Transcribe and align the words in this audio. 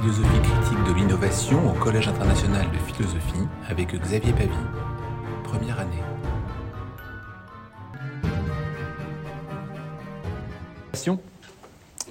philosophie 0.00 0.40
critique 0.40 0.84
de 0.84 0.92
l'innovation 0.94 1.70
au 1.70 1.74
Collège 1.74 2.08
international 2.08 2.66
de 2.70 2.78
philosophie 2.78 3.46
avec 3.68 3.94
Xavier 3.94 4.32
Pavie. 4.32 4.48
Première 5.44 5.78
année. 5.78 6.02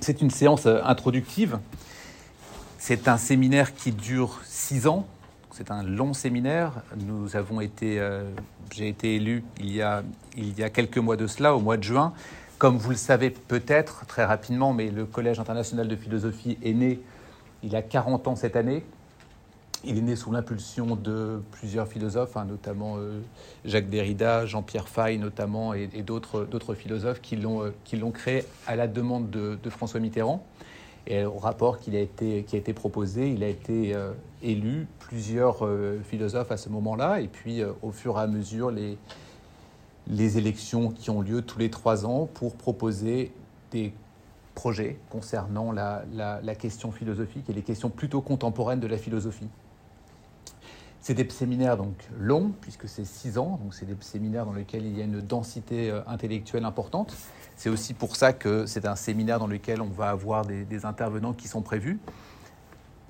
C'est 0.02 0.21
une 0.21 0.29
séance 0.29 0.68
euh, 0.68 0.82
introductive. 0.83 1.57
C'est 2.78 3.07
un 3.07 3.18
séminaire 3.18 3.73
qui 3.73 3.92
dure 3.92 4.39
six 4.43 4.86
ans. 4.86 5.07
C'est 5.51 5.71
un 5.71 5.82
long 5.82 6.14
séminaire. 6.14 6.74
Nous 6.96 7.36
avons 7.36 7.60
été, 7.60 8.00
euh, 8.00 8.24
j'ai 8.71 8.87
été 8.87 9.15
élu 9.15 9.43
il 9.60 9.74
y, 9.74 9.82
a, 9.82 10.04
il 10.37 10.57
y 10.60 10.64
a 10.64 10.69
quelques 10.69 11.00
mois 11.00 11.18
de 11.18 11.25
cela, 11.25 11.56
au 11.56 11.60
mois 11.60 11.78
de 11.78 11.83
juin. 11.83 12.14
Comme 12.60 12.78
vous 12.78 12.92
le 12.92 12.97
savez 12.97 13.32
peut-être 13.32 14.06
très 14.06 14.25
rapidement, 14.25 14.74
mais 14.74 14.92
le 14.92 15.06
Collège 15.06 15.39
international 15.39 15.87
de 15.87 15.96
philosophie 15.96 16.60
est 16.64 16.74
né 16.74 17.00
il 17.63 17.75
a 17.75 17.81
40 17.81 18.27
ans 18.27 18.36
cette 18.36 18.55
année. 18.55 18.83
Il 19.86 19.97
est 19.97 20.01
né 20.01 20.18
sous 20.18 20.31
l'impulsion 20.31 20.97
de 20.97 21.41
plusieurs 21.51 21.87
philosophes, 21.87 22.35
hein, 22.35 22.43
notamment 22.43 22.97
euh, 22.97 23.21
Jacques 23.63 23.89
Derrida, 23.89 24.45
Jean-Pierre 24.45 24.89
Fay 24.89 25.18
notamment, 25.18 25.73
et, 25.73 25.87
d'autres 26.04 26.75
philosophes 26.75 27.21
qui 27.21 27.37
l'ont 27.37 27.63
euh, 27.63 28.11
créé 28.13 28.43
à 28.68 28.75
la 28.75 28.87
demande 28.87 29.29
de, 29.29 29.69
François 29.69 30.01
Mitterrand. 30.01 30.43
Et 31.07 31.23
au 31.23 31.37
rapport 31.37 31.79
qui 31.79 31.95
a 31.95 32.02
été, 32.02 32.73
proposé, 32.73 33.31
il 33.31 33.41
a 33.41 33.47
été 33.47 33.95
euh, 33.95 34.11
élu 34.44 34.85
plusieurs 34.99 35.67
philosophes 36.03 36.52
à 36.52 36.57
ce 36.57 36.69
moment-là, 36.69 37.21
et 37.21 37.27
puis 37.27 37.63
au 37.81 37.91
fur 37.91 38.17
et 38.17 38.21
à 38.21 38.27
mesure, 38.27 38.71
les 38.71 40.38
élections 40.38 40.91
qui 40.91 41.09
ont 41.09 41.21
lieu 41.21 41.41
tous 41.41 41.57
les 41.57 41.69
trois 41.69 42.05
ans 42.05 42.30
pour 42.31 42.55
proposer 42.55 43.31
des 43.71 43.94
projets 44.59 44.99
concernant 45.09 45.72
la, 45.72 46.55
question 46.55 46.91
philosophique 46.91 47.49
et 47.49 47.53
les 47.53 47.61
questions 47.61 47.89
plutôt 47.89 48.19
contemporaines 48.19 48.81
de 48.81 48.88
la 48.88 48.97
philosophie. 48.97 49.47
C'est 50.99 51.13
des 51.13 51.29
séminaires 51.29 51.77
donc 51.77 51.95
longs, 52.19 52.51
puisque 52.59 52.89
c'est 52.89 53.05
six 53.05 53.38
ans, 53.38 53.57
donc 53.63 53.73
c'est 53.73 53.85
des 53.85 53.95
séminaires 54.01 54.45
dans 54.45 54.51
lesquels 54.51 54.85
il 54.85 54.97
y 54.97 55.01
a 55.01 55.05
une 55.05 55.21
densité 55.21 55.89
euh, 55.89 56.01
intellectuelle 56.07 56.66
importante. 56.66 57.16
C'est 57.55 57.69
aussi 57.69 57.93
pour 57.93 58.17
ça 58.17 58.33
que 58.33 58.66
c'est 58.66 58.85
un 58.85 58.97
séminaire 58.97 59.39
dans 59.39 59.47
lequel 59.47 59.81
on 59.81 59.88
va 59.88 60.09
avoir 60.09 60.45
des 60.45 60.85
intervenants 60.85 61.31
qui 61.31 61.47
sont 61.47 61.61
prévus. 61.61 61.97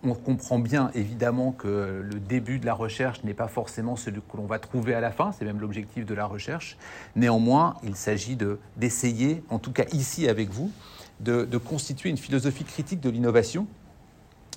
On 0.03 0.13
comprend 0.13 0.59
bien 0.59 0.91
évidemment 0.93 1.51
que 1.51 2.03
le 2.03 2.19
début 2.19 2.59
de 2.59 2.65
la 2.67 2.75
recherche 2.75 3.23
n'est 3.23 3.33
pas 3.33 3.47
forcément 3.47 3.95
celui 3.95 4.21
que 4.21 4.37
l'on 4.37 4.45
va 4.45 4.59
trouver 4.59 4.93
à 4.93 5.01
la 5.01 5.11
fin, 5.11 5.31
c'est 5.31 5.45
même 5.45 5.59
l'objectif 5.59 6.05
de 6.05 6.13
la 6.13 6.25
recherche. 6.25 6.77
Néanmoins, 7.15 7.75
il 7.83 7.95
s'agit 7.95 8.37
d'essayer, 8.77 9.43
en 9.49 9.57
tout 9.57 9.73
cas 9.73 9.85
ici 9.91 10.29
avec 10.29 10.51
vous, 10.51 10.71
de, 11.19 11.57
constituer 11.57 12.09
une 12.09 12.17
philosophie 12.17 12.63
critique 12.63 13.01
de 13.01 13.09
l'innovation. 13.09 13.67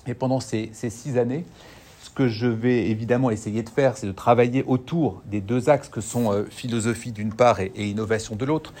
Et 0.07 0.13
pendant 0.13 0.39
ces, 0.39 0.71
six 0.73 1.17
années, 1.17 1.45
ce 2.01 2.09
que 2.09 2.27
je 2.27 2.47
vais 2.47 2.89
évidemment 2.89 3.29
essayer 3.29 3.63
de 3.63 3.69
faire, 3.69 3.97
c'est 3.97 4.07
de 4.07 4.11
travailler 4.11 4.63
autour 4.67 5.21
des 5.25 5.41
deux 5.41 5.69
axes 5.69 5.89
que 5.89 6.01
sont 6.01 6.31
euh, 6.31 6.45
philosophie 6.49 7.11
d'une 7.11 7.33
part 7.33 7.59
et, 7.59 7.71
innovation 7.75 8.35
de 8.35 8.45
l'autre, 8.45 8.73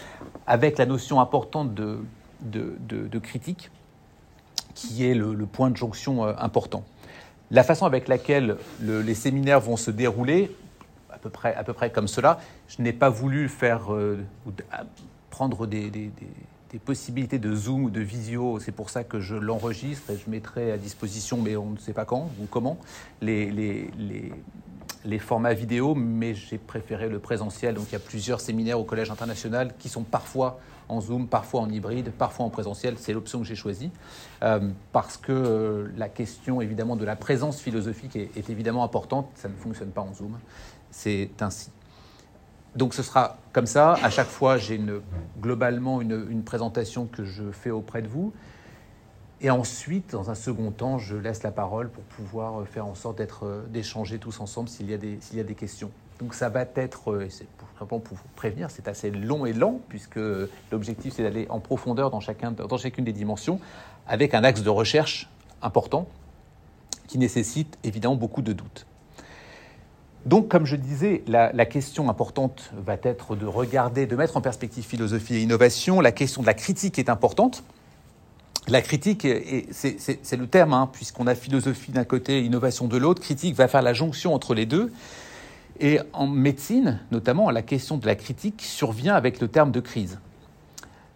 avec 0.45 0.77
la 0.77 0.85
notion 0.85 1.21
importante 1.21 1.73
de, 1.73 1.99
de, 2.41 3.19
critique, 3.19 3.71
qui 4.75 5.05
est 5.05 5.13
le, 5.13 5.45
point 5.45 5.69
de 5.69 5.77
jonction 5.77 6.25
euh, 6.25 6.33
important. 6.37 6.83
La 7.51 7.63
façon 7.63 7.85
avec 7.85 8.07
laquelle 8.07 8.57
les 8.81 9.13
séminaires 9.13 9.59
vont 9.59 9.77
se 9.77 9.91
dérouler, 9.91 10.53
à 11.11 11.17
peu 11.17 11.29
près, 11.29 11.53
à 11.55 11.63
peu 11.63 11.73
près 11.73 11.91
comme 11.91 12.07
cela, 12.07 12.39
je 12.67 12.81
n'ai 12.81 12.93
pas 12.93 13.09
voulu 13.09 13.47
faire 13.47 13.93
euh, 13.93 14.25
prendre 15.29 15.67
des 15.67 15.91
possibilités 16.79 17.39
de 17.39 17.55
Zoom 17.55 17.85
ou 17.85 17.89
de 17.89 18.01
visio. 18.01 18.59
C'est 18.59 18.71
pour 18.71 18.89
ça 18.89 19.03
que 19.03 19.19
je 19.19 19.35
l'enregistre 19.35 20.09
et 20.11 20.17
je 20.17 20.29
mettrai 20.29 20.71
à 20.71 20.77
disposition, 20.77 21.41
mais 21.41 21.55
on 21.55 21.71
ne 21.71 21.77
sait 21.77 21.93
pas 21.93 22.05
quand 22.05 22.29
ou 22.41 22.45
comment, 22.49 22.77
les, 23.21 23.89
formats 25.19 25.53
vidéo, 25.53 25.95
mais 25.95 26.33
j'ai 26.33 26.57
préféré 26.57 27.09
le 27.09 27.19
présentiel. 27.19 27.75
Donc 27.75 27.85
il 27.89 27.93
y 27.93 27.95
a 27.95 27.99
plusieurs 27.99 28.41
séminaires 28.41 28.79
au 28.79 28.83
Collège 28.83 29.11
international 29.11 29.73
qui 29.77 29.89
sont 29.89 30.03
parfois 30.03 30.59
en 30.89 30.99
Zoom, 30.99 31.27
parfois 31.27 31.61
en 31.61 31.69
hybride, 31.69 32.11
parfois 32.11 32.45
en 32.45 32.49
présentiel. 32.49 32.95
C'est 32.97 33.13
l'option 33.13 33.39
que 33.39 33.45
j'ai 33.45 33.55
choisie 33.55 33.91
euh, 34.43 34.69
parce 34.91 35.17
que 35.17 35.31
euh, 35.31 35.87
la 35.95 36.09
question 36.09 36.59
évidemment 36.61 36.95
de 36.95 37.05
la 37.05 37.15
présence 37.15 37.59
philosophique 37.61 38.15
est, 38.15 38.35
est 38.35 38.49
évidemment 38.49 38.83
importante. 38.83 39.29
Ça 39.35 39.47
ne 39.47 39.55
fonctionne 39.55 39.91
pas 39.91 40.01
en 40.01 40.13
Zoom. 40.13 40.37
C'est 40.91 41.29
ainsi. 41.41 41.69
Donc 42.75 42.93
ce 42.93 43.03
sera 43.03 43.37
comme 43.51 43.65
ça. 43.67 43.93
À 44.03 44.09
chaque 44.09 44.27
fois, 44.27 44.57
j'ai 44.57 44.79
globalement 45.39 46.01
une, 46.01 46.43
présentation 46.43 47.05
que 47.05 47.23
je 47.23 47.51
fais 47.51 47.69
auprès 47.69 48.01
de 48.01 48.07
vous. 48.07 48.33
Et 49.41 49.49
ensuite, 49.49 50.11
dans 50.11 50.29
un 50.29 50.35
second 50.35 50.71
temps, 50.71 50.97
je 50.97 51.17
laisse 51.17 51.43
la 51.43 51.51
parole 51.51 51.89
pour 51.89 52.03
pouvoir 52.03 52.65
faire 52.65 52.85
en 52.87 52.95
sorte 52.95 53.17
d'être, 53.17 53.65
d'échanger 53.69 54.17
tous 54.17 54.39
ensemble 54.39 54.69
s'il 54.69 54.89
y, 54.89 54.93
a 54.93 54.97
des, 55.43 55.55
questions. 55.55 55.91
Donc 56.19 56.33
ça 56.33 56.47
va 56.47 56.65
être, 56.75 57.27
c'est 57.29 57.47
pour, 57.57 57.99
pour 57.99 58.15
vous 58.15 58.23
prévenir, 58.35 58.71
c'est 58.71 58.87
assez 58.87 59.11
long 59.11 59.45
et 59.45 59.51
lent, 59.51 59.81
puisque 59.89 60.19
l'objectif 60.71 61.13
c'est 61.13 61.23
d'aller 61.23 61.45
en 61.49 61.59
profondeur 61.59 62.09
dans 62.09 62.21
chacune 62.21 63.03
des 63.03 63.11
dimensions, 63.11 63.59
avec 64.07 64.33
un 64.33 64.45
axe 64.45 64.61
de 64.63 64.69
recherche 64.69 65.29
important 65.61 66.07
qui 67.07 67.17
nécessite 67.17 67.77
évidemment 67.83 68.15
beaucoup 68.15 68.41
de 68.41 68.53
doutes. 68.53 68.85
Donc, 70.25 70.47
comme 70.47 70.65
je 70.65 70.77
disais, 70.77 71.23
la, 71.27 71.65
question 71.65 72.09
importante 72.09 72.71
va 72.85 72.95
être 73.03 73.35
de 73.35 73.45
regarder, 73.45 74.05
de 74.05 74.15
mettre 74.15 74.37
en 74.37 74.41
perspective 74.41 74.85
philosophie 74.85 75.35
et 75.35 75.41
innovation. 75.41 75.99
La 75.99 76.13
question 76.13 76.41
de 76.41 76.47
la 76.47 76.53
critique 76.53 76.97
est 76.97 77.09
importante. 77.09 77.63
La 78.69 78.81
critique, 78.81 79.27
c'est 79.71 80.37
le 80.37 80.47
terme, 80.47 80.73
hein, 80.73 80.89
puisqu'on 80.91 81.27
a 81.27 81.35
philosophie 81.35 81.91
d'un 81.91 82.05
côté, 82.05 82.41
innovation 82.41 82.87
de 82.87 82.95
l'autre. 82.95 83.21
Critique 83.21 83.55
va 83.55 83.67
faire 83.67 83.81
la 83.81 83.93
jonction 83.93 84.33
entre 84.33 84.53
les 84.53 84.65
deux. 84.65 84.93
Et 85.81 85.99
en 86.13 86.27
médecine, 86.27 86.99
notamment, 87.11 87.49
la 87.49 87.61
question 87.61 87.97
de 87.97 88.05
la 88.05 88.15
critique 88.15 88.61
survient 88.61 89.15
avec 89.15 89.41
le 89.41 89.49
terme 89.49 89.71
de 89.71 89.81
crise. 89.81 90.19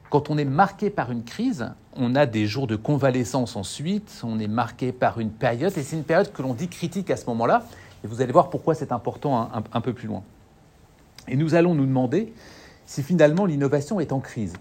Quand 0.09 0.29
on 0.29 0.37
est 0.37 0.45
marqué 0.45 0.89
par 0.89 1.11
une 1.11 1.23
crise, 1.23 1.69
on 1.95 2.15
a 2.15 2.25
des 2.25 2.45
jours 2.45 2.67
de 2.67 2.75
convalescence 2.75 3.55
ensuite, 3.55 4.21
on 4.23 4.39
est 4.39 4.47
marqué 4.47 4.91
par 4.91 5.19
une 5.19 5.31
période, 5.31 5.77
et 5.77 5.83
c'est 5.83 5.95
une 5.95 6.03
période 6.03 6.31
que 6.33 6.41
l'on 6.41 6.53
dit 6.53 6.67
critique 6.67 7.09
à 7.11 7.17
ce 7.17 7.25
moment-là. 7.27 7.65
Et 8.03 8.07
vous 8.07 8.21
allez 8.21 8.31
voir 8.31 8.49
pourquoi 8.49 8.75
c'est 8.75 8.91
important 8.91 9.49
un, 9.73 9.81
peu 9.81 9.93
plus 9.93 10.07
loin. 10.07 10.23
Et 11.27 11.35
nous 11.35 11.55
allons 11.55 11.73
nous 11.73 11.85
demander 11.85 12.33
si 12.85 13.03
finalement 13.03 13.45
l'innovation 13.45 13.99
est 13.99 14.11
en 14.11 14.19
crise. 14.19 14.53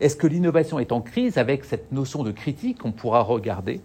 Est-ce 0.00 0.16
que 0.16 0.26
l'innovation 0.26 0.78
est 0.78 0.92
en 0.92 1.00
crise 1.00 1.38
avec 1.38 1.64
cette 1.64 1.92
notion 1.92 2.22
de 2.22 2.30
critique 2.30 2.78
qu'on 2.78 2.92
pourra 2.92 3.22
regarder 3.22 3.80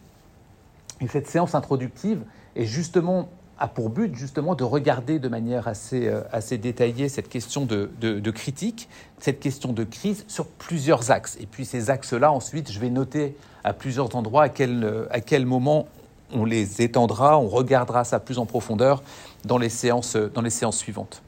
Et 1.01 1.07
cette 1.07 1.27
séance 1.27 1.55
introductive 1.55 2.21
est 2.55 2.65
justement 2.65 3.29
a 3.59 3.67
pour 3.67 3.91
but 3.91 4.15
justement 4.15 4.55
de 4.55 4.63
regarder 4.63 5.19
de 5.19 5.27
manière 5.27 5.67
assez, 5.67 6.07
euh, 6.07 6.21
assez 6.31 6.57
détaillée 6.57 7.07
cette 7.07 7.29
question 7.29 7.65
de, 7.65 7.91
de, 8.01 8.31
critique, 8.31 8.89
cette 9.19 9.39
question 9.39 9.73
de 9.73 9.83
crise 9.83 10.25
sur 10.27 10.47
plusieurs 10.47 11.11
axes. 11.11 11.37
Et 11.39 11.45
puis 11.45 11.63
ces 11.63 11.91
axes-là, 11.91 12.31
ensuite, 12.31 12.71
je 12.71 12.79
vais 12.79 12.89
noter 12.89 13.37
à 13.63 13.73
plusieurs 13.73 14.15
endroits 14.15 14.43
à 14.43 14.49
quel, 14.49 15.07
à 15.11 15.21
quel 15.21 15.45
moment 15.45 15.87
on 16.33 16.45
les 16.45 16.81
étendra, 16.81 17.37
on 17.37 17.47
regardera 17.47 18.03
ça 18.03 18.19
plus 18.19 18.39
en 18.39 18.45
profondeur 18.45 19.03
dans 19.45 19.57
les 19.57 19.69
séances, 19.69 20.15
dans 20.15 20.41
les 20.41 20.49
séances 20.49 20.77
suivantes. 20.77 21.21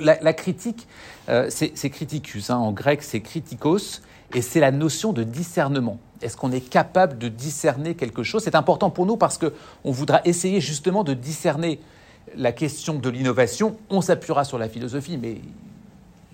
La, 0.00 0.32
critique, 0.32 0.88
euh, 1.28 1.48
c'est 1.50 1.90
criticus, 1.90 2.48
hein. 2.48 2.56
en 2.56 2.72
grec 2.72 3.02
c'est 3.02 3.20
kritikos, 3.20 4.00
et 4.34 4.40
c'est 4.40 4.60
la 4.60 4.70
notion 4.70 5.12
de 5.12 5.22
discernement. 5.22 5.98
Est-ce 6.22 6.36
qu'on 6.36 6.52
est 6.52 6.66
capable 6.66 7.18
de 7.18 7.28
discerner 7.28 7.94
quelque 7.94 8.22
chose? 8.22 8.42
C'est 8.42 8.54
important 8.54 8.88
pour 8.88 9.04
nous 9.04 9.18
parce 9.18 9.36
qu'on 9.36 9.90
voudra 9.90 10.22
essayer 10.24 10.60
justement 10.60 11.04
de 11.04 11.12
discerner 11.12 11.78
la 12.34 12.52
question 12.52 12.94
de 12.94 13.08
l'innovation. 13.10 13.76
On 13.90 14.00
s'appuiera 14.00 14.44
sur 14.44 14.56
la 14.56 14.68
philosophie, 14.68 15.18
mais 15.18 15.40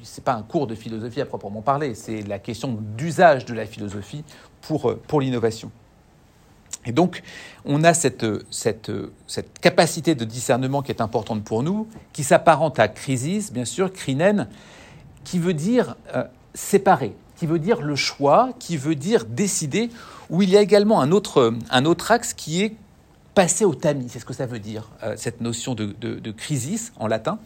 ce 0.04 0.20
n'est 0.20 0.24
pas 0.24 0.34
un 0.34 0.42
cours 0.42 0.68
de 0.68 0.76
philosophie 0.76 1.20
à 1.20 1.26
proprement 1.26 1.62
parler, 1.62 1.96
c'est 1.96 2.22
la 2.22 2.38
question 2.38 2.78
d'usage 2.96 3.44
de 3.44 3.54
la 3.54 3.66
philosophie 3.66 4.22
pour, 4.60 4.96
pour 5.08 5.20
l'innovation. 5.20 5.72
Et 6.86 6.92
donc, 6.92 7.22
on 7.64 7.84
a 7.84 7.92
cette, 7.92 8.24
cette, 8.50 8.90
cette, 9.26 9.58
capacité 9.58 10.14
de 10.14 10.24
discernement 10.24 10.82
qui 10.82 10.90
est 10.90 11.00
importante 11.00 11.44
pour 11.44 11.62
nous, 11.62 11.86
qui 12.12 12.24
s'apparente 12.24 12.78
à 12.78 12.88
crisis, 12.88 13.52
bien 13.52 13.64
sûr, 13.64 13.92
crinen, 13.92 14.48
qui 15.24 15.38
veut 15.38 15.54
dire 15.54 15.96
euh, 16.14 16.24
séparer, 16.54 17.14
qui 17.36 17.46
veut 17.46 17.58
dire 17.58 17.82
le 17.82 17.96
choix, 17.96 18.50
qui 18.58 18.76
veut 18.76 18.94
dire 18.94 19.24
décider, 19.26 19.90
où 20.30 20.42
il 20.42 20.50
y 20.50 20.56
a 20.56 20.62
également 20.62 21.00
un 21.00 21.12
autre, 21.12 21.54
un 21.70 21.84
autre 21.84 22.10
axe 22.10 22.32
qui 22.32 22.62
est 22.62 22.76
passer 23.38 23.64
au 23.64 23.76
tamis. 23.76 24.08
C'est 24.08 24.18
ce 24.18 24.24
que 24.24 24.34
ça 24.34 24.46
veut 24.46 24.58
dire, 24.58 24.88
euh, 25.04 25.14
cette 25.16 25.40
notion 25.40 25.76
de, 25.76 25.94
de, 26.00 26.30
crisis 26.32 26.92
en 26.96 27.06
latin. 27.06 27.38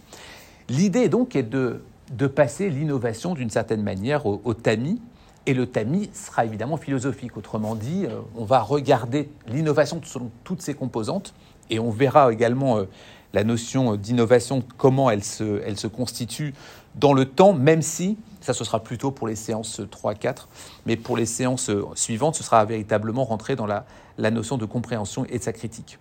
L'idée 0.71 1.11
donc 1.11 1.37
est 1.37 1.43
de, 1.43 1.83
de 2.13 2.27
passer 2.27 2.71
l'innovation 2.71 3.35
d'une 3.35 3.51
certaine 3.51 3.83
manière 3.83 4.25
au, 4.25 4.41
au 4.45 4.55
tamis, 4.55 5.03
et 5.47 5.55
le 5.55 5.67
tamis 5.67 6.11
sera 6.15 6.45
évidemment 6.45 6.77
philosophique. 6.77 7.37
Autrement 7.37 7.75
dit, 7.75 8.07
euh, 8.07 8.21
on 8.37 8.45
va 8.45 8.61
regarder 8.61 9.29
l'innovation 9.49 10.01
selon 10.05 10.31
toutes 10.45 10.63
ses 10.63 10.75
composantes 10.75 11.35
et 11.71 11.79
on 11.79 11.91
verra 11.91 12.33
également 12.33 12.79
euh, 12.79 12.85
la 13.33 13.45
notion 13.45 13.97
d'innovation, 13.97 14.63
comment 14.77 15.11
elle 15.11 15.25
se, 15.25 15.63
elle 15.65 15.79
se 15.79 15.87
constitue 15.87 16.55
dans 16.95 17.15
le 17.15 17.25
temps, 17.25 17.55
même 17.55 17.83
si 17.83 18.19
Ça, 18.41 18.53
ce 18.53 18.65
sera 18.65 18.83
plutôt 18.83 19.11
pour 19.11 19.27
les 19.27 19.37
séances 19.37 19.81
3-4. 19.81 20.47
Mais 20.85 20.97
pour 20.97 21.17
les 21.17 21.27
séances 21.27 21.71
suivantes, 21.95 22.35
ce 22.35 22.43
sera 22.43 22.65
véritablement 22.65 23.25
rentrer 23.25 23.57
dans 23.57 23.67
la, 23.67 23.85
notion 24.31 24.59
de 24.59 24.67
compréhension 24.67 25.25
et 25.31 25.39
de 25.39 25.43
sa 25.43 25.53
critique. 25.53 25.99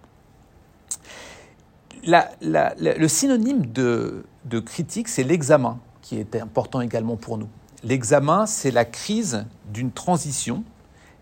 le 2.03 3.07
synonyme 3.07 3.67
de, 3.67 4.25
de 4.45 4.59
critique, 4.59 5.07
c'est 5.07 5.23
l'examen, 5.23 5.79
qui 6.01 6.17
est 6.17 6.35
important 6.35 6.81
également 6.81 7.15
pour 7.15 7.37
nous. 7.37 7.47
L'examen, 7.83 8.45
c'est 8.45 8.71
la 8.71 8.85
crise 8.85 9.45
d'une 9.73 9.91
transition, 9.91 10.63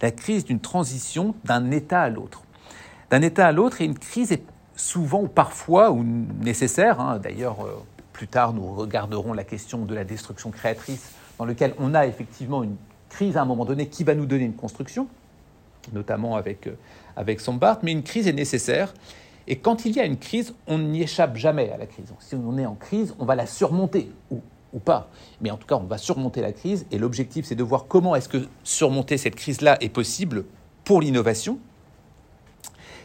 la 0.02 0.12
crise 0.12 0.44
d'une 0.44 0.60
transition 0.60 1.34
d'un 1.46 1.72
état 1.72 2.02
à 2.02 2.10
l'autre. 2.10 2.44
D'un 3.10 3.22
état 3.22 3.48
à 3.48 3.52
l'autre, 3.52 3.82
et 3.82 3.86
une 3.86 3.98
crise 3.98 4.32
est 4.32 4.44
souvent 4.76 5.22
ou 5.22 5.28
parfois 5.28 5.92
ou 5.92 6.04
nécessaire. 6.04 7.00
Hein. 7.00 7.20
D'ailleurs, 7.20 7.66
euh, 7.66 7.82
plus 8.12 8.28
tard, 8.28 8.54
nous 8.54 8.74
regarderons 8.74 9.34
la 9.34 9.46
question 9.46 9.86
de 9.86 9.96
la 9.96 10.04
destruction 10.04 10.52
créatrice, 10.52 11.12
dans 11.38 11.46
lequel 11.46 11.74
on 11.80 11.94
a 11.96 12.06
effectivement 12.06 12.64
une 12.64 12.76
crise 13.10 13.38
à 13.38 13.42
un 13.42 13.46
moment 13.46 13.66
donné 13.66 13.88
qui 13.88 14.04
va 14.04 14.14
nous 14.14 14.26
donner 14.26 14.44
une 14.44 14.56
construction, 14.56 15.08
notamment 15.94 16.36
avec, 16.36 16.68
euh, 16.68 16.76
avec 17.16 17.40
Sombart, 17.40 17.80
mais 17.84 17.94
une 17.94 18.04
crise 18.04 18.28
est 18.28 18.34
nécessaire. 18.34 18.94
Et 19.48 19.58
quand 19.58 19.86
il 19.86 19.96
y 19.96 20.00
a 20.02 20.06
une 20.06 20.18
crise, 20.18 20.54
on 20.68 20.78
n'y 20.78 21.02
échappe 21.02 21.38
jamais 21.38 21.72
à 21.72 21.78
la 21.78 21.86
crise. 21.86 22.14
Si 22.20 22.36
on 22.36 22.58
est 22.58 22.66
en 22.66 22.76
crise, 22.76 23.16
on 23.18 23.26
va 23.26 23.36
la 23.36 23.48
surmonter, 23.48 24.12
ou 24.74 24.80
pas. 24.80 25.10
Mais 25.42 25.52
en 25.52 25.58
tout 25.58 25.68
cas, 25.68 25.76
on 25.76 25.86
va 25.86 25.98
surmonter 25.98 26.42
la 26.42 26.52
crise, 26.52 26.86
et 26.92 26.98
l'objectif, 26.98 27.46
c'est 27.46 27.56
de 27.56 27.64
voir 27.64 27.86
comment 27.88 28.16
est-ce 28.16 28.30
que 28.30 28.48
surmonter 28.64 29.18
cette 29.18 29.36
crise-là 29.36 29.78
est 29.82 29.90
possible 29.90 30.46
pour 30.84 31.02
l'innovation, 31.02 31.60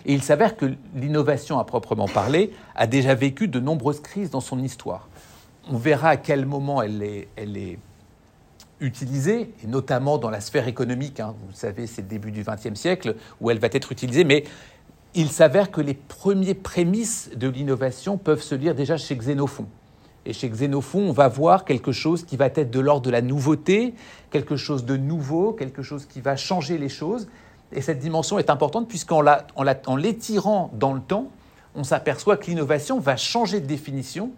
et 0.06 0.12
il 0.12 0.22
s'avère 0.22 0.56
que 0.56 0.74
l'innovation 0.94 1.58
à 1.58 1.64
proprement 1.64 2.08
parler 2.08 2.52
a 2.74 2.86
déjà 2.86 3.14
vécu 3.14 3.48
de 3.48 3.58
nombreuses 3.58 4.00
crises 4.00 4.30
dans 4.30 4.40
son 4.40 4.62
histoire. 4.62 5.08
On 5.70 5.78
verra 5.78 6.10
à 6.10 6.16
quel 6.16 6.44
moment 6.44 6.82
elle 6.82 7.02
est, 7.02 7.78
utilisée, 8.80 9.54
et 9.62 9.66
notamment 9.66 10.18
dans 10.18 10.28
la 10.28 10.40
sphère 10.40 10.68
économique. 10.68 11.20
Hein. 11.20 11.34
Vous 11.48 11.54
savez, 11.54 11.86
c'est 11.86 12.02
le 12.02 12.08
début 12.08 12.32
du 12.32 12.44
XXe 12.44 12.78
siècle 12.78 13.16
où 13.40 13.50
elle 13.50 13.58
va 13.58 13.68
être 13.72 13.92
utilisée, 13.92 14.24
mais 14.24 14.44
il 15.14 15.30
s'avère 15.30 15.70
que 15.70 15.80
les 15.80 15.94
premiers 15.94 16.54
prémices 16.54 17.30
de 17.34 17.48
l'innovation 17.48 18.18
peuvent 18.18 18.42
se 18.42 18.54
lire 18.54 18.74
déjà 18.74 18.98
chez 18.98 19.16
Xénophon. 19.16 19.66
Et 20.26 20.32
chez 20.32 20.48
Xénophon, 20.48 21.00
on 21.00 21.12
va 21.12 21.28
voir 21.28 21.64
quelque 21.64 21.92
chose 21.92 22.24
qui 22.24 22.36
va 22.36 22.46
être 22.46 22.70
de 22.70 22.80
l'ordre 22.80 23.02
de 23.02 23.10
la 23.10 23.20
nouveauté, 23.20 23.94
quelque 24.30 24.56
chose 24.56 24.84
de 24.84 24.96
nouveau, 24.96 25.52
quelque 25.52 25.82
chose 25.82 26.06
qui 26.06 26.20
va 26.20 26.36
changer 26.36 26.78
les 26.78 26.88
choses. 26.88 27.28
Et 27.72 27.82
cette 27.82 27.98
dimension 27.98 28.38
est 28.38 28.50
importante 28.50 28.88
puisqu'en 28.88 29.22
l'étirant 29.96 30.70
dans 30.74 30.94
le 30.94 31.00
temps, 31.00 31.28
on 31.74 31.84
s'aperçoit 31.84 32.36
que 32.36 32.46
l'innovation 32.46 33.00
va 33.00 33.16
changer 33.16 33.60
de 33.60 33.66
définition. 33.66 34.30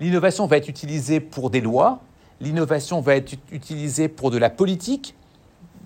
L'innovation 0.00 0.46
va 0.46 0.56
être 0.56 0.68
utilisée 0.68 1.20
pour 1.20 1.48
des 1.48 1.60
lois, 1.60 2.00
l'innovation 2.40 3.00
va 3.00 3.14
être 3.14 3.34
utilisée 3.52 4.08
pour 4.08 4.30
de 4.32 4.38
la 4.38 4.50
politique, 4.50 5.14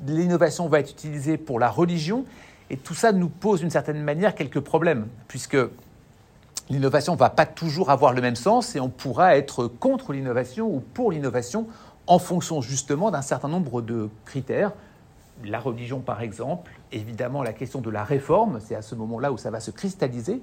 l'innovation 0.06 0.68
va 0.68 0.80
être 0.80 0.90
utilisée 0.90 1.36
pour 1.36 1.58
la 1.58 1.68
religion, 1.68 2.24
et 2.70 2.78
tout 2.78 2.94
ça 2.94 3.12
nous 3.12 3.28
pose 3.28 3.60
d'une 3.60 3.70
certaine 3.70 4.02
manière 4.02 4.34
quelques 4.34 4.60
problèmes, 4.60 5.06
puisque 5.28 5.58
l'innovation 6.68 7.14
ne 7.14 7.18
va 7.18 7.30
pas 7.30 7.46
toujours 7.46 7.90
avoir 7.90 8.12
le 8.12 8.20
même 8.20 8.36
sens, 8.36 8.76
et 8.76 8.80
on 8.80 8.88
pourra 8.88 9.36
être 9.36 9.66
contre 9.66 10.12
l'innovation 10.12 10.68
ou 10.68 10.80
pour 10.80 11.12
l'innovation 11.12 11.66
en 12.06 12.18
fonction 12.18 12.60
justement 12.60 13.10
d'un 13.10 13.22
certain 13.22 13.48
nombre 13.48 13.82
de 13.82 14.08
critères, 14.24 14.72
la 15.44 15.60
religion 15.60 16.00
par 16.00 16.22
exemple, 16.22 16.72
évidemment 16.92 17.42
la 17.42 17.52
question 17.52 17.80
de 17.80 17.90
la 17.90 18.04
réforme, 18.04 18.60
c'est 18.60 18.74
à 18.74 18.82
ce 18.82 18.94
moment-là 18.94 19.32
où 19.32 19.38
ça 19.38 19.50
va 19.50 19.60
se 19.60 19.70
cristalliser, 19.70 20.40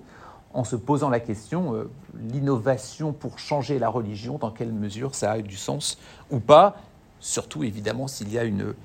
en 0.54 0.64
se 0.64 0.76
posant 0.76 1.10
la 1.10 1.20
question, 1.20 1.74
euh, 1.74 1.90
l'innovation 2.30 3.12
pour 3.12 3.40
changer 3.40 3.80
la 3.80 3.90
religion, 3.90 4.38
dans 4.38 4.52
quelle 4.52 4.72
mesure 4.72 5.16
ça 5.16 5.32
a 5.32 5.42
du 5.42 5.58
sens 5.58 5.98
ou 6.30 6.40
pas, 6.40 6.78
surtout 7.20 7.64
évidemment 7.64 8.08
s'il 8.08 8.32
y 8.32 8.38
a 8.38 8.44
une, 8.44 8.76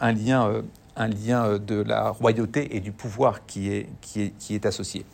un, 0.00 0.12
lien, 0.12 0.48
euh, 0.48 0.62
un 0.96 1.08
lien 1.08 1.44
euh, 1.44 1.58
de 1.58 1.82
la 1.82 2.10
royauté 2.10 2.74
et 2.74 2.80
du 2.80 2.92
pouvoir 2.92 3.44
qui 3.44 3.70
est, 3.70 3.88
qui 4.00 4.22
est, 4.22 4.30
qui 4.38 4.54
est 4.54 4.64
associé. 4.64 5.04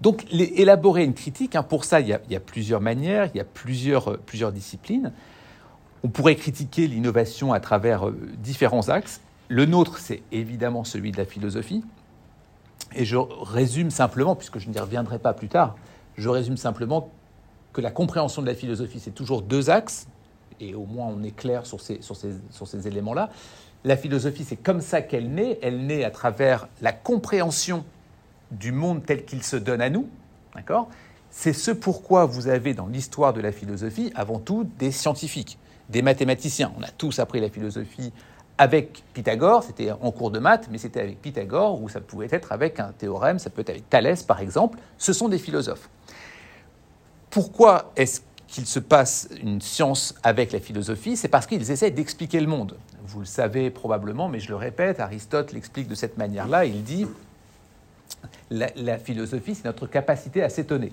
Donc 0.00 0.26
élaborer 0.32 1.04
une 1.04 1.14
critique, 1.14 1.56
hein, 1.56 1.62
pour 1.62 1.84
ça 1.84 2.00
il 2.00 2.08
y, 2.08 2.12
a, 2.14 2.40
plusieurs 2.40 2.80
manières, 2.80 3.30
il 3.34 3.38
y 3.38 3.40
a 3.40 3.44
plusieurs, 3.44 4.18
plusieurs 4.18 4.52
disciplines. 4.52 5.12
On 6.02 6.08
pourrait 6.08 6.36
critiquer 6.36 6.86
l'innovation 6.86 7.52
à 7.52 7.60
travers 7.60 8.08
euh, 8.08 8.18
différents 8.38 8.88
axes. 8.88 9.20
Le 9.48 9.66
nôtre, 9.66 9.98
c'est 9.98 10.22
évidemment 10.32 10.84
celui 10.84 11.12
de 11.12 11.18
la 11.18 11.26
philosophie. 11.26 11.84
Et 12.94 13.04
je 13.04 13.16
résume 13.16 13.90
simplement, 13.90 14.34
puisque 14.34 14.58
je 14.58 14.70
n'y 14.70 14.78
reviendrai 14.78 15.18
pas 15.18 15.34
plus 15.34 15.48
tard, 15.48 15.76
je 16.16 16.28
résume 16.28 16.56
simplement 16.56 17.10
que 17.72 17.82
la 17.82 17.90
compréhension 17.90 18.40
de 18.40 18.46
la 18.46 18.54
philosophie, 18.54 19.00
c'est 19.00 19.10
toujours 19.10 19.42
deux 19.42 19.68
axes, 19.68 20.08
et 20.60 20.74
au 20.74 20.86
moins 20.86 21.06
on 21.06 21.22
est 21.22 21.36
clair 21.36 21.66
sur 21.66 21.80
ces 21.80 22.86
éléments-là. 22.86 23.30
La 23.84 23.96
philosophie, 23.96 24.44
c'est 24.44 24.56
comme 24.56 24.80
ça 24.80 25.02
qu'elle 25.02 25.30
naît. 25.30 25.58
Elle 25.62 25.86
naît 25.86 26.04
à 26.04 26.10
travers 26.10 26.68
la 26.82 26.92
compréhension 26.92 27.84
du 28.50 28.72
monde 28.72 29.04
tel 29.04 29.24
qu'il 29.24 29.42
se 29.42 29.56
donne 29.56 29.80
à 29.80 29.90
nous. 29.90 30.08
D'accord? 30.54 30.88
C'est 31.30 31.52
ce 31.52 31.70
pourquoi 31.70 32.26
vous 32.26 32.48
avez 32.48 32.74
dans 32.74 32.86
l'histoire 32.86 33.32
de 33.32 33.40
la 33.40 33.52
philosophie 33.52 34.12
avant 34.14 34.38
tout 34.38 34.68
des 34.78 34.90
scientifiques 34.90 35.58
des 35.88 36.02
mathématiciens. 36.02 36.72
On 36.78 36.82
a 36.82 36.88
tous 36.88 37.18
appris 37.18 37.40
la 37.40 37.50
philosophie 37.50 38.12
avec 38.58 39.02
Pythagore, 39.14 39.64
c'était 39.64 39.90
en 39.90 40.10
cours 40.10 40.30
de 40.30 40.38
maths, 40.38 40.68
mais 40.70 40.78
c'était 40.78 41.00
avec 41.00 41.22
Pythagore, 41.22 41.82
ou 41.82 41.88
ça 41.88 42.00
pouvait 42.00 42.28
être 42.30 42.52
avec 42.52 42.78
un 42.78 42.92
théorème, 42.92 43.38
ça 43.38 43.48
peut 43.48 43.62
être 43.62 43.70
avec 43.70 43.88
Thalès 43.88 44.22
par 44.22 44.40
exemple. 44.40 44.78
Ce 44.98 45.12
sont 45.12 45.28
des 45.28 45.38
philosophes. 45.38 45.88
Pourquoi 47.30 47.90
est-ce 47.96 48.20
qu'il 48.48 48.66
se 48.66 48.80
passe 48.80 49.28
une 49.42 49.60
science 49.60 50.14
avec 50.22 50.52
la 50.52 50.60
philosophie? 50.60 51.16
C'est 51.16 51.28
parce 51.28 51.46
qu'ils 51.46 51.70
essaient 51.70 51.90
d'expliquer 51.90 52.40
le 52.40 52.48
monde. 52.48 52.76
Vous 53.06 53.20
le 53.20 53.26
savez 53.26 53.70
probablement, 53.70 54.28
mais 54.28 54.40
je 54.40 54.48
le 54.48 54.56
répète, 54.56 55.00
Aristote 55.00 55.52
l'explique 55.52 55.88
de 55.88 55.94
cette 55.94 56.18
manière-là. 56.18 56.66
Il 56.66 56.82
dit 56.82 57.06
la, 58.50 58.98
philosophie, 58.98 59.54
c'est 59.54 59.64
notre 59.64 59.86
capacité 59.86 60.42
à 60.42 60.48
s'étonner. 60.48 60.92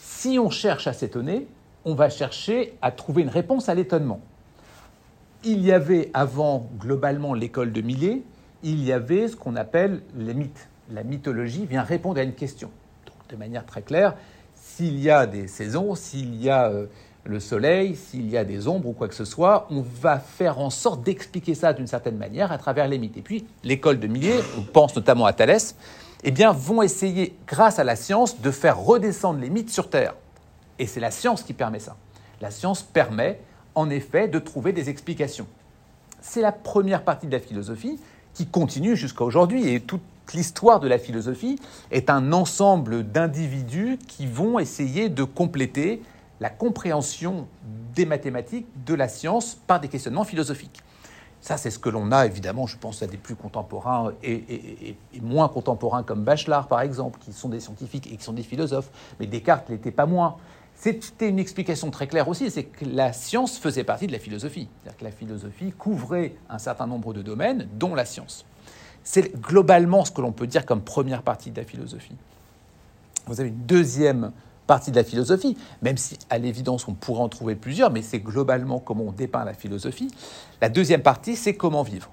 Si 0.00 0.38
on 0.38 0.50
cherche 0.50 0.86
à 0.86 0.92
s'étonner, 0.92 1.46
on 1.84 1.94
va 1.94 2.08
chercher 2.08 2.74
à 2.80 2.90
trouver 2.90 3.22
une 3.22 3.28
réponse 3.28 3.68
à 3.68 3.74
l'étonnement 3.74 4.20
il 5.44 5.64
y 5.64 5.72
avait 5.72 6.10
avant 6.14 6.68
globalement 6.78 7.34
l'école 7.34 7.72
de 7.72 7.82
Millet, 7.82 8.22
il 8.62 8.82
y 8.82 8.92
avait 8.92 9.28
ce 9.28 9.36
qu'on 9.36 9.56
appelle 9.56 10.00
les 10.16 10.34
mythes. 10.34 10.68
La 10.90 11.02
mythologie 11.02 11.66
vient 11.66 11.82
répondre 11.82 12.18
à 12.18 12.22
une 12.22 12.34
question. 12.34 12.70
Donc, 13.06 13.16
de 13.28 13.36
manière 13.36 13.66
très 13.66 13.82
claire, 13.82 14.14
s'il 14.54 14.98
y 14.98 15.10
a 15.10 15.26
des 15.26 15.46
saisons, 15.46 15.94
s'il 15.94 16.42
y 16.42 16.48
a 16.48 16.68
euh, 16.70 16.86
le 17.24 17.40
soleil, 17.40 17.94
s'il 17.94 18.30
y 18.30 18.38
a 18.38 18.44
des 18.44 18.68
ombres 18.68 18.88
ou 18.88 18.92
quoi 18.92 19.08
que 19.08 19.14
ce 19.14 19.24
soit, 19.24 19.66
on 19.70 19.82
va 19.82 20.18
faire 20.18 20.58
en 20.58 20.70
sorte 20.70 21.02
d'expliquer 21.02 21.54
ça 21.54 21.72
d'une 21.72 21.86
certaine 21.86 22.16
manière 22.16 22.52
à 22.52 22.58
travers 22.58 22.88
les 22.88 22.98
mythes. 22.98 23.16
Et 23.18 23.22
puis, 23.22 23.46
l'école 23.62 24.00
de 24.00 24.06
Millet, 24.06 24.40
on 24.58 24.62
pense 24.62 24.96
notamment 24.96 25.26
à 25.26 25.32
Thalès, 25.34 25.76
eh 26.24 26.30
bien, 26.30 26.52
vont 26.52 26.82
essayer, 26.82 27.36
grâce 27.46 27.78
à 27.78 27.84
la 27.84 27.96
science, 27.96 28.40
de 28.40 28.50
faire 28.50 28.78
redescendre 28.78 29.40
les 29.40 29.50
mythes 29.50 29.70
sur 29.70 29.90
Terre. 29.90 30.14
Et 30.78 30.86
c'est 30.86 31.00
la 31.00 31.10
science 31.10 31.42
qui 31.42 31.52
permet 31.52 31.78
ça. 31.78 31.96
La 32.40 32.50
science 32.50 32.82
permet 32.82 33.40
en 33.74 33.90
effet 33.90 34.26
de 34.26 34.38
trouver 34.38 34.72
des 34.72 34.88
explications. 34.88 35.46
C'est 36.20 36.40
la 36.40 36.52
première 36.52 37.04
partie 37.04 37.26
de 37.26 37.32
la 37.32 37.40
philosophie 37.40 38.00
qui 38.32 38.46
continue 38.46 38.96
jusqu'à 38.96 39.24
aujourd'hui 39.24 39.68
et 39.68 39.80
toute 39.80 40.02
l'histoire 40.32 40.80
de 40.80 40.88
la 40.88 40.98
philosophie 40.98 41.60
est 41.90 42.08
un 42.08 42.32
ensemble 42.32 43.04
d'individus 43.04 43.98
qui 44.08 44.26
vont 44.26 44.58
essayer 44.58 45.10
de 45.10 45.24
compléter 45.24 46.02
la 46.40 46.48
compréhension 46.48 47.46
des 47.94 48.06
mathématiques, 48.06 48.66
de 48.86 48.94
la 48.94 49.08
science, 49.08 49.56
par 49.66 49.80
des 49.80 49.88
questionnements 49.88 50.24
philosophiques. 50.24 50.82
Ça, 51.44 51.58
c'est 51.58 51.68
ce 51.68 51.78
que 51.78 51.90
l'on 51.90 52.10
a, 52.10 52.24
évidemment, 52.24 52.66
je 52.66 52.78
pense 52.78 53.02
à 53.02 53.06
des 53.06 53.18
plus 53.18 53.34
contemporains 53.34 54.14
et, 54.22 54.96
moins 55.20 55.50
contemporains 55.50 56.02
comme 56.02 56.24
Bachelard, 56.24 56.68
par 56.68 56.80
exemple, 56.80 57.18
qui 57.20 57.34
sont 57.34 57.50
des 57.50 57.60
scientifiques 57.60 58.10
et 58.10 58.16
qui 58.16 58.24
sont 58.24 58.32
des 58.32 58.42
philosophes. 58.42 58.90
Mais 59.20 59.26
Descartes 59.26 59.68
n'était 59.68 59.90
pas 59.90 60.06
moins. 60.06 60.36
C'était 60.74 61.28
une 61.28 61.38
explication 61.38 61.90
très 61.90 62.06
claire 62.06 62.28
aussi, 62.28 62.50
c'est 62.50 62.64
que 62.64 62.86
la 62.86 63.12
science 63.12 63.58
faisait 63.58 63.84
partie 63.84 64.06
de 64.06 64.12
la 64.12 64.20
philosophie. 64.20 64.70
C'est-à-dire 64.80 64.98
que 64.98 65.04
la 65.04 65.10
philosophie 65.10 65.72
couvrait 65.72 66.34
un 66.48 66.56
certain 66.56 66.86
nombre 66.86 67.12
de 67.12 67.20
domaines, 67.20 67.68
dont 67.74 67.94
la 67.94 68.06
science. 68.06 68.46
C'est 69.02 69.38
globalement 69.38 70.06
ce 70.06 70.12
que 70.12 70.22
l'on 70.22 70.32
peut 70.32 70.46
dire 70.46 70.64
comme 70.64 70.80
première 70.80 71.20
partie 71.20 71.50
de 71.50 71.60
la 71.60 71.66
philosophie. 71.66 72.16
Vous 73.26 73.38
avez 73.38 73.50
une 73.50 73.66
deuxième 73.66 74.32
partie 74.66 74.90
de 74.90 74.96
la 74.96 75.04
philosophie, 75.04 75.56
même 75.82 75.96
si 75.96 76.18
à 76.30 76.38
l'évidence 76.38 76.88
on 76.88 76.94
pourrait 76.94 77.22
en 77.22 77.28
trouver 77.28 77.54
plusieurs, 77.54 77.90
mais 77.90 78.02
c'est 78.02 78.20
globalement 78.20 78.78
comment 78.78 79.04
on 79.08 79.12
dépeint 79.12 79.44
la 79.44 79.54
philosophie. 79.54 80.08
La 80.60 80.68
deuxième 80.68 81.02
partie, 81.02 81.36
c'est 81.36 81.54
comment 81.54 81.82
vivre. 81.82 82.10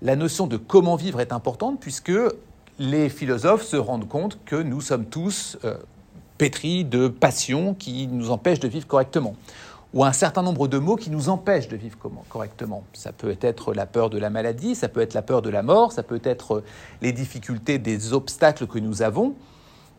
La 0.00 0.16
notion 0.16 0.46
de 0.46 0.56
comment 0.56 0.96
vivre 0.96 1.20
est 1.20 1.32
importante 1.32 1.80
puisque 1.80 2.12
les 2.78 3.08
philosophes 3.08 3.64
se 3.64 3.76
rendent 3.76 4.08
compte 4.08 4.38
que 4.44 4.56
nous 4.56 4.80
sommes 4.80 5.06
tous 5.06 5.58
euh, 5.64 5.76
pétri 6.38 6.84
de 6.84 7.08
passions 7.08 7.74
qui 7.74 8.06
nous 8.06 8.30
empêchent 8.30 8.60
de 8.60 8.68
vivre 8.68 8.86
correctement, 8.86 9.34
ou 9.92 10.04
un 10.04 10.12
certain 10.12 10.42
nombre 10.42 10.68
de 10.68 10.78
mots 10.78 10.96
qui 10.96 11.10
nous 11.10 11.28
empêchent 11.28 11.68
de 11.68 11.76
vivre 11.76 11.98
correctement. 12.28 12.84
Ça 12.92 13.10
peut 13.10 13.36
être 13.40 13.74
la 13.74 13.86
peur 13.86 14.10
de 14.10 14.18
la 14.18 14.30
maladie, 14.30 14.74
ça 14.74 14.88
peut 14.88 15.00
être 15.00 15.14
la 15.14 15.22
peur 15.22 15.42
de 15.42 15.50
la 15.50 15.62
mort, 15.62 15.92
ça 15.92 16.02
peut 16.02 16.20
être 16.22 16.62
les 17.02 17.12
difficultés 17.12 17.78
des 17.78 18.12
obstacles 18.12 18.66
que 18.66 18.78
nous 18.78 19.02
avons, 19.02 19.34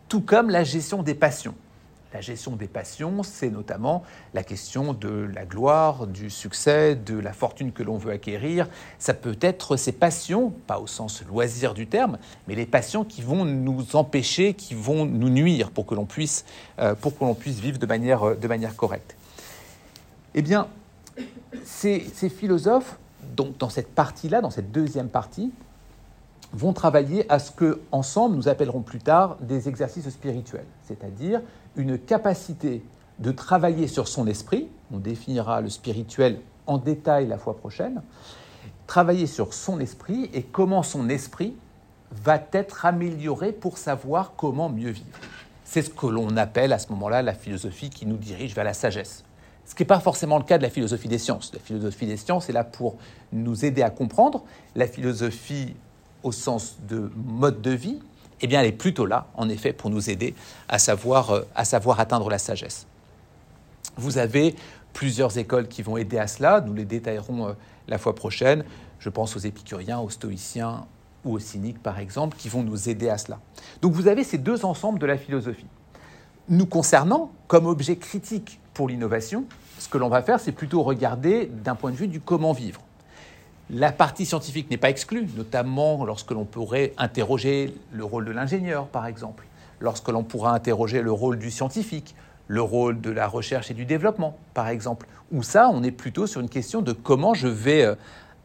tout 0.10 0.22
comme 0.22 0.50
la 0.50 0.64
gestion 0.64 1.04
des 1.04 1.14
passions. 1.14 1.56
La 2.12 2.22
gestion 2.22 2.56
des 2.56 2.68
passions, 2.68 3.22
c'est 3.22 3.52
notamment 3.52 4.04
la 4.34 4.44
question 4.44 4.94
de 4.94 5.30
la 5.32 5.46
gloire, 5.46 6.08
du 6.08 6.32
succès, 6.32 6.96
de 6.96 7.20
la 7.20 7.34
fortune 7.34 7.72
que 7.72 7.84
l'on 7.84 7.98
veut 7.98 8.12
acquérir. 8.12 8.68
Ça 8.98 9.14
peut 9.14 9.38
être 9.42 9.78
ces 9.78 9.92
passions, 9.92 10.52
pas 10.66 10.80
au 10.80 10.88
sens 10.88 11.24
loisir 11.28 11.76
du 11.76 11.86
terme, 11.86 12.18
mais 12.48 12.56
les 12.56 12.66
passions 12.66 13.06
qui 13.06 13.22
vont 13.22 13.46
nous 13.46 13.96
empêcher, 13.96 14.56
qui 14.56 14.74
vont 14.74 15.06
nous 15.06 15.30
nuire 15.30 15.70
pour 15.70 15.86
que 15.86 15.94
l'on 15.94 16.08
puisse, 16.08 16.46
euh, 16.80 16.96
vivre 17.46 17.78
de 17.78 17.86
manière, 17.86 18.36
de 18.36 18.48
manière 18.48 18.76
correcte. 18.76 19.16
Eh 20.34 20.42
bien, 20.42 20.68
ces, 21.64 22.10
ces 22.16 22.30
philosophes, 22.30 22.98
donc 23.36 23.60
dans 23.60 23.70
cette 23.70 23.94
partie-là, 23.94 24.42
dans 24.42 24.50
cette 24.50 24.72
deuxième 24.72 25.10
partie, 25.10 25.52
vont 26.54 26.74
travailler 26.74 27.32
à 27.32 27.40
ce 27.40 27.52
que, 27.52 27.82
ensemble, 27.92 28.36
nous 28.36 28.48
appellerons 28.48 28.82
plus 28.82 29.00
tard 29.00 29.38
des 29.42 29.70
exercices 29.70 30.10
spirituels, 30.10 30.66
c'est-à-dire 30.84 31.42
une 31.76 31.98
capacité 31.98 32.84
de 33.20 33.32
travailler 33.32 33.88
sur 33.88 34.08
son 34.08 34.28
esprit, 34.28 34.68
on 34.92 34.98
définira 34.98 35.62
le 35.62 35.70
spirituel 35.70 36.40
en 36.68 36.78
détail 36.78 37.28
la 37.28 37.38
fois 37.38 37.58
prochaine, 37.58 38.02
travailler 38.88 39.28
sur 39.28 39.54
son 39.54 39.80
esprit 39.80 40.30
et 40.34 40.44
comment 40.44 40.84
son 40.84 41.10
esprit 41.10 41.56
va 42.12 42.42
être 42.54 42.86
amélioré 42.86 43.52
pour 43.52 43.78
savoir 43.78 44.34
comment 44.36 44.70
mieux 44.70 44.90
vivre. 44.90 45.20
C'est 45.64 45.84
ce 45.84 45.90
que 45.92 46.08
l'on 46.08 46.36
appelle 46.38 46.74
à 46.74 46.80
ce 46.80 46.90
moment-là 46.90 47.22
la 47.22 47.36
philosophie 47.36 47.92
qui 47.92 48.08
nous 48.08 48.18
dirige 48.18 48.56
vers 48.56 48.64
la 48.64 48.74
sagesse. 48.74 49.24
Ce 49.66 49.76
qui 49.76 49.84
n'est 49.84 49.88
pas 49.88 50.00
forcément 50.00 50.40
le 50.40 50.44
cas 50.44 50.58
de 50.58 50.64
la 50.64 50.72
philosophie 50.72 51.08
des 51.08 51.20
sciences. 51.20 51.54
La 51.54 51.60
philosophie 51.60 52.08
des 52.08 52.18
sciences 52.18 52.50
est 52.50 52.54
là 52.54 52.64
pour 52.64 52.96
nous 53.32 53.66
aider 53.66 53.84
à 53.84 53.92
comprendre. 53.92 54.44
La 54.76 54.88
philosophie 54.88 55.76
au 56.24 56.32
sens 56.32 56.78
de 56.88 57.12
mode 57.16 57.62
de 57.62 57.72
vie, 57.72 58.00
eh 58.42 58.48
bien, 58.48 58.62
elle 58.62 58.68
est 58.68 58.72
plutôt 58.72 59.06
là, 59.06 59.28
en 59.36 59.50
effet, 59.50 59.74
pour 59.74 59.90
nous 59.90 60.10
aider 60.10 60.34
à 60.68 60.80
savoir, 60.80 61.32
euh, 61.32 61.42
à 61.56 61.66
savoir 61.66 62.00
atteindre 62.00 62.30
la 62.30 62.38
sagesse. 62.38 62.88
Vous 63.98 64.18
avez 64.18 64.56
plusieurs 64.94 65.38
écoles 65.38 65.68
qui 65.68 65.82
vont 65.82 65.98
aider 65.98 66.18
à 66.18 66.28
cela. 66.28 66.62
Nous 66.62 66.74
les 66.74 66.86
détaillerons 66.86 67.50
euh, 67.50 67.54
la 67.88 67.98
fois 67.98 68.16
prochaine. 68.16 68.64
Je 69.00 69.10
pense 69.10 69.36
aux 69.36 69.40
épicuriens, 69.40 70.00
aux 70.00 70.10
stoïciens 70.10 70.86
ou 71.26 71.34
aux 71.34 71.40
cyniques, 71.40 71.82
par 71.82 72.00
exemple, 72.00 72.38
qui 72.38 72.48
vont 72.50 72.64
nous 72.64 72.90
aider 72.90 73.10
à 73.10 73.18
cela. 73.18 73.40
Donc 73.82 73.94
vous 73.94 74.08
avez 74.08 74.24
ces 74.24 74.38
deux 74.38 74.64
ensembles 74.66 75.00
de 75.00 75.06
la 75.06 75.18
philosophie. 75.18 75.68
Nous 76.48 76.66
concernant, 76.66 77.32
comme 77.48 77.66
objet 77.66 77.98
critique 77.98 78.60
pour 78.74 78.88
l'innovation, 78.88 79.46
ce 79.78 79.90
que 79.90 79.98
l'on 79.98 80.10
va 80.10 80.22
faire, 80.22 80.40
c'est 80.40 80.52
plutôt 80.52 80.82
regarder 80.84 81.46
d'un 81.48 81.76
point 81.76 81.92
de 81.92 81.96
vue 81.96 82.08
du 82.08 82.22
comment 82.22 82.54
vivre. 82.54 82.82
La 83.72 83.92
partie 83.92 84.26
scientifique 84.26 84.72
n'est 84.72 84.78
pas 84.78 84.90
exclue, 84.90 85.28
notamment 85.38 86.04
lorsque 86.04 86.32
l'on 86.32 86.44
pourrait 86.44 86.94
interroger 86.98 87.76
le 87.92 88.04
rôle 88.04 88.26
de 88.26 88.32
l'ingénieur, 88.32 88.88
par 88.88 89.06
exemple, 89.06 89.46
lorsque 89.80 90.10
l'on 90.10 90.24
pourra 90.24 90.56
interroger 90.56 91.04
le 91.04 91.12
rôle 91.12 91.38
du 91.38 91.52
scientifique, 91.52 92.16
le 92.48 92.64
rôle 92.64 93.00
de 93.00 93.12
la 93.12 93.28
recherche 93.28 93.70
et 93.70 93.76
du 93.76 93.86
développement, 93.86 94.36
par 94.56 94.70
exemple. 94.70 95.06
Ou 95.32 95.44
ça, 95.44 95.70
on 95.72 95.84
est 95.84 95.92
plutôt 95.92 96.26
sur 96.26 96.42
une 96.42 96.50
question 96.50 96.82
de 96.82 96.94
comment 96.94 97.36
je 97.36 97.48
vais 97.48 97.84
euh, 97.84 97.94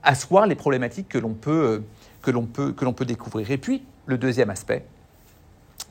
asseoir 0.03 0.47
les 0.47 0.57
problématiques 0.57 1.09
que 1.09 1.17
l'on 1.17 1.33
peut, 1.33 1.83
euh, 2.31 2.43
peut, 2.43 2.73
que 2.73 2.85
l'on 2.85 2.93
peut 2.93 3.07
découvrir. 3.07 3.51
Et 3.51 3.57
puis, 3.57 3.83
le 4.05 4.19
deuxième 4.19 4.51
aspect, 4.51 4.85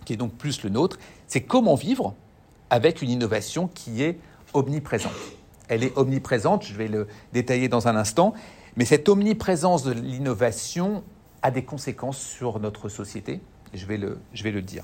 qui 0.05 0.13
est 0.13 0.17
donc 0.17 0.33
plus 0.33 0.61
le 0.61 0.69
nôtre, 0.69 0.99
c'est 1.25 1.41
comment 1.41 1.73
vivre 1.73 2.13
avec 2.69 3.01
une 3.01 3.09
innovation 3.09 3.67
qui 3.73 4.03
est 4.03 4.19
omniprésente. 4.53 5.11
Elle 5.69 5.83
est 5.83 5.97
omniprésente, 5.97 6.63
je 6.65 6.75
vais 6.75 6.87
le 6.87 7.07
détailler 7.31 7.67
dans 7.67 7.87
un 7.87 7.95
instant, 7.95 8.35
mais 8.75 8.85
cette 8.85 9.07
omniprésence 9.09 9.83
de 9.83 9.91
l'innovation 9.91 11.03
a 11.41 11.51
des 11.51 11.63
conséquences 11.63 12.19
sur 12.19 12.59
notre 12.59 12.89
société, 12.89 13.41
je 13.73 13.85
vais 13.85 13.97
le, 13.97 14.17
je 14.33 14.43
vais 14.43 14.51
le 14.51 14.61
dire. 14.61 14.83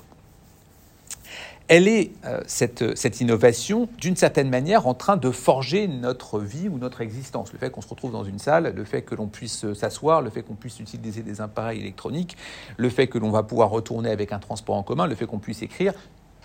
Elle 1.68 1.86
est, 1.86 2.10
euh, 2.24 2.40
cette, 2.46 2.96
cette, 2.96 3.20
innovation, 3.20 3.88
d'une 3.98 4.16
certaine 4.16 4.50
manière, 4.50 4.88
en 4.88 4.94
train 4.94 5.16
de 5.16 5.30
forger 5.30 5.86
notre 5.86 6.40
vie 6.40 6.68
ou 6.68 6.78
notre 6.78 7.00
existence. 7.00 7.52
Le 7.52 7.60
fait 7.60 7.70
qu'on 7.70 7.80
se 7.80 7.88
retrouve 7.88 8.10
dans 8.10 8.24
une 8.24 8.40
salle, 8.40 8.74
le 8.74 8.84
fait 8.84 9.02
que 9.02 9.14
l'on 9.14 9.28
puisse 9.28 9.72
s'asseoir, 9.74 10.20
le 10.20 10.30
fait 10.30 10.42
qu'on 10.42 10.56
puisse 10.56 10.80
utiliser 10.80 11.22
des 11.22 11.40
appareils 11.40 11.78
électroniques, 11.78 12.36
le 12.76 12.90
fait 12.90 13.06
que 13.06 13.18
l'on 13.18 13.30
va 13.30 13.44
pouvoir 13.44 13.70
retourner 13.70 14.10
avec 14.10 14.32
un 14.32 14.40
transport 14.40 14.74
en 14.74 14.82
commun, 14.82 15.06
le 15.06 15.14
fait 15.14 15.26
qu'on 15.26 15.38
puisse 15.38 15.62
écrire, 15.62 15.94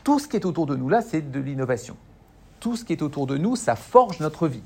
tout 0.03 0.19
ce 0.19 0.27
qui 0.27 0.35
est 0.35 0.45
autour 0.45 0.67
de 0.67 0.75
nous 0.75 0.89
là, 0.89 1.01
c'est 1.01 1.31
de 1.31 1.39
l'innovation. 1.39 1.97
Tout 2.59 2.75
ce 2.75 2.85
qui 2.85 2.93
est 2.93 3.01
autour 3.01 3.25
de 3.25 3.35
nous, 3.35 3.55
ça 3.55 3.75
forge 3.75 4.19
notre 4.19 4.47
vie. 4.47 4.61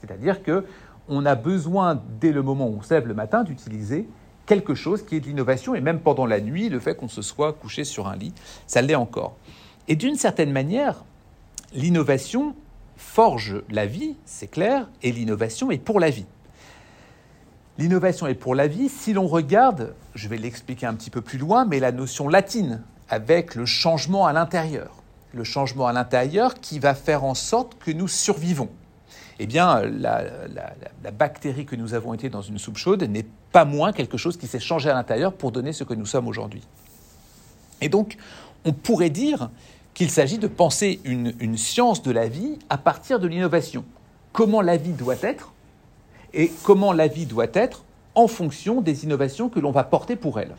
C'est-à-dire 0.00 0.44
que 0.44 0.64
on 1.08 1.26
a 1.26 1.34
besoin, 1.34 2.00
dès 2.20 2.32
le 2.32 2.42
moment 2.42 2.66
où 2.68 2.78
on 2.78 2.82
se 2.82 2.94
lève 2.94 3.06
le 3.06 3.14
matin, 3.14 3.44
d'utiliser 3.44 4.08
quelque 4.46 4.74
chose 4.74 5.04
qui 5.04 5.16
est 5.16 5.20
de 5.20 5.26
l'innovation, 5.26 5.74
et 5.74 5.80
même 5.80 6.00
pendant 6.00 6.26
la 6.26 6.40
nuit, 6.40 6.68
le 6.68 6.80
fait 6.80 6.94
qu'on 6.94 7.08
se 7.08 7.22
soit 7.22 7.52
couché 7.52 7.84
sur 7.84 8.08
un 8.08 8.16
lit, 8.16 8.32
ça 8.66 8.82
l'est 8.82 8.94
encore. 8.94 9.36
Et 9.88 9.96
d'une 9.96 10.16
certaine 10.16 10.52
manière, 10.52 11.04
l'innovation 11.74 12.54
forge 12.96 13.62
la 13.70 13.86
vie, 13.86 14.16
c'est 14.24 14.46
clair, 14.46 14.88
et 15.02 15.12
l'innovation 15.12 15.70
est 15.70 15.78
pour 15.78 16.00
la 16.00 16.10
vie. 16.10 16.26
L'innovation 17.76 18.26
est 18.26 18.34
pour 18.34 18.54
la 18.54 18.68
vie 18.68 18.88
si 18.88 19.12
l'on 19.12 19.26
regarde, 19.26 19.94
je 20.14 20.28
vais 20.28 20.36
l'expliquer 20.36 20.86
un 20.86 20.94
petit 20.94 21.10
peu 21.10 21.20
plus 21.20 21.38
loin, 21.38 21.64
mais 21.64 21.80
la 21.80 21.90
notion 21.90 22.28
latine 22.28 22.82
avec 23.08 23.54
le 23.54 23.66
changement 23.66 24.26
à 24.26 24.32
l'intérieur. 24.32 25.02
Le 25.32 25.42
changement 25.42 25.88
à 25.88 25.92
l'intérieur 25.92 26.54
qui 26.54 26.78
va 26.78 26.94
faire 26.94 27.24
en 27.24 27.34
sorte 27.34 27.76
que 27.82 27.90
nous 27.90 28.06
survivons 28.06 28.68
eh 29.38 29.46
bien, 29.46 29.82
la, 29.82 30.24
bactérie 31.12 31.66
que 31.66 31.76
nous 31.76 31.94
avons 31.94 32.14
été 32.14 32.28
dans 32.28 32.42
une 32.42 32.58
soupe 32.58 32.76
chaude 32.76 33.02
n'est 33.02 33.26
pas 33.52 33.64
moins 33.64 33.92
quelque 33.92 34.16
chose 34.16 34.36
qui 34.36 34.46
s'est 34.46 34.60
changé 34.60 34.90
à 34.90 34.94
l'intérieur 34.94 35.32
pour 35.32 35.50
donner 35.52 35.72
ce 35.72 35.84
que 35.84 35.94
nous 35.94 36.06
sommes 36.06 36.28
aujourd'hui. 36.28 36.62
Et 37.80 37.88
donc, 37.88 38.16
on 38.64 38.72
pourrait 38.72 39.10
dire 39.10 39.50
qu'il 39.92 40.10
s'agit 40.10 40.38
de 40.38 40.46
penser 40.46 41.00
une, 41.04 41.56
science 41.56 42.02
de 42.02 42.10
la 42.10 42.28
vie 42.28 42.58
à 42.68 42.78
partir 42.78 43.18
de 43.20 43.26
l'innovation. 43.26 43.84
Comment 44.32 44.62
la 44.62 44.76
vie 44.76 44.92
doit 44.92 45.20
être 45.22 45.52
et 46.32 46.50
comment 46.64 46.92
la 46.92 47.06
vie 47.06 47.26
doit 47.26 47.46
être 47.52 47.84
en 48.16 48.26
fonction 48.26 48.80
des 48.80 49.04
innovations 49.04 49.48
que 49.48 49.60
l'on 49.60 49.70
va 49.70 49.84
porter 49.84 50.16
pour 50.16 50.40
elle. 50.40 50.54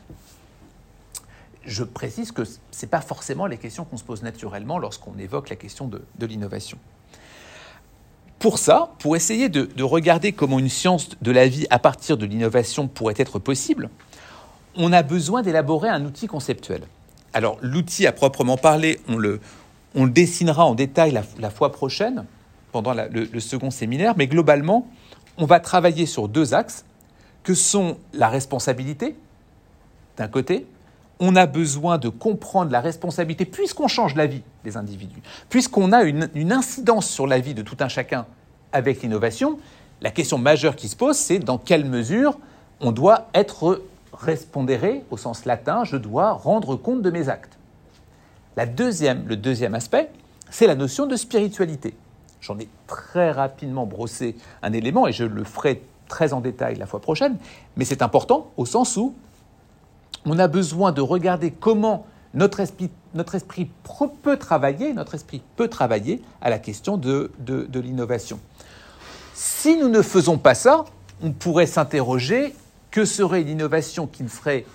Je 1.66 1.84
précise 1.84 2.32
que 2.32 2.44
ce 2.44 2.58
n'est 2.82 2.90
pas 2.90 3.02
forcément 3.02 3.46
les 3.46 3.58
questions 3.58 3.86
qu'on 3.86 3.98
se 3.98 4.04
pose 4.04 4.24
naturellement 4.24 4.78
lorsqu'on 4.78 5.18
évoque 5.18 5.50
la 5.50 5.56
question 5.56 5.88
de 5.88 6.26
l'innovation. 6.26 6.78
Pour 8.40 8.60
ça, 8.60 8.92
pour 9.00 9.16
essayer 9.16 9.50
de, 9.50 9.84
regarder 9.84 10.32
comment 10.32 10.60
une 10.60 10.70
science 10.70 11.10
de 11.22 11.32
la 11.32 11.48
vie 11.48 11.66
à 11.70 11.80
partir 11.80 12.18
de 12.18 12.26
l'innovation 12.26 12.88
pourrait 12.88 13.16
être 13.18 13.40
possible, 13.40 13.90
on 14.76 14.92
a 14.92 15.04
besoin 15.04 15.42
d'élaborer 15.42 15.90
un 15.90 16.04
outil 16.06 16.28
conceptuel. 16.28 16.82
Alors 17.34 17.58
l'outil 17.62 18.08
à 18.08 18.12
proprement 18.12 18.58
parler, 18.58 19.00
on 19.08 19.18
le, 19.18 19.40
le 19.96 20.10
dessinera 20.10 20.66
en 20.66 20.76
détail 20.76 21.20
la, 21.40 21.50
fois 21.50 21.72
prochaine, 21.72 22.26
pendant 22.72 22.94
le, 22.94 23.40
second 23.40 23.72
séminaire, 23.72 24.16
mais 24.18 24.28
globalement, 24.28 24.88
on 25.38 25.46
va 25.46 25.60
travailler 25.60 26.06
sur 26.06 26.28
deux 26.28 26.54
axes, 26.54 26.86
que 27.44 27.54
sont 27.54 27.98
la 28.14 28.28
responsabilité, 28.28 29.16
d'un 30.18 30.28
côté, 30.28 30.66
on 31.20 31.36
a 31.36 31.46
besoin 31.46 31.98
de 31.98 32.10
comprendre 32.10 32.72
la 32.72 32.82
responsabilité, 32.82 33.46
puisqu'on 33.46 33.88
change 33.88 34.16
la 34.16 34.28
vie 34.28 34.44
des 34.64 34.78
individus, 34.78 35.22
puisqu'on 35.50 35.92
a 35.92 36.04
une, 36.04 36.52
incidence 36.52 37.10
sur 37.10 37.28
la 37.28 37.40
vie 37.40 37.54
de 37.54 37.62
tout 37.62 37.78
un 37.80 37.88
chacun 37.88 38.26
avec 38.72 39.02
l'innovation, 39.02 39.60
la 40.02 40.12
question 40.12 40.38
majeure 40.38 40.76
qui 40.76 40.90
se 40.90 40.96
pose, 40.96 41.18
c'est 41.18 41.40
dans 41.40 41.58
quelle 41.58 41.86
mesure 41.86 42.38
on 42.82 42.92
doit 42.92 43.30
être 43.34 43.84
respondéré 44.14 45.04
au 45.12 45.18
sens 45.18 45.46
latin, 45.46 45.84
je 45.84 45.98
dois 45.98 46.32
rendre 46.32 46.76
compte 46.76 47.02
de 47.02 47.10
mes 47.10 47.30
actes. 47.30 47.58
La 48.58 48.66
deuxième, 48.66 49.28
le 49.28 49.38
deuxième 49.38 49.76
aspect, 49.76 50.10
c'est 50.50 50.68
la 50.68 50.76
notion 50.76 51.06
de 51.06 51.16
spiritualité. 51.16 51.96
J'en 52.42 52.58
ai 52.60 52.68
très 52.88 53.32
rapidement 53.32 53.86
brossé 53.86 54.36
un 54.62 54.72
élément 54.72 55.08
et 55.08 55.14
je 55.14 55.24
le 55.24 55.44
ferai 55.44 55.82
très 56.08 56.34
en 56.34 56.42
détail 56.42 56.76
la 56.76 56.86
fois 56.86 57.02
prochaine, 57.02 57.38
mais 57.76 57.86
c'est 57.86 58.02
important 58.02 58.52
au 58.58 58.66
sens 58.66 58.96
où 58.98 59.16
on 60.26 60.40
a 60.40 60.48
besoin 60.48 60.92
de 60.92 61.02
regarder 61.02 61.52
comment 61.52 62.06
notre 62.36 62.60
esprit, 62.60 62.92
peut 64.22 64.38
travailler, 64.38 64.94
à 66.42 66.50
la 66.50 66.60
question 66.60 66.98
de, 66.98 67.32
de, 67.40 67.80
l'innovation. 67.80 68.40
Si 69.34 69.78
nous 69.78 69.90
ne 69.90 70.02
faisons 70.02 70.38
pas 70.38 70.54
ça, 70.54 70.86
on 71.24 71.32
pourrait 71.32 71.66
s'interroger 71.66 72.54
que 72.92 73.06
serait 73.06 73.42
une 73.42 73.50
innovation 73.50 74.06
qui 74.08 74.24
ne 74.24 74.28
serait 74.28 74.66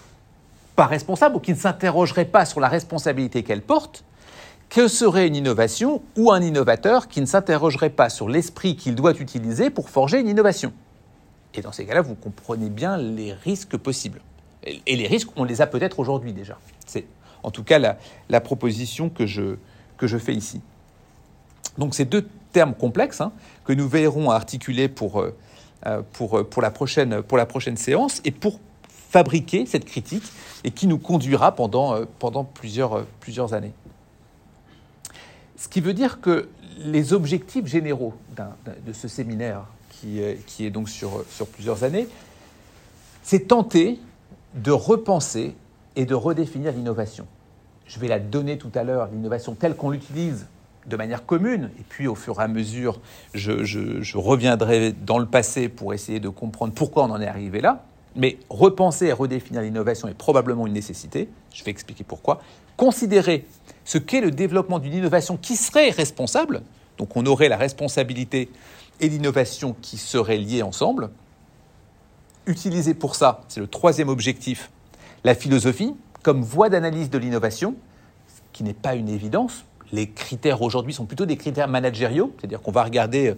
pas 0.74 0.86
responsable 0.86 1.36
ou 1.36 1.40
qui 1.40 1.52
ne 1.52 1.58
s'interrogerait 1.58 2.24
pas 2.24 2.46
sur 2.46 2.60
la 2.60 2.68
responsabilité 2.68 3.42
qu'elle 3.42 3.62
porte? 3.62 4.04
Que 4.70 4.88
serait 4.88 5.26
une 5.26 5.36
innovation 5.36 6.00
ou 6.16 6.30
un 6.32 6.40
innovateur 6.40 7.08
qui 7.08 7.20
ne 7.20 7.26
s'interrogerait 7.26 7.90
pas 7.90 8.08
sur 8.08 8.28
l'esprit 8.28 8.76
qu'il 8.76 8.94
doit 8.94 9.18
utiliser 9.18 9.68
pour 9.68 9.90
forger 9.90 10.20
une 10.20 10.28
innovation? 10.28 10.72
Et 11.54 11.60
dans 11.60 11.72
ces 11.72 11.84
cas-là, 11.84 12.02
vous 12.02 12.14
comprenez 12.14 12.70
bien 12.70 12.96
les 12.96 13.32
risques 13.32 13.76
possibles. 13.76 14.20
Et 14.64 14.96
les 14.96 15.06
risques, 15.06 15.30
on 15.36 15.44
les 15.44 15.62
a 15.62 15.66
peut-être 15.66 15.98
aujourd'hui 15.98 16.32
déjà. 16.32 16.58
C'est 16.86 17.06
en 17.42 17.50
tout 17.50 17.64
cas 17.64 17.78
la, 17.78 18.40
proposition 18.40 19.08
que 19.08 19.26
je, 19.26 19.56
que 19.96 20.06
je 20.06 20.18
fais 20.18 20.34
ici. 20.34 20.60
Donc 21.78 21.94
ces 21.94 22.04
deux 22.04 22.28
termes 22.52 22.74
complexes 22.74 23.20
hein, 23.20 23.32
que 23.64 23.72
nous 23.72 23.88
verrons 23.88 24.30
articuler 24.30 24.88
pour, 24.88 25.20
euh, 25.20 25.36
euh, 25.86 26.02
pour, 26.12 26.38
euh, 26.38 26.44
pour, 26.44 26.62
la 26.62 26.70
prochaine, 26.70 27.22
pour 27.22 27.38
la 27.38 27.46
prochaine 27.46 27.76
séance 27.76 28.20
et 28.24 28.30
pour 28.30 28.60
fabriquer 28.88 29.66
cette 29.66 29.84
critique 29.84 30.24
et 30.62 30.70
qui 30.70 30.86
nous 30.86 30.98
conduira 30.98 31.54
pendant, 31.54 32.04
pendant 32.18 32.44
plusieurs, 32.44 33.06
plusieurs 33.20 33.54
années. 33.54 33.72
Ce 35.56 35.68
qui 35.68 35.80
veut 35.80 35.94
dire 35.94 36.20
que 36.20 36.48
les 36.78 37.12
objectifs 37.12 37.66
généraux 37.66 38.14
de 38.86 38.92
ce 38.92 39.08
séminaire, 39.08 39.64
qui, 39.90 40.20
qui 40.46 40.64
est 40.64 40.70
donc 40.70 40.88
sur, 40.88 41.24
sur 41.28 41.46
plusieurs 41.48 41.82
années, 41.82 42.06
c'est 43.22 43.48
tenter 43.48 43.98
de 44.54 44.72
repenser 44.72 45.54
et 45.96 46.06
de 46.06 46.14
redéfinir 46.14 46.72
l'innovation. 46.72 47.26
Je 47.86 47.98
vais 47.98 48.08
la 48.08 48.18
donner 48.18 48.58
tout 48.58 48.70
à 48.74 48.84
l'heure, 48.84 49.08
l'innovation 49.12 49.54
telle 49.54 49.74
qu'on 49.74 49.90
l'utilise 49.90 50.46
de 50.86 50.96
manière 50.96 51.26
commune, 51.26 51.70
et 51.78 51.82
puis 51.88 52.06
au 52.06 52.14
fur 52.14 52.40
et 52.40 52.42
à 52.42 52.48
mesure, 52.48 53.00
je, 53.34 54.16
reviendrai 54.16 54.92
dans 54.92 55.18
le 55.18 55.26
passé 55.26 55.68
pour 55.68 55.92
essayer 55.92 56.20
de 56.20 56.28
comprendre 56.28 56.72
pourquoi 56.72 57.04
on 57.04 57.10
en 57.10 57.20
est 57.20 57.26
arrivé 57.26 57.60
là. 57.60 57.84
Mais 58.16 58.38
repenser 58.48 59.06
et 59.06 59.12
redéfinir 59.12 59.62
l'innovation 59.62 60.08
est 60.08 60.14
probablement 60.14 60.66
une 60.66 60.72
nécessité. 60.72 61.28
Je 61.52 61.62
vais 61.62 61.70
expliquer 61.70 62.02
pourquoi. 62.02 62.40
Considérer 62.76 63.46
ce 63.84 63.98
qu'est 63.98 64.20
le 64.20 64.30
développement 64.30 64.78
d'une 64.78 64.94
innovation 64.94 65.36
qui 65.36 65.54
serait 65.56 65.90
responsable, 65.90 66.62
donc 66.98 67.16
on 67.16 67.24
aurait 67.26 67.48
la 67.48 67.56
responsabilité 67.56 68.50
et 69.00 69.08
l'innovation 69.08 69.76
qui 69.80 69.96
seraient 69.96 70.38
liées 70.38 70.62
ensemble. 70.62 71.10
Utiliser 72.46 72.94
pour 72.94 73.16
ça, 73.16 73.42
c'est 73.48 73.60
le 73.60 73.66
troisième 73.66 74.08
objectif, 74.08 74.70
la 75.24 75.34
philosophie 75.34 75.94
comme 76.22 76.42
voie 76.42 76.68
d'analyse 76.68 77.10
de 77.10 77.18
l'innovation, 77.18 77.74
ce 78.28 78.40
qui 78.52 78.64
n'est 78.64 78.74
pas 78.74 78.94
une 78.94 79.08
évidence. 79.08 79.64
Les 79.92 80.10
critères 80.10 80.62
aujourd'hui 80.62 80.92
sont 80.92 81.06
plutôt 81.06 81.26
des 81.26 81.36
critères 81.36 81.68
managériaux, 81.68 82.32
c'est-à-dire 82.38 82.60
qu'on 82.60 82.72
va 82.72 82.84
regarder 82.84 83.30
euh, 83.30 83.34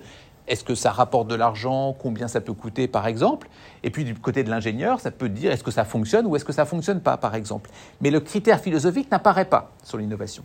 est-ce 0.48 0.64
que 0.64 0.74
ça 0.74 0.90
rapporte 0.90 1.28
de 1.28 1.34
l'argent, 1.34 1.96
combien 1.98 2.28
ça 2.28 2.40
peut 2.40 2.52
coûter 2.52 2.88
par 2.88 3.06
exemple, 3.06 3.48
et 3.82 3.90
puis 3.90 4.04
du 4.04 4.14
côté 4.14 4.42
de 4.42 4.50
l'ingénieur, 4.50 5.00
ça 5.00 5.10
peut 5.10 5.28
dire 5.28 5.52
est-ce 5.52 5.62
que 5.62 5.70
ça 5.70 5.84
fonctionne 5.84 6.26
ou 6.26 6.36
est-ce 6.36 6.44
que 6.44 6.52
ça 6.52 6.62
ne 6.62 6.68
fonctionne 6.68 7.00
pas 7.00 7.16
par 7.16 7.34
exemple. 7.34 7.70
Mais 8.00 8.10
le 8.10 8.20
critère 8.20 8.60
philosophique 8.60 9.10
n'apparaît 9.10 9.44
pas 9.44 9.70
sur 9.84 9.98
l'innovation. 9.98 10.42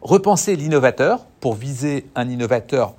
Repenser 0.00 0.56
l'innovateur 0.56 1.24
pour 1.38 1.54
viser 1.54 2.08
un 2.16 2.28
innovateur, 2.28 2.94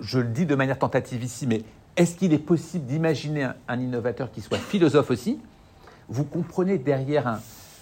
je 0.00 0.18
le 0.18 0.28
dis 0.28 0.46
de 0.46 0.54
manière 0.54 0.78
tentative 0.78 1.22
ici, 1.22 1.46
mais 1.46 1.62
est-ce 1.96 2.16
qu'il 2.16 2.32
est 2.32 2.38
possible 2.38 2.84
d'imaginer 2.84 3.48
un 3.68 3.80
innovateur 3.80 4.30
qui 4.30 4.40
soit 4.42 4.58
philosophe 4.58 5.10
aussi? 5.10 5.38
Vous 6.08 6.24
comprenez 6.24 6.78
derrière 6.78 7.40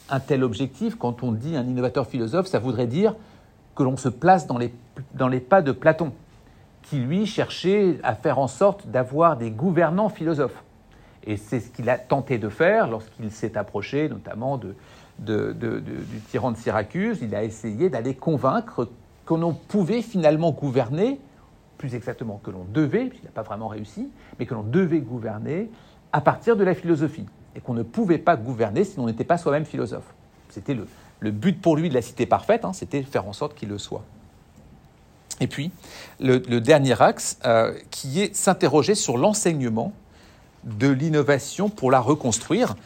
un, 0.09 0.21
tel 0.21 0.44
objectif, 0.44 0.94
quand 0.94 1.23
on 1.23 1.33
dit 1.33 1.56
un 1.56 1.64
innovateur 1.64 2.06
philosophe, 2.06 2.47
ça 2.47 2.59
voudrait 2.59 2.87
dire 2.87 3.14
que 3.75 3.83
l'on 3.83 3.97
se 3.97 4.09
place 4.09 4.47
dans 4.47 4.59
les, 4.59 5.40
pas 5.40 5.62
de 5.62 5.73
Platon, 5.73 6.12
qui 6.83 6.99
lui 6.99 7.26
cherchait 7.26 7.99
à 8.02 8.14
faire 8.14 8.38
en 8.38 8.47
sorte 8.47 8.87
d'avoir 8.87 9.37
des 9.37 9.50
gouvernants 9.50 10.09
philosophes. 10.09 10.62
Et 11.26 11.37
c'est 11.37 11.59
ce 11.59 11.71
qu'il 11.71 11.90
a 11.90 11.99
tenté 11.99 12.38
de 12.38 12.49
faire 12.49 12.88
lorsqu'il 12.88 13.33
s'est 13.33 13.56
approché 13.56 14.09
notamment 14.09 14.59
du 14.59 14.75
tyran 16.30 16.52
de 16.52 16.56
Syracuse. 16.56 17.18
Il 17.23 17.35
a 17.35 17.42
essayé 17.42 17.88
d'aller 17.88 18.14
convaincre 18.14 18.88
que 19.26 19.35
l'on 19.35 19.54
pouvait 19.54 20.02
finalement 20.02 20.52
gouverner, 20.52 21.18
plus 21.85 21.95
exactement 21.95 22.41
que 22.43 22.50
l'on 22.50 22.64
devait, 22.73 23.05
puisqu'il 23.05 23.26
n'a 23.26 23.33
pas 23.33 23.43
vraiment 23.43 23.69
réussi, 23.69 24.09
mais 24.38 24.47
que 24.47 24.55
l'on 24.55 24.62
devait 24.62 25.00
gouverner 25.00 25.69
à 26.14 26.23
partir 26.23 26.57
de 26.57 26.64
la 26.64 26.75
philosophie 26.75 27.26
et 27.55 27.61
qu'on 27.61 27.75
ne 27.75 27.83
pouvait 27.83 28.17
pas 28.17 28.37
gouverner 28.37 28.85
si 28.85 28.99
on 28.99 29.05
n'était 29.05 29.25
pas 29.25 29.37
soi-même 29.37 29.67
philosophe. 29.67 30.14
C'était 30.49 30.75
le, 30.75 31.31
but 31.31 31.61
pour 31.61 31.76
lui 31.76 31.91
de 31.91 31.95
la 31.95 32.00
cité 32.00 32.25
parfaite, 32.25 32.64
hein, 32.64 32.73
c'était 32.73 33.03
faire 33.03 33.29
en 33.29 33.35
sorte 33.35 33.55
qu'il 33.55 33.69
le 33.69 33.76
soit. 33.76 34.03
Et 35.41 35.47
puis, 35.47 35.73
le, 36.21 36.38
dernier 36.38 37.03
axe, 37.03 37.38
euh, 37.45 37.75
qui 37.91 38.23
est 38.23 38.35
s'interroger 38.35 38.95
sur 38.95 39.19
l'enseignement 39.19 39.93
de 40.64 40.88
l'innovation 40.88 41.69
pour 41.69 41.91
la 41.91 42.00
reconstruire. 42.00 42.76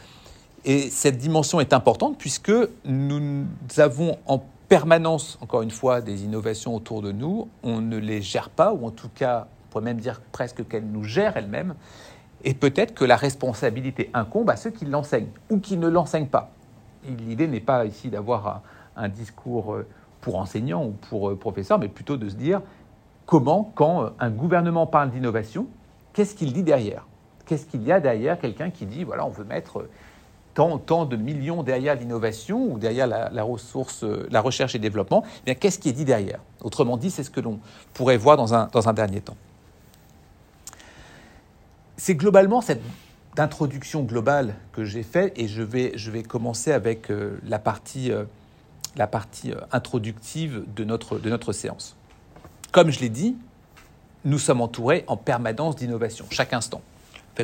Et 0.65 0.89
cette 0.89 1.17
dimension 1.17 1.61
est 1.61 1.71
importante 1.71 2.17
puisque 2.17 2.51
nous 2.83 3.45
avons 3.77 4.17
en 4.25 4.43
permanence, 4.69 5.39
encore 5.41 5.63
une 5.63 5.71
fois, 5.71 5.99
des 5.99 6.23
innovations 6.23 6.75
autour 6.75 7.01
de 7.01 7.11
nous. 7.11 7.49
On 7.63 7.81
ne 7.81 7.97
les 7.97 8.21
gère 8.21 8.49
pas, 8.49 8.71
ou 8.71 8.85
en 8.85 8.91
tout 8.91 9.09
cas, 9.09 9.47
on 9.49 9.71
pourrait 9.71 9.83
même 9.83 9.99
dire 9.99 10.21
presque 10.31 10.65
qu'elles 10.67 10.85
nous 10.85 11.03
gèrent 11.03 11.35
elles-mêmes. 11.35 11.73
Et 12.43 12.53
peut-être 12.53 12.93
que 12.93 13.03
la 13.03 13.17
responsabilité 13.17 14.09
incombe 14.13 14.49
à 14.49 14.55
ceux 14.55 14.69
qui 14.69 14.85
l'enseignent 14.85 15.31
ou 15.49 15.59
qui 15.59 15.75
ne 15.75 15.87
l'enseignent 15.87 16.27
pas. 16.27 16.51
L'idée 17.03 17.47
n'est 17.47 17.59
pas 17.59 17.85
ici 17.85 18.09
d'avoir 18.09 18.61
un, 18.95 19.09
discours 19.09 19.73
euh, 19.73 19.87
pour 20.21 20.37
enseignants 20.37 20.85
ou 20.85 20.91
pour 20.91 21.29
euh, 21.29 21.35
professeurs, 21.35 21.79
mais 21.79 21.87
plutôt 21.87 22.17
de 22.17 22.29
se 22.29 22.35
dire 22.35 22.61
comment, 23.25 23.71
quand 23.75 24.03
euh, 24.03 24.09
un 24.19 24.29
gouvernement 24.29 24.85
parle 24.85 25.09
d'innovation, 25.09 25.67
qu'est-ce 26.13 26.35
qu'il 26.35 26.53
dit 26.53 26.63
derrière? 26.63 27.07
Qu'est-ce 27.45 27.65
qu'il 27.65 27.83
y 27.83 27.91
a 27.91 27.99
derrière? 27.99 28.39
Quelqu'un 28.39 28.69
qui 28.69 28.85
dit, 28.85 29.03
voilà, 29.03 29.25
on 29.25 29.29
veut 29.29 29.45
mettre 29.45 29.87
tant, 30.59 31.05
de 31.05 31.15
millions 31.15 31.63
derrière 31.63 31.95
l'innovation 31.95 32.71
ou 32.71 32.77
derrière 32.77 33.07
la, 33.07 33.43
ressource, 33.43 34.03
la 34.03 34.41
recherche 34.41 34.75
et 34.75 34.79
développement 34.79 35.23
eh 35.25 35.45
bien, 35.45 35.55
Qu'est-ce 35.55 35.79
qui 35.79 35.89
est 35.89 35.93
dit 35.93 36.05
derrière? 36.05 36.39
Autrement 36.61 36.97
dit, 36.97 37.09
c'est 37.11 37.23
ce 37.23 37.29
que 37.29 37.39
l'on 37.39 37.59
pourrait 37.93 38.17
voir 38.17 38.37
dans 38.37 38.53
un, 38.53 38.67
dans 38.71 38.89
un 38.89 38.93
dernier 38.93 39.21
temps 39.21 39.37
c'est 41.99 42.15
globalement 42.15 42.61
cette 42.61 42.81
introduction 43.37 44.03
globale 44.03 44.55
que 44.71 44.85
j'ai 44.85 45.03
faite 45.03 45.33
et 45.35 45.47
je 45.47 45.61
vais, 45.61 45.91
je 45.95 46.11
vais 46.11 46.23
commencer 46.23 46.71
avec 46.71 47.11
euh, 47.11 47.39
la 47.45 47.59
partie, 47.59 48.11
euh, 48.11 48.23
la 48.95 49.05
partie 49.05 49.51
euh, 49.51 49.59
introductive 49.71 50.63
de 50.75 50.83
notre, 50.83 51.19
de 51.19 51.29
notre 51.29 51.53
séance. 51.53 51.95
Comme 52.71 52.89
je 52.89 52.99
l'ai 52.99 53.09
dit, 53.09 53.35
nous 54.25 54.39
sommes 54.39 54.61
entourés 54.61 55.03
en 55.07 55.17
permanence 55.17 55.75
d'innovation, 55.75 56.25
chaque 56.31 56.53
instant. 56.53 56.81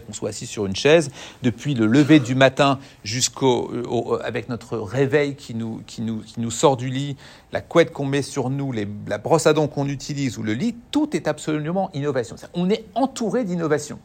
Qu'on 0.01 0.13
soit 0.13 0.29
assis 0.29 0.45
sur 0.45 0.65
une 0.65 0.75
chaise, 0.75 1.09
depuis 1.41 1.73
le 1.73 1.85
lever 1.85 2.19
du 2.19 2.35
matin 2.35 2.79
jusqu'au 3.03 3.71
avec 4.23 4.49
notre 4.49 4.77
réveil 4.77 5.35
qui 5.35 5.55
nous, 5.55 5.81
qui, 5.85 6.01
nous, 6.01 6.19
qui 6.19 6.39
nous 6.41 6.51
sort 6.51 6.75
du 6.75 6.89
lit, 6.89 7.15
la 7.51 7.61
couette 7.61 7.91
qu'on 7.91 8.05
met 8.05 8.21
sur 8.21 8.49
nous, 8.49 8.71
les, 8.71 8.87
la 9.07 9.17
brosse 9.17 9.47
à 9.47 9.53
dents 9.53 9.67
qu'on 9.67 9.87
utilise 9.87 10.37
ou 10.37 10.43
le 10.43 10.53
lit, 10.53 10.75
tout 10.91 11.15
est 11.15 11.27
absolument 11.27 11.89
innovation. 11.93 12.35
on 12.53 12.69
est 12.69 12.85
entouré 12.95 13.45
d'innovation. 13.45 13.99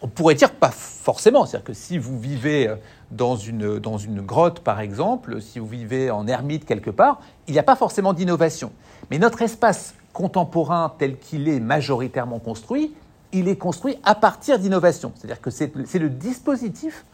On 0.00 0.06
pourrait 0.06 0.36
dire 0.36 0.52
pas 0.52 0.70
forcément, 0.70 1.44
c'est-à-dire 1.44 1.64
que 1.64 1.72
si 1.72 1.98
vous 1.98 2.20
vivez 2.20 2.68
euh, 2.68 2.76
dans 3.10 3.36
une, 3.36 3.80
dans 3.80 3.98
une 3.98 4.20
grotte 4.20 4.60
par 4.60 4.80
exemple, 4.80 5.40
si 5.40 5.58
vous 5.58 5.66
vivez 5.66 6.10
en 6.10 6.26
ermite 6.28 6.64
quelque 6.64 6.90
part, 6.90 7.20
il 7.48 7.52
n'y 7.52 7.58
a 7.58 7.64
pas 7.64 7.74
forcément 7.74 8.12
d'innovation. 8.12 8.70
Mais 9.10 9.18
notre 9.18 9.42
espace 9.42 9.94
contemporain 10.12 10.94
tel 10.98 11.18
qu'il 11.18 11.48
est 11.48 11.60
majoritairement 11.60 12.38
construit, 12.38 12.92
il 13.32 13.48
est 13.48 13.56
construit 13.56 13.98
à 14.04 14.14
partir 14.14 14.58
d'innovation. 14.58 15.12
C'est-à-dire 15.16 15.40
que 15.40 15.50
c'est 15.50 15.98
le 15.98 16.08
dispositif 16.08 17.04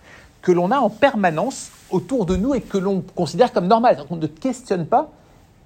que 0.43 0.53
l'on 0.53 0.71
a 0.71 0.79
en 0.79 0.91
permanence 0.91 1.71
autour 1.91 2.27
de 2.27 2.37
nous 2.37 2.55
et 2.55 2.61
que 2.61 2.79
l'on 2.79 3.03
considère 3.15 3.53
comme 3.53 3.67
normal. 3.67 4.05
on 4.11 4.17
ne 4.17 4.27
questionne 4.27 4.87
pas 4.87 5.11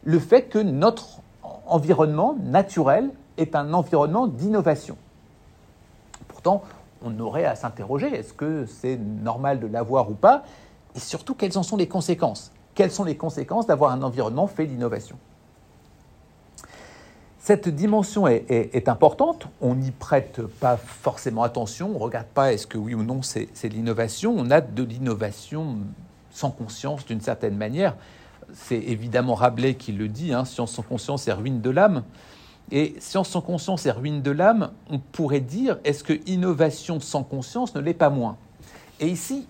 le 0.05 0.19
fait 0.19 0.43
que 0.43 0.59
notre 0.59 1.21
environnement 1.67 2.37
naturel 2.41 3.11
est 3.37 3.55
un 3.57 3.73
environnement 3.75 4.27
d'innovation. 4.27 4.97
Pourtant, 6.29 6.63
on 7.03 7.19
aurait 7.21 7.45
à 7.45 7.57
s'interroger, 7.57 8.07
est-ce 8.15 8.33
que 8.33 8.67
c'est 8.67 8.97
normal 8.97 9.61
de 9.61 9.67
l'avoir 9.67 10.11
ou 10.11 10.15
pas? 10.15 10.45
Et 10.95 11.01
surtout, 11.01 11.35
quelles 11.35 11.59
en 11.59 11.63
sont 11.63 11.77
les 11.77 11.89
conséquences? 11.89 12.53
Quelles 12.75 12.91
sont 12.91 13.05
les 13.05 13.17
conséquences 13.17 13.67
d'avoir 13.67 13.93
un 13.93 14.03
environnement 14.03 14.47
fait 14.47 14.67
d'innovation? 14.67 15.17
Cette 17.41 17.69
dimension 17.69 18.27
est, 18.27 18.89
importante, 18.89 19.47
on 19.61 19.77
n'y 19.77 19.93
prête 19.93 20.43
pas 20.43 20.77
forcément 20.77 21.45
attention, 21.45 21.91
on 21.91 21.95
ne 21.95 21.99
regarde 21.99 22.27
pas 22.27 22.53
est-ce 22.53 22.67
que 22.67 22.77
oui 22.77 22.95
ou 22.95 23.03
non 23.03 23.23
c'est 23.23 23.49
de 23.63 23.75
l'innovation, 23.75 24.35
on 24.37 24.51
a 24.51 24.61
de 24.61 24.83
l'innovation 24.83 25.79
sans 26.31 26.51
conscience 26.51 27.07
d'une 27.07 27.21
certaine 27.21 27.57
manière. 27.57 27.97
C'est 28.53 28.79
évidemment 28.79 29.35
Rabelais 29.35 29.75
qui 29.75 29.93
le 29.93 30.09
dit, 30.09 30.33
hein, 30.33 30.45
science 30.45 30.73
sans 30.73 30.83
conscience 30.83 31.29
est 31.29 31.33
ruine 31.33 31.61
de 31.61 31.71
l'âme. 31.71 32.03
Et 32.71 32.97
science 32.99 33.31
sans 33.31 33.41
conscience 33.41 33.87
et 33.87 33.91
ruine 33.91 34.21
de 34.21 34.31
l'âme, 34.31 34.73
on 34.91 34.99
pourrait 34.99 35.41
dire, 35.41 35.79
est-ce 35.85 36.05
que 36.05 36.21
innovation 36.27 37.01
sans 37.01 37.23
conscience 37.23 37.75
ne 37.75 37.81
l'est 37.81 37.95
pas 37.95 38.11
moins? 38.11 38.37
Et 39.01 39.09
ici, 39.09 39.47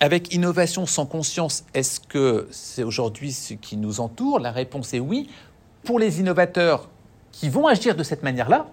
avec 0.00 0.34
innovation 0.34 0.86
sans 0.86 1.06
conscience, 1.06 1.64
est-ce 1.74 2.00
que 2.00 2.48
c'est 2.50 2.82
aujourd'hui 2.82 3.32
ce 3.32 3.54
qui 3.54 3.76
nous 3.76 4.00
entoure? 4.00 4.40
La 4.40 4.50
réponse 4.50 4.94
est 4.94 5.00
oui. 5.00 5.30
Pour 5.84 5.98
les 5.98 6.18
innovateurs 6.18 6.88
qui 7.34 7.48
vont 7.48 7.66
agir 7.66 7.96
de 7.96 8.02
cette 8.04 8.22
manière-là, 8.22 8.68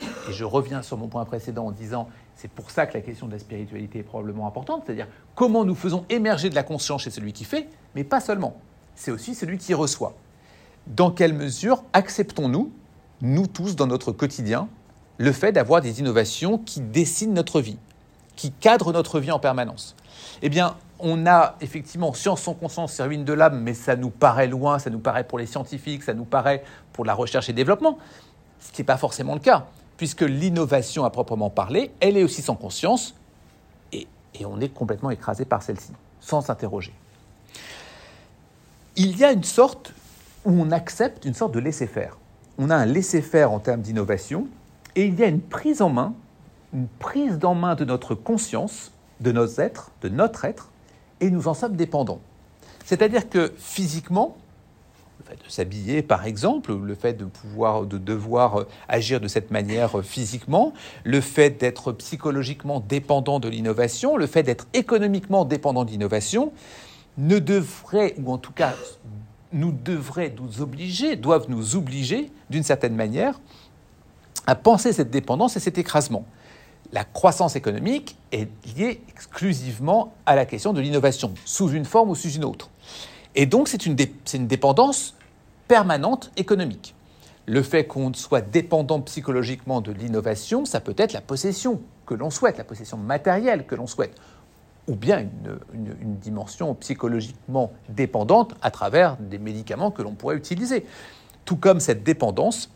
et 0.00 0.32
je 0.32 0.44
reviens 0.44 0.82
sur 0.82 0.96
mon 0.96 1.08
point 1.08 1.24
précédent 1.24 1.66
en 1.66 1.72
disant, 1.72 2.08
c'est 2.36 2.48
pour 2.48 2.70
ça 2.70 2.86
que 2.86 2.94
la 2.94 3.00
question 3.00 3.26
de 3.26 3.32
la 3.32 3.40
spiritualité 3.40 3.98
est 3.98 4.04
probablement 4.04 4.46
importante, 4.46 4.84
c'est-à-dire 4.86 5.08
comment 5.34 5.64
nous 5.64 5.74
faisons 5.74 6.04
émerger 6.08 6.48
de 6.48 6.54
la 6.54 6.62
conscience 6.62 7.02
chez 7.02 7.10
celui 7.10 7.32
qui 7.32 7.44
fait, 7.44 7.68
mais 7.96 8.04
pas 8.04 8.20
seulement, 8.20 8.56
c'est 8.94 9.10
aussi 9.10 9.34
celui 9.34 9.58
qui 9.58 9.74
reçoit. 9.74 10.14
Dans 10.86 11.10
quelle 11.10 11.34
mesure 11.34 11.82
acceptons-nous 11.92 12.70
nous 13.20 13.48
tous, 13.48 13.74
dans 13.74 13.88
notre 13.88 14.12
quotidien, 14.12 14.68
le 15.18 15.32
fait 15.32 15.50
d'avoir 15.50 15.80
des 15.80 15.98
innovations 15.98 16.58
qui 16.58 16.80
dessinent 16.80 17.34
notre 17.34 17.60
vie, 17.60 17.78
qui 18.36 18.52
cadrent 18.52 18.92
notre 18.92 19.18
vie 19.18 19.32
en 19.32 19.40
permanence? 19.40 19.96
Eh 20.42 20.48
bien, 20.48 20.76
on 20.98 21.26
a 21.26 21.56
effectivement 21.60 22.12
science 22.12 22.42
sans 22.42 22.54
conscience, 22.54 22.94
c'est 22.94 23.02
ruine 23.02 23.24
de 23.24 23.32
l'âme, 23.32 23.60
mais 23.60 23.74
ça 23.74 23.96
nous 23.96 24.10
paraît 24.10 24.48
loin, 24.48 24.78
ça 24.78 24.90
nous 24.90 24.98
paraît 24.98 25.24
pour 25.24 25.38
les 25.38 25.46
scientifiques, 25.46 26.02
ça 26.02 26.14
nous 26.14 26.24
paraît 26.24 26.64
pour 26.92 27.04
la 27.04 27.14
recherche 27.14 27.48
et 27.48 27.52
développement, 27.52 27.98
ce 28.60 28.72
qui 28.72 28.80
n'est 28.80 28.86
pas 28.86 28.96
forcément 28.96 29.34
le 29.34 29.40
cas, 29.40 29.66
puisque 29.96 30.22
l'innovation 30.22 31.04
à 31.04 31.10
proprement 31.10 31.50
parler, 31.50 31.92
elle 32.00 32.16
est 32.16 32.24
aussi 32.24 32.42
sans 32.42 32.56
conscience, 32.56 33.14
et, 33.92 34.06
on 34.44 34.60
est 34.60 34.68
complètement 34.68 35.10
écrasé 35.10 35.44
par 35.44 35.62
celle-ci, 35.62 35.92
sans 36.20 36.42
s'interroger. 36.42 36.92
Il 38.94 39.16
y 39.16 39.24
a 39.24 39.32
une 39.32 39.44
sorte 39.44 39.92
où 40.44 40.52
on 40.52 40.70
accepte 40.70 41.24
une 41.24 41.34
sorte 41.34 41.52
de 41.52 41.58
laisser-faire. 41.58 42.16
On 42.56 42.70
a 42.70 42.76
un 42.76 42.86
laisser-faire 42.86 43.50
en 43.50 43.58
termes 43.58 43.80
d'innovation 43.80 44.46
et 44.94 45.06
il 45.06 45.18
y 45.18 45.24
a 45.24 45.26
une 45.26 45.40
prise 45.40 45.82
en 45.82 45.88
main, 45.88 46.14
une 46.72 46.86
prise 46.86 47.38
en 47.42 47.54
main 47.54 47.74
de 47.74 47.84
notre 47.84 48.14
conscience, 48.14 48.92
de 49.20 49.32
nos 49.32 49.46
êtres, 49.60 49.90
de 50.02 50.08
notre 50.08 50.44
être, 50.44 50.70
et 51.20 51.30
nous 51.30 51.48
en 51.48 51.54
sommes 51.54 51.76
dépendants. 51.76 52.20
C'est-à-dire 52.84 53.28
que 53.28 53.52
physiquement, 53.58 54.36
le 55.18 55.24
fait 55.24 55.44
de 55.44 55.50
s'habiller 55.50 56.02
par 56.02 56.24
exemple, 56.24 56.74
le 56.74 56.94
fait 56.94 57.14
de 57.14 57.24
pouvoir, 57.24 57.86
de 57.86 57.98
devoir 57.98 58.64
agir 58.88 59.20
de 59.20 59.28
cette 59.28 59.50
manière 59.50 60.02
physiquement, 60.04 60.72
le 61.04 61.20
fait 61.20 61.50
d'être 61.50 61.92
psychologiquement 61.92 62.80
dépendant 62.80 63.40
de 63.40 63.48
l'innovation, 63.48 64.16
le 64.16 64.26
fait 64.26 64.42
d'être 64.42 64.66
économiquement 64.72 65.44
dépendant 65.44 65.84
de 65.84 65.90
l'innovation, 65.90 66.52
ne 67.18 67.38
devrait, 67.38 68.14
ou 68.22 68.32
en 68.32 68.38
tout 68.38 68.52
cas 68.52 68.74
nous 69.52 69.72
devrait 69.72 70.34
nous 70.40 70.60
obliger, 70.60 71.16
doivent 71.16 71.46
nous 71.48 71.74
obliger 71.76 72.30
d'une 72.50 72.62
certaine 72.62 72.94
manière 72.94 73.40
à 74.46 74.54
penser 74.54 74.92
cette 74.92 75.10
dépendance 75.10 75.56
et 75.56 75.60
cet 75.60 75.78
écrasement. 75.78 76.24
La 76.92 77.04
croissance 77.04 77.56
économique 77.56 78.16
est 78.32 78.48
liée 78.76 79.02
exclusivement 79.10 80.14
à 80.26 80.36
la 80.36 80.46
question 80.46 80.72
de 80.72 80.80
l'innovation, 80.80 81.34
sous 81.44 81.70
une 81.70 81.84
forme 81.84 82.10
ou 82.10 82.14
sous 82.14 82.30
une 82.30 82.44
autre. 82.44 82.70
Et 83.34 83.46
donc 83.46 83.68
c'est 83.68 83.84
une, 83.86 83.96
une 84.34 84.46
dépendance 84.46 85.14
permanente 85.68 86.30
économique. 86.36 86.94
Le 87.46 87.62
fait 87.62 87.86
qu'on 87.86 88.12
soit 88.14 88.40
dépendant 88.40 89.00
psychologiquement 89.00 89.80
de 89.80 89.92
l'innovation, 89.92 90.64
ça 90.64 90.80
peut 90.80 90.94
être 90.98 91.12
la 91.12 91.20
possession 91.20 91.80
que 92.06 92.14
l'on 92.14 92.30
souhaite, 92.30 92.58
la 92.58 92.64
possession 92.64 92.96
matérielle 92.96 93.66
que 93.66 93.74
l'on 93.74 93.86
souhaite 93.86 94.14
ou 94.88 94.96
bien 94.96 95.26
une, 95.72 96.16
dimension 96.16 96.74
psychologiquement 96.74 97.72
dépendante 97.90 98.54
à 98.62 98.70
travers 98.70 99.16
des 99.18 99.38
médicaments 99.38 99.90
que 99.90 100.02
l'on 100.02 100.14
pourrait 100.14 100.36
utiliser. 100.36 100.84
Tout 101.44 101.56
comme 101.56 101.78
cette 101.78 102.02
dépendance 102.02 102.70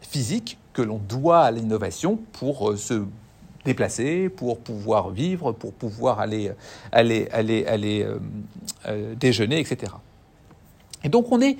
physique 0.00 0.58
que 0.72 0.82
l'on 0.82 0.98
doit 0.98 1.40
à 1.40 1.50
l'innovation 1.50 2.18
pour 2.32 2.70
euh, 2.70 2.76
se 2.76 3.04
déplacer, 3.66 4.30
pour 4.30 4.58
pouvoir 4.60 5.10
vivre, 5.10 5.52
pour 5.52 5.74
pouvoir 5.74 6.20
aller, 6.20 6.52
aller, 6.92 7.28
aller, 7.32 7.66
aller 7.66 8.02
euh, 8.02 8.18
euh, 8.86 9.14
déjeuner, 9.14 9.60
etc. 9.60 9.92
Et 11.04 11.10
donc 11.10 11.30
on 11.30 11.40
est 11.42 11.58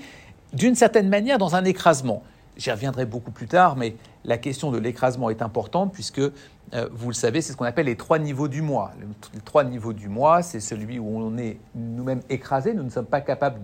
d'une 0.55 0.75
certaine 0.75 1.09
manière 1.09 1.37
dans 1.37 1.55
un 1.55 1.65
écrasement. 1.65 2.23
J'y 2.57 2.71
reviendrai 2.71 3.05
beaucoup 3.05 3.33
plus 3.33 3.49
tard, 3.49 3.77
mais 3.77 3.97
la 4.25 4.39
question 4.39 4.71
de 4.71 4.79
l'écrasement 4.79 5.29
est 5.29 5.43
importante 5.43 5.93
puisque 5.93 6.21
euh, 6.21 6.89
vous 6.91 7.09
le 7.09 7.15
savez, 7.15 7.43
c'est 7.43 7.53
ce 7.53 7.57
qu'on 7.57 7.67
appelle 7.67 7.87
les 7.87 7.97
trois 7.97 8.19
niveaux 8.19 8.49
du 8.49 8.63
moi. 8.63 8.93
Les 9.35 9.41
trois 9.41 9.65
niveaux 9.65 9.93
du 9.93 10.09
moi, 10.09 10.43
c'est 10.43 10.61
celui 10.61 10.99
où 10.99 11.07
on 11.07 11.37
est 11.37 11.59
nous-mêmes 11.75 12.23
écrasés, 12.31 12.73
nous 12.73 12.83
ne 12.83 12.91
sommes 12.91 13.07
pas 13.07 13.21
capables 13.21 13.61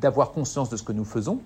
d'avoir 0.00 0.30
conscience 0.30 0.70
de 0.70 0.76
ce 0.76 0.82
que 0.82 0.92
nous 0.92 1.04
faisons. 1.04 1.40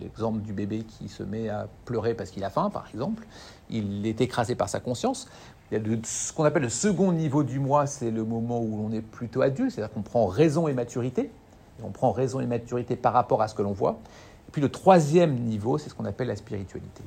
L'exemple 0.00 0.40
du 0.40 0.52
bébé 0.52 0.84
qui 0.84 1.08
se 1.08 1.22
met 1.22 1.48
à 1.48 1.66
pleurer 1.86 2.14
parce 2.14 2.30
qu'il 2.30 2.44
a 2.44 2.50
faim, 2.50 2.70
par 2.70 2.86
exemple, 2.88 3.26
il 3.70 4.06
est 4.06 4.20
écrasé 4.20 4.54
par 4.54 4.68
sa 4.68 4.80
conscience. 4.80 5.28
Il 5.70 5.78
y 5.78 5.80
a 5.80 5.98
ce 6.04 6.32
qu'on 6.32 6.44
appelle 6.44 6.62
le 6.62 6.70
second 6.70 7.12
niveau 7.12 7.42
du 7.42 7.58
moi, 7.58 7.86
c'est 7.86 8.10
le 8.10 8.24
moment 8.24 8.60
où 8.60 8.76
l'on 8.78 8.92
est 8.92 9.02
plutôt 9.02 9.42
adulte, 9.42 9.72
c'est-à-dire 9.72 9.92
qu'on 9.92 10.02
prend 10.02 10.26
raison 10.26 10.66
et 10.66 10.72
maturité. 10.72 11.30
Et 11.78 11.82
on 11.84 11.90
prend 11.90 12.10
raison 12.10 12.40
et 12.40 12.46
maturité 12.46 12.96
par 12.96 13.12
rapport 13.12 13.42
à 13.42 13.48
ce 13.48 13.54
que 13.54 13.62
l'on 13.62 13.72
voit. 13.72 13.98
Et 14.48 14.50
puis 14.50 14.62
le 14.62 14.70
troisième 14.70 15.34
niveau, 15.34 15.78
c'est 15.78 15.90
ce 15.90 15.94
qu'on 15.94 16.06
appelle 16.06 16.28
la 16.28 16.36
spiritualité 16.36 17.04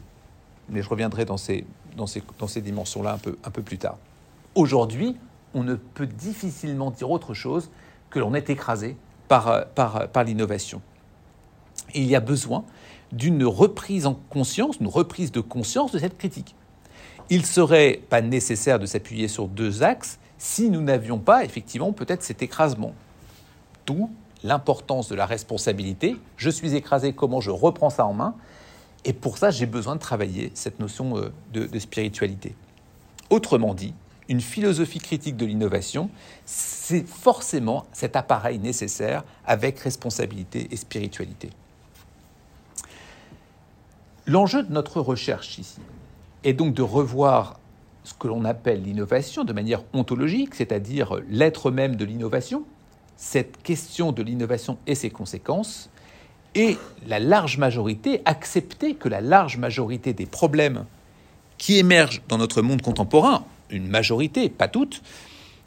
mais 0.72 0.82
je 0.82 0.90
reviendrai 0.90 1.26
dans 1.26 1.38
ces, 1.38 1.66
dans 1.96 2.08
ces, 2.08 2.24
dans 2.40 2.48
ces 2.48 2.62
dimensions-là 2.62 3.14
un 3.14 3.18
peu, 3.18 3.38
un 3.44 3.52
peu 3.52 3.62
plus 3.62 3.78
tard. 3.78 3.98
Aujourd'hui, 4.56 5.18
on 5.54 5.64
ne 5.64 5.76
peut 5.76 6.08
difficilement 6.08 6.92
dire 6.92 7.12
autre 7.12 7.34
chose 7.34 7.70
que 8.10 8.20
l'on 8.20 8.34
est 8.34 8.50
écrasé 8.50 8.96
par, 9.28 9.68
par, 9.68 10.08
par 10.10 10.24
l'innovation. 10.24 10.82
il 11.94 12.06
y 12.06 12.16
a 12.16 12.20
besoin 12.20 12.64
d'une 13.12 13.44
reprise 13.44 14.06
en 14.06 14.14
conscience, 14.30 14.78
une 14.80 14.88
reprise 14.88 15.32
de 15.32 15.42
conscience 15.42 15.92
de 15.92 16.00
cette 16.00 16.18
critique. 16.18 16.56
Il 17.30 17.46
serait 17.46 18.02
pas 18.10 18.22
nécessaire 18.22 18.80
de 18.80 18.86
s'appuyer 18.86 19.28
sur 19.28 19.48
deux 19.48 19.84
axes 19.84 20.20
si 20.38 20.70
nous 20.70 20.82
n'avions 20.82 21.20
pas 21.20 21.46
effectivement 21.46 21.94
peut-être 21.94 22.24
cet 22.24 22.42
écrasement. 22.42 22.94
D'où 23.86 24.10
l'importance 24.44 25.08
de 25.10 25.16
la 25.16 25.26
responsabilité. 25.26 26.18
Je 26.38 26.50
suis 26.50 26.76
écrasé, 26.76 27.14
comment 27.14 27.42
je 27.42 27.52
reprends 27.52 27.90
ça 27.90 28.06
en 28.06 28.14
main? 28.14 28.36
Et 29.06 29.14
pour 29.14 29.38
ça, 29.38 29.50
j'ai 29.52 29.66
besoin 29.66 29.96
de 29.96 30.00
travailler 30.00 30.52
cette 30.54 30.80
notion 30.80 31.18
euh, 31.18 31.32
de, 31.54 31.80
spiritualité. 31.80 32.56
Autrement 33.30 33.74
dit, 33.74 33.94
une 34.30 34.42
philosophie 34.42 35.00
critique 35.00 35.38
de 35.38 35.46
l'innovation, 35.46 36.10
c'est 36.46 37.08
forcément 37.08 37.86
cet 37.94 38.16
appareil 38.16 38.60
nécessaire 38.60 39.24
avec 39.46 39.80
responsabilité 39.80 40.68
et 40.72 40.76
spiritualité. 40.76 41.50
L'enjeu 44.28 44.64
de 44.64 44.72
notre 44.72 45.02
recherche 45.02 45.58
ici 45.58 45.80
est 46.44 46.54
donc 46.54 46.74
de 46.74 46.82
revoir 46.82 47.60
ce 48.04 48.14
que 48.14 48.28
l'on 48.28 48.46
appelle 48.46 48.84
l'innovation 48.84 49.44
de 49.44 49.54
manière 49.54 49.84
ontologique, 49.94 50.56
c'est-à-dire 50.56 51.20
l'être 51.30 51.72
même 51.72 51.96
de 51.96 52.06
l'innovation, 52.06 52.64
cette 53.16 53.62
question 53.62 54.12
de 54.12 54.24
l'innovation 54.24 54.78
et 54.88 54.96
ses 54.96 55.12
conséquences, 55.12 55.90
et 56.56 56.78
la 57.08 57.20
large 57.20 57.58
majorité, 57.58 58.22
accepter 58.26 58.96
que 58.96 59.08
la 59.08 59.22
large 59.22 59.58
majorité 59.58 60.14
des 60.14 60.26
problèmes 60.26 60.86
qui 61.58 61.78
émergent 61.78 62.22
dans 62.28 62.38
notre 62.38 62.62
monde 62.62 62.82
contemporain, 62.82 63.46
une 63.70 63.88
majorité, 63.88 64.50
pas 64.50 64.68
toutes, 64.68 65.02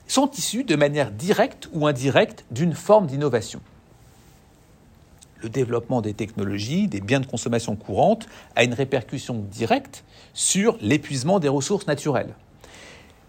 sont 0.06 0.30
issus 0.32 0.64
de 0.64 0.76
manière 0.76 1.10
directe 1.10 1.70
ou 1.72 1.87
indirecte 1.87 2.44
d'une 2.50 2.74
forme 2.74 3.06
d'innovation. 3.06 3.60
Le 5.44 5.50
développement 5.50 6.00
des 6.00 6.14
technologies, 6.14 6.88
des 6.88 7.02
biens 7.02 7.20
de 7.20 7.26
consommation 7.26 7.76
courante, 7.76 8.26
a 8.57 8.64
une 8.64 8.72
répercussion 8.72 9.44
directe 9.50 10.02
sur 10.33 10.78
l'épuisement 10.80 11.38
des 11.38 11.48
ressources 11.48 11.87
naturelles. 11.87 12.35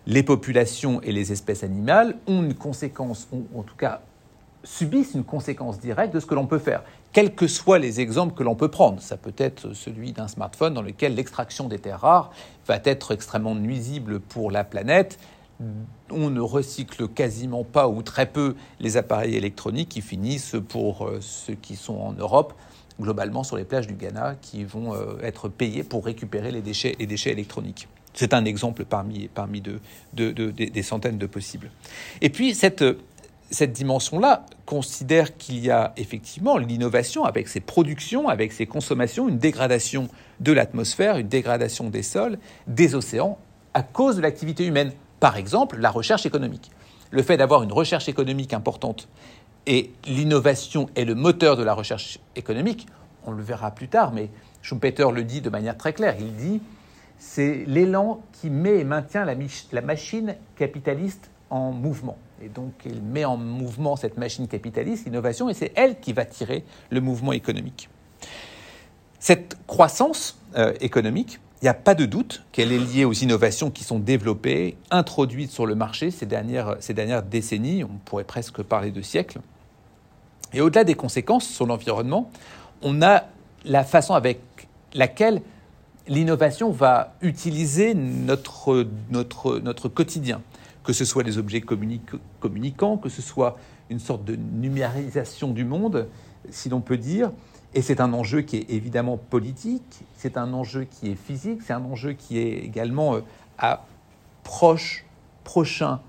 Les 0.07 0.23
populations 0.23 1.01
et 1.01 1.11
les 1.11 1.33
espèces 1.33 1.65
animales 1.65 2.15
ont 2.25 2.41
une 2.41 2.53
conséquence, 2.53 3.27
ou 3.33 3.43
en 3.53 3.63
tout 3.63 3.75
cas 3.75 3.99
subissent 4.63 5.13
une 5.13 5.25
conséquence 5.25 5.77
directe 5.77 6.13
de 6.13 6.21
ce 6.21 6.25
que 6.25 6.35
l'on 6.35 6.47
peut 6.47 6.57
faire 6.57 6.83
quels 7.15 7.33
que 7.33 7.47
soient 7.47 7.79
les 7.79 8.01
exemples 8.01 8.33
que 8.33 8.43
l'on 8.43 8.55
peut 8.55 8.67
prendre. 8.67 9.01
Ça 9.01 9.15
peut 9.15 9.33
être 9.37 9.71
celui 9.71 10.11
d'un 10.11 10.27
smartphone 10.27 10.73
dans 10.73 10.81
lequel 10.81 11.15
l'extraction 11.15 11.69
des 11.69 11.79
terres 11.79 12.01
rares 12.01 12.29
va 12.67 12.77
être 12.83 13.13
extrêmement 13.13 13.55
nuisible 13.55 14.19
pour 14.19 14.51
la 14.51 14.65
planète. 14.65 15.17
On 16.11 16.29
ne 16.29 16.41
recycle 16.41 17.07
quasiment 17.07 17.63
pas 17.63 17.87
ou 17.87 18.01
très 18.01 18.25
peu 18.25 18.55
les 18.79 18.97
appareils 18.97 19.35
électroniques 19.35 19.89
qui 19.89 20.01
finissent 20.01 20.55
pour 20.67 21.07
euh, 21.07 21.19
ceux 21.21 21.55
qui 21.55 21.75
sont 21.75 21.95
en 21.95 22.13
Europe 22.13 22.53
globalement 22.99 23.43
sur 23.43 23.57
les 23.57 23.65
plages 23.65 23.87
du 23.87 23.93
Ghana 23.93 24.35
qui 24.41 24.63
vont 24.63 24.93
euh, 24.93 25.17
être 25.21 25.49
payés 25.49 25.83
pour 25.83 26.05
récupérer 26.05 26.51
les 26.51 26.61
déchets, 26.61 26.95
électroniques. 26.99 27.87
C'est 28.13 28.33
un 28.33 28.45
exemple 28.45 28.85
parmi, 28.85 29.27
parmi 29.27 29.61
des 30.13 30.83
centaines 30.83 31.17
de 31.17 31.25
possibles. 31.25 31.69
Et 32.21 32.29
puis 32.29 32.55
cette 32.55 32.83
cette 33.51 33.73
dimension-là 33.73 34.45
considère 34.65 35.37
qu'il 35.37 35.59
y 35.59 35.69
a 35.69 35.93
effectivement 35.97 36.57
l'innovation 36.57 37.25
avec 37.25 37.47
ses 37.47 37.59
productions, 37.59 38.27
avec 38.27 38.51
ses 38.51 38.65
consommations, 38.65 39.29
une 39.29 39.37
dégradation 39.37 40.07
de 40.39 40.51
l'atmosphère, 40.51 41.17
une 41.17 41.27
dégradation 41.27 41.89
des 41.89 42.03
sols, 42.03 42.39
des 42.67 42.95
océans, 42.95 43.37
à 43.73 43.83
cause 43.83 44.17
de 44.17 44.21
l'activité 44.21 44.65
humaine. 44.65 44.91
Par 45.25 45.37
exemple, 45.37 45.77
la 45.79 45.89
recherche 45.89 46.27
économique. 46.27 46.69
Le 47.09 47.23
fait 47.23 47.35
d'avoir 47.35 47.63
une 47.63 47.71
recherche 47.71 48.07
économique 48.07 48.53
importante 48.53 49.07
et 49.65 49.89
l'innovation 50.05 50.87
est 50.95 51.03
le 51.03 51.15
moteur 51.15 51.57
de 51.57 51.63
la 51.63 51.73
recherche 51.73 52.19
économique, 52.35 52.85
on 53.25 53.31
le 53.31 53.41
verra 53.41 53.71
plus 53.71 53.87
tard, 53.87 54.11
mais 54.13 54.29
Schumpeter 54.61 55.07
le 55.11 55.23
dit 55.23 55.41
de 55.41 55.49
manière 55.49 55.75
très 55.79 55.93
claire. 55.93 56.15
Il 56.19 56.35
dit 56.35 56.61
c'est 57.17 57.63
l'élan 57.65 58.21
qui 58.33 58.51
met 58.51 58.77
et 58.77 58.83
maintient 58.83 59.25
la 59.25 59.81
machine 59.81 60.35
capitaliste 60.57 61.31
en 61.49 61.71
mouvement. 61.71 62.19
Et 62.43 62.47
donc, 62.47 62.73
il 62.85 63.01
met 63.01 63.25
en 63.25 63.35
mouvement 63.35 63.95
cette 63.95 64.19
machine 64.19 64.47
capitaliste, 64.47 65.05
l'innovation, 65.05 65.49
et 65.49 65.55
c'est 65.55 65.71
elle 65.73 65.99
qui 65.99 66.13
va 66.13 66.25
tirer 66.25 66.63
le 66.91 67.01
mouvement 67.01 67.31
économique. 67.31 67.89
Cette 69.17 69.57
croissance 69.65 70.37
euh, 70.55 70.73
économique, 70.81 71.39
n'y 71.65 71.69
a 71.69 71.73
pas 71.73 71.95
de 71.95 72.05
doute 72.05 72.43
qu'elle 72.51 72.71
est 72.71 72.79
liée 72.79 73.05
aux 73.05 73.13
innovations 73.13 73.71
qui 73.71 73.83
sont 73.83 73.99
développées, 73.99 74.77
introduites 74.91 75.51
sur 75.51 75.65
le 75.65 75.75
marché 75.75 76.11
ces 76.11 76.25
dernières, 76.25 76.77
ces 76.79 76.93
dernières 76.93 77.23
décennies, 77.23 77.83
on 77.83 77.97
pourrait 78.05 78.23
presque 78.23 78.61
parler 78.61 78.91
de 78.91 79.01
siècles. 79.01 79.39
Et 80.53 80.61
au-delà 80.61 80.83
des 80.83 80.95
conséquences 80.95 81.47
sur 81.47 81.65
l'environnement, 81.65 82.29
on 82.81 83.01
a 83.01 83.25
la 83.63 83.83
façon 83.83 84.13
avec 84.13 84.39
laquelle 84.93 85.41
l'innovation 86.07 86.71
va 86.71 87.15
utiliser 87.21 87.93
notre, 87.95 88.87
notre, 89.09 89.59
notre 89.59 89.89
quotidien 89.89 90.41
que 90.85 90.93
ce 90.93 91.03
soit 91.03 91.23
des 91.23 91.37
objets 91.37 91.61
communicants, 91.61 92.97
que 92.97 93.09
ce 93.09 93.21
soit 93.21 93.57
une 93.89 93.99
sorte 93.99 94.23
de 94.23 94.35
numérisation 94.35 95.51
du 95.51 95.65
monde, 95.65 96.07
si 96.49 96.69
l'on 96.69 96.79
peut 96.79 96.97
dire. 96.97 97.31
Et 97.75 97.81
c'est 97.81 97.99
un 97.99 98.13
enjeu 98.13 98.41
qui 98.41 98.55
est 98.55 98.69
évidemment 98.69 99.17
politique, 99.17 100.05
c'est 100.15 100.37
un 100.37 100.53
enjeu 100.53 100.85
qui 100.85 101.11
est 101.11 101.15
physique, 101.15 101.59
c'est 101.61 101.73
un 101.73 101.83
enjeu 101.83 102.13
qui 102.13 102.39
est 102.39 102.59
également 102.59 103.15
euh, 103.15 103.19
à 103.57 103.85
proche, 104.43 105.05
prochain 105.43 105.99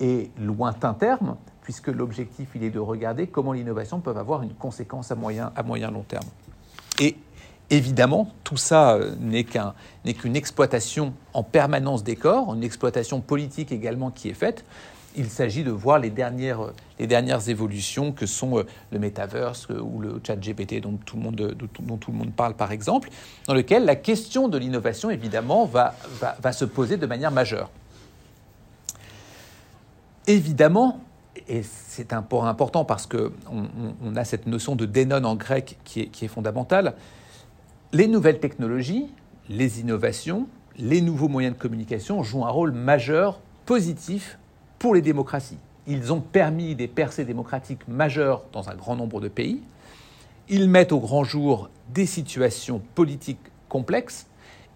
et 0.00 0.30
lointain 0.38 0.92
terme, 0.92 1.36
puisque 1.62 1.88
l'objectif 1.88 2.50
il 2.54 2.62
est 2.62 2.70
de 2.70 2.78
regarder 2.78 3.26
comment 3.26 3.54
l'innovation 3.54 4.00
peut 4.00 4.14
avoir 4.14 4.42
une 4.42 4.52
conséquence 4.52 5.10
à 5.10 5.14
moyen, 5.14 5.50
à 5.56 5.62
moyen 5.62 5.90
long 5.90 6.02
terme. 6.02 6.28
Et 7.00 7.16
évidemment, 7.70 8.30
tout 8.44 8.58
ça 8.58 8.92
euh, 8.92 9.14
n'est 9.18 9.44
qu'une 9.44 10.36
exploitation 10.36 11.14
en 11.32 11.42
permanence 11.42 12.04
des 12.04 12.16
corps, 12.16 12.52
une 12.52 12.62
exploitation 12.62 13.22
politique 13.22 13.72
également 13.72 14.10
qui 14.10 14.28
est 14.28 14.34
faite. 14.34 14.66
Il 15.16 15.30
s'agit 15.30 15.62
de 15.62 15.70
voir 15.70 15.98
les 15.98 16.10
dernières, 16.10 16.72
les 16.98 17.06
dernières 17.06 17.48
évolutions 17.48 18.12
que 18.12 18.26
sont 18.26 18.58
euh, 18.58 18.66
le 18.90 18.98
metaverse 18.98 19.68
euh, 19.70 19.80
ou 19.80 20.00
le 20.00 20.20
chat 20.26 20.36
GPT 20.36 20.80
dont 20.80 20.98
tout, 21.04 21.16
le 21.16 21.22
monde, 21.22 21.56
dont 21.80 21.96
tout 21.96 22.10
le 22.10 22.16
monde 22.16 22.32
parle 22.32 22.54
par 22.54 22.72
exemple, 22.72 23.10
dans 23.46 23.54
lequel 23.54 23.84
la 23.84 23.96
question 23.96 24.48
de 24.48 24.58
l'innovation 24.58 25.10
évidemment 25.10 25.66
va, 25.66 25.94
va, 26.20 26.36
va 26.42 26.52
se 26.52 26.64
poser 26.64 26.96
de 26.96 27.06
manière 27.06 27.30
majeure. 27.30 27.70
Évidemment, 30.26 31.00
et 31.48 31.62
c'est 31.62 32.12
un 32.12 32.22
point 32.22 32.48
important 32.48 32.84
parce 32.84 33.06
qu'on 33.06 33.30
on, 34.02 34.16
a 34.16 34.24
cette 34.24 34.46
notion 34.46 34.76
de 34.76 34.86
dénon 34.86 35.24
en 35.24 35.36
grec 35.36 35.78
qui 35.84 36.00
est, 36.00 36.06
qui 36.06 36.24
est 36.24 36.28
fondamentale, 36.28 36.94
les 37.92 38.08
nouvelles 38.08 38.40
technologies, 38.40 39.06
les 39.48 39.80
innovations, 39.80 40.48
les 40.76 41.00
nouveaux 41.00 41.28
moyens 41.28 41.54
de 41.54 41.60
communication 41.60 42.22
jouent 42.22 42.46
un 42.46 42.50
rôle 42.50 42.72
majeur, 42.72 43.40
positif 43.66 44.38
pour 44.84 44.94
les 44.94 45.00
démocraties. 45.00 45.56
Ils 45.86 46.12
ont 46.12 46.20
permis 46.20 46.74
des 46.74 46.88
percées 46.88 47.24
démocratiques 47.24 47.88
majeures 47.88 48.42
dans 48.52 48.68
un 48.68 48.74
grand 48.74 48.96
nombre 48.96 49.18
de 49.18 49.28
pays. 49.28 49.62
Ils 50.50 50.68
mettent 50.68 50.92
au 50.92 51.00
grand 51.00 51.24
jour 51.24 51.70
des 51.94 52.04
situations 52.04 52.82
politiques 52.94 53.40
complexes 53.70 54.26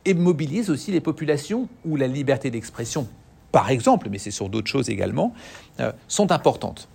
et 0.06 0.14
mobilisent 0.14 0.70
aussi 0.70 0.92
les 0.92 1.02
populations 1.02 1.68
où 1.84 1.96
la 1.96 2.06
liberté 2.06 2.50
d'expression 2.50 3.06
par 3.52 3.68
exemple, 3.68 4.08
mais 4.10 4.16
c'est 4.16 4.30
sur 4.30 4.48
d'autres 4.48 4.70
choses 4.70 4.88
également, 4.88 5.34
euh, 5.78 5.92
sont 6.06 6.32
importantes. 6.32 6.88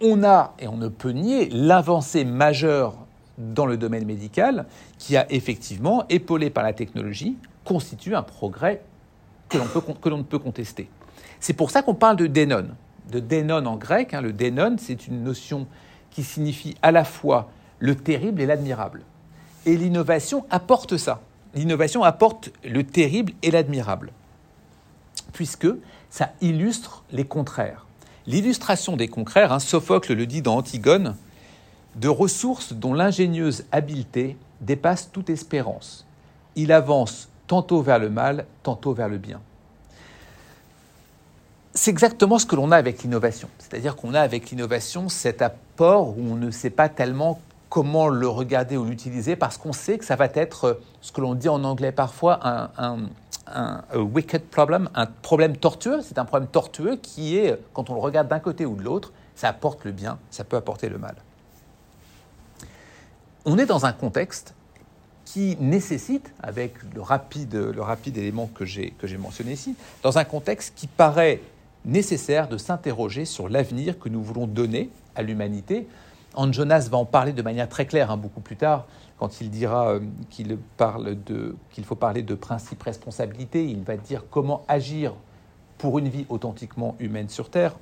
On 0.00 0.24
a, 0.24 0.54
et 0.58 0.66
on 0.66 0.78
ne 0.78 0.88
peut 0.88 1.10
nier, 1.10 1.50
l'avancée 1.50 2.24
majeure 2.24 2.96
dans 3.36 3.66
le 3.66 3.76
domaine 3.76 4.06
médical 4.06 4.64
qui 4.96 5.18
a 5.18 5.30
effectivement, 5.30 6.06
épaulé 6.08 6.48
par 6.48 6.64
la 6.64 6.72
technologie, 6.72 7.36
constitué 7.66 8.14
un 8.14 8.22
progrès 8.22 8.80
que 9.50 9.58
l'on, 9.58 10.16
ne 10.16 10.22
peut 10.22 10.38
contester. 10.38 10.88
C'est 11.44 11.52
pour 11.52 11.70
ça 11.70 11.82
qu'on 11.82 11.94
parle 11.94 12.16
de 12.16 12.26
dénon. 12.26 12.68
De 13.12 13.20
dénon 13.20 13.66
en 13.66 13.76
grec, 13.76 14.14
hein, 14.14 14.22
le 14.22 14.32
dénon, 14.32 14.76
c'est 14.78 15.06
une 15.08 15.22
notion 15.22 15.66
qui 16.10 16.22
signifie 16.24 16.74
à 16.80 16.90
la 16.90 17.04
fois 17.04 17.50
le 17.80 17.94
terrible 17.94 18.40
et 18.40 18.46
l'admirable. 18.46 19.02
Et 19.66 19.76
l'innovation 19.76 20.46
apporte 20.48 20.96
ça. 20.96 21.20
L'innovation 21.54 22.02
apporte 22.02 22.50
le 22.64 22.82
terrible 22.82 23.34
et 23.42 23.50
l'admirable 23.50 24.10
puisque 25.34 25.68
ça 26.08 26.30
illustre 26.40 27.04
les 27.12 27.26
contraires. 27.26 27.84
L'illustration 28.26 28.96
des 28.96 29.08
contraires, 29.08 29.52
hein, 29.52 29.58
Sophocle 29.58 30.14
le 30.14 30.24
dit 30.24 30.40
dans 30.40 30.56
Antigone, 30.56 31.14
de 31.96 32.08
ressources 32.08 32.72
dont 32.72 32.94
l'ingénieuse 32.94 33.66
habileté 33.70 34.38
dépasse 34.62 35.12
toute 35.12 35.28
espérance. 35.28 36.06
Il 36.56 36.72
avance 36.72 37.28
tantôt 37.46 37.82
vers 37.82 37.98
le 37.98 38.08
mal, 38.08 38.46
tantôt 38.62 38.94
vers 38.94 39.10
le 39.10 39.18
bien. 39.18 39.42
C'est 41.74 41.90
exactement 41.90 42.38
ce 42.38 42.46
que 42.46 42.54
l'on 42.54 42.70
a 42.70 42.76
avec 42.76 43.02
l'innovation. 43.02 43.48
C'est-à-dire 43.58 43.96
qu'on 43.96 44.14
a 44.14 44.20
avec 44.20 44.50
l'innovation 44.50 45.08
cet 45.08 45.42
apport 45.42 46.16
où 46.16 46.22
on 46.30 46.36
ne 46.36 46.52
sait 46.52 46.70
pas 46.70 46.88
tellement 46.88 47.40
comment 47.68 48.06
le 48.08 48.28
regarder 48.28 48.76
ou 48.76 48.84
l'utiliser 48.84 49.34
parce 49.34 49.58
qu'on 49.58 49.72
sait 49.72 49.98
que 49.98 50.04
ça 50.04 50.14
va 50.14 50.28
être 50.34 50.80
ce 51.00 51.10
que 51.10 51.20
l'on 51.20 51.34
dit 51.34 51.48
en 51.48 51.64
anglais 51.64 51.90
parfois 51.90 52.38
un, 52.44 53.08
un, 53.48 53.82
wicked 53.96 54.42
problem, 54.42 54.88
un 54.94 55.06
problème 55.06 55.56
tortueux. 55.56 56.00
C'est 56.00 56.18
un 56.18 56.24
problème 56.24 56.48
tortueux 56.48 56.96
qui 57.02 57.36
est, 57.36 57.58
quand 57.72 57.90
on 57.90 57.94
le 57.94 58.00
regarde 58.00 58.28
d'un 58.28 58.38
côté 58.38 58.64
ou 58.64 58.76
de 58.76 58.82
l'autre, 58.82 59.12
ça 59.34 59.48
apporte 59.48 59.84
le 59.84 59.90
bien, 59.90 60.18
ça 60.30 60.44
peut 60.44 60.56
apporter 60.56 60.88
le 60.88 60.98
mal. 60.98 61.16
On 63.44 63.58
est 63.58 63.66
dans 63.66 63.84
un 63.84 63.92
contexte 63.92 64.54
qui 65.24 65.56
nécessite, 65.58 66.32
avec 66.40 66.74
le 66.94 67.02
rapide, 67.02 67.54
le 67.54 67.82
rapide 67.82 68.16
élément 68.16 68.48
que 68.54 68.64
j'ai 68.64 68.94
mentionné 69.18 69.52
ici, 69.52 69.74
dans 70.02 70.18
un 70.18 70.24
contexte 70.24 70.74
qui 70.76 70.86
paraît 70.86 71.40
nécessaire 71.84 72.48
de 72.48 72.56
s'interroger 72.56 73.24
sur 73.24 73.48
l'avenir 73.48 73.98
que 73.98 74.08
nous 74.08 74.22
voulons 74.22 74.46
donner 74.46 74.90
à 75.14 75.22
l'humanité. 75.22 75.86
Anne 76.36 76.52
Jonas 76.52 76.88
va 76.90 76.98
en 76.98 77.04
parler 77.04 77.32
de 77.32 77.42
manière 77.42 77.68
très 77.68 77.86
claire 77.86 78.10
hein, 78.10 78.16
beaucoup 78.16 78.40
plus 78.40 78.56
tard 78.56 78.86
quand 79.18 79.40
il 79.40 79.50
dira 79.50 79.90
euh, 79.90 80.00
qu'il 80.30 80.56
parle 80.76 81.16
de 81.24 81.56
qu'il 81.70 81.84
faut 81.84 81.94
parler 81.94 82.22
de 82.22 82.34
principe 82.34 82.82
responsabilité, 82.82 83.64
il 83.64 83.82
va 83.82 83.96
dire 83.96 84.24
comment 84.30 84.64
agir 84.68 85.14
pour 85.78 85.98
une 85.98 86.08
vie 86.08 86.26
authentiquement 86.28 86.96
humaine 86.98 87.28
sur 87.28 87.50
Terre. 87.50 87.76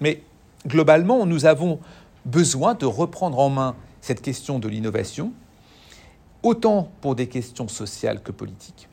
Mais 0.00 0.22
globalement, 0.66 1.26
nous 1.26 1.46
avons 1.46 1.80
besoin 2.24 2.74
de 2.74 2.86
reprendre 2.86 3.38
en 3.38 3.50
main 3.50 3.76
cette 4.00 4.22
question 4.22 4.58
de 4.58 4.68
l'innovation, 4.68 5.32
autant 6.42 6.88
pour 7.00 7.14
des 7.14 7.28
questions 7.28 7.68
sociales 7.68 8.22
que 8.22 8.32
politiques. 8.32 8.88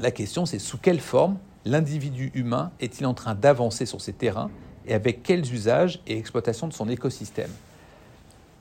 La 0.00 0.10
question, 0.10 0.46
c'est 0.46 0.58
sous 0.58 0.78
quelle 0.78 1.00
forme 1.00 1.36
l'individu 1.64 2.30
humain 2.34 2.72
est-il 2.80 3.06
en 3.06 3.14
train 3.14 3.34
d'avancer 3.34 3.86
sur 3.86 4.00
ces 4.00 4.12
terrains 4.12 4.50
et 4.86 4.94
avec 4.94 5.22
quels 5.22 5.52
usages 5.52 6.00
et 6.06 6.18
exploitations 6.18 6.66
de 6.66 6.72
son 6.72 6.88
écosystème? 6.88 7.50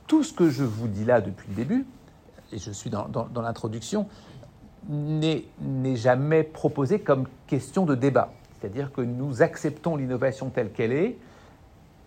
Tout 0.08 0.24
ce 0.24 0.34
que 0.34 0.50
je 0.50 0.64
vous 0.64 0.88
dis 0.88 1.06
là 1.06 1.22
depuis 1.22 1.48
le 1.50 1.56
début, 1.56 1.86
et 2.52 2.60
je 2.60 2.72
suis 2.72 2.90
dans, 2.90 3.08
l'introduction, 3.42 4.08
n'est 4.90 5.46
jamais 5.96 6.44
proposé 6.44 7.00
comme 7.00 7.28
question 7.48 7.86
de 7.86 7.96
débat. 7.96 8.34
C'est-à-dire 8.60 8.92
que 8.92 9.02
nous 9.02 9.42
acceptons 9.42 9.96
l'innovation 9.96 10.50
telle 10.50 10.72
qu'elle 10.72 10.92
est 10.92 11.18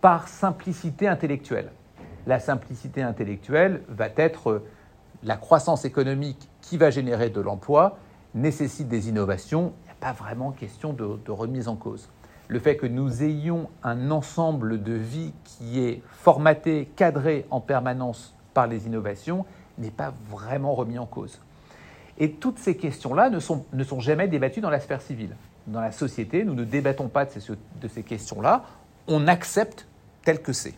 par 0.00 0.28
simplicité 0.28 1.08
intellectuelle. 1.08 1.70
La 2.26 2.38
simplicité 2.38 3.02
intellectuelle 3.02 3.82
va 3.88 4.08
être 4.16 4.62
la 5.22 5.36
croissance 5.36 5.84
économique 5.84 6.48
qui 6.60 6.76
va 6.76 6.90
générer 6.90 7.30
de 7.30 7.40
l'emploi, 7.40 7.98
nécessite 8.34 8.88
des 8.88 9.08
innovations, 9.08 9.72
pas 10.04 10.12
vraiment 10.12 10.52
question 10.52 10.92
de, 10.92 11.30
remise 11.30 11.66
en 11.66 11.76
cause. 11.76 12.10
Le 12.48 12.58
fait 12.58 12.76
que 12.76 12.84
nous 12.84 13.22
ayons 13.22 13.70
un 13.82 14.10
ensemble 14.10 14.82
de 14.82 14.92
vie 14.92 15.32
qui 15.44 15.80
est 15.80 16.02
formaté, 16.10 16.90
cadré 16.94 17.46
en 17.50 17.62
permanence 17.62 18.34
par 18.52 18.66
les 18.66 18.84
innovations, 18.84 19.46
n'est 19.78 19.90
pas 19.90 20.12
vraiment 20.28 20.74
remis 20.74 20.98
en 20.98 21.06
cause. 21.06 21.40
Et 22.18 22.32
toutes 22.32 22.58
ces 22.58 22.76
questions-là 22.76 23.30
ne 23.30 23.40
sont, 23.40 23.64
ne 23.72 23.82
sont 23.82 23.98
jamais 23.98 24.28
débattues 24.28 24.60
dans 24.60 24.68
la 24.68 24.78
sphère 24.78 25.00
civile. 25.00 25.34
Dans 25.66 25.80
la 25.80 25.90
société, 25.90 26.44
nous 26.44 26.54
ne 26.54 26.64
débattons 26.64 27.08
pas 27.08 27.24
de 27.24 27.30
ces, 27.30 27.52
de 27.80 27.88
ces 27.88 28.02
questions-là, 28.02 28.62
on 29.08 29.26
accepte 29.26 29.86
tel 30.22 30.42
que 30.42 30.52
c'est. 30.52 30.74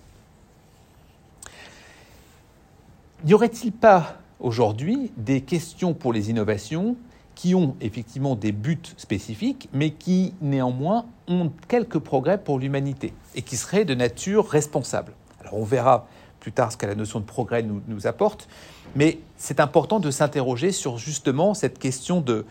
N'y 3.25 3.35
aurait-il 3.35 3.73
pas 3.73 4.19
aujourd'hui 4.39 5.11
des 5.17 5.41
questions 5.41 5.95
pour 5.95 6.13
les 6.13 6.31
innovations 6.31 6.97
qui 7.37 7.55
ont 7.55 7.77
effectivement 7.81 8.35
des 8.35 8.51
buts 8.51 8.81
spécifiques, 8.97 9.69
mais 9.73 9.91
qui 9.91 10.35
néanmoins 10.41 11.05
ont 11.29 11.53
quelques 11.69 11.99
progrès 11.99 12.39
pour 12.39 12.59
l'humanité 12.59 13.13
et 13.37 13.43
qui 13.43 13.57
seraient 13.57 13.85
de 13.85 13.95
nature 13.95 14.49
responsable 14.49 15.13
Alors 15.43 15.55
on 15.55 15.65
verra 15.65 16.09
plus 16.41 16.51
tard 16.51 16.73
ce 16.73 16.77
que 16.77 16.87
la 16.87 16.95
notion 16.95 17.21
de 17.21 17.25
progrès 17.25 17.63
nous, 17.63 17.83
nous 17.89 18.07
apporte, 18.07 18.49
mais 18.95 19.19
c'est 19.37 19.61
important 19.61 20.01
de 20.01 20.11
s'interroger 20.11 20.73
sur 20.73 20.97
justement 20.97 21.53
cette 21.55 21.79
question 21.79 22.21
de 22.21 22.47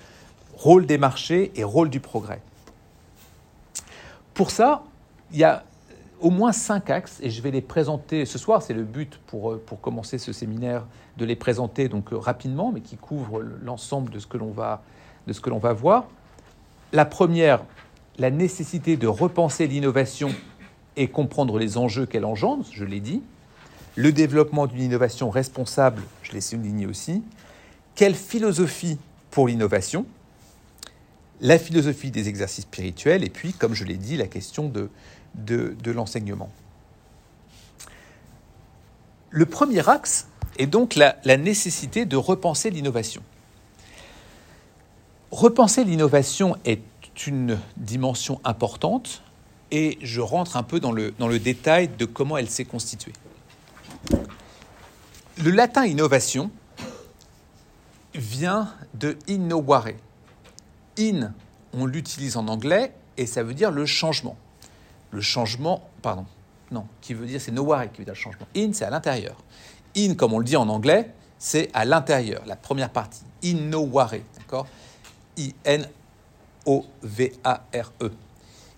rôle 0.56 0.86
des 0.86 1.00
marchés 1.00 1.52
et 1.56 1.64
rôle 1.64 1.90
du 1.90 2.00
progrès. 2.00 2.42
Pour 4.36 4.52
ça, 4.52 4.84
il 5.32 5.40
y 5.40 5.44
a 5.44 5.64
au 6.20 6.30
moins 6.30 6.52
cinq 6.52 6.90
axes, 6.90 7.20
et 7.22 7.30
je 7.30 7.42
vais 7.42 7.52
les 7.52 7.62
présenter 7.62 8.26
ce 8.26 8.38
soir, 8.38 8.62
c'est 8.62 8.74
le 8.74 8.84
but 8.84 9.20
pour, 9.28 9.60
pour 9.60 9.82
commencer 9.82 10.18
ce 10.18 10.32
séminaire, 10.32 10.86
de 11.18 11.26
les 11.26 11.36
présenter 11.36 11.88
donc 11.88 12.10
rapidement, 12.12 12.72
mais 12.72 12.82
qui 12.82 12.98
couvrent 12.98 13.42
l'ensemble 13.64 14.12
de 14.12 14.20
ce 14.20 14.28
que 14.28 14.38
l'on 14.38 14.52
va, 14.52 15.74
voir. 15.74 16.06
La 16.94 17.06
première, 17.06 17.64
la 18.18 18.32
nécessité 18.32 18.98
de 18.98 19.08
repenser 19.08 19.68
l'innovation 19.68 20.30
et 20.96 21.08
comprendre 21.08 21.58
les 21.58 21.78
enjeux 21.78 22.06
qu'elle 22.06 22.26
engendre, 22.26 22.66
je 22.72 22.86
l'ai 22.86 23.00
dit 23.00 23.22
le 23.96 24.12
développement 24.12 24.68
d'une 24.68 24.82
innovation 24.82 25.30
responsable, 25.30 26.02
je 26.22 26.34
l'ai 26.34 26.42
souligné 26.42 26.86
aussi, 26.86 27.24
quelle 27.96 28.16
philosophie 28.16 28.98
pour 29.32 29.48
l'innovation, 29.48 30.06
la 31.42 31.58
philosophie 31.58 32.12
des 32.12 32.28
exercices 32.30 32.66
spirituels, 32.66 33.24
et 33.24 33.30
puis, 33.30 33.54
comme 33.54 33.74
je 33.74 33.84
l'ai 33.84 33.98
dit, 33.98 34.18
la 34.18 34.28
question 34.28 34.70
de, 34.70 34.90
l'enseignement. 35.92 36.50
Le 39.30 39.46
premier 39.46 39.88
axe 39.90 40.28
est 40.58 40.68
donc 40.68 40.96
la, 40.96 41.18
la 41.24 41.38
nécessité 41.38 42.06
de 42.06 42.18
repenser 42.18 42.70
l'innovation. 42.70 43.22
Repenser 45.32 45.84
l'innovation 45.84 46.58
est 46.66 46.82
une 47.28 47.60
dimension 47.78 48.40
importante 48.44 49.22
et 49.72 49.98
je 50.02 50.22
rentre 50.22 50.58
un 50.58 50.64
peu 50.64 50.80
dans 50.80 50.92
le, 50.92 51.14
dans 51.18 51.28
le 51.28 51.40
détail 51.40 51.90
de 51.90 52.06
comment 52.06 52.38
elle 52.38 52.50
s'est 52.50 52.66
constituée. 52.66 53.14
Le 55.44 55.52
latin 55.52 55.86
innovation 55.86 56.52
vient 58.14 58.74
de 58.94 59.18
innovare. 59.28 59.90
In, 60.98 61.34
on 61.74 61.86
l'utilise 61.86 62.38
en 62.38 62.48
anglais 62.48 62.94
et 63.18 63.26
ça 63.26 63.44
veut 63.44 63.54
dire 63.54 63.72
le 63.72 63.86
changement. 63.86 64.38
Le 65.12 65.22
changement, 65.22 65.90
pardon, 66.02 66.26
non, 66.72 66.88
qui 67.02 67.14
veut 67.14 67.26
dire 67.26 67.42
c'est 67.42 67.52
noware 67.52 67.92
qui 67.92 68.00
veut 68.00 68.06
dire 68.06 68.14
le 68.14 68.20
changement. 68.20 68.48
In, 68.56 68.72
c'est 68.72 68.86
à 68.86 68.90
l'intérieur. 68.90 69.36
In, 69.98 70.16
comme 70.16 70.34
on 70.34 70.40
le 70.40 70.46
dit 70.46 70.58
en 70.58 70.68
anglais, 70.70 71.12
c'est 71.38 71.70
à 71.74 71.86
l'intérieur, 71.86 72.44
la 72.46 72.56
première 72.56 72.90
partie, 72.90 73.24
innovare, 73.44 74.16
d'accord? 74.38 74.68
I-N-O-V-A-R-E. 75.38 75.92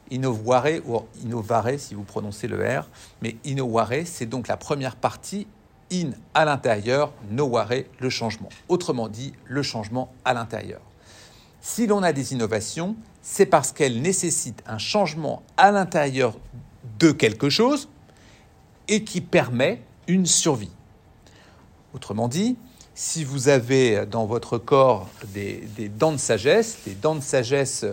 Innovare 0.10 0.80
ou 0.86 1.01
innovare 1.21 1.77
si 1.77 1.93
vous 1.93 2.03
prononcez 2.03 2.47
le 2.47 2.65
R, 2.65 2.88
mais 3.21 3.36
innovare, 3.43 4.06
c'est 4.06 4.25
donc 4.25 4.47
la 4.47 4.58
première 4.58 4.95
partie, 4.95 5.47
in 5.91 6.12
à 6.34 6.45
l'intérieur, 6.45 7.13
noware, 7.30 7.84
le 7.99 8.10
changement. 8.10 8.49
Autrement 8.69 9.08
dit, 9.08 9.34
le 9.45 9.63
changement 9.63 10.12
à 10.25 10.34
l'intérieur. 10.34 10.82
Si 11.62 11.88
l'on 11.88 12.03
a 12.03 12.13
des 12.13 12.34
innovations, 12.34 12.95
c'est 13.21 13.45
parce 13.45 13.71
qu'elles 13.71 14.01
nécessitent 14.01 14.63
un 14.67 14.77
changement 14.77 15.43
à 15.58 15.71
l'intérieur 15.71 16.38
de 16.99 17.12
quelque 17.12 17.49
chose 17.49 17.89
et 18.88 19.03
qui 19.03 19.21
permet 19.21 19.82
une 20.08 20.25
survie. 20.25 20.71
Autrement 21.93 22.28
dit, 22.28 22.58
si 22.95 23.23
vous 23.23 23.47
avez 23.47 24.06
dans 24.06 24.26
votre 24.26 24.58
corps 24.58 25.10
des, 25.34 25.67
dents 25.97 26.12
de 26.12 26.17
sagesse, 26.17 26.80
les 26.86 26.95
dents 26.95 27.15
de 27.15 27.21
sagesse 27.21 27.86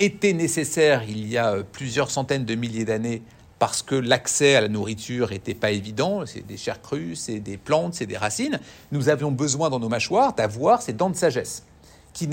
étaient 0.00 0.32
nécessaires 0.32 1.04
il 1.08 1.26
y 1.28 1.38
a 1.38 1.62
plusieurs 1.62 2.10
centaines 2.10 2.44
de 2.44 2.54
milliers 2.54 2.84
d'années 2.84 3.22
parce 3.58 3.82
que 3.82 3.94
l'accès 3.94 4.54
à 4.54 4.60
la 4.60 4.68
nourriture 4.68 5.30
n'était 5.30 5.54
pas 5.54 5.70
évident, 5.70 6.26
c'est 6.26 6.46
des 6.46 6.58
chairs 6.58 6.82
crues, 6.82 7.16
c'est 7.16 7.40
des 7.40 7.56
plantes, 7.56 7.94
c'est 7.94 8.06
des 8.06 8.18
racines, 8.18 8.60
nous 8.92 9.08
avions 9.08 9.32
besoin 9.32 9.70
dans 9.70 9.78
nos 9.78 9.88
mâchoires 9.88 10.34
d'avoir 10.34 10.82
ces 10.82 10.92
dents 10.92 11.10
de 11.10 11.16
sagesse 11.16 11.64
qui 12.12 12.28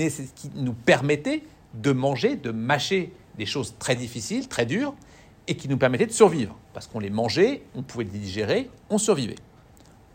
nous 0.54 0.72
permettaient 0.72 1.42
de 1.74 1.92
manger, 1.92 2.36
de 2.36 2.50
mâcher 2.50 3.12
des 3.36 3.46
choses 3.46 3.74
très 3.78 3.96
difficiles, 3.96 4.48
très 4.48 4.66
dures, 4.66 4.94
et 5.46 5.56
qui 5.56 5.68
nous 5.68 5.76
permettaient 5.76 6.06
de 6.06 6.12
survivre. 6.12 6.56
Parce 6.72 6.86
qu'on 6.86 7.00
les 7.00 7.10
mangeait, 7.10 7.62
on 7.74 7.82
pouvait 7.82 8.04
les 8.04 8.18
digérer, 8.18 8.70
on 8.88 8.98
survivait. 8.98 9.36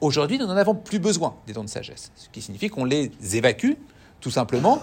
Aujourd'hui, 0.01 0.37
nous 0.37 0.45
n'en 0.45 0.55
avons 0.55 0.75
plus 0.75 0.99
besoin 0.99 1.35
des 1.45 1.51
dents 1.51 1.63
de 1.63 1.69
sagesse, 1.69 2.11
ce 2.15 2.29
qui 2.29 2.41
signifie 2.41 2.69
qu'on 2.69 2.85
les 2.85 3.11
évacue, 3.33 3.73
tout 4.21 4.31
simplement. 4.31 4.81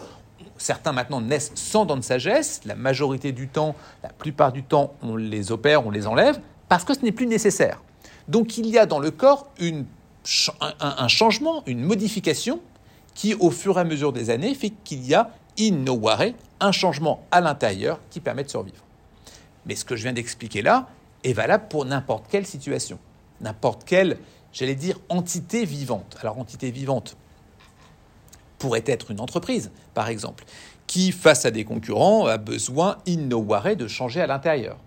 Certains 0.58 0.92
maintenant 0.92 1.22
naissent 1.22 1.52
sans 1.54 1.86
dents 1.86 1.96
de 1.96 2.02
sagesse, 2.02 2.60
la 2.66 2.74
majorité 2.74 3.32
du 3.32 3.48
temps, 3.48 3.74
la 4.02 4.10
plupart 4.10 4.52
du 4.52 4.62
temps, 4.62 4.92
on 5.02 5.16
les 5.16 5.52
opère, 5.52 5.86
on 5.86 5.90
les 5.90 6.06
enlève, 6.06 6.38
parce 6.68 6.84
que 6.84 6.92
ce 6.92 7.00
n'est 7.00 7.12
plus 7.12 7.26
nécessaire. 7.26 7.82
Donc 8.28 8.58
il 8.58 8.66
y 8.66 8.78
a 8.78 8.84
dans 8.84 8.98
le 8.98 9.10
corps 9.10 9.48
un, 10.80 11.08
changement, 11.08 11.62
une 11.66 11.80
modification 11.80 12.60
qui, 13.14 13.34
au 13.34 13.50
fur 13.50 13.78
et 13.78 13.80
à 13.80 13.84
mesure 13.84 14.12
des 14.12 14.28
années, 14.28 14.54
fait 14.54 14.72
qu'il 14.84 15.06
y 15.06 15.14
a 15.14 15.30
innoware, 15.56 16.32
un 16.60 16.72
changement 16.72 17.24
à 17.30 17.40
l'intérieur 17.40 18.00
qui 18.10 18.20
permet 18.20 18.44
de 18.44 18.50
survivre. 18.50 18.84
Mais 19.64 19.76
ce 19.76 19.84
que 19.86 19.96
je 19.96 20.02
viens 20.02 20.12
d'expliquer 20.12 20.60
là 20.60 20.88
est 21.24 21.32
valable 21.32 21.68
pour 21.68 21.86
n'importe 21.86 22.26
quelle 22.28 22.46
situation, 22.46 22.98
n'importe 23.40 23.84
quelle 23.84 24.18
j'allais 24.56 24.74
dire, 24.74 24.98
entité 25.10 25.66
vivante. 25.66 26.16
Alors, 26.22 26.38
entité 26.38 26.70
vivante 26.70 27.16
pourrait 28.58 28.84
être 28.86 29.10
une 29.10 29.20
entreprise, 29.20 29.70
par 29.92 30.08
exemple, 30.08 30.44
qui, 30.86 31.12
face 31.12 31.44
à 31.44 31.50
des 31.50 31.64
concurrents, 31.64 32.26
a 32.26 32.38
besoin, 32.38 32.96
innoware, 33.04 33.76
de 33.76 33.86
changer 33.86 34.22
à 34.22 34.26
l'intérieur. 34.26 34.78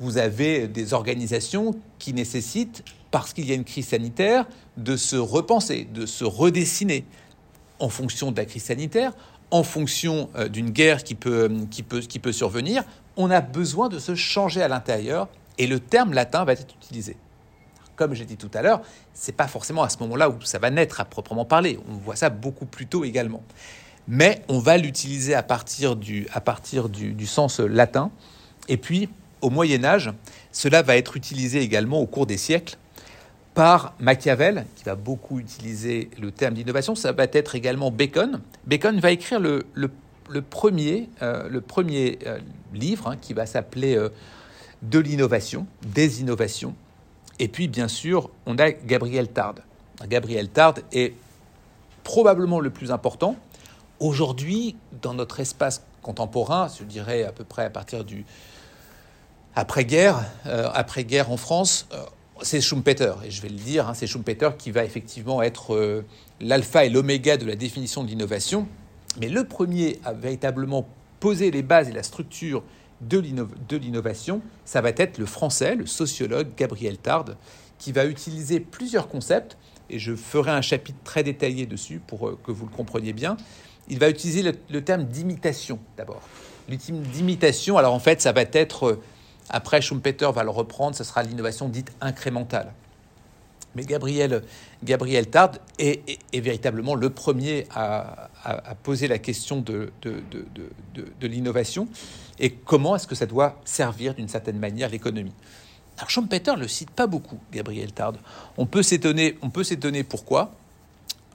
Vous 0.00 0.18
avez 0.18 0.66
des 0.66 0.94
organisations 0.94 1.76
qui 2.00 2.12
nécessitent, 2.12 2.82
parce 3.12 3.32
qu'il 3.32 3.46
y 3.46 3.52
a 3.52 3.54
une 3.54 3.64
crise 3.64 3.86
sanitaire, 3.88 4.46
de 4.76 4.96
se 4.96 5.16
repenser, 5.16 5.84
de 5.84 6.04
se 6.04 6.24
redessiner 6.24 7.04
en 7.78 7.88
fonction 7.88 8.32
de 8.32 8.36
la 8.36 8.46
crise 8.46 8.64
sanitaire, 8.64 9.12
en 9.52 9.62
fonction 9.62 10.28
euh, 10.34 10.48
d'une 10.48 10.70
guerre 10.70 11.02
peut, 11.18 11.48
qui 11.70 12.18
peut 12.18 12.32
survenir. 12.32 12.82
On 13.16 13.30
a 13.30 13.40
besoin 13.40 13.88
de 13.88 14.00
se 14.00 14.16
changer 14.16 14.60
à 14.60 14.68
l'intérieur 14.68 15.28
et 15.56 15.68
le 15.68 15.78
terme 15.78 16.12
latin 16.12 16.44
va 16.44 16.52
être 16.52 16.74
utilisé 16.82 17.16
comme 17.98 18.14
j'ai 18.14 18.24
dit 18.24 18.36
tout 18.36 18.50
à 18.54 18.62
l'heure, 18.62 18.80
c'est 19.12 19.36
pas 19.36 19.48
forcément 19.48 19.82
à 19.82 19.88
ce 19.88 19.98
moment-là 19.98 20.30
où 20.30 20.40
ça 20.42 20.58
va 20.58 20.70
naître 20.70 21.00
à 21.00 21.04
proprement 21.04 21.44
parler. 21.44 21.78
On 21.90 21.96
voit 21.96 22.16
ça 22.16 22.30
beaucoup 22.30 22.64
plus 22.64 22.86
tôt 22.86 23.04
également. 23.04 23.42
Mais 24.06 24.42
on 24.48 24.58
va 24.58 24.78
l'utiliser 24.78 25.34
à 25.34 25.42
partir, 25.42 25.96
du, 25.96 26.26
à 26.32 26.40
partir 26.40 26.88
du, 26.88 27.26
sens 27.26 27.60
latin. 27.60 28.10
Et 28.68 28.78
puis, 28.78 29.10
au 29.42 29.50
Moyen 29.50 29.84
Âge, 29.84 30.10
cela 30.50 30.80
va 30.82 30.96
être 30.96 31.16
utilisé 31.16 31.60
également 31.60 32.00
au 32.00 32.06
cours 32.06 32.24
des 32.24 32.38
siècles 32.38 32.76
par 33.52 33.94
Machiavel, 33.98 34.64
qui 34.76 34.84
va 34.84 34.94
beaucoup 34.94 35.40
utiliser 35.40 36.10
le 36.20 36.30
terme 36.30 36.54
d'innovation. 36.54 36.94
Ça 36.94 37.12
va 37.12 37.24
être 37.24 37.54
également 37.54 37.90
Bacon. 37.90 38.40
Bacon 38.66 38.98
va 39.00 39.10
écrire 39.10 39.40
le, 39.40 39.64
premier, 40.48 41.08
le 41.20 41.60
premier 41.60 42.18
euh, 42.24 42.34
euh, 42.34 42.38
livre 42.72 43.08
hein, 43.08 43.16
qui 43.20 43.34
va 43.34 43.46
s'appeler 43.46 43.96
euh, 43.96 44.10
De 44.82 45.00
l'innovation, 45.00 45.66
des 45.82 46.20
innovations. 46.20 46.74
Et 47.38 47.48
puis, 47.48 47.68
bien 47.68 47.88
sûr, 47.88 48.30
on 48.46 48.58
a 48.58 48.70
Gabriel 48.70 49.28
Tarde. 49.28 49.60
Gabriel 50.06 50.48
Tarde 50.48 50.82
est 50.92 51.14
probablement 52.04 52.60
le 52.60 52.70
plus 52.70 52.90
important. 52.90 53.36
Aujourd'hui, 54.00 54.76
dans 55.02 55.14
notre 55.14 55.40
espace 55.40 55.82
contemporain, 56.02 56.68
je 56.78 56.84
dirais 56.84 57.24
à 57.24 57.32
peu 57.32 57.44
près 57.44 57.64
à 57.64 57.70
partir 57.70 58.04
du 58.04 58.24
après-guerre, 59.54 60.24
euh, 60.46 60.70
après-guerre 60.72 61.30
en 61.32 61.36
France, 61.36 61.88
euh, 61.92 62.04
c'est 62.42 62.60
Schumpeter. 62.60 63.14
Et 63.24 63.30
je 63.30 63.42
vais 63.42 63.48
le 63.48 63.56
dire, 63.56 63.88
hein, 63.88 63.94
c'est 63.94 64.06
Schumpeter 64.06 64.50
qui 64.56 64.70
va 64.70 64.84
effectivement 64.84 65.42
être 65.42 65.74
euh, 65.74 66.04
l'alpha 66.40 66.84
et 66.84 66.90
l'oméga 66.90 67.36
de 67.36 67.44
la 67.44 67.56
définition 67.56 68.04
de 68.04 68.08
l'innovation. 68.08 68.68
Mais 69.20 69.28
le 69.28 69.44
premier 69.44 69.98
à 70.04 70.12
véritablement 70.12 70.86
poser 71.18 71.50
les 71.50 71.62
bases 71.62 71.88
et 71.88 71.92
la 71.92 72.04
structure 72.04 72.62
de 73.00 73.76
l'innovation, 73.76 74.42
ça 74.64 74.80
va 74.80 74.90
être 74.90 75.18
le 75.18 75.26
français, 75.26 75.76
le 75.76 75.86
sociologue 75.86 76.48
Gabriel 76.56 76.98
Tarde, 76.98 77.36
qui 77.78 77.92
va 77.92 78.06
utiliser 78.06 78.60
plusieurs 78.60 79.08
concepts, 79.08 79.56
et 79.90 79.98
je 79.98 80.14
ferai 80.14 80.50
un 80.50 80.60
chapitre 80.60 80.98
très 81.04 81.22
détaillé 81.22 81.66
dessus 81.66 82.00
pour 82.04 82.28
euh, 82.28 82.38
que 82.44 82.50
vous 82.50 82.66
le 82.66 82.74
compreniez 82.74 83.12
bien. 83.12 83.36
Il 83.88 83.98
va 83.98 84.10
utiliser 84.10 84.42
le, 84.68 84.84
terme 84.84 85.04
d'imitation 85.04 85.78
d'abord. 85.96 86.20
L'ultime 86.68 87.00
d'imitation, 87.00 87.78
alors 87.78 87.94
en 87.94 87.98
fait, 87.98 88.20
ça 88.20 88.32
va 88.32 88.42
être, 88.52 88.86
euh, 88.86 89.02
après 89.48 89.80
Schumpeter 89.80 90.30
va 90.34 90.42
le 90.42 90.50
reprendre, 90.50 90.94
ce 90.94 91.04
sera 91.04 91.22
l'innovation 91.22 91.68
dite 91.68 91.92
incrémentale. 92.00 92.74
Mais 93.74 93.84
Gabriel, 93.84 94.42
Gabriel 94.82 95.28
Tarde 95.28 95.58
est, 95.78 96.18
véritablement 96.34 96.94
le 96.94 97.10
premier 97.10 97.66
à, 97.74 98.30
poser 98.82 99.08
la 99.08 99.18
question 99.18 99.60
de, 99.60 99.92
de, 100.02 100.22
de 100.94 101.26
l'innovation 101.26 101.86
et 102.40 102.50
comment 102.50 102.96
est-ce 102.96 103.06
que 103.06 103.14
ça 103.14 103.26
doit 103.26 103.60
servir 103.64 104.14
d'une 104.14 104.28
certaine 104.28 104.58
manière 104.58 104.88
l'économie? 104.88 105.34
Alors 105.96 106.10
Schumpeter 106.10 106.52
ne 106.52 106.60
le 106.60 106.68
cite 106.68 106.90
pas 106.90 107.06
beaucoup, 107.06 107.38
Gabriel 107.52 107.92
Tarde. 107.92 108.18
On 108.56 108.66
peut 108.66 108.82
s'étonner, 108.82 109.36
on 109.42 109.50
peut 109.50 109.64
s'étonner 109.64 110.04
pourquoi. 110.04 110.52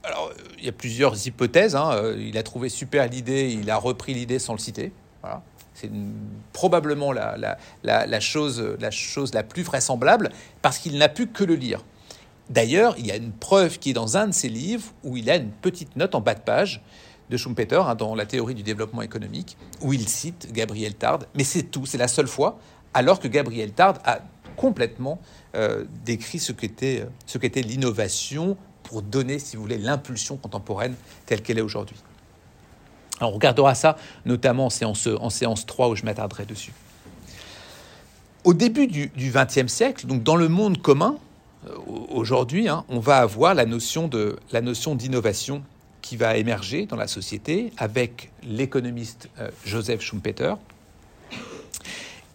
Alors, 0.03 0.31
il 0.57 0.65
y 0.65 0.69
a 0.69 0.73
plusieurs 0.73 1.27
hypothèses. 1.27 1.75
Hein. 1.75 2.13
Il 2.17 2.37
a 2.37 2.43
trouvé 2.43 2.69
super 2.69 3.07
l'idée, 3.07 3.51
il 3.51 3.69
a 3.69 3.77
repris 3.77 4.13
l'idée 4.13 4.39
sans 4.39 4.53
le 4.53 4.59
citer. 4.59 4.91
C'est 5.73 5.89
probablement 6.51 7.11
la, 7.11 8.19
chose, 8.19 8.61
la 8.79 8.91
chose 8.91 9.33
la 9.33 9.43
plus 9.43 9.63
vraisemblable 9.63 10.29
parce 10.61 10.77
qu'il 10.77 10.97
n'a 10.97 11.09
pu 11.09 11.27
que 11.27 11.43
le 11.43 11.55
lire. 11.55 11.83
D'ailleurs, 12.49 12.95
il 12.97 13.07
y 13.07 13.11
a 13.11 13.15
une 13.15 13.31
preuve 13.31 13.79
qui 13.79 13.91
est 13.91 13.93
dans 13.93 14.17
un 14.17 14.27
de 14.27 14.33
ses 14.33 14.49
livres 14.49 14.93
où 15.03 15.17
il 15.17 15.29
a 15.29 15.37
une 15.37 15.49
petite 15.49 15.95
note 15.95 16.15
en 16.15 16.21
bas 16.21 16.35
de 16.35 16.41
page 16.41 16.81
de 17.29 17.37
Schumpeter 17.37 17.81
hein, 17.85 17.95
dans 17.95 18.15
la 18.15 18.25
théorie 18.25 18.55
du 18.55 18.63
développement 18.63 19.01
économique, 19.01 19.57
où 19.81 19.93
il 19.93 20.07
cite 20.07 20.51
Gabriel 20.51 20.95
Tarde, 20.95 21.27
mais 21.35 21.43
c'est 21.43 21.63
tout, 21.63 21.85
c'est 21.85 21.97
la 21.97 22.07
seule 22.07 22.27
fois, 22.27 22.59
alors 22.93 23.19
que 23.19 23.27
Gabriel 23.27 23.71
Tarde 23.71 23.99
a 24.05 24.19
complètement 24.55 25.19
euh, 25.55 25.85
décrit 26.05 26.39
ce 26.39 26.51
qu'était, 26.51 27.05
ce 27.25 27.37
qu'était 27.37 27.61
l'innovation 27.61 28.57
pour 28.83 29.01
donner, 29.01 29.39
si 29.39 29.55
vous 29.55 29.63
voulez, 29.63 29.77
l'impulsion 29.77 30.37
contemporaine 30.37 30.95
telle 31.25 31.41
qu'elle 31.41 31.57
est 31.57 31.61
aujourd'hui. 31.61 31.97
Alors 33.19 33.31
on 33.31 33.35
regardera 33.35 33.73
ça 33.75 33.97
notamment 34.25 34.67
en 34.67 34.69
séance, 34.69 35.07
en 35.07 35.29
séance 35.29 35.65
3 35.65 35.89
où 35.89 35.95
je 35.95 36.03
m'attarderai 36.03 36.45
dessus. 36.45 36.73
Au 38.43 38.53
début 38.53 38.87
du 38.87 39.09
XXe 39.17 39.71
siècle, 39.71 40.05
donc 40.05 40.21
dans 40.23 40.35
le 40.35 40.49
monde 40.49 40.81
commun, 40.81 41.17
euh, 41.67 41.77
aujourd'hui, 42.09 42.67
hein, 42.67 42.83
on 42.89 42.99
va 42.99 43.17
avoir 43.17 43.53
la 43.53 43.65
notion 43.65 44.09
d'innovation 44.09 45.63
qui 46.03 46.17
va 46.17 46.37
émerger 46.37 46.85
dans 46.85 46.97
la 46.97 47.07
société 47.07 47.71
avec 47.77 48.31
l'économiste 48.43 49.29
euh, 49.39 49.49
Joseph 49.65 50.01
Schumpeter. 50.01 50.53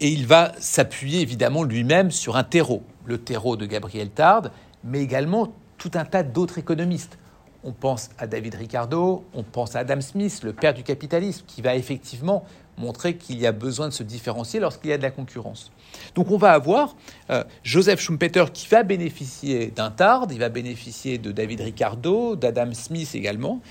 Et 0.01 0.09
il 0.09 0.25
va 0.25 0.53
s'appuyer 0.59 1.21
évidemment 1.21 1.63
lui-même 1.63 2.09
sur 2.11 2.35
un 2.35 2.43
terreau, 2.43 2.83
le 3.05 3.19
terreau 3.19 3.55
de 3.55 3.65
Gabriel 3.65 4.09
Tarde, 4.09 4.51
mais 4.83 5.01
également 5.01 5.53
tout 5.77 5.91
un 5.93 6.03
tas 6.03 6.23
d'autres 6.23 6.57
économistes. 6.57 7.17
On 7.63 7.71
pense 7.71 8.09
à 8.17 8.25
David 8.25 8.55
Ricardo, 8.55 9.25
on 9.33 9.43
pense 9.43 9.75
à 9.75 9.79
Adam 9.79 10.01
Smith, 10.01 10.41
le 10.43 10.53
père 10.53 10.73
du 10.73 10.83
capitalisme, 10.83 11.43
qui 11.45 11.61
va 11.61 11.75
effectivement 11.75 12.45
montrer 12.79 13.17
qu'il 13.17 13.39
y 13.39 13.45
a 13.45 13.51
besoin 13.51 13.89
de 13.89 13.93
se 13.93 14.03
différencier 14.03 14.59
lorsqu'il 14.59 14.89
y 14.89 14.93
a 14.93 14.97
de 14.97 15.03
la 15.03 15.11
concurrence. 15.11 15.71
Donc 16.15 16.31
on 16.31 16.37
va 16.37 16.53
avoir 16.53 16.95
euh, 17.29 17.43
Joseph 17.63 17.99
Schumpeter 17.99 18.45
qui 18.53 18.67
va 18.67 18.83
bénéficier 18.83 19.67
d'un 19.67 19.91
Tard, 19.91 20.27
il 20.31 20.39
va 20.39 20.49
bénéficier 20.49 21.17
de 21.17 21.31
David 21.31 21.61
Ricardo, 21.61 22.35
d'Adam 22.35 22.73
Smith 22.73 23.13
également, 23.13 23.61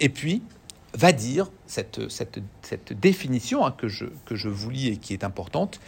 et 0.00 0.08
puis 0.08 0.42
va 0.94 1.12
dire 1.12 1.50
cette, 1.66 2.08
cette, 2.08 2.92
définition 2.92 3.64
hein, 3.64 3.74
que, 3.76 3.88
je, 3.88 4.06
que 4.24 4.34
je 4.34 4.48
vous 4.48 4.70
lis 4.70 4.88
et 4.88 4.96
qui 4.96 5.12
est 5.12 5.24
importante, 5.24 5.80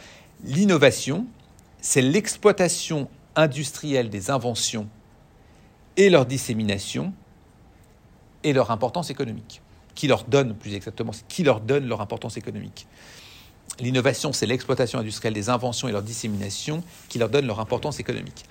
l'innovation, 0.45 1.27
c'est 1.81 2.03
l'exploitation 2.03 3.09
industrielle 3.35 4.11
des 4.11 4.31
inventions 4.31 4.89
et 5.97 6.11
leur 6.11 6.27
dissémination 6.27 7.13
et 8.45 8.53
leur 8.53 8.71
importance 8.71 9.11
économique. 9.11 9.63
Qui 9.99 10.07
leur 10.07 10.23
donne, 10.23 10.55
plus 10.55 10.75
exactement, 10.75 11.11
qui 11.27 11.43
leur 11.43 11.61
donne 11.61 11.89
leur 11.89 12.01
importance 12.01 12.37
économique. 12.37 12.87
L'innovation, 13.81 14.33
c'est 14.33 14.47
l'exploitation 14.47 15.01
industrielle 15.01 15.35
des 15.35 15.49
inventions 15.51 15.89
et 15.89 15.93
leur 15.93 16.05
dissémination 16.05 16.85
qui 17.09 17.19
leur 17.19 17.29
donne 17.29 17.49
leur 17.49 17.59
importance 17.59 17.99
économique. 17.99 18.45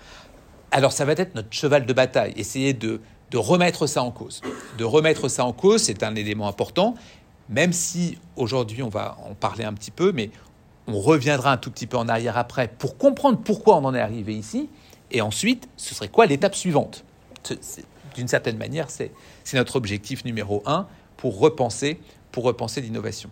Alors 0.71 0.91
ça 0.91 1.05
va 1.05 1.13
être 1.13 1.35
notre 1.35 1.53
cheval 1.53 1.85
de 1.85 1.93
bataille, 1.93 2.33
essayer 2.35 2.73
de, 2.73 2.99
de 3.31 3.37
remettre 3.37 3.87
ça 3.87 4.03
en 4.03 4.11
cause. 4.11 4.41
De 4.77 4.83
remettre 4.83 5.29
ça 5.29 5.45
en 5.45 5.53
cause, 5.53 5.83
c'est 5.83 6.03
un 6.03 6.15
élément 6.15 6.49
important, 6.49 6.95
même 7.47 7.71
si 7.71 8.17
aujourd'hui 8.35 8.83
on 8.83 8.89
va 8.89 9.17
en 9.23 9.33
parler 9.33 9.63
un 9.63 9.73
petit 9.73 9.91
peu, 9.91 10.11
mais 10.11 10.31
on 10.85 10.99
reviendra 10.99 11.53
un 11.53 11.57
tout 11.57 11.71
petit 11.71 11.87
peu 11.87 11.95
en 11.95 12.09
arrière 12.09 12.37
après 12.37 12.67
pour 12.67 12.97
comprendre 12.97 13.39
pourquoi 13.41 13.77
on 13.77 13.85
en 13.85 13.95
est 13.95 14.01
arrivé 14.01 14.35
ici, 14.35 14.67
et 15.11 15.21
ensuite, 15.21 15.69
ce 15.77 15.95
serait 15.95 16.09
quoi 16.09 16.25
l'étape 16.25 16.55
suivante? 16.55 17.05
D'une 18.15 18.27
certaine 18.27 18.57
manière, 18.57 18.89
c'est 18.89 19.11
notre 19.53 19.77
objectif 19.77 20.25
numéro 20.25 20.61
un 20.65 20.87
pour 21.17 21.39
repenser, 21.39 21.99
pour 22.31 22.43
repenser 22.43 22.81
l'innovation. 22.81 23.29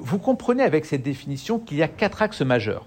Vous 0.00 0.18
comprenez 0.18 0.62
avec 0.62 0.84
cette 0.84 1.02
définition 1.02 1.58
qu'il 1.58 1.78
y 1.78 1.82
a 1.82 1.88
quatre 1.88 2.22
axes 2.22 2.42
majeurs. 2.42 2.86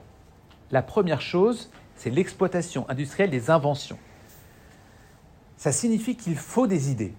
La 0.72 0.82
première 0.82 1.22
chose, 1.22 1.70
c'est 1.98 2.10
l'exploitation 2.10 2.90
industrielle 2.90 3.30
des 3.30 3.50
inventions. 3.50 3.98
Ça 5.58 5.72
signifie 5.72 6.16
qu'il 6.16 6.36
faut 6.36 6.68
des 6.68 6.90
idées, 6.90 7.14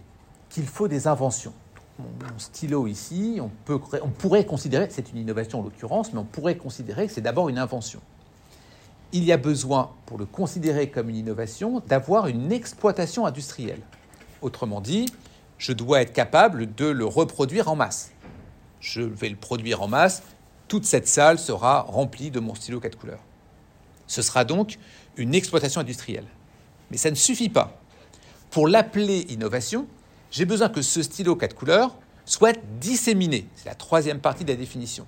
qu'il 0.48 0.66
faut 0.66 0.88
des 0.88 1.06
inventions. 1.06 1.52
Mon 1.98 2.38
stylo 2.38 2.86
ici, 2.86 3.38
on, 3.40 3.50
on 4.02 4.08
pourrait 4.08 4.46
considérer, 4.46 4.88
c'est 4.90 5.12
une 5.12 5.18
innovation 5.18 5.60
en 5.60 5.62
l'occurrence, 5.62 6.12
mais 6.12 6.18
on 6.18 6.24
pourrait 6.24 6.56
considérer 6.56 7.06
que 7.06 7.12
c'est 7.12 7.20
d'abord 7.20 7.50
une 7.50 7.58
invention. 7.58 8.00
Il 9.12 9.24
y 9.24 9.32
a 9.32 9.36
besoin, 9.36 9.90
pour 10.06 10.16
le 10.18 10.24
considérer 10.24 10.88
comme 10.88 11.10
une 11.10 11.16
innovation, 11.16 11.80
d'avoir 11.86 12.28
une 12.28 12.50
exploitation 12.50 13.26
industrielle. 13.26 13.82
Autrement 14.42 14.80
dit, 14.80 15.06
je 15.58 15.72
dois 15.72 16.02
être 16.02 16.12
capable 16.12 16.74
de 16.74 16.86
le 16.86 17.06
reproduire 17.06 17.68
en 17.68 17.76
masse 17.76 18.12
je 18.82 19.00
vais 19.00 19.28
le 19.30 19.36
produire 19.36 19.80
en 19.80 19.88
masse, 19.88 20.22
toute 20.68 20.84
cette 20.84 21.08
salle 21.08 21.38
sera 21.38 21.82
remplie 21.82 22.30
de 22.30 22.40
mon 22.40 22.54
stylo 22.54 22.80
4 22.80 22.98
couleurs. 22.98 23.22
Ce 24.06 24.20
sera 24.20 24.44
donc 24.44 24.78
une 25.16 25.34
exploitation 25.34 25.80
industrielle. 25.80 26.26
Mais 26.90 26.96
ça 26.98 27.10
ne 27.10 27.14
suffit 27.14 27.48
pas. 27.48 27.80
Pour 28.50 28.68
l'appeler 28.68 29.20
innovation, 29.30 29.86
j'ai 30.30 30.44
besoin 30.44 30.68
que 30.68 30.82
ce 30.82 31.02
stylo 31.02 31.36
4 31.36 31.54
couleurs 31.54 31.96
soit 32.26 32.58
disséminé. 32.80 33.46
C'est 33.54 33.68
la 33.68 33.74
troisième 33.74 34.18
partie 34.18 34.44
de 34.44 34.50
la 34.50 34.56
définition. 34.56 35.06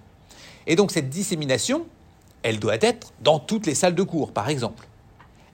Et 0.67 0.77
donc 0.77 0.93
cette 0.93 1.11
dissémination, 1.11 1.87
elle 2.43 2.61
doit 2.61 2.77
être 2.81 3.13
dans 3.21 3.39
toutes 3.39 3.67
les 3.67 3.75
salles 3.75 3.95
de 3.95 4.03
cours, 4.03 4.33
par 4.33 4.49
exemple. 4.49 4.87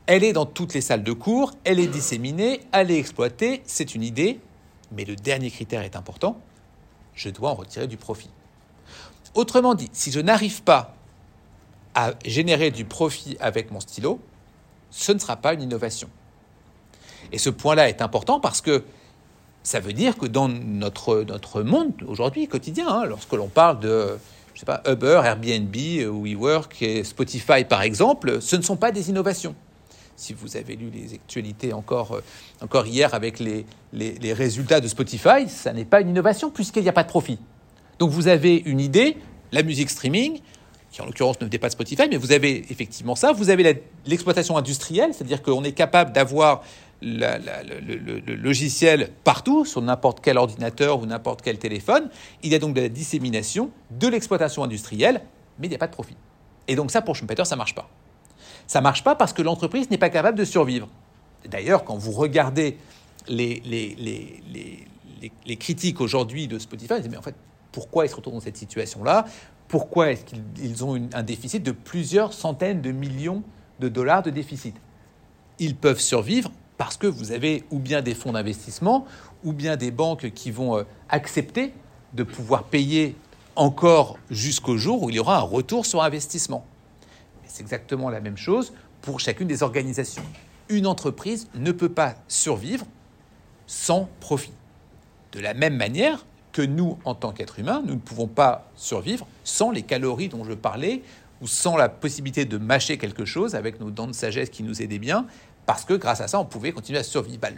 Elle 0.06 0.24
est 0.24 0.32
dans 0.32 0.46
toutes 0.46 0.74
les 0.74 0.80
salles 0.80 1.04
de 1.04 1.12
cours, 1.12 1.52
elle 1.64 1.78
est 1.78 1.86
disséminée, 1.86 2.60
elle 2.72 2.90
est 2.90 2.98
exploitée, 2.98 3.62
c'est 3.64 3.94
une 3.94 4.02
idée, 4.02 4.40
mais 4.92 5.04
le 5.04 5.14
dernier 5.14 5.50
critère 5.50 5.82
est 5.82 5.96
important, 5.96 6.40
je 7.14 7.28
dois 7.30 7.50
en 7.50 7.54
retirer 7.54 7.86
du 7.86 7.96
profit. 7.96 8.30
Autrement 9.34 9.74
dit, 9.74 9.88
si 9.92 10.10
je 10.10 10.20
n'arrive 10.20 10.62
pas 10.62 10.94
à 11.94 12.12
générer 12.24 12.70
du 12.70 12.84
profit 12.84 13.36
avec 13.40 13.70
mon 13.70 13.80
stylo, 13.80 14.20
ce 14.90 15.12
ne 15.12 15.18
sera 15.18 15.36
pas 15.36 15.54
une 15.54 15.62
innovation. 15.62 16.08
Et 17.32 17.38
ce 17.38 17.50
point-là 17.50 17.88
est 17.88 18.02
important 18.02 18.40
parce 18.40 18.60
que 18.60 18.82
ça 19.62 19.78
veut 19.78 19.92
dire 19.92 20.16
que 20.16 20.26
dans 20.26 20.48
notre, 20.48 21.62
monde 21.62 21.92
aujourd'hui 22.06 22.48
quotidien, 22.48 22.88
hein, 22.88 23.04
lorsque 23.04 23.32
l'on 23.32 23.48
parle 23.48 23.78
de 23.80 24.18
je 24.54 24.60
sais 24.60 24.66
pas, 24.66 24.82
Uber, 24.86 25.22
Airbnb, 25.24 25.74
WeWork 25.74 26.82
et 26.82 27.04
Spotify 27.04 27.64
par 27.64 27.82
exemple, 27.82 28.40
ce 28.40 28.56
ne 28.56 28.62
sont 28.62 28.76
pas 28.76 28.90
des 28.90 29.10
innovations 29.10 29.54
si 30.20 30.34
vous 30.34 30.56
avez 30.56 30.76
lu 30.76 30.90
les 30.90 31.14
actualités 31.14 31.72
encore, 31.72 32.12
euh, 32.12 32.22
encore 32.60 32.86
hier 32.86 33.14
avec 33.14 33.40
les, 33.40 33.64
les, 33.92 34.32
résultats 34.32 34.80
de 34.80 34.86
Spotify, 34.86 35.48
ça 35.48 35.72
n'est 35.72 35.84
pas 35.84 36.00
une 36.00 36.10
innovation 36.10 36.50
puisqu'il 36.50 36.82
n'y 36.82 36.88
a 36.88 36.92
pas 36.92 37.02
de 37.02 37.08
profit. 37.08 37.38
Donc 37.98 38.10
vous 38.10 38.28
avez 38.28 38.56
une 38.66 38.80
idée, 38.80 39.16
la 39.50 39.62
musique 39.62 39.90
streaming, 39.90 40.40
qui 40.92 41.00
en 41.00 41.06
l'occurrence 41.06 41.40
ne 41.40 41.46
dépasse 41.46 41.72
Spotify, 41.72 42.02
mais 42.10 42.16
vous 42.16 42.32
avez 42.32 42.70
effectivement 42.70 43.14
ça, 43.14 43.32
vous 43.32 43.48
avez 43.48 43.82
l'exploitation 44.06 44.56
industrielle, 44.56 45.14
c'est-à-dire 45.14 45.42
qu'on 45.42 45.64
est 45.64 45.72
capable 45.72 46.12
d'avoir 46.12 46.62
le, 47.00 48.20
le, 48.26 48.34
logiciel 48.34 49.10
partout, 49.24 49.64
sur 49.64 49.80
n'importe 49.80 50.20
quel 50.20 50.36
ordinateur 50.36 51.00
ou 51.00 51.06
n'importe 51.06 51.40
quel 51.42 51.58
téléphone. 51.58 52.10
Il 52.42 52.52
y 52.52 52.54
a 52.54 52.58
donc 52.58 52.74
de 52.74 52.80
la 52.82 52.88
dissémination, 52.88 53.70
de 53.90 54.08
l'exploitation 54.08 54.64
industrielle, 54.64 55.22
mais 55.58 55.66
il 55.68 55.70
n'y 55.70 55.76
a 55.76 55.78
pas 55.78 55.86
de 55.86 55.92
profit. 55.92 56.16
Et 56.68 56.76
donc 56.76 56.90
ça, 56.90 57.00
pour 57.00 57.16
Schumpeter, 57.16 57.44
ça 57.44 57.54
ne 57.54 57.58
marche 57.58 57.74
pas. 57.74 57.88
Ça 58.70 58.78
ne 58.78 58.84
marche 58.84 59.02
pas 59.02 59.16
parce 59.16 59.32
que 59.32 59.42
l'entreprise 59.42 59.90
n'est 59.90 59.98
pas 59.98 60.10
capable 60.10 60.38
de 60.38 60.44
survivre. 60.44 60.86
D'ailleurs, 61.44 61.82
quand 61.82 61.96
vous 61.96 62.12
regardez 62.12 62.78
les, 63.26 64.86
critiques 65.58 66.00
aujourd'hui 66.00 66.46
de 66.46 66.56
Spotify, 66.56 66.94
vous 66.94 67.00
dites, 67.00 67.10
mais 67.10 67.16
en 67.16 67.22
fait, 67.22 67.34
pourquoi 67.72 68.06
ils 68.06 68.10
se 68.10 68.14
retrouvent 68.14 68.34
dans 68.34 68.40
cette 68.40 68.56
situation-là? 68.56 69.24
Pourquoi 69.66 70.12
est-ce 70.12 70.24
qu'ils 70.24 70.84
ont 70.84 71.08
un 71.12 71.22
déficit 71.24 71.64
de 71.64 71.72
plusieurs 71.72 72.32
centaines 72.32 72.80
de 72.80 72.92
millions 72.92 73.42
de 73.80 73.88
dollars 73.88 74.22
de 74.22 74.30
déficit? 74.30 74.76
Ils 75.58 75.74
peuvent 75.74 75.98
survivre 75.98 76.52
parce 76.78 76.96
que 76.96 77.08
vous 77.08 77.32
avez 77.32 77.64
ou 77.72 77.80
bien 77.80 78.02
des 78.02 78.14
fonds 78.14 78.30
d'investissement, 78.30 79.04
ou 79.42 79.52
bien 79.52 79.76
des 79.76 79.90
banques 79.90 80.30
qui 80.30 80.52
vont 80.52 80.78
euh, 80.78 80.84
accepter 81.08 81.72
de 82.12 82.22
pouvoir 82.22 82.62
payer 82.62 83.16
encore 83.56 84.16
jusqu'au 84.30 84.76
jour 84.76 85.02
où 85.02 85.10
il 85.10 85.16
y 85.16 85.18
aura 85.18 85.38
un 85.38 85.42
retour 85.42 85.86
sur 85.86 86.04
investissement. 86.04 86.64
C'est 87.52 87.62
exactement 87.62 88.10
la 88.10 88.20
même 88.20 88.36
chose 88.36 88.72
pour 89.02 89.20
chacune 89.20 89.48
des 89.48 89.62
organisations. 89.62 90.22
Une 90.68 90.86
entreprise 90.86 91.48
ne 91.54 91.72
peut 91.72 91.88
pas 91.88 92.14
survivre 92.28 92.86
sans 93.66 94.08
profit. 94.20 94.52
De 95.32 95.40
la 95.40 95.54
même 95.54 95.76
manière 95.76 96.26
que 96.52 96.62
nous, 96.62 96.98
en 97.04 97.14
tant 97.14 97.32
qu'êtres 97.32 97.58
humains, 97.58 97.82
nous 97.84 97.94
ne 97.94 98.00
pouvons 98.00 98.26
pas 98.26 98.70
survivre 98.76 99.26
sans 99.44 99.70
les 99.70 99.82
calories 99.82 100.28
dont 100.28 100.44
je 100.44 100.52
parlais 100.52 101.02
ou 101.40 101.46
sans 101.46 101.76
la 101.76 101.88
possibilité 101.88 102.44
de 102.44 102.58
mâcher 102.58 102.98
quelque 102.98 103.24
chose 103.24 103.54
avec 103.54 103.80
nos 103.80 103.90
dents 103.90 104.06
de 104.06 104.12
sagesse 104.12 104.50
qui 104.50 104.62
nous 104.62 104.82
aidaient 104.82 104.98
bien, 104.98 105.26
parce 105.66 105.84
que 105.84 105.94
grâce 105.94 106.20
à 106.20 106.28
ça, 106.28 106.38
on 106.38 106.44
pouvait 106.44 106.72
continuer 106.72 106.98
à 106.98 107.02
survivre. 107.02 107.38
Bah, 107.40 107.48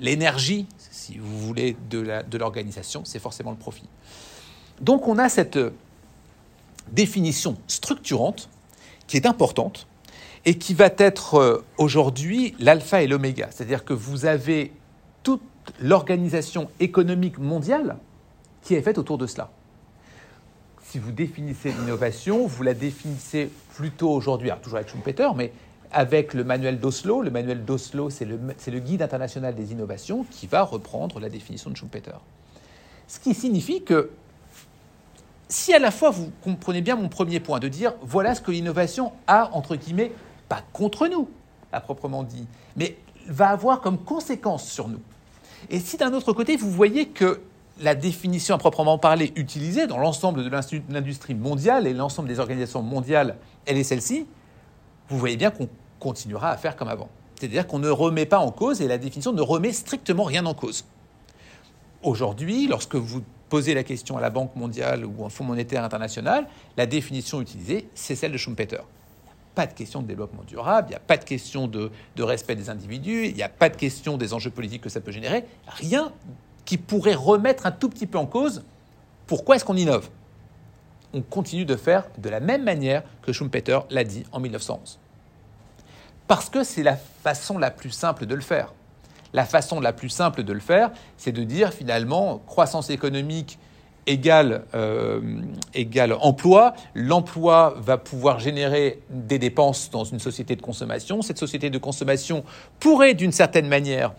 l'énergie, 0.00 0.66
si 0.78 1.18
vous 1.18 1.38
voulez, 1.40 1.76
de 1.90 2.38
l'organisation, 2.38 3.04
c'est 3.04 3.18
forcément 3.18 3.50
le 3.50 3.56
profit. 3.56 3.88
Donc 4.80 5.06
on 5.06 5.18
a 5.18 5.28
cette 5.28 5.58
définition 6.90 7.56
structurante 7.66 8.48
qui 9.06 9.16
est 9.16 9.26
importante 9.26 9.86
et 10.44 10.58
qui 10.58 10.74
va 10.74 10.90
être 10.98 11.34
euh, 11.36 11.64
aujourd'hui 11.78 12.54
l'alpha 12.58 13.02
et 13.02 13.06
l'oméga. 13.06 13.48
C'est-à-dire 13.50 13.84
que 13.84 13.94
vous 13.94 14.26
avez 14.26 14.72
toute 15.22 15.42
l'organisation 15.80 16.68
économique 16.80 17.38
mondiale 17.38 17.96
qui 18.62 18.74
est 18.74 18.82
faite 18.82 18.98
autour 18.98 19.18
de 19.18 19.26
cela. 19.26 19.50
Si 20.82 20.98
vous 20.98 21.12
définissez 21.12 21.72
l'innovation, 21.72 22.46
vous 22.46 22.62
la 22.62 22.74
définissez 22.74 23.50
plutôt 23.74 24.10
aujourd'hui, 24.10 24.50
toujours 24.62 24.78
avec 24.78 24.90
Schumpeter, 24.90 25.28
mais 25.34 25.52
avec 25.90 26.34
le 26.34 26.44
manuel 26.44 26.78
d'Oslo. 26.78 27.22
Le 27.22 27.30
manuel 27.30 27.64
d'Oslo, 27.64 28.10
c'est 28.10 28.24
le, 28.24 28.38
le, 28.38 28.78
guide 28.78 29.02
international 29.02 29.54
des 29.54 29.72
innovations 29.72 30.24
qui 30.30 30.46
va 30.46 30.62
reprendre 30.62 31.20
la 31.20 31.28
définition 31.28 31.70
de 31.70 31.76
Schumpeter. 31.76 32.16
Ce 33.08 33.18
qui 33.18 33.34
signifie 33.34 33.82
que 33.82 34.10
si 35.48 35.74
à 35.74 35.78
la 35.78 35.90
fois 35.90 36.10
vous 36.10 36.30
comprenez 36.42 36.80
bien 36.80 36.96
mon 36.96 37.08
premier 37.08 37.40
point, 37.40 37.58
de 37.58 37.68
dire 37.68 37.94
voilà 38.02 38.34
ce 38.34 38.40
que 38.40 38.50
l'innovation 38.50 39.12
a, 39.26 39.50
entre 39.52 39.76
guillemets, 39.76 40.12
pas 40.48 40.62
contre 40.72 41.06
nous, 41.08 41.28
à 41.72 41.80
proprement 41.80 42.22
dit, 42.22 42.46
mais 42.76 42.96
va 43.26 43.48
avoir 43.48 43.80
comme 43.80 43.98
conséquence 43.98 44.68
sur 44.68 44.88
nous. 44.88 45.00
Et 45.70 45.80
si 45.80 45.96
d'un 45.96 46.12
autre 46.12 46.32
côté, 46.32 46.56
vous 46.56 46.70
voyez 46.70 47.08
que 47.08 47.40
la 47.80 47.94
définition 47.94 48.54
à 48.54 48.58
proprement 48.58 48.98
parler 48.98 49.32
utilisée 49.36 49.86
dans 49.86 49.98
l'ensemble 49.98 50.44
de 50.44 50.50
l'industrie 50.90 51.34
mondiale 51.34 51.86
et 51.86 51.92
l'ensemble 51.92 52.28
des 52.28 52.38
organisations 52.38 52.82
mondiales, 52.82 53.36
elle 53.66 53.78
est 53.78 53.84
celle-ci, 53.84 54.26
vous 55.08 55.18
voyez 55.18 55.36
bien 55.36 55.50
qu'on 55.50 55.68
continuera 55.98 56.50
à 56.50 56.56
faire 56.56 56.76
comme 56.76 56.88
avant. 56.88 57.08
C'est-à-dire 57.38 57.66
qu'on 57.66 57.78
ne 57.78 57.88
remet 57.88 58.26
pas 58.26 58.38
en 58.38 58.50
cause 58.50 58.80
et 58.80 58.88
la 58.88 58.98
définition 58.98 59.32
ne 59.32 59.42
remet 59.42 59.72
strictement 59.72 60.24
rien 60.24 60.46
en 60.46 60.54
cause. 60.54 60.84
Aujourd'hui, 62.02 62.66
lorsque 62.68 62.94
vous 62.94 63.22
posez 63.48 63.74
la 63.74 63.84
question 63.84 64.16
à 64.16 64.20
la 64.20 64.30
Banque 64.30 64.56
mondiale 64.56 65.04
ou 65.04 65.24
au 65.24 65.28
Fonds 65.28 65.44
monétaire 65.44 65.84
international, 65.84 66.46
la 66.76 66.86
définition 66.86 67.40
utilisée, 67.40 67.88
c'est 67.94 68.14
celle 68.14 68.32
de 68.32 68.36
Schumpeter. 68.38 68.80
Pas 69.54 69.66
de 69.66 69.72
question 69.72 70.02
de 70.02 70.08
développement 70.08 70.42
durable, 70.42 70.88
il 70.88 70.90
n'y 70.90 70.96
a 70.96 71.00
pas 71.00 71.16
de 71.16 71.24
question 71.24 71.68
de, 71.68 71.90
respect 72.18 72.56
des 72.56 72.70
individus, 72.70 73.26
il 73.26 73.34
n'y 73.34 73.42
a 73.42 73.48
pas 73.48 73.68
de 73.68 73.76
question 73.76 74.16
des 74.16 74.34
enjeux 74.34 74.50
politiques 74.50 74.82
que 74.82 74.88
ça 74.88 75.00
peut 75.00 75.12
générer, 75.12 75.44
rien 75.68 76.12
qui 76.64 76.78
pourrait 76.78 77.14
remettre 77.14 77.66
un 77.66 77.72
tout 77.72 77.88
petit 77.88 78.06
peu 78.06 78.18
en 78.18 78.26
cause 78.26 78.64
pourquoi 79.26 79.56
est-ce 79.56 79.64
qu'on 79.64 79.76
innove. 79.76 80.08
On 81.12 81.22
continue 81.22 81.64
de 81.64 81.76
faire 81.76 82.06
de 82.18 82.28
la 82.28 82.40
même 82.40 82.64
manière 82.64 83.04
que 83.22 83.32
Schumpeter 83.32 83.78
l'a 83.90 84.04
dit 84.04 84.24
en 84.32 84.40
1911. 84.40 84.98
Parce 86.26 86.50
que 86.50 86.64
c'est 86.64 86.82
la 86.82 86.96
façon 86.96 87.58
la 87.58 87.70
plus 87.70 87.90
simple 87.90 88.26
de 88.26 88.34
le 88.34 88.40
faire. 88.40 88.72
La 89.34 89.44
façon 89.44 89.80
la 89.80 89.92
plus 89.92 90.08
simple 90.08 90.44
de 90.44 90.52
le 90.52 90.60
faire, 90.60 90.90
c'est 91.18 91.32
de 91.32 91.44
dire 91.44 91.74
finalement 91.74 92.40
croissance 92.46 92.88
économique 92.88 93.58
égale, 94.06 94.64
égale 95.74 96.14
emploi. 96.20 96.74
L'emploi 96.94 97.74
va 97.78 97.98
pouvoir 97.98 98.38
générer 98.38 99.00
des 99.10 99.38
dépenses 99.38 99.90
dans 99.90 100.04
une 100.04 100.20
société 100.20 100.56
de 100.56 100.62
consommation. 100.62 101.20
Cette 101.20 101.38
société 101.38 101.68
de 101.68 101.78
consommation 101.78 102.44
pourrait, 102.80 103.14
d'une 103.14 103.32
certaine 103.32 103.66
manière, 103.66 104.14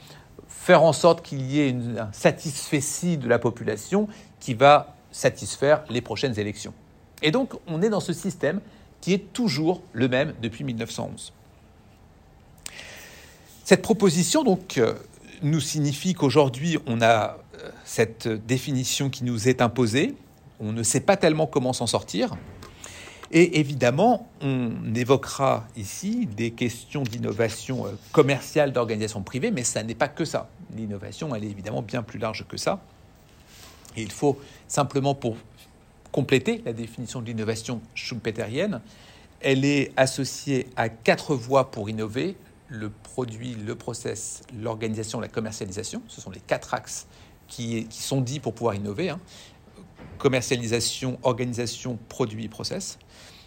faire 0.48 0.84
en 0.84 0.94
sorte 0.94 1.22
qu'il 1.22 1.50
y 1.50 1.62
ait 1.62 1.70
une, 1.70 2.00
un 2.00 3.18
de 3.18 3.28
la 3.28 3.40
population 3.40 4.08
qui 4.40 4.54
va 4.54 4.96
satisfaire 5.12 5.84
les 5.90 6.02
prochaines 6.02 6.38
élections. 6.40 6.74
Et 7.22 7.32
donc, 7.32 7.54
on 7.68 7.82
est 7.82 7.90
dans 7.90 8.00
ce 8.00 8.14
système 8.14 8.60
qui 9.00 9.14
est 9.14 9.32
toujours 9.34 9.82
le 9.94 10.08
même 10.08 10.34
depuis 10.42 10.64
1911. 10.64 11.32
Cette 13.66 13.82
proposition, 13.82 14.44
donc, 14.44 14.78
euh, 14.78 14.94
nous 15.42 15.60
signifie 15.60 16.14
qu'aujourd'hui, 16.14 16.78
on 16.86 17.02
a 17.02 17.40
euh, 17.64 17.72
cette 17.84 18.28
définition 18.28 19.10
qui 19.10 19.24
nous 19.24 19.50
est 19.50 19.60
imposée. 19.60 20.14
On 20.60 20.72
ne 20.72 20.84
sait 20.84 21.00
pas 21.00 21.18
tellement 21.18 21.48
comment 21.48 21.74
s'en 21.74 21.88
sortir. 21.88 22.36
Et 23.32 23.60
évidemment, 23.60 24.30
on 24.42 24.70
évoquera 24.94 25.66
ici 25.76 26.28
des 26.28 26.52
questions 26.52 27.02
d'innovation 27.02 27.88
euh, 27.88 27.90
commerciale 28.12 28.72
d'organisation 28.72 29.24
privée, 29.24 29.50
mais 29.50 29.64
ça 29.64 29.82
n'est 29.82 29.96
pas 29.96 30.10
que 30.10 30.26
ça. 30.26 30.48
L'innovation, 30.78 31.34
elle 31.34 31.44
est 31.44 31.50
évidemment 31.50 31.82
bien 31.82 32.04
plus 32.04 32.20
large 32.20 32.46
que 32.48 32.58
ça. 32.58 32.80
Et 33.98 34.04
il 34.04 34.12
faut 34.12 34.40
simplement, 34.68 35.16
pour 35.16 35.38
compléter 36.12 36.62
la 36.66 36.74
définition 36.74 37.20
de 37.20 37.26
l'innovation 37.26 37.82
schumpeterienne, 37.96 38.80
elle 39.42 39.66
est 39.66 39.92
associée 39.98 40.68
à 40.76 40.88
quatre 40.88 41.34
voies 41.34 41.72
pour 41.72 41.90
innover 41.90 42.38
le 42.68 42.90
produit, 42.90 43.56
le 43.56 43.76
process, 43.76 44.42
l'organisation, 44.60 45.20
la 45.20 45.28
commercialisation. 45.28 46.02
Ce 46.08 46.22
sont 46.22 46.32
les 46.32 46.40
quatre 46.40 46.74
axes 46.74 47.08
qui, 47.48 47.88
sont 47.92 48.22
dits 48.22 48.40
pour 48.40 48.54
pouvoir 48.54 48.76
innover. 48.76 49.10
Hein. 49.10 49.20
Commercialisation, 50.18 51.20
organisation, 51.24 52.00
produit, 52.10 52.48
process. 52.48 52.98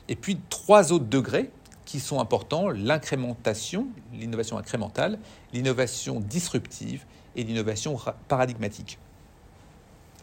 Et 0.09 0.17
puis 0.17 0.39
trois 0.49 0.93
autres 0.93 1.07
degrés 1.07 1.51
qui 1.85 2.01
sont 2.01 2.21
importants, 2.21 2.69
l'incrémentation, 2.69 3.87
l'innovation 4.13 4.59
incrémentale, 4.59 5.19
l'innovation 5.53 6.21
disruptive 6.21 7.05
et 7.35 7.45
l'innovation 7.45 7.99
paradigmatique. 8.29 8.99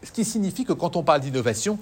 Ce 0.03 0.11
qui 0.11 0.23
signifie 0.23 0.63
que 0.63 0.73
quand 0.73 0.95
on 0.95 1.03
parle 1.03 1.21
d'innovation, 1.21 1.79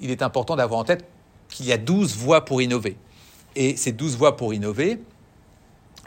il 0.00 0.10
est 0.10 0.22
important 0.22 0.56
d'avoir 0.56 0.80
en 0.80 0.84
tête 0.84 1.04
qu'il 1.48 1.66
y 1.66 1.72
a 1.72 1.78
12 1.78 2.16
voies 2.16 2.44
pour 2.44 2.62
innover. 2.62 2.96
Et 3.56 3.76
ces 3.76 3.92
12 3.92 4.16
voies 4.16 4.36
pour 4.36 4.54
innover, 4.54 5.02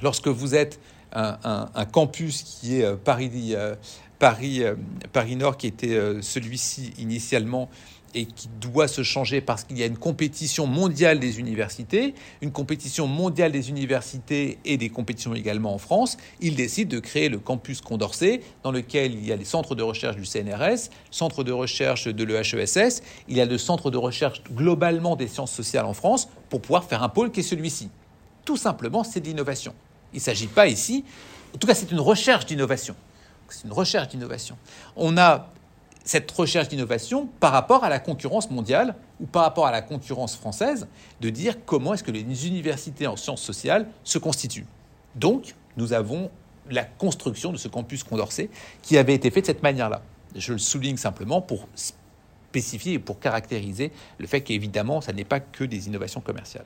lorsque 0.04 0.28
vous 0.28 0.54
êtes 0.54 0.80
un, 1.14 1.86
campus 1.92 2.44
qui 2.44 2.80
est 2.80 2.86
euh, 2.86 2.96
Paris, 2.96 3.54
euh, 3.56 3.76
euh, 4.24 5.52
qui 5.58 5.68
était 5.68 5.98
celui-ci 6.22 6.94
initialement, 6.98 7.70
et 8.16 8.26
qui 8.26 8.48
doit 8.62 8.88
se 8.88 9.02
changer 9.02 9.42
parce 9.42 9.64
qu'il 9.64 9.78
y 9.78 9.84
a 9.84 9.88
une 9.88 9.98
compétition 9.98 10.68
mondiale 10.68 11.20
des 11.20 11.40
universités, 11.40 12.14
une 12.42 12.52
compétition 12.52 13.08
mondiale 13.08 13.52
des 13.52 13.70
universités 13.70 14.60
et 14.66 14.78
des 14.78 14.90
compétitions 14.90 15.34
également 15.34 15.74
en 15.74 15.78
France, 15.80 16.18
il 16.40 16.56
décide 16.56 16.90
de 16.90 17.00
créer 17.00 17.30
le 17.30 17.40
campus 17.40 17.82
Condorcet, 17.82 18.42
dans 18.62 18.72
lequel 18.72 19.14
il 19.14 19.26
y 19.26 19.32
a 19.32 19.36
les 19.36 19.46
centres 19.46 19.74
de 19.76 19.82
recherche 19.82 20.16
du 20.16 20.26
CNRS, 20.26 20.90
centre 21.10 21.44
de 21.44 21.52
recherche 21.52 22.08
de 22.08 22.24
l'EHESS, 22.24 23.02
il 23.28 23.38
y 23.38 23.42
a 23.42 23.46
le 23.46 23.58
centre 23.58 23.90
de 23.90 23.98
recherche 23.98 24.44
globalement 24.44 25.16
des 25.16 25.28
sciences 25.28 25.52
sociales 25.52 25.86
en 25.86 25.94
France, 25.94 26.30
pour 26.50 26.62
pouvoir 26.62 26.84
faire 26.84 27.02
un 27.02 27.10
pôle 27.10 27.32
qui 27.32 27.40
est 27.40 27.44
celui-ci. 27.44 27.90
Tout 28.46 28.58
simplement, 28.58 29.04
c'est 29.04 29.22
de 29.22 29.26
l'innovation. 29.26 29.74
Il 30.14 30.18
ne 30.18 30.22
s'agit 30.22 30.48
pas 30.48 30.68
ici, 30.68 31.04
en 31.54 31.58
tout 31.58 31.68
cas 31.68 31.76
c'est 31.76 31.92
une 31.92 32.00
recherche 32.00 32.46
d'innovation. 32.46 32.96
C'est 33.50 33.66
une 33.66 33.74
recherche 33.74 34.08
d'innovation. 34.10 34.58
On 34.96 35.18
a 35.18 35.50
cette 36.04 36.30
recherche 36.32 36.68
d'innovation 36.68 37.28
par 37.40 37.52
rapport 37.52 37.84
à 37.84 37.90
la 37.90 38.00
concurrence 38.00 38.52
mondiale 38.52 38.96
ou 39.20 39.26
par 39.26 39.44
rapport 39.44 39.68
à 39.68 39.72
la 39.72 39.82
concurrence 39.82 40.36
française, 40.36 40.88
de 41.22 41.30
dire 41.30 41.56
comment 41.66 41.94
est-ce 41.94 42.04
que 42.04 42.12
les 42.12 42.48
universités 42.48 43.08
en 43.08 43.16
sciences 43.16 43.42
sociales 43.42 43.88
se 44.04 44.18
constituent. 44.18 44.66
Donc, 45.16 45.56
nous 45.78 45.94
avons 45.94 46.30
la 46.70 46.84
construction 46.84 47.52
de 47.52 47.58
ce 47.58 47.68
campus 47.68 48.04
Condorcet 48.04 48.50
qui 48.82 48.98
avait 48.98 49.14
été 49.14 49.32
fait 49.32 49.42
de 49.42 49.46
cette 49.46 49.64
manière-là. 49.64 50.02
Je 50.36 50.54
le 50.54 50.60
souligne 50.60 50.98
simplement 50.98 51.42
pour 51.42 51.68
spécifier 52.54 52.94
et 52.94 53.00
pour 53.00 53.20
caractériser 53.20 53.92
le 54.18 54.28
fait 54.28 54.42
qu'évidemment, 54.42 55.02
ça 55.02 55.14
n'est 55.14 55.24
pas 55.24 55.40
que 55.40 55.64
des 55.64 55.88
innovations 55.88 56.22
commerciales. 56.22 56.66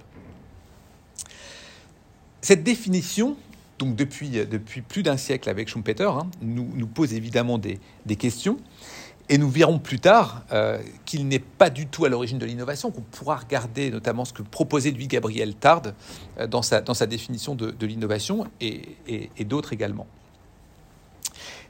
Cette 2.41 2.63
définition, 2.63 3.35
donc 3.79 3.95
depuis, 3.95 4.29
depuis 4.29 4.81
plus 4.81 5.03
d'un 5.03 5.17
siècle 5.17 5.49
avec 5.49 5.69
Schumpeter, 5.69 6.09
hein, 6.09 6.29
nous, 6.41 6.87
pose 6.87 7.13
évidemment 7.13 7.57
des, 7.57 7.79
questions. 8.15 8.57
Et 9.29 9.37
nous 9.37 9.49
verrons 9.49 9.77
plus 9.77 9.99
tard 9.99 10.43
euh, 10.53 10.79
qu'il 11.03 11.27
n'est 11.27 11.39
pas 11.39 11.69
du 11.69 11.87
tout 11.87 12.05
à 12.05 12.09
l'origine 12.09 12.37
de 12.37 12.45
l'innovation, 12.45 12.91
qu'on 12.91 13.01
pourra 13.01 13.35
regarder 13.35 13.91
notamment 13.91 14.23
ce 14.23 14.31
que 14.31 14.41
proposait 14.41 14.91
lui 14.91 15.07
Gabriel 15.07 15.53
Tarde 15.53 15.95
euh, 16.39 16.47
dans, 16.47 16.61
sa, 16.61 16.81
définition 17.07 17.53
de, 17.53 17.85
l'innovation 17.85 18.47
et, 18.61 18.95
et 19.07 19.43
d'autres 19.43 19.73
également. 19.73 20.07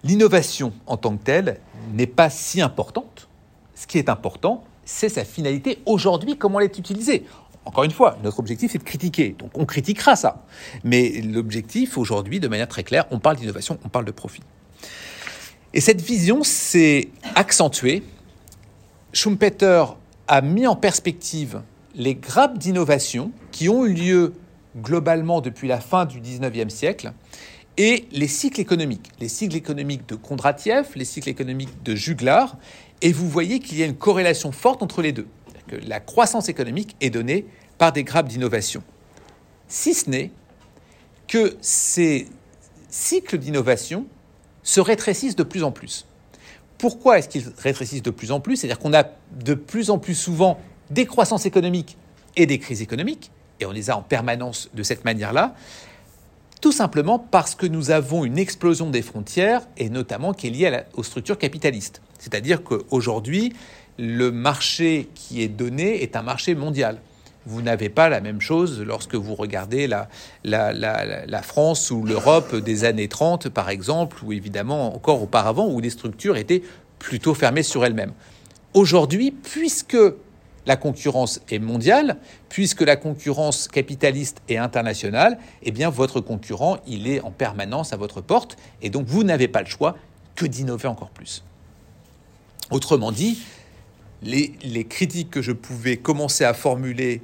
L'innovation 0.03 0.73
en 0.85 0.97
tant 0.97 1.17
que 1.17 1.23
telle 1.23 1.59
n'est 1.93 2.05
pas 2.05 2.29
si 2.29 2.61
importante. 2.61 3.27
Ce 3.73 3.87
qui 3.87 3.97
est 3.97 4.09
important, 4.09 4.63
c'est 4.85 5.09
sa 5.09 5.25
finalité 5.25 5.79
aujourd'hui, 5.85 6.37
comment 6.37 6.59
elle 6.59 6.65
est 6.65 6.77
utilisée. 6.79 7.25
Encore 7.67 7.83
une 7.83 7.91
fois, 7.91 8.17
notre 8.23 8.39
objectif, 8.39 8.71
c'est 8.71 8.77
de 8.77 8.83
critiquer. 8.83 9.35
Donc 9.37 9.51
on 9.55 9.65
critiquera 9.65 10.15
ça. 10.15 10.45
Mais 10.85 11.21
l'objectif, 11.21 11.97
aujourd'hui, 11.97 12.39
de 12.39 12.47
manière 12.47 12.69
très 12.69 12.83
claire, 12.83 13.05
on 13.11 13.19
parle 13.19 13.35
d'innovation, 13.35 13.77
on 13.83 13.89
parle 13.89 14.05
de 14.05 14.11
profit. 14.11 14.41
Et 15.73 15.81
cette 15.81 16.01
vision 16.01 16.43
s'est 16.43 17.09
accentuée. 17.35 18.03
Schumpeter 19.11 19.83
a 20.29 20.39
mis 20.39 20.65
en 20.65 20.77
perspective 20.77 21.61
les 21.93 22.15
grappes 22.15 22.57
d'innovation 22.57 23.33
qui 23.51 23.67
ont 23.67 23.85
eu 23.85 23.93
lieu 23.93 24.33
globalement 24.77 25.41
depuis 25.41 25.67
la 25.67 25.81
fin 25.81 26.05
du 26.05 26.21
19e 26.21 26.69
siècle 26.69 27.11
et 27.75 28.07
les 28.13 28.29
cycles 28.29 28.61
économiques, 28.61 29.11
les 29.19 29.27
cycles 29.27 29.57
économiques 29.57 30.07
de 30.07 30.15
Kondratiev, 30.15 30.87
les 30.95 31.05
cycles 31.05 31.29
économiques 31.29 31.83
de 31.83 31.95
Juglar, 31.95 32.55
et 33.01 33.11
vous 33.11 33.27
voyez 33.27 33.59
qu'il 33.59 33.77
y 33.77 33.83
a 33.83 33.85
une 33.85 33.97
corrélation 33.97 34.53
forte 34.53 34.81
entre 34.81 35.01
les 35.01 35.11
deux. 35.11 35.27
Que 35.67 35.75
la 35.75 35.99
croissance 35.99 36.47
économique 36.47 36.95
est 37.01 37.09
donnée 37.09 37.45
par 37.77 37.91
des 37.91 38.03
grappes 38.03 38.27
d'innovation. 38.27 38.83
Si 39.67 39.93
ce 39.93 40.09
n'est 40.09 40.31
que 41.27 41.57
ces 41.61 42.27
cycles 42.89 43.37
d'innovation 43.37 44.05
se 44.63 44.79
rétrécissent 44.79 45.35
de 45.35 45.43
plus 45.43 45.63
en 45.63 45.71
plus. 45.71 46.05
Pourquoi 46.77 47.17
est-ce 47.17 47.29
qu'ils 47.29 47.51
rétrécissent 47.57 48.03
de 48.03 48.11
plus 48.11 48.31
en 48.31 48.39
plus? 48.39 48.57
C'est-à-dire 48.57 48.79
qu'on 48.79 48.93
a 48.93 49.03
de 49.31 49.53
plus 49.53 49.89
en 49.89 49.97
plus 49.97 50.15
souvent 50.15 50.59
des 50.89 51.05
croissances 51.05 51.45
économiques 51.45 51.97
et 52.35 52.45
des 52.45 52.59
crises 52.59 52.81
économiques, 52.81 53.31
et 53.59 53.65
on 53.65 53.71
les 53.71 53.89
a 53.89 53.97
en 53.97 54.01
permanence 54.01 54.69
de 54.73 54.83
cette 54.83 55.05
manière-là, 55.05 55.55
tout 56.61 56.71
simplement 56.71 57.19
parce 57.19 57.55
que 57.55 57.65
nous 57.65 57.91
avons 57.91 58.25
une 58.25 58.37
explosion 58.37 58.89
des 58.89 59.01
frontières, 59.01 59.67
et 59.77 59.89
notamment 59.89 60.33
qui 60.33 60.47
est 60.47 60.51
liée 60.51 60.81
aux 60.93 61.03
structures 61.03 61.37
capitalistes. 61.37 62.01
C'est-à-dire 62.19 62.63
qu'aujourd'hui, 62.63 63.53
le 63.97 64.31
marché 64.31 65.09
qui 65.15 65.41
est 65.41 65.47
donné 65.47 66.03
est 66.03 66.15
un 66.15 66.21
marché 66.21 66.55
mondial 66.55 66.99
vous 67.47 67.61
n'avez 67.61 67.89
pas 67.89 68.09
la 68.09 68.19
même 68.19 68.41
chose 68.41 68.81
lorsque 68.81 69.15
vous 69.15 69.33
regardez 69.33 69.87
la, 69.87 71.41
France 71.41 71.91
ou 71.91 72.03
l'Europe 72.03 72.55
des 72.55 72.83
années 72.83 73.07
30, 73.07 73.49
par 73.49 73.69
exemple, 73.69 74.17
ou 74.23 74.33
évidemment 74.33 74.93
encore 74.95 75.23
auparavant, 75.23 75.67
où 75.67 75.79
les 75.79 75.89
structures 75.89 76.37
étaient 76.37 76.61
plutôt 76.99 77.33
fermées 77.33 77.63
sur 77.63 77.85
elles-mêmes. 77.85 78.13
Aujourd'hui, 78.73 79.31
puisque 79.31 79.97
la 80.65 80.75
concurrence 80.75 81.39
est 81.49 81.59
mondiale, 81.59 82.17
puisque 82.49 82.81
la 82.81 82.97
concurrence 82.97 83.69
capitaliste 83.69 84.41
est 84.49 84.57
internationale, 84.57 85.37
eh 85.63 85.71
bien 85.71 85.89
votre 85.89 86.19
concurrent, 86.19 86.77
il 86.85 87.07
est 87.07 87.21
en 87.21 87.31
permanence 87.31 87.93
à 87.93 87.97
votre 87.97 88.19
porte, 88.19 88.57
et 88.81 88.89
donc 88.89 89.07
vous 89.07 89.23
n'avez 89.23 89.47
pas 89.47 89.61
le 89.61 89.67
choix 89.67 89.95
que 90.35 90.45
d'innover 90.45 90.89
encore 90.89 91.09
plus. 91.09 91.43
Autrement 92.69 93.13
dit, 93.13 93.39
les, 94.21 94.85
critiques 94.85 95.29
que 95.29 95.41
je 95.41 95.51
pouvais 95.51 95.97
commencer 95.97 96.43
à 96.43 96.53
formuler 96.53 97.21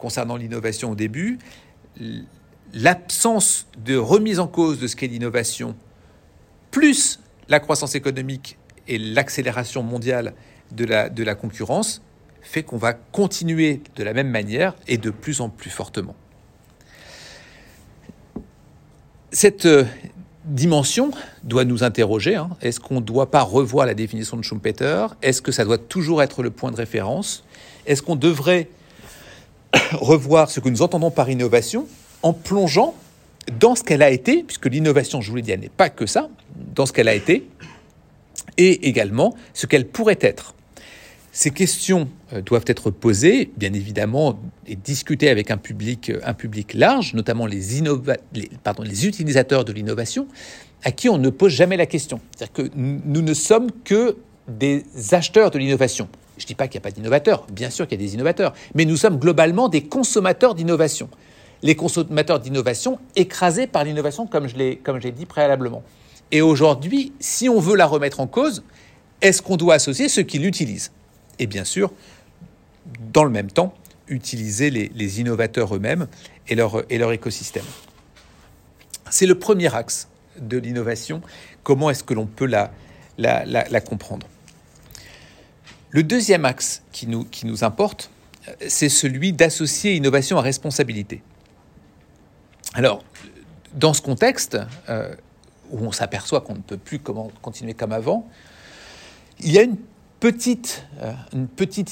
concernant 0.00 0.36
l'innovation 0.36 0.90
au 0.90 0.94
début, 0.94 1.38
l'absence 2.72 3.66
de 3.78 3.96
remise 3.96 4.40
en 4.40 4.48
cause 4.48 4.80
de 4.80 4.86
ce 4.86 4.96
qu'est 4.96 5.06
l'innovation, 5.06 5.76
plus 6.70 7.20
la 7.48 7.60
croissance 7.60 7.94
économique 7.94 8.58
et 8.88 8.98
l'accélération 8.98 9.82
mondiale 9.82 10.34
de 10.72 10.84
la, 10.84 11.08
de 11.08 11.24
concurrence, 11.34 12.02
fait 12.42 12.62
qu'on 12.62 12.76
va 12.76 12.94
continuer 12.94 13.82
de 13.96 14.02
la 14.04 14.12
même 14.12 14.28
manière 14.30 14.74
et 14.88 14.98
de 14.98 15.10
plus 15.10 15.40
en 15.40 15.48
plus 15.48 15.70
fortement. 15.70 16.14
Cette 19.32 19.66
euh, 19.66 19.84
dimension 20.44 21.12
doit 21.44 21.64
nous 21.64 21.84
interroger. 21.84 22.34
Hein. 22.34 22.50
Est-ce 22.62 22.80
qu'on 22.80 22.96
ne 22.96 23.04
doit 23.04 23.30
pas 23.30 23.42
revoir 23.42 23.86
la 23.86 23.94
définition 23.94 24.36
de 24.36 24.42
Schumpeter? 24.42 25.06
Est-ce 25.22 25.42
que 25.42 25.52
ça 25.52 25.64
doit 25.64 25.78
toujours 25.78 26.22
être 26.22 26.42
le 26.42 26.50
point 26.50 26.70
de 26.70 26.76
référence? 26.76 27.44
Est-ce 27.86 28.02
qu'on 28.02 28.16
devrait 28.16 28.68
revoir 29.92 30.50
ce 30.50 30.60
que 30.60 30.68
nous 30.68 30.82
entendons 30.82 31.10
par 31.10 31.30
innovation 31.30 31.86
en 32.22 32.32
plongeant 32.32 32.94
dans 33.58 33.74
ce 33.74 33.82
qu'elle 33.82 34.02
a 34.02 34.10
été, 34.10 34.42
puisque 34.42 34.66
l'innovation, 34.66 35.20
je 35.20 35.30
vous 35.30 35.36
l'ai 35.36 35.42
dit, 35.42 35.56
n'est 35.56 35.68
pas 35.68 35.90
que 35.90 36.06
ça, 36.06 36.28
dans 36.74 36.86
ce 36.86 36.92
qu'elle 36.92 37.08
a 37.08 37.14
été, 37.14 37.48
et 38.58 38.88
également 38.88 39.34
ce 39.54 39.66
qu'elle 39.66 39.86
pourrait 39.86 40.18
être. 40.20 40.54
Ces 41.32 41.50
questions 41.50 42.08
euh, 42.32 42.42
doivent 42.42 42.64
être 42.66 42.90
posées, 42.90 43.50
bien 43.56 43.72
évidemment, 43.72 44.40
et 44.66 44.76
discutées 44.76 45.30
avec 45.30 45.50
un 45.50 45.56
public, 45.56 46.12
un 46.24 46.34
public 46.34 46.74
large, 46.74 47.14
notamment 47.14 47.46
les, 47.46 47.60
les 48.32 49.06
utilisateurs 49.06 49.64
de 49.64 49.72
l'innovation, 49.72 50.26
à 50.82 50.92
qui 50.92 51.08
on 51.08 51.18
ne 51.18 51.30
pose 51.30 51.52
jamais 51.52 51.76
la 51.76 51.86
question. 51.86 52.20
C'est-à-dire 52.36 52.52
que 52.52 52.70
nous 52.74 53.22
ne 53.22 53.34
sommes 53.34 53.70
que 53.84 54.16
des 54.48 54.84
acheteurs 55.12 55.50
de 55.50 55.58
l'innovation. 55.58 56.08
Je 56.40 56.44
ne 56.44 56.48
dis 56.48 56.54
pas 56.54 56.68
qu'il 56.68 56.80
n'y 56.80 56.82
a 56.82 56.88
pas 56.88 56.90
d'innovateurs, 56.90 57.46
bien 57.52 57.68
sûr 57.68 57.86
qu'il 57.86 58.00
y 58.00 58.02
a 58.02 58.06
des 58.06 58.14
innovateurs, 58.14 58.54
mais 58.74 58.86
nous 58.86 58.96
sommes 58.96 59.18
globalement 59.18 59.68
des 59.68 59.82
consommateurs 59.82 60.54
d'innovation. 60.54 61.10
Les 61.62 61.76
consommateurs 61.76 62.40
d'innovation 62.40 62.98
écrasés 63.14 63.66
par 63.66 63.84
l'innovation, 63.84 64.26
comme 64.26 64.48
je 64.48 64.56
l'ai 64.56 65.12
dit 65.12 65.26
préalablement. 65.26 65.82
Et 66.32 66.40
aujourd'hui, 66.40 67.12
si 67.20 67.50
on 67.50 67.60
veut 67.60 67.76
la 67.76 67.86
remettre 67.86 68.20
en 68.20 68.26
cause, 68.26 68.62
est-ce 69.20 69.42
qu'on 69.42 69.58
doit 69.58 69.74
associer 69.74 70.08
ceux 70.08 70.22
qui 70.22 70.38
l'utilisent? 70.38 70.92
Et 71.38 71.46
bien 71.46 71.64
sûr, 71.64 71.92
dans 73.12 73.24
le 73.24 73.30
même 73.30 73.50
temps, 73.50 73.74
utiliser 74.08 74.70
les, 74.70 75.20
innovateurs 75.20 75.74
eux-mêmes 75.76 76.06
et 76.48 76.54
leur, 76.54 77.12
écosystème. 77.12 77.64
C'est 79.10 79.26
le 79.26 79.38
premier 79.38 79.74
axe 79.74 80.08
de 80.40 80.56
l'innovation. 80.56 81.20
Comment 81.62 81.90
est-ce 81.90 82.02
que 82.02 82.14
l'on 82.14 82.26
peut 82.26 82.46
la, 82.46 82.70
comprendre? 83.80 84.26
Le 85.90 86.02
deuxième 86.02 86.44
axe 86.44 86.82
qui 86.92 87.06
nous, 87.08 87.64
importe, 87.64 88.10
c'est 88.68 88.88
celui 88.88 89.32
d'associer 89.32 89.96
innovation 89.96 90.38
à 90.38 90.40
responsabilité. 90.40 91.22
Alors, 92.74 93.02
dans 93.74 93.92
ce 93.92 94.00
contexte, 94.00 94.58
euh, 94.88 95.14
où 95.70 95.84
on 95.84 95.92
s'aperçoit 95.92 96.40
qu'on 96.40 96.54
ne 96.54 96.60
peut 96.60 96.76
plus 96.76 97.00
continuer 97.00 97.74
comme 97.74 97.92
avant, 97.92 98.28
il 99.40 99.50
y 99.50 99.58
a 99.58 99.62
une 99.62 99.76
petite, 100.20 100.86
euh, 101.02 101.12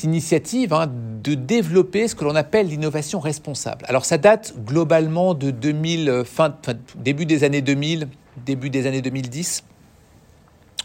initiative 0.05 0.73
hein, 0.73 0.89
de 1.23 1.35
développer 1.35 2.07
ce 2.07 2.15
que 2.15 2.25
l'on 2.25 2.37
appelle 2.37 2.69
l'innovation 2.69 3.19
responsable. 3.21 3.85
Alors 3.89 4.05
ça 4.05 4.19
date 4.19 4.55
globalement 4.65 5.35
de 5.35 5.51
2000, 5.51 6.09
euh, 6.09 6.25
fin, 6.25 6.55
début 6.97 7.27
des 7.27 7.43
années 7.43 7.63
2000, 7.63 8.09
début 8.45 8.71
des 8.71 8.87
années 8.87 9.03
2010, 9.03 9.65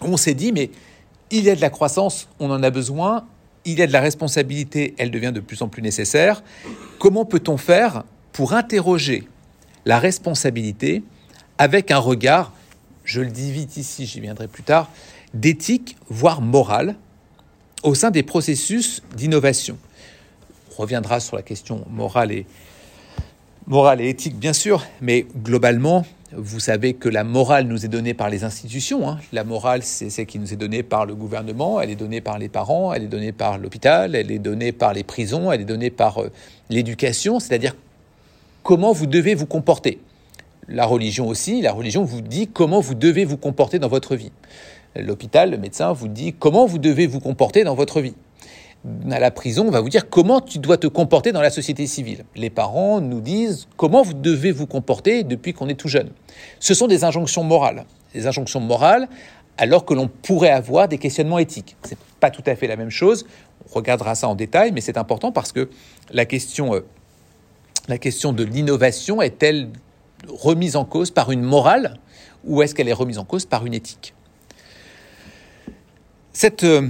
où 0.01 0.05
on 0.05 0.17
s'est 0.17 0.33
dit, 0.33 0.51
mais 0.51 0.71
il 1.31 1.43
y 1.43 1.49
a 1.49 1.55
de 1.55 1.61
la 1.61 1.69
croissance, 1.69 2.27
on 2.39 2.51
en 2.51 2.61
a 2.63 2.69
besoin, 2.69 3.25
il 3.65 3.79
y 3.79 3.81
a 3.81 3.87
de 3.87 3.93
la 3.93 4.01
responsabilité, 4.01 4.93
elle 4.97 5.11
devient 5.11 5.31
de 5.33 5.39
plus 5.39 5.61
en 5.61 5.67
plus 5.67 5.81
nécessaire. 5.81 6.43
Comment 6.99 7.25
peut-on 7.25 7.57
faire 7.57 8.03
pour 8.31 8.53
interroger 8.53 9.27
la 9.85 9.99
responsabilité 9.99 11.03
avec 11.57 11.91
un 11.91 11.97
regard 11.97 12.51
je 13.03 13.21
le 13.21 13.29
dis 13.29 13.51
vite 13.51 13.77
ici, 13.77 14.05
j'y 14.05 14.21
viendrai 14.21 14.47
plus 14.47 14.63
tard, 14.63 14.89
d'éthique, 15.33 15.97
voire 16.09 16.41
morale, 16.41 16.95
au 17.83 17.95
sein 17.95 18.11
des 18.11 18.23
processus 18.23 19.03
d'innovation? 19.15 19.77
On 20.71 20.81
reviendra 20.81 21.19
sur 21.19 21.35
la 21.35 21.41
question 21.41 21.85
morale 21.89 22.31
et, 22.31 22.45
morale 23.67 24.01
et 24.01 24.09
éthique, 24.09 24.37
bien 24.37 24.53
sûr, 24.53 24.85
mais 25.01 25.25
globalement, 25.43 26.05
vous 26.35 26.59
savez 26.59 26.93
que 26.93 27.09
la 27.09 27.23
morale 27.23 27.67
nous 27.67 27.85
est 27.85 27.89
donnée 27.89 28.13
par 28.13 28.29
les 28.29 28.43
institutions. 28.43 29.07
Hein. 29.09 29.19
La 29.31 29.43
morale, 29.43 29.83
c'est 29.83 30.09
celle 30.09 30.25
qui 30.25 30.39
nous 30.39 30.53
est 30.53 30.57
donnée 30.57 30.83
par 30.83 31.05
le 31.05 31.15
gouvernement, 31.15 31.79
elle 31.79 31.89
est 31.89 31.95
donnée 31.95 32.21
par 32.21 32.39
les 32.39 32.49
parents, 32.49 32.93
elle 32.93 33.03
est 33.03 33.07
donnée 33.07 33.31
par 33.31 33.57
l'hôpital, 33.57 34.15
elle 34.15 34.31
est 34.31 34.39
donnée 34.39 34.71
par 34.71 34.93
les 34.93 35.03
prisons, 35.03 35.51
elle 35.51 35.61
est 35.61 35.65
donnée 35.65 35.89
par 35.89 36.21
euh, 36.21 36.31
l'éducation, 36.69 37.39
c'est-à-dire 37.39 37.75
comment 38.63 38.93
vous 38.93 39.05
devez 39.05 39.35
vous 39.35 39.45
comporter 39.45 39.99
la 40.67 40.85
religion 40.85 41.27
aussi, 41.27 41.61
la 41.61 41.73
religion 41.73 42.03
vous 42.03 42.21
dit 42.21 42.47
comment 42.47 42.79
vous 42.79 42.95
devez 42.95 43.25
vous 43.25 43.37
comporter 43.37 43.79
dans 43.79 43.89
votre 43.89 44.15
vie. 44.15 44.31
L'hôpital, 44.95 45.51
le 45.51 45.57
médecin 45.57 45.91
vous 45.91 46.07
dit 46.07 46.33
comment 46.33 46.65
vous 46.65 46.77
devez 46.77 47.07
vous 47.07 47.19
comporter 47.19 47.63
dans 47.63 47.75
votre 47.75 47.99
vie. 47.99 48.13
À 49.09 49.19
la 49.19 49.31
prison, 49.31 49.65
on 49.67 49.71
va 49.71 49.79
vous 49.79 49.89
dire 49.89 50.09
comment 50.09 50.41
tu 50.41 50.59
dois 50.59 50.77
te 50.77 50.87
comporter 50.87 51.31
dans 51.31 51.41
la 51.41 51.49
société 51.49 51.87
civile. 51.87 52.25
Les 52.35 52.49
parents 52.49 52.99
nous 52.99 53.21
disent 53.21 53.67
comment 53.77 54.01
vous 54.01 54.13
devez 54.13 54.51
vous 54.51 54.67
comporter 54.67 55.23
depuis 55.23 55.53
qu'on 55.53 55.69
est 55.69 55.75
tout 55.75 55.87
jeune. 55.87 56.09
Ce 56.59 56.73
sont 56.73 56.87
des 56.87 57.05
injonctions 57.05 57.43
morales. 57.43 57.85
Des 58.13 58.27
injonctions 58.27 58.59
morales 58.59 59.07
alors 59.57 59.85
que 59.85 59.93
l'on 59.93 60.07
pourrait 60.07 60.49
avoir 60.49 60.87
des 60.87 60.97
questionnements 60.97 61.39
éthiques. 61.39 61.77
Ce 61.85 61.91
n'est 61.91 61.97
pas 62.19 62.31
tout 62.31 62.43
à 62.45 62.55
fait 62.55 62.67
la 62.67 62.75
même 62.75 62.89
chose. 62.89 63.25
On 63.69 63.75
regardera 63.75 64.15
ça 64.15 64.27
en 64.27 64.35
détail, 64.35 64.71
mais 64.71 64.81
c'est 64.81 64.97
important 64.97 65.31
parce 65.31 65.51
que 65.51 65.69
la 66.11 66.25
question, 66.25 66.75
euh, 66.75 66.85
la 67.87 67.97
question 67.97 68.33
de 68.33 68.43
l'innovation 68.43 69.21
est-elle 69.21 69.69
remise 70.27 70.75
en 70.75 70.85
cause 70.85 71.11
par 71.11 71.31
une 71.31 71.41
morale 71.41 71.99
ou 72.43 72.61
est-ce 72.61 72.75
qu'elle 72.75 72.89
est 72.89 72.93
remise 72.93 73.17
en 73.17 73.25
cause 73.25 73.45
par 73.45 73.65
une 73.65 73.73
éthique? 73.73 74.13
Cette, 76.33 76.63
euh, 76.63 76.87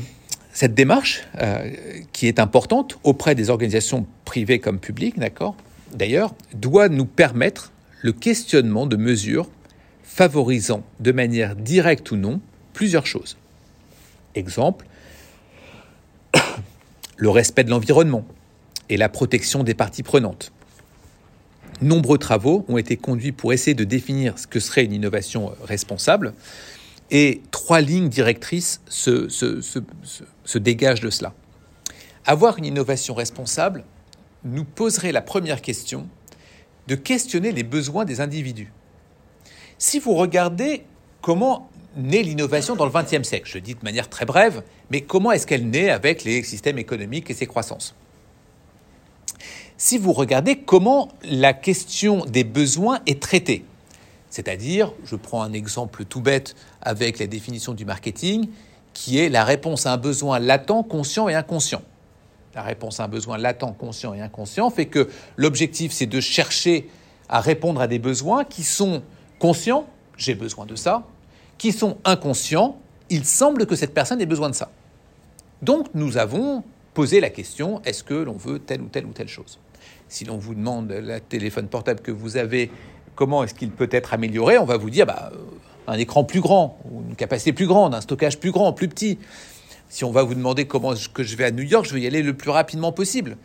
cette 0.54 0.74
démarche, 0.74 1.24
euh, 1.42 1.70
qui 2.14 2.28
est 2.28 2.40
importante 2.40 2.98
auprès 3.04 3.36
des 3.36 3.50
organisations 3.50 4.06
privées 4.24 4.60
comme 4.60 4.80
publiques, 4.80 5.20
d'accord, 5.20 5.56
d'ailleurs, 5.94 6.34
doit 6.54 6.90
nous 6.90 7.06
permettre 7.06 7.72
le 8.02 8.14
questionnement 8.14 8.86
de 8.86 8.96
mesures 8.96 9.50
favorisant 10.04 10.84
de 11.00 11.12
manière 11.12 11.56
directe 11.56 12.12
ou 12.12 12.16
non 12.16 12.40
plusieurs 12.74 13.06
choses. 13.06 13.38
Exemple, 14.36 14.86
le 17.18 17.30
respect 17.30 17.64
de 17.64 17.70
l'environnement 17.70 18.26
et 18.90 18.98
la 18.98 19.10
protection 19.10 19.64
des 19.64 19.74
parties 19.74 20.04
prenantes 20.04 20.52
nombreux 21.84 22.18
travaux 22.18 22.66
ont 22.68 22.78
été 22.78 22.98
conduits 22.98 23.32
pour 23.32 23.54
essayer 23.54 23.74
de 23.74 23.84
définir 23.84 24.40
ce 24.40 24.48
que 24.48 24.60
serait 24.60 24.86
une 24.86 24.94
innovation 24.94 25.50
euh, 25.50 25.54
responsable. 25.66 26.34
Et 27.12 27.42
trois 27.52 27.82
lignes 27.82 28.10
directrices 28.10 28.82
se, 28.88 29.30
se, 29.30 29.62
dégagent 30.58 31.02
de 31.02 31.10
cela. 31.10 31.34
Avoir 32.26 32.58
une 32.58 32.66
innovation 32.66 33.14
responsable 33.14 33.84
nous 34.44 34.66
poserait 34.66 35.12
la 35.12 35.22
première 35.22 35.62
question 35.62 36.08
de 36.88 36.96
questionner 36.96 37.52
les 37.52 37.64
besoins 37.64 38.06
des 38.06 38.22
individus. 38.22 38.72
Si 39.78 40.00
vous 40.00 40.14
regardez 40.16 40.86
comment 41.22 41.70
naît 41.96 42.24
l'innovation 42.24 42.76
dans 42.76 42.86
le 42.86 42.92
XXe 42.92 43.28
siècle, 43.28 43.50
je 43.50 43.58
dis 43.58 43.76
de 43.76 43.84
manière 43.84 44.10
très 44.10 44.26
brève, 44.26 44.64
mais 44.90 45.02
comment 45.02 45.32
est-ce 45.32 45.48
qu'elle 45.48 45.70
naît 45.70 45.90
avec 45.90 46.24
les 46.24 46.44
systèmes 46.44 46.78
économiques 46.78 47.30
et 47.30 47.34
ses 47.34 47.46
croissances? 47.46 47.96
Si 49.78 49.98
vous 49.98 50.14
regardez 50.14 50.60
comment 50.60 51.10
la 51.24 51.54
question 51.54 52.26
des 52.26 52.44
besoins 52.44 53.00
est 53.06 53.22
traitée. 53.22 53.66
C'est-à-dire, 54.30 54.94
je 55.06 55.16
prends 55.16 55.44
un 55.44 55.54
exemple 55.54 56.06
tout 56.06 56.22
bête 56.22 56.56
avec 56.82 57.20
la 57.20 57.28
définition 57.28 57.74
du 57.74 57.86
marketing, 57.86 58.48
qui 58.94 59.20
est 59.20 59.30
la 59.30 59.44
réponse 59.44 59.86
à 59.86 59.94
un 59.94 59.98
besoin 59.98 60.40
latent, 60.40 60.84
conscient 60.88 61.28
et 61.28 61.36
inconscient. 61.36 61.82
La 62.56 62.62
réponse 62.62 63.00
à 63.00 63.06
un 63.06 63.08
besoin 63.08 63.38
latent, 63.38 63.76
conscient 63.78 64.14
et 64.14 64.22
inconscient 64.22 64.70
fait 64.70 64.86
que 64.86 65.10
l'objectif, 65.38 65.92
c'est 65.92 66.06
de 66.06 66.20
chercher 66.20 66.90
à 67.30 67.42
répondre 67.42 67.82
à 67.82 67.88
des 67.88 68.00
besoins 68.00 68.44
qui 68.44 68.64
sont 68.64 69.02
conscients, 69.40 69.88
j'ai 70.18 70.36
besoin 70.36 70.66
de 70.66 70.76
ça, 70.76 71.04
qui 71.58 71.72
sont 71.72 71.98
inconscients, 72.06 72.78
il 73.10 73.26
semble 73.26 73.66
que 73.66 73.76
cette 73.76 73.94
personne 73.94 74.22
ait 74.22 74.28
besoin 74.28 74.50
de 74.50 74.56
ça. 74.56 74.70
Donc 75.62 75.88
nous 75.94 76.18
avons 76.18 76.64
posé 76.94 77.20
la 77.20 77.30
question, 77.30 77.82
est-ce 77.86 78.04
que 78.04 78.14
l'on 78.14 78.34
veut 78.34 78.60
telle 78.60 78.82
ou 78.82 78.88
telle 78.88 79.06
ou 79.06 79.14
telle 79.14 79.28
chose? 79.28 79.60
Si 80.08 80.26
l'on 80.26 80.38
vous 80.38 80.54
demande 80.54 80.92
le 80.92 81.20
téléphone 81.20 81.68
portable 81.68 82.02
que 82.02 82.12
vous 82.12 82.38
avez, 82.38 82.70
comment 83.16 83.44
est-ce 83.44 83.56
qu'il 83.56 83.72
peut 83.72 83.90
être 83.92 84.14
amélioré, 84.14 84.58
on 84.60 84.66
va 84.66 84.78
vous 84.78 84.90
dire 84.90 85.08
bah, 85.08 85.32
euh, 85.34 85.38
un 85.88 85.98
écran 85.98 86.24
plus 86.24 86.42
grand, 86.42 86.80
une 87.10 87.16
capacité 87.16 87.54
plus 87.54 87.68
grande, 87.68 87.94
un 87.94 88.02
stockage 88.02 88.40
plus 88.40 88.52
grand, 88.52 88.74
plus 88.74 88.88
petit. 88.88 89.20
Si 89.90 90.04
on 90.04 90.12
va 90.12 90.24
vous 90.24 90.34
demander 90.34 90.66
comment 90.66 90.94
je 90.96 91.36
vais 91.36 91.46
à 91.46 91.52
New 91.52 91.64
York, 91.64 91.86
je 91.86 91.94
vais 91.94 92.02
y 92.02 92.08
aller 92.08 92.24
le 92.24 92.36
plus 92.36 92.50
rapidement 92.50 92.92
possible. 92.92 93.38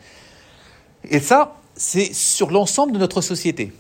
Et 1.05 1.21
ça, 1.21 1.57
c'est 1.77 2.13
sur 2.15 2.51
l'ensemble 2.51 2.93
de 2.93 2.99
notre 2.99 3.21
société. 3.21 3.73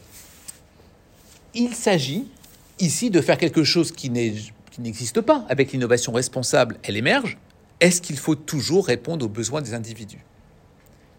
Il 1.54 1.74
s'agit 1.74 2.28
ici 2.78 3.10
de 3.10 3.20
faire 3.20 3.38
quelque 3.38 3.64
chose 3.64 3.90
qui 3.90 4.10
n'existe 4.10 5.20
pas. 5.20 5.44
Avec 5.48 5.72
l'innovation 5.72 6.12
responsable, 6.12 6.76
elle 6.82 6.96
émerge. 6.96 7.38
Est-ce 7.80 8.02
qu'il 8.02 8.18
faut 8.18 8.34
toujours 8.34 8.86
répondre 8.86 9.24
aux 9.24 9.30
besoins 9.30 9.62
des 9.62 9.74
individus? 9.74 10.24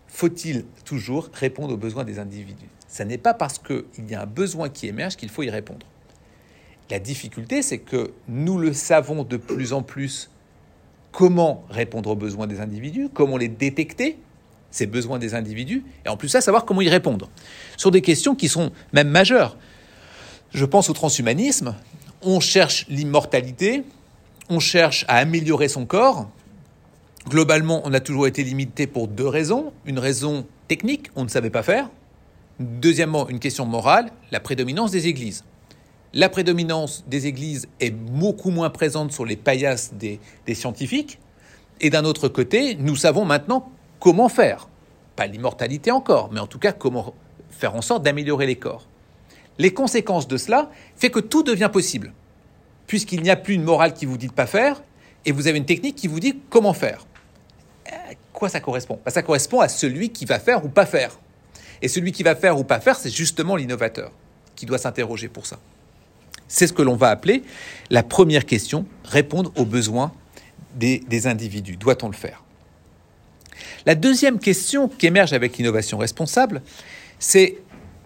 Faut-il 0.07 0.65
toujours 0.85 1.29
répondre 1.33 1.73
aux 1.73 1.77
besoins 1.77 2.03
des 2.03 2.19
individus? 2.19 2.69
Ce 2.87 3.03
n'est 3.03 3.17
pas 3.17 3.33
parce 3.33 3.59
qu'il 3.59 4.09
y 4.09 4.15
a 4.15 4.21
un 4.21 4.25
besoin 4.25 4.69
qui 4.69 4.87
émerge 4.87 5.15
qu'il 5.15 5.29
faut 5.29 5.43
y 5.43 5.49
répondre. 5.49 5.85
La 6.89 6.99
difficulté, 6.99 7.61
c'est 7.61 7.77
que 7.77 8.11
nous 8.27 8.57
le 8.57 8.73
savons 8.73 9.23
de 9.23 9.37
plus 9.37 9.73
en 9.73 9.83
plus 9.83 10.29
comment 11.11 11.63
répondre 11.69 12.09
aux 12.11 12.15
besoins 12.15 12.47
des 12.47 12.59
individus, 12.59 13.09
comment 13.13 13.37
les 13.37 13.47
détecter, 13.47 14.17
ces 14.71 14.85
besoins 14.85 15.19
des 15.19 15.33
individus, 15.33 15.83
et 16.05 16.09
en 16.09 16.17
plus 16.17 16.29
ça, 16.29 16.41
savoir 16.41 16.65
comment 16.65 16.81
y 16.81 16.89
répondre. 16.89 17.29
Sur 17.77 17.91
des 17.91 18.01
questions 18.01 18.35
qui 18.35 18.47
sont 18.47 18.71
même 18.93 19.09
majeures. 19.09 19.57
Je 20.51 20.65
pense 20.65 20.89
au 20.89 20.93
transhumanisme, 20.93 21.75
on 22.21 22.39
cherche 22.39 22.85
l'immortalité, 22.89 23.83
on 24.49 24.59
cherche 24.59 25.05
à 25.07 25.17
améliorer 25.17 25.67
son 25.67 25.85
corps, 25.85 26.27
Globalement, 27.27 27.81
on 27.85 27.93
a 27.93 27.99
toujours 27.99 28.27
été 28.27 28.43
limité 28.43 28.87
pour 28.87 29.07
deux 29.07 29.27
raisons. 29.27 29.71
Une 29.85 29.99
raison 29.99 30.45
technique, 30.67 31.11
on 31.15 31.23
ne 31.23 31.29
savait 31.29 31.49
pas 31.49 31.63
faire. 31.63 31.89
Deuxièmement, 32.59 33.29
une 33.29 33.39
question 33.39 33.65
morale, 33.65 34.11
la 34.31 34.39
prédominance 34.39 34.91
des 34.91 35.07
églises. 35.07 35.43
La 36.13 36.27
prédominance 36.27 37.03
des 37.07 37.27
églises 37.27 37.67
est 37.79 37.91
beaucoup 37.91 38.49
moins 38.49 38.71
présente 38.71 39.11
sur 39.11 39.25
les 39.25 39.35
paillasses 39.35 39.93
des, 39.93 40.19
scientifiques. 40.55 41.19
Et 41.81 41.91
d'un 41.91 42.03
autre 42.03 42.27
côté, 42.27 42.75
nous 42.75 42.95
savons 42.95 43.25
maintenant 43.25 43.71
comment 43.99 44.27
faire. 44.27 44.69
Pas 45.15 45.27
l'immortalité 45.27 45.91
encore, 45.91 46.31
mais 46.31 46.39
en 46.39 46.47
tout 46.47 46.57
cas 46.57 46.71
comment 46.71 47.13
faire 47.51 47.75
en 47.75 47.81
sorte 47.81 48.01
d'améliorer 48.01 48.47
les 48.47 48.55
corps. 48.55 48.87
Les 49.59 49.71
conséquences 49.71 50.27
de 50.27 50.37
cela 50.37 50.71
fait 50.95 51.11
que 51.11 51.19
tout 51.19 51.43
devient 51.43 51.69
possible, 51.71 52.13
puisqu'il 52.87 53.21
n'y 53.21 53.29
a 53.29 53.35
plus 53.35 53.53
une 53.53 53.63
morale 53.63 53.93
qui 53.93 54.05
vous 54.05 54.17
dit 54.17 54.27
de 54.27 54.33
pas 54.33 54.47
faire, 54.47 54.81
et 55.25 55.31
vous 55.31 55.47
avez 55.47 55.59
une 55.59 55.65
technique 55.65 55.95
qui 55.95 56.07
vous 56.07 56.19
dit 56.19 56.39
comment 56.49 56.73
faire. 56.73 57.05
À 57.85 57.93
euh, 57.93 58.13
quoi 58.33 58.49
ça 58.49 58.61
correspond? 58.61 58.99
Bah, 59.05 59.11
Ça 59.11 59.21
correspond 59.21 59.59
à 59.59 59.67
celui 59.67 60.09
qui 60.09 60.25
va 60.25 60.39
faire 60.39 60.65
ou 60.65 60.69
pas 60.69 60.85
faire. 60.87 61.19
Et 61.83 61.87
celui 61.87 62.13
qui 62.13 62.23
va 62.23 62.35
faire 62.35 62.57
ou 62.57 62.63
pas 62.63 62.79
faire, 62.79 62.95
c'est 62.95 63.13
justement 63.13 63.55
l'innovateur 63.55 64.11
qui 64.55 64.65
doit 64.65 64.77
s'interroger 64.79 65.27
pour 65.27 65.45
ça. 65.45 65.59
C'est 66.49 66.67
ce 66.67 66.73
que 66.73 66.81
l'on 66.81 66.95
va 66.95 67.09
appeler 67.09 67.43
la 67.89 68.03
première 68.03 68.45
question, 68.45 68.85
répondre 69.05 69.53
aux 69.55 69.65
besoins 69.65 70.11
des, 70.75 71.27
individus. 71.27 71.77
Doit-on 71.77 72.07
le 72.07 72.13
faire? 72.13 72.43
La 73.85 73.95
deuxième 73.95 74.39
question 74.39 74.87
qui 74.89 75.07
émerge 75.07 75.31
avec 75.31 75.57
l'innovation 75.57 75.97
responsable, 75.97 76.61
c'est 77.19 77.57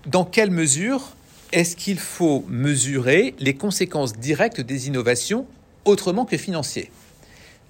dans 0.05 0.25
quelle 0.25 0.51
mesure 0.51 1.15
est-ce 1.51 1.75
qu'il 1.75 1.99
faut 1.99 2.43
mesurer 2.47 3.33
les 3.39 3.53
conséquences 3.53 4.13
directes 4.13 4.59
des 4.59 4.87
innovations 4.87 5.45
autrement 5.85 6.25
que 6.25 6.37
financières? 6.37 6.87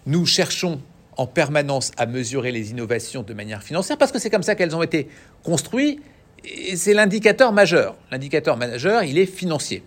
Nous 0.05 0.25
cherchons 0.25 0.81
en 1.17 1.27
permanence 1.27 1.91
à 1.97 2.05
mesurer 2.05 2.51
les 2.51 2.71
innovations 2.71 3.23
de 3.23 3.33
manière 3.33 3.61
financière 3.61 3.97
parce 3.97 4.11
que 4.11 4.19
c'est 4.19 4.29
comme 4.29 4.43
ça 4.43 4.55
qu'elles 4.55 4.75
ont 4.75 4.83
été 4.83 5.07
construites 5.43 6.01
et 6.43 6.75
c'est 6.75 6.93
l'indicateur 6.93 7.51
majeur. 7.51 7.95
L'indicateur 8.11 8.57
majeur, 8.57 9.03
il 9.03 9.17
est 9.17 9.25
financier. 9.25 9.83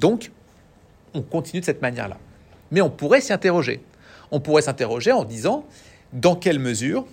Donc, 0.00 0.30
on 1.14 1.22
continue 1.22 1.60
de 1.60 1.64
cette 1.64 1.82
manière-là. 1.82 2.18
Mais 2.70 2.80
on 2.80 2.90
pourrait 2.90 3.20
s'y 3.20 3.32
interroger. 3.32 3.80
On 4.30 4.40
pourrait 4.40 4.62
s'interroger 4.62 5.12
en 5.12 5.24
disant 5.24 5.64
dans 6.12 6.36
quelle 6.36 6.58
mesure 6.58 7.06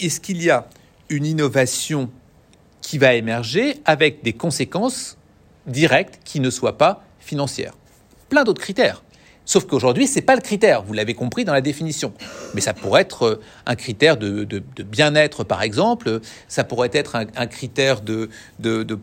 est-ce 0.00 0.20
qu'il 0.20 0.42
y 0.42 0.50
a 0.50 0.68
une 1.08 1.24
innovation 1.24 2.10
qui 2.80 2.98
va 2.98 3.14
émerger 3.14 3.80
avec 3.84 4.22
des 4.22 4.32
conséquences 4.32 5.16
directes 5.66 6.20
qui 6.24 6.40
ne 6.40 6.50
soient 6.50 6.78
pas 6.78 7.02
financières? 7.18 7.74
Plein 8.28 8.44
d'autres 8.44 8.60
critères. 8.60 9.02
Sauf 9.46 9.64
qu'aujourd'hui, 9.64 10.08
ce 10.08 10.16
n'est 10.16 10.22
pas 10.22 10.34
le 10.34 10.40
critère, 10.40 10.82
vous 10.82 10.92
l'avez 10.92 11.14
compris 11.14 11.44
dans 11.44 11.52
la 11.52 11.60
définition. 11.60 12.12
Mais 12.54 12.60
ça 12.60 12.74
pourrait 12.74 13.02
être 13.02 13.22
euh, 13.22 13.40
un 13.64 13.76
critère 13.76 14.16
de, 14.16 14.44
bien-être, 14.82 15.44
par 15.44 15.62
exemple. 15.62 16.20
Ça 16.48 16.64
pourrait 16.64 16.90
être 16.92 17.14
un, 17.14 17.46
critère 17.46 18.00
de, 18.00 18.28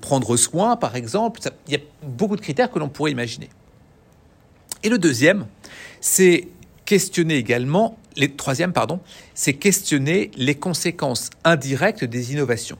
prendre 0.02 0.36
soin, 0.36 0.76
par 0.76 0.98
exemple. 0.98 1.40
il 1.68 1.74
y 1.74 1.78
a 1.78 1.80
beaucoup 2.04 2.36
de 2.36 2.42
critères 2.42 2.70
que 2.70 2.78
l'on 2.78 2.90
pourrait 2.90 3.12
imaginer. 3.12 3.50
Et 4.84 4.90
le 4.90 4.98
deuxième, 4.98 5.48
c'est 6.02 6.50
questionner 6.84 7.36
également, 7.36 7.98
les, 8.18 8.30
troisième, 8.30 8.74
pardon, 8.74 9.00
c'est 9.34 9.54
questionner 9.54 10.30
les 10.36 10.56
conséquences 10.56 11.30
indirectes 11.46 12.04
des 12.04 12.34
innovations. 12.34 12.78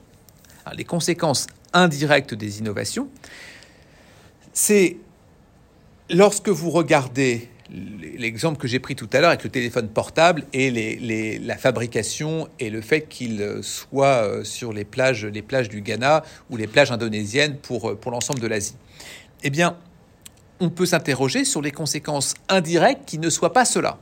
les 0.76 0.84
conséquences 0.84 1.46
indirectes 1.72 2.34
des 2.34 2.58
innovations, 2.58 3.08
c'est 4.52 4.98
lorsque 6.10 6.50
vous 6.50 6.70
regardez 6.70 7.48
l'exemple 7.70 8.58
que 8.58 8.68
j'ai 8.68 8.78
pris 8.78 8.94
tout 8.94 9.08
à 9.12 9.20
l'heure 9.20 9.30
avec 9.30 9.44
le 9.44 9.50
téléphone 9.50 9.88
portable 9.88 10.44
et 10.52 11.38
la 11.38 11.56
fabrication 11.56 12.48
et 12.60 12.70
le 12.70 12.80
fait 12.80 13.02
qu'il 13.02 13.60
soit 13.62 14.06
euh, 14.06 14.44
sur 14.44 14.72
les 14.72 14.84
plages, 14.84 15.24
les 15.24 15.42
plages 15.42 15.68
du 15.68 15.80
Ghana 15.80 16.24
ou 16.50 16.56
les 16.56 16.66
plages 16.66 16.92
indonésiennes 16.92 17.56
pour, 17.56 17.90
euh, 17.90 17.94
pour 17.94 18.10
l'ensemble 18.10 18.40
de 18.40 18.46
l'Asie. 18.46 18.76
Eh 19.42 19.50
bien, 19.50 19.76
on 20.60 20.70
peut 20.70 20.86
s'interroger 20.86 21.44
sur 21.44 21.62
les 21.62 21.70
conséquences 21.70 22.34
indirectes 22.48 23.04
qui 23.06 23.18
ne 23.18 23.30
soient 23.30 23.52
pas 23.52 23.64
cela. 23.64 23.98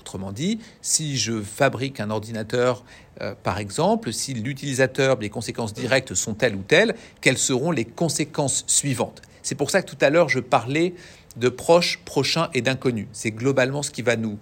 Autrement 0.00 0.32
dit, 0.32 0.60
si 0.82 1.16
je 1.16 1.40
fabrique 1.40 1.98
un 1.98 2.10
ordinateur, 2.10 2.84
euh, 3.20 3.34
par 3.42 3.58
exemple, 3.58 4.12
si 4.12 4.34
l'utilisateur, 4.34 5.18
les 5.18 5.30
conséquences 5.30 5.74
directes 5.74 6.14
sont 6.14 6.34
telles 6.34 6.54
ou 6.54 6.62
telles, 6.62 6.94
quelles 7.20 7.38
seront 7.38 7.72
les 7.72 7.84
conséquences 7.84 8.64
suivantes? 8.68 9.22
C'est 9.42 9.56
pour 9.56 9.70
ça 9.70 9.82
que 9.82 9.90
tout 9.90 9.98
à 10.04 10.10
l'heure, 10.10 10.28
je 10.28 10.40
parlais 10.40 10.94
de 11.36 11.48
proches, 11.48 11.98
prochains 12.04 12.48
et 12.54 12.62
d'inconnus. 12.62 13.06
C'est 13.12 13.30
globalement 13.30 13.82
ce 13.82 13.90
qui 13.90 14.02
va 14.02 14.16
nous, 14.16 14.38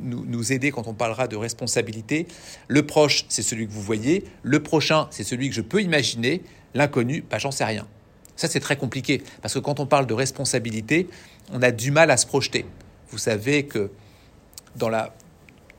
nous, 0.00 0.52
aider 0.52 0.70
quand 0.70 0.88
on 0.88 0.94
parlera 0.94 1.28
de 1.28 1.36
responsabilité. 1.36 2.26
Le 2.68 2.86
proche, 2.86 3.26
c'est 3.28 3.42
celui 3.42 3.66
que 3.66 3.72
vous 3.72 3.82
voyez. 3.82 4.24
Le 4.42 4.62
prochain, 4.62 5.08
c'est 5.10 5.24
celui 5.24 5.48
que 5.50 5.54
je 5.54 5.60
peux 5.60 5.82
imaginer. 5.82 6.42
L'inconnu, 6.74 7.24
bah, 7.28 7.38
j'en 7.38 7.50
sais 7.50 7.64
rien. 7.64 7.86
Ça, 8.36 8.48
c'est 8.48 8.60
très 8.60 8.76
compliqué, 8.76 9.22
parce 9.42 9.54
que 9.54 9.58
quand 9.58 9.80
on 9.80 9.86
parle 9.86 10.06
de 10.06 10.14
responsabilité, 10.14 11.08
on 11.52 11.60
a 11.62 11.70
du 11.70 11.90
mal 11.90 12.10
à 12.10 12.16
se 12.16 12.26
projeter. 12.26 12.66
Vous 13.10 13.18
savez 13.18 13.64
que 13.64 13.90
dans, 14.76 14.88
la, 14.88 15.14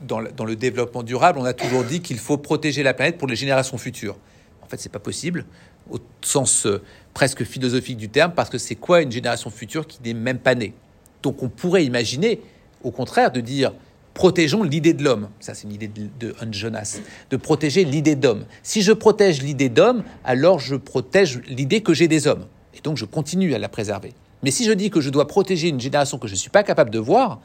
dans, 0.02 0.22
dans 0.22 0.44
le 0.44 0.56
développement 0.56 1.02
durable, 1.02 1.38
on 1.38 1.44
a 1.44 1.54
toujours 1.54 1.84
dit 1.84 2.00
qu'il 2.00 2.18
faut 2.18 2.36
protéger 2.36 2.82
la 2.82 2.92
planète 2.92 3.18
pour 3.18 3.28
les 3.28 3.36
générations 3.36 3.78
futures. 3.78 4.18
En 4.62 4.66
fait, 4.66 4.78
c'est 4.78 4.92
pas 4.92 4.98
possible 4.98 5.46
au 5.90 5.98
sens 6.22 6.66
euh, 6.66 6.82
presque 7.14 7.44
philosophique 7.44 7.96
du 7.96 8.08
terme, 8.08 8.32
parce 8.34 8.50
que 8.50 8.58
c'est 8.58 8.76
quoi 8.76 9.02
une 9.02 9.12
génération 9.12 9.50
future 9.50 9.86
qui 9.86 9.98
n'est 10.02 10.14
même 10.14 10.38
pas 10.38 10.54
née? 10.54 10.74
Donc 11.22 11.42
on 11.42 11.48
pourrait 11.48 11.84
imaginer, 11.84 12.40
au 12.82 12.90
contraire, 12.90 13.30
de 13.30 13.40
dire 13.40 13.72
protégeons 14.14 14.62
l'idée 14.62 14.92
de 14.92 15.02
l'homme. 15.02 15.28
Ça, 15.40 15.54
c'est 15.54 15.64
une 15.64 15.72
idée 15.72 15.88
de, 15.88 16.08
de 16.18 16.34
Jonas, 16.52 17.00
de 17.30 17.36
protéger 17.36 17.84
l'idée 17.84 18.16
d'homme. 18.16 18.44
Si 18.62 18.82
je 18.82 18.92
protège 18.92 19.42
l'idée 19.42 19.68
d'homme, 19.68 20.02
alors 20.24 20.58
je 20.58 20.76
protège 20.76 21.40
l'idée 21.48 21.82
que 21.82 21.94
j'ai 21.94 22.08
des 22.08 22.26
hommes. 22.26 22.46
Et 22.74 22.80
donc 22.80 22.96
je 22.96 23.04
continue 23.04 23.54
à 23.54 23.58
la 23.58 23.68
préserver. 23.68 24.12
Mais 24.42 24.50
si 24.50 24.64
je 24.64 24.72
dis 24.72 24.90
que 24.90 25.00
je 25.00 25.10
dois 25.10 25.26
protéger 25.26 25.68
une 25.68 25.80
génération 25.80 26.18
que 26.18 26.26
je 26.26 26.32
ne 26.32 26.38
suis 26.38 26.50
pas 26.50 26.62
capable 26.62 26.90
de 26.90 26.98
voir, 26.98 27.40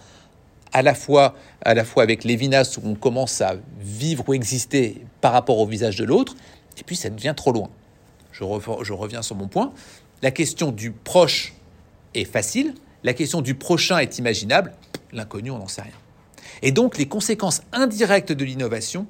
à 0.71 0.81
la 0.81 0.93
fois, 0.93 1.35
à 1.63 1.73
la 1.73 1.85
fois 1.85 2.03
avec 2.03 2.23
Lévinas 2.23 2.77
où 2.81 2.87
on 2.87 2.95
commence 2.95 3.41
à 3.41 3.55
vivre 3.79 4.23
ou 4.27 4.33
exister 4.33 5.05
par 5.21 5.33
rapport 5.33 5.59
au 5.59 5.65
visage 5.65 5.97
de 5.97 6.05
l'autre, 6.05 6.35
et 6.77 6.83
puis 6.83 6.95
ça 6.95 7.09
devient 7.09 7.33
trop 7.35 7.51
loin 7.51 7.69
je, 8.37 8.93
reviens 8.93 9.21
sur 9.21 9.35
mon 9.35 9.47
point, 9.47 9.73
la 10.21 10.31
question 10.31 10.71
du 10.71 10.91
proche 10.91 11.53
est 12.13 12.25
facile, 12.25 12.73
la 13.03 13.13
question 13.13 13.41
du 13.41 13.55
prochain 13.55 13.99
est 13.99 14.17
imaginable, 14.17 14.73
l'inconnu, 15.13 15.51
on 15.51 15.59
n'en 15.59 15.67
sait 15.67 15.83
rien. 15.83 15.91
Et 16.61 16.71
donc 16.71 16.97
les 16.97 17.07
conséquences 17.07 17.61
indirectes 17.71 18.31
de 18.31 18.43
l'innovation 18.43 19.07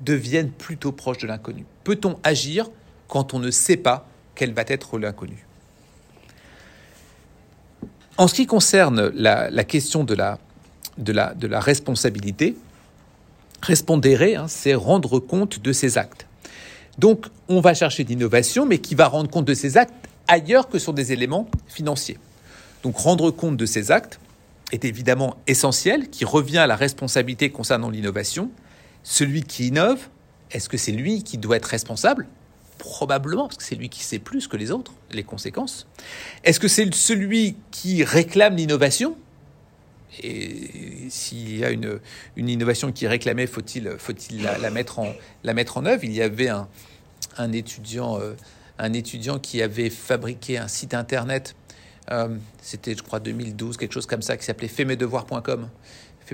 deviennent 0.00 0.50
plutôt 0.50 0.92
proches 0.92 1.18
de 1.18 1.26
l'inconnu. 1.26 1.64
Peut-on 1.84 2.18
agir 2.22 2.68
quand 3.08 3.34
on 3.34 3.38
ne 3.38 3.50
sait 3.50 3.76
pas 3.76 4.08
quel 4.34 4.52
va 4.52 4.64
être 4.66 4.98
l'inconnu? 4.98 5.46
En 8.18 8.28
ce 8.28 8.34
qui 8.34 8.46
concerne 8.46 9.08
la, 9.14 9.64
question 9.64 10.04
de 10.04 10.14
la, 10.14 10.38
responsabilité, 11.60 12.56
respondere, 13.62 14.40
hein, 14.40 14.48
c'est 14.48 14.74
rendre 14.74 15.18
compte 15.20 15.60
de 15.60 15.72
ses 15.72 15.98
actes. 15.98 16.26
Donc, 16.98 17.26
on 17.48 17.60
va 17.60 17.74
chercher 17.74 18.04
d'innovation, 18.04 18.66
mais 18.66 18.78
qui 18.78 18.94
va 18.94 19.08
rendre 19.08 19.30
compte 19.30 19.44
de 19.44 19.54
ses 19.54 19.76
actes 19.76 19.94
ailleurs 20.28 20.68
que 20.68 20.78
sur 20.78 20.92
des 20.92 21.12
éléments 21.12 21.48
financiers. 21.68 22.18
Donc, 22.82 22.96
rendre 22.96 23.30
compte 23.30 23.56
de 23.56 23.66
ses 23.66 23.90
actes 23.90 24.18
est 24.72 24.84
évidemment 24.84 25.36
essentiel, 25.46 26.08
qui 26.08 26.24
revient 26.24 26.58
à 26.58 26.66
la 26.66 26.76
responsabilité 26.76 27.50
concernant 27.50 27.90
l'innovation. 27.90 28.50
Celui 29.02 29.42
qui 29.42 29.68
innove, 29.68 30.08
est-ce 30.50 30.68
que 30.68 30.76
c'est 30.76 30.92
lui 30.92 31.22
qui 31.22 31.38
doit 31.38 31.56
être 31.56 31.66
responsable? 31.66 32.26
Probablement, 32.78 33.44
parce 33.46 33.56
que 33.56 33.64
c'est 33.64 33.74
lui 33.74 33.88
qui 33.88 34.02
sait 34.02 34.18
plus 34.18 34.48
que 34.48 34.56
les 34.56 34.70
autres, 34.70 34.92
les 35.12 35.22
conséquences. 35.22 35.86
Est-ce 36.44 36.60
que 36.60 36.68
c'est 36.68 36.92
celui 36.94 37.56
qui 37.70 38.04
réclame 38.04 38.56
l'innovation? 38.56 39.16
Et 40.22 41.08
s'il 41.10 41.56
y 41.56 41.64
a 41.64 41.70
une, 41.70 42.00
une, 42.36 42.48
innovation 42.48 42.92
qui 42.92 43.06
réclamée, 43.06 43.46
faut-il 43.46 43.94
faut 43.98 44.12
la, 44.40 44.58
la, 44.58 44.70
mettre 44.70 44.98
en, 44.98 45.12
la 45.44 45.54
mettre 45.54 45.76
en 45.76 45.86
œuvre? 45.86 46.04
Il 46.04 46.12
y 46.12 46.22
avait 46.22 46.48
un, 46.48 46.68
un 47.38 47.52
étudiant, 47.52 48.18
euh, 48.20 48.34
un 48.78 48.92
étudiant 48.92 49.38
qui 49.38 49.62
avait 49.62 49.90
fabriqué 49.90 50.58
un 50.58 50.68
site 50.68 50.94
internet, 50.94 51.54
euh, 52.10 52.36
c'était 52.62 52.94
je 52.94 53.02
crois 53.02 53.20
2012, 53.20 53.76
quelque 53.76 53.92
chose 53.92 54.06
comme 54.06 54.22
ça, 54.22 54.36
qui 54.36 54.44
s'appelait 54.44 54.68
faitmesdevoirs.com 54.68 55.68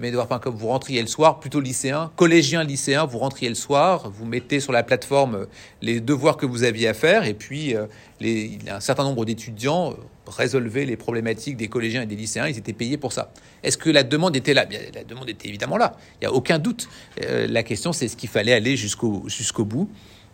devoirs.com, 0.01 0.55
vous 0.55 0.69
rentriez 0.69 1.01
le 1.01 1.07
soir, 1.07 1.39
plutôt 1.39 1.61
lycéen, 1.61 2.11
collégien, 2.17 2.65
lycéen, 2.65 3.05
vous 3.05 3.19
rentriez 3.19 3.49
le 3.49 3.55
soir, 3.55 4.11
vous 4.11 4.25
mettez 4.25 4.61
sur 4.61 4.73
la 4.73 4.83
plateforme 4.83 5.47
les 5.83 6.01
devoirs 6.01 6.37
que 6.37 6.47
vous 6.47 6.65
aviez 6.65 6.89
à 6.89 6.95
faire, 6.95 7.25
et 7.25 7.35
puis 7.35 7.77
euh, 7.77 7.87
les, 8.21 8.59
un 8.69 8.81
certain 8.81 9.05
nombre 9.05 9.25
d'étudiants 9.25 9.91
euh, 9.91 9.95
résolvaient 10.27 10.85
les 10.85 10.97
problématiques 10.97 11.57
des 11.57 11.69
collégiens 11.69 12.03
et 12.03 12.07
des 12.07 12.17
lycéens, 12.17 12.49
ils 12.49 12.57
étaient 12.57 12.73
payés 12.73 12.97
pour 12.97 13.13
ça. 13.13 13.33
Est-ce 13.63 13.77
que 13.77 13.91
la 13.91 14.03
demande 14.03 14.35
était 14.37 14.55
là? 14.55 14.65
Bien, 14.65 14.81
La 14.95 15.05
demande 15.05 15.29
était 15.29 15.49
évidemment 15.49 15.77
là, 15.77 15.95
il 16.15 16.27
n'y 16.27 16.27
a 16.27 16.33
aucun 16.33 16.59
doute. 16.59 16.89
Euh, 17.25 17.47
la 17.49 17.63
question, 17.63 17.93
c'est 17.93 18.09
ce 18.09 18.17
qu'il 18.17 18.29
fallait 18.31 18.55
aller 18.55 18.77
jusqu'au 18.77 19.25
jusqu'au 19.29 19.65
bout. 19.65 19.91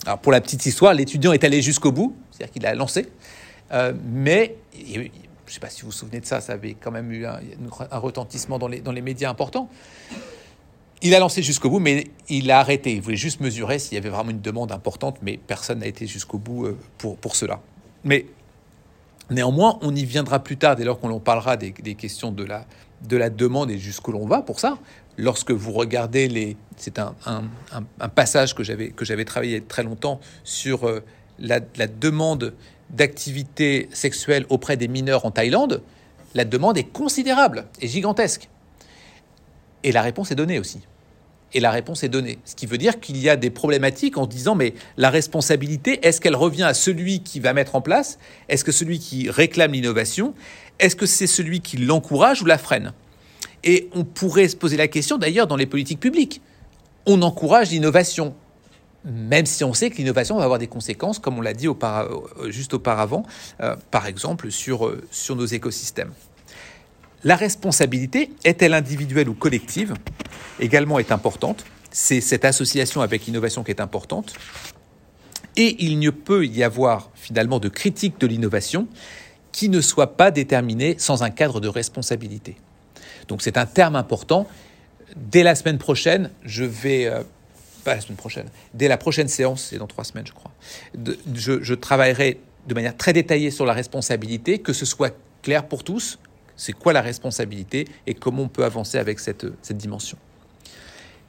Alors 0.07 0.19
pour 0.19 0.31
la 0.31 0.41
petite 0.41 0.65
histoire, 0.67 0.95
l'étudiant 0.95 1.33
est 1.33 1.43
allé 1.43 1.61
jusqu'au 1.61 1.91
bout, 1.91 2.15
c'est-à-dire 2.31 2.53
qu'il 2.53 2.67
a 2.67 2.75
lancé, 2.75 3.09
mais 4.05 4.55
je 5.49 5.53
ne 5.53 5.55
sais 5.55 5.61
pas 5.61 5.71
si 5.71 5.83
vous 5.83 5.89
vous 5.89 5.93
souvenez 5.93 6.21
de 6.21 6.27
ça, 6.27 6.41
ça 6.41 6.53
avait 6.53 6.75
quand 6.75 6.91
même 6.91 7.11
eu 7.11 7.25
un, 7.27 7.41
retentissement 7.93 8.59
dans 8.59 8.69
les, 8.69 8.81
dans 8.81 8.93
les 8.93 9.01
médias 9.01 9.31
importants. 9.31 9.69
Il 11.01 11.15
a 11.15 11.21
lancé 11.21 11.43
jusqu'au 11.43 11.71
bout, 11.71 11.79
mais 11.79 12.09
il 12.29 12.51
a 12.51 12.59
arrêté. 12.59 12.93
Il 12.93 13.01
voulait 13.01 13.17
juste 13.17 13.41
mesurer 13.41 13.79
s'il 13.79 13.95
y 13.95 13.99
avait 13.99 14.09
vraiment 14.09 14.31
une 14.31 14.41
demande 14.41 14.73
importante, 14.73 15.19
mais 15.23 15.39
personne 15.39 15.79
n'a 15.79 15.87
été 15.87 16.07
jusqu'au 16.07 16.39
bout 16.39 16.67
euh, 16.67 16.77
pour, 16.99 17.17
pour 17.17 17.37
cela. 17.37 17.61
Mais 18.05 18.27
néanmoins, 19.31 19.79
on 19.81 19.95
y 19.95 20.05
viendra 20.05 20.41
plus 20.41 20.57
tard, 20.57 20.77
dès 20.77 20.85
lors 20.85 20.99
qu'on 21.01 21.21
parlera 21.21 21.57
des, 21.57 21.71
des, 21.71 21.95
questions 21.95 22.33
de 22.33 22.45
la, 22.45 22.67
de 23.03 23.17
la 23.17 23.31
demande 23.31 23.71
et 23.71 23.79
jusqu'où 23.79 24.13
l'on 24.13 24.27
va 24.27 24.43
pour 24.43 24.61
ça. 24.61 24.79
Lorsque 25.17 25.51
vous 25.51 25.73
regardez 25.73 26.29
les... 26.29 26.57
C'est 26.77 26.99
un, 26.99 27.15
passage 28.15 28.55
que 28.55 28.63
j'avais, 28.63 28.91
que 28.91 29.05
j'avais 29.05 29.25
travaillé 29.25 29.61
très 29.61 29.83
longtemps 29.83 30.21
sur 30.45 30.87
euh, 30.87 31.03
la, 31.39 31.61
demande 31.61 32.55
d'activité 32.91 33.89
sexuelle 33.93 34.47
auprès 34.49 34.77
des 34.77 34.89
mineurs 34.89 35.25
en 35.25 35.31
Thaïlande. 35.31 35.83
La 36.35 36.45
demande 36.45 36.79
est 36.79 36.85
considérable 36.85 37.67
et 37.81 37.89
gigantesque. 37.89 38.49
Et 39.85 39.93
la 39.93 40.03
réponse 40.03 40.31
est 40.31 40.35
donnée 40.35 40.59
aussi. 40.59 40.81
Et 41.55 41.61
la 41.61 41.71
réponse 41.71 42.05
est 42.05 42.09
donnée. 42.09 42.39
Ce 42.45 42.55
qui 42.55 42.67
veut 42.67 42.77
dire 42.77 43.01
qu'il 43.01 43.17
y 43.17 43.31
a 43.31 43.37
des 43.37 43.49
problématiques 43.49 44.19
en 44.19 44.27
disant, 44.27 44.55
mais 44.55 44.75
la 44.99 45.09
responsabilité, 45.09 46.07
est-ce 46.07 46.21
qu'elle 46.21 46.37
revient 46.37 46.65
à 46.65 46.75
celui 46.75 47.23
qui 47.23 47.41
va 47.41 47.55
mettre 47.55 47.75
en 47.75 47.81
place? 47.81 48.19
Est-ce 48.49 48.65
que 48.65 48.73
celui 48.73 48.99
qui 48.99 49.31
réclame 49.31 49.73
l'innovation? 49.73 50.35
Est-ce 50.79 50.97
que 50.97 51.07
c'est 51.07 51.27
celui 51.27 51.61
qui 51.61 51.79
l'encourage 51.79 52.43
ou 52.43 52.45
la 52.45 52.59
freine? 52.59 52.93
Et 53.65 53.89
on 53.95 54.05
pourrait 54.05 54.49
se 54.49 54.57
poser 54.57 54.77
la 54.77 54.89
question 54.89 55.17
d'ailleurs 55.17 55.47
dans 55.47 55.57
les 55.57 55.67
politiques 55.67 56.01
publiques. 56.01 56.43
On 57.07 57.23
encourage 57.23 57.71
l'innovation, 57.71 58.35
même 59.05 59.47
si 59.47 59.65
on 59.65 59.75
sait 59.75 59.91
que 59.91 59.97
l'innovation 59.97 60.37
va 60.37 60.45
avoir 60.45 60.59
des 60.59 60.67
conséquences, 60.67 61.19
comme 61.19 61.39
on 61.39 61.41
l'a 61.41 61.55
dit 61.55 61.69
euh, 61.69 62.51
juste 62.51 62.75
auparavant, 62.75 63.25
euh, 63.61 63.77
par 63.91 64.07
exemple 64.07 64.51
sur, 64.51 64.87
euh, 64.87 65.03
sur 65.11 65.37
nos 65.37 65.47
écosystèmes. 65.47 66.13
La 67.25 67.37
responsabilité, 67.37 68.31
est-elle 68.45 68.75
individuelle 68.75 69.29
ou 69.29 69.35
collective 69.35 69.95
Également 70.61 70.99
est 70.99 71.11
importante. 71.11 71.65
C'est 71.91 72.21
cette 72.21 72.45
association 72.45 73.01
avec 73.01 73.27
l'innovation 73.27 73.65
qui 73.65 73.71
est 73.71 73.81
importante. 73.81 74.35
Et 75.57 75.85
il 75.85 75.99
ne 75.99 76.11
peut 76.11 76.47
y 76.47 76.63
avoir 76.63 77.11
finalement 77.15 77.59
de 77.59 77.69
critique 77.69 78.21
de 78.21 78.27
l'innovation 78.27 78.87
qui 79.51 79.69
ne 79.69 79.81
soit 79.81 80.17
pas 80.17 80.31
déterminée 80.31 80.97
sans 80.99 81.25
un 81.25 81.31
cadre 81.31 81.61
de 81.61 81.67
responsabilité. 81.67 82.57
Donc 83.27 83.43
c'est 83.43 83.57
un 83.57 83.67
terme 83.67 83.97
important. 83.97 84.47
Dès 85.17 85.43
la 85.43 85.55
semaine 85.55 85.79
prochaine, 85.79 86.31
je 86.45 86.65
vais... 86.65 87.11
dès 88.75 88.89
la 88.89 88.97
prochaine 88.97 89.29
séance, 89.29 89.69
c'est 89.71 89.79
dans 89.79 89.87
trois 89.87 90.05
semaines 90.05 90.27
je 90.27 90.33
crois, 90.33 90.51
je, 91.35 91.75
travaillerai 91.75 92.41
de 92.67 92.75
manière 92.75 92.97
très 92.97 93.13
détaillée 93.13 93.51
sur 93.51 93.65
la 93.67 93.73
responsabilité, 93.73 94.59
que 94.59 94.73
ce 94.73 94.85
soit 94.85 95.17
clair 95.43 95.67
pour 95.67 95.85
tous, 95.85 96.19
c'est 96.57 96.73
quoi 96.73 96.93
la 96.93 97.03
responsabilité 97.03 97.87
et 98.07 98.15
comment 98.15 98.43
on 98.43 98.49
peut 98.49 98.65
avancer 98.65 98.99
avec 98.99 99.21
cette, 99.21 99.47
cette 99.63 99.79
dimension. 99.79 100.19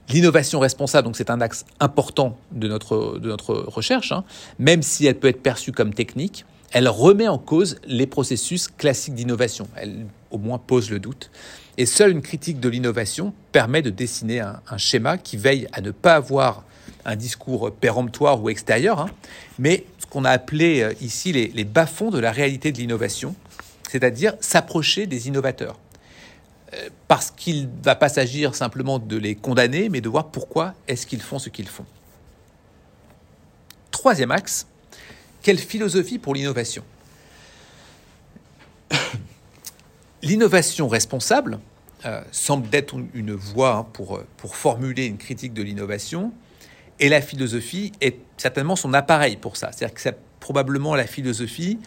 L'innovation 0.09 0.59
responsable, 0.59 1.05
donc 1.05 1.15
c'est 1.15 1.29
un 1.29 1.39
axe 1.39 1.65
important 1.79 2.37
de 2.51 2.67
notre, 2.67 3.19
de 3.19 3.29
notre 3.29 3.53
recherche, 3.53 4.11
hein. 4.11 4.23
même 4.57 4.81
si 4.81 5.05
elle 5.05 5.19
peut 5.19 5.27
être 5.27 5.43
perçue 5.43 5.71
comme 5.71 5.93
technique, 5.93 6.45
elle 6.71 6.87
remet 6.87 7.27
en 7.27 7.37
cause 7.37 7.77
les 7.85 8.07
processus 8.07 8.67
classiques 8.67 9.15
d'innovation. 9.15 9.67
Elle 9.75 10.05
au 10.31 10.37
moins 10.37 10.57
pose 10.57 10.89
le 10.89 10.99
doute. 10.99 11.31
Et 11.79 11.85
seule 11.85 12.11
une 12.11 12.21
critique 12.21 12.59
de 12.59 12.67
l'innovation 12.67 13.33
permet 13.53 13.81
de 13.81 13.89
dessiner 13.89 14.41
un, 14.41 14.77
schéma 14.77 15.17
qui 15.17 15.37
veille 15.37 15.65
à 15.71 15.79
ne 15.79 15.91
pas 15.91 16.15
avoir 16.15 16.65
un 17.05 17.15
discours 17.15 17.71
péremptoire 17.71 18.43
ou 18.43 18.49
extérieur, 18.49 18.99
hein, 18.99 19.09
mais 19.59 19.85
ce 19.97 20.05
qu'on 20.05 20.25
a 20.25 20.29
appelé 20.29 20.81
euh, 20.81 20.93
ici 20.99 21.31
les, 21.31 21.63
bas-fonds 21.63 22.11
de 22.11 22.19
la 22.19 22.33
réalité 22.33 22.73
de 22.73 22.77
l'innovation, 22.79 23.33
c'est-à-dire 23.89 24.33
s'approcher 24.41 25.07
des 25.07 25.29
innovateurs. 25.29 25.79
Euh, 26.73 26.89
parce 27.07 27.31
qu'il 27.31 27.69
ne 27.69 27.83
va 27.83 27.95
pas 27.95 28.09
s'agir 28.09 28.55
simplement 28.55 28.99
de 28.99 29.15
les 29.15 29.35
condamner, 29.35 29.87
mais 29.87 30.01
de 30.01 30.09
voir 30.09 30.27
pourquoi 30.27 30.73
est-ce 30.89 31.07
qu'ils 31.07 31.21
font 31.21 31.39
ce 31.39 31.47
qu'ils 31.47 31.69
font. 31.69 31.85
Troisième 33.89 34.31
axe, 34.31 34.67
quelle 35.41 35.57
philosophie 35.57 36.19
pour 36.19 36.33
l'innovation? 36.35 36.83
L'innovation 40.21 40.89
responsable 40.89 41.57
euh, 42.05 42.21
semble 42.31 42.67
être 42.73 42.95
une 43.13 43.33
voie 43.33 43.75
hein, 43.75 43.87
pour, 43.93 44.21
pour 44.37 44.55
formuler 44.55 45.05
une 45.05 45.17
critique 45.17 45.53
de 45.53 45.61
l'innovation, 45.61 46.31
et 46.99 47.09
la 47.09 47.21
philosophie 47.21 47.91
est 48.01 48.17
certainement 48.37 48.75
son 48.75 48.93
appareil 48.93 49.37
pour 49.37 49.57
ça. 49.57 49.71
C'est-à-dire 49.71 49.95
que 49.95 50.01
c'est 50.01 50.17
probablement 50.39 50.95
la 50.95 51.07
philosophie. 51.07 51.79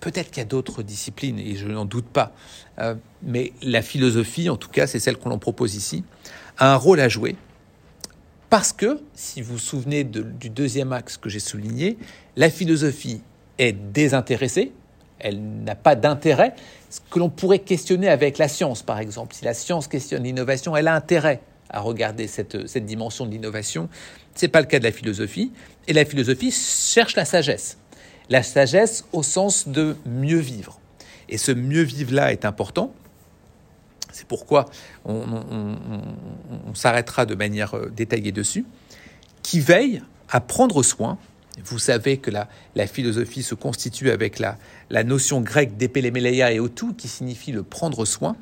Peut-être 0.00 0.30
qu'il 0.30 0.38
y 0.38 0.42
a 0.42 0.48
d'autres 0.48 0.82
disciplines, 0.82 1.38
et 1.38 1.56
je 1.56 1.66
n'en 1.66 1.84
doute 1.84 2.06
pas, 2.06 2.32
euh, 2.78 2.94
mais 3.22 3.52
la 3.62 3.80
philosophie, 3.80 4.50
en 4.50 4.56
tout 4.56 4.68
cas, 4.68 4.86
c'est 4.86 4.98
celle 5.00 5.16
qu'on 5.16 5.30
en 5.30 5.38
propose 5.38 5.74
ici, 5.76 6.04
a 6.58 6.72
un 6.72 6.76
rôle 6.76 7.00
à 7.00 7.08
jouer. 7.08 7.36
Parce 8.50 8.72
que, 8.72 9.00
si 9.14 9.40
vous 9.40 9.54
vous 9.54 9.58
souvenez 9.58 10.04
du 10.04 10.50
deuxième 10.50 10.92
axe 10.92 11.16
que 11.16 11.28
j'ai 11.28 11.40
souligné, 11.40 11.96
la 12.36 12.50
philosophie 12.50 13.22
est 13.58 13.72
désintéressée, 13.72 14.72
elle 15.18 15.40
n'a 15.64 15.74
pas 15.74 15.96
d'intérêt, 15.96 16.54
ce 16.96 17.00
que 17.10 17.18
l'on 17.18 17.30
pourrait 17.30 17.60
questionner 17.60 18.08
avec 18.08 18.38
la 18.38 18.48
science, 18.48 18.82
par 18.82 18.98
exemple. 18.98 19.34
Si 19.34 19.44
la 19.44 19.54
science 19.54 19.88
questionne 19.88 20.24
l'innovation, 20.24 20.76
elle 20.76 20.88
a 20.88 20.94
intérêt 20.94 21.40
à 21.70 21.80
regarder 21.80 22.26
cette, 22.28 22.68
cette 22.68 22.86
dimension 22.86 23.26
de 23.26 23.30
l'innovation. 23.30 23.88
Ce 24.34 24.44
n'est 24.44 24.50
pas 24.50 24.60
le 24.60 24.66
cas 24.66 24.78
de 24.78 24.84
la 24.84 24.92
philosophie. 24.92 25.52
Et 25.88 25.92
la 25.92 26.04
philosophie 26.04 26.52
cherche 26.52 27.16
la 27.16 27.24
sagesse 27.24 27.78
la 28.28 28.42
sagesse 28.42 29.04
au 29.12 29.22
sens 29.22 29.68
de 29.68 29.96
mieux 30.06 30.38
vivre. 30.38 30.80
Et 31.28 31.38
ce 31.38 31.52
mieux 31.52 31.82
vivre-là 31.82 32.32
est 32.32 32.44
important. 32.44 32.92
C'est 34.12 34.26
pourquoi 34.26 34.66
on, 35.04 35.76
s'arrêtera 36.74 37.26
de 37.26 37.34
manière 37.34 37.76
euh, 37.76 37.90
détaillée 37.90 38.32
dessus, 38.32 38.64
qui 39.42 39.60
veille 39.60 40.02
à 40.30 40.40
prendre 40.40 40.82
soin. 40.82 41.18
Vous 41.62 41.78
savez 41.78 42.16
que 42.16 42.30
la, 42.30 42.48
philosophie 42.86 43.42
se 43.42 43.54
constitue 43.54 44.10
avec 44.10 44.38
la, 44.38 45.04
notion 45.04 45.40
grecque 45.40 45.76
d'epeleméleia 45.76 46.52
et 46.52 46.58
otu, 46.58 46.94
qui 46.94 47.08
signifie 47.08 47.52
le 47.52 47.62
prendre 47.62 48.04
soin. 48.04 48.36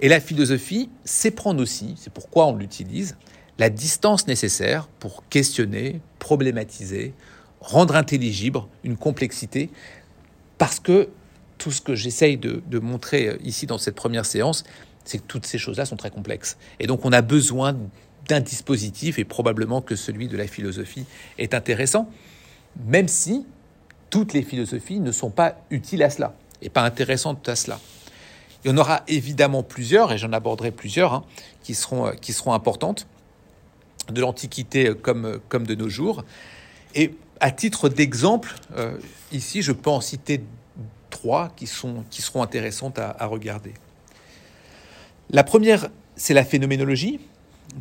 Et 0.00 0.08
la 0.08 0.20
philosophie, 0.20 0.88
c'est 1.04 1.30
prendre 1.30 1.62
aussi, 1.62 1.94
c'est 1.98 2.12
pourquoi 2.12 2.46
on 2.46 2.56
l'utilise, 2.56 3.16
la 3.58 3.70
distance 3.70 4.26
nécessaire 4.26 4.88
pour 5.00 5.28
questionner, 5.28 6.00
problématiser, 6.18 7.14
rendre 7.60 7.96
intelligible 7.96 8.60
une 8.84 8.96
complexité, 8.96 9.70
parce 10.58 10.80
que 10.80 11.08
tout 11.58 11.70
ce 11.70 11.80
que 11.80 11.94
j'essaye 11.94 12.36
de, 12.36 12.78
montrer 12.78 13.28
euh, 13.28 13.38
ici 13.42 13.66
dans 13.66 13.78
cette 13.78 13.94
première 13.94 14.26
séance, 14.26 14.64
c'est 15.04 15.18
que 15.18 15.24
toutes 15.26 15.46
ces 15.46 15.58
choses-là 15.58 15.84
sont 15.84 15.96
très 15.96 16.10
complexes. 16.10 16.58
Et 16.80 16.86
donc 16.86 17.04
on 17.04 17.12
a 17.12 17.22
besoin 17.22 17.76
d'un 18.28 18.40
dispositif, 18.40 19.18
et 19.18 19.24
probablement 19.24 19.80
que 19.80 19.96
celui 19.96 20.28
de 20.28 20.36
la 20.36 20.46
philosophie 20.46 21.06
est 21.38 21.54
intéressant, 21.54 22.10
même 22.84 23.08
si 23.08 23.46
toutes 24.10 24.32
les 24.32 24.42
philosophies 24.42 25.00
ne 25.00 25.12
sont 25.12 25.30
pas 25.30 25.56
utiles 25.70 26.02
à 26.02 26.10
cela, 26.10 26.34
et 26.62 26.68
pas 26.68 26.82
intéressantes 26.82 27.48
à 27.48 27.56
cela. 27.56 27.80
Il 28.64 28.70
y 28.70 28.74
en 28.74 28.78
aura 28.78 29.02
évidemment 29.08 29.62
plusieurs, 29.62 30.12
et 30.12 30.18
j'en 30.18 30.32
aborderai 30.32 30.70
plusieurs, 30.70 31.12
hein, 31.12 31.24
qui, 31.62 31.74
seront, 31.74 32.06
euh, 32.06 32.12
qui 32.12 32.32
seront 32.32 32.52
importantes, 32.52 33.06
de 34.10 34.20
l'Antiquité 34.20 34.92
comme, 34.94 35.40
comme 35.48 35.66
de 35.66 35.74
nos 35.74 35.88
jours. 35.88 36.24
Et 36.94 37.14
à 37.40 37.50
titre 37.50 37.88
d'exemple, 37.88 38.54
euh, 38.76 38.98
ici, 39.32 39.62
je 39.62 39.72
peux 39.72 39.90
en 39.90 40.00
citer 40.00 40.42
trois 41.10 41.50
qui, 41.56 41.66
sont, 41.66 42.04
qui 42.10 42.22
seront 42.22 42.42
intéressantes 42.42 42.98
à, 42.98 43.26
regarder. 43.26 43.74
La 45.30 45.44
première, 45.44 45.88
c'est 46.14 46.34
la 46.34 46.44
phénoménologie. 46.44 47.20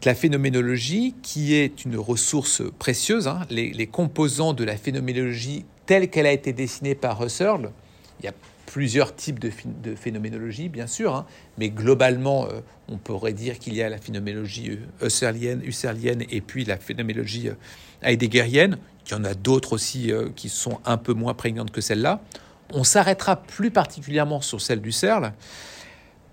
La 0.04 0.14
phénoménologie 0.14 1.16
qui 1.22 1.56
est 1.56 1.86
une 1.86 1.98
ressource 1.98 2.62
précieuse. 2.80 3.28
Hein. 3.28 3.42
Les, 3.50 3.88
composants 3.88 4.54
de 4.54 4.64
la 4.64 4.76
phénoménologie 4.76 5.66
telle 5.86 6.10
qu'elle 6.10 6.26
a 6.26 6.32
été 6.32 6.54
dessinée 6.54 6.96
par 6.96 7.24
Husserl, 7.24 7.72
il 8.20 8.26
y 8.26 8.28
a 8.28 8.34
plusieurs 8.66 9.16
types 9.16 9.40
de, 9.40 9.52
de 9.84 9.96
phénoménologie, 9.96 10.70
bien 10.70 10.88
sûr, 10.88 11.16
hein, 11.16 11.26
mais 11.58 11.70
globalement, 11.70 12.46
euh, 12.46 12.60
on 12.90 12.98
pourrait 12.98 13.34
dire 13.34 13.58
qu'il 13.60 13.76
y 13.76 13.82
a 13.82 13.90
la 13.90 13.98
phénoménologie 13.98 14.72
euh, 14.72 15.06
husserlienne, 15.08 15.62
husserlienne 15.64 16.24
et 16.30 16.42
puis 16.42 16.66
la 16.66 16.78
phénoménologie 16.78 17.50
heideggerienne. 18.02 18.78
Il 19.06 19.12
y 19.12 19.16
en 19.16 19.24
a 19.24 19.34
d'autres 19.34 19.74
aussi 19.74 20.12
euh, 20.12 20.30
qui 20.36 20.50
sont 20.50 20.80
un 20.86 20.98
peu 20.98 21.14
moins 21.14 21.34
prégnantes 21.34 21.72
que 21.72 21.82
celle-là. 21.82 22.22
On 22.74 22.84
s'arrêtera 22.84 23.36
plus 23.38 23.72
particulièrement 23.72 24.42
sur 24.42 24.60
celle 24.60 24.82
du 24.82 24.92
CERL 24.92 25.34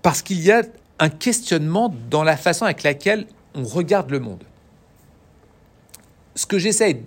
parce 0.01 0.21
qu'il 0.21 0.41
y 0.41 0.51
a 0.51 0.63
un 0.99 1.09
questionnement 1.09 1.93
dans 2.09 2.23
la 2.23 2.37
façon 2.37 2.65
avec 2.65 2.83
laquelle 2.83 3.27
on 3.55 3.63
regarde 3.63 4.09
le 4.11 4.19
monde. 4.19 4.43
Ce 6.35 6.45
que 6.45 6.57
j'essaie 6.57 7.01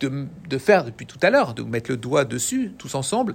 de, 0.00 0.26
de, 0.48 0.58
faire 0.58 0.84
depuis 0.84 1.06
tout 1.06 1.18
à 1.22 1.30
l'heure, 1.30 1.54
de 1.54 1.62
mettre 1.62 1.90
le 1.90 1.96
doigt 1.96 2.24
dessus 2.24 2.72
tous 2.78 2.94
ensemble, 2.94 3.34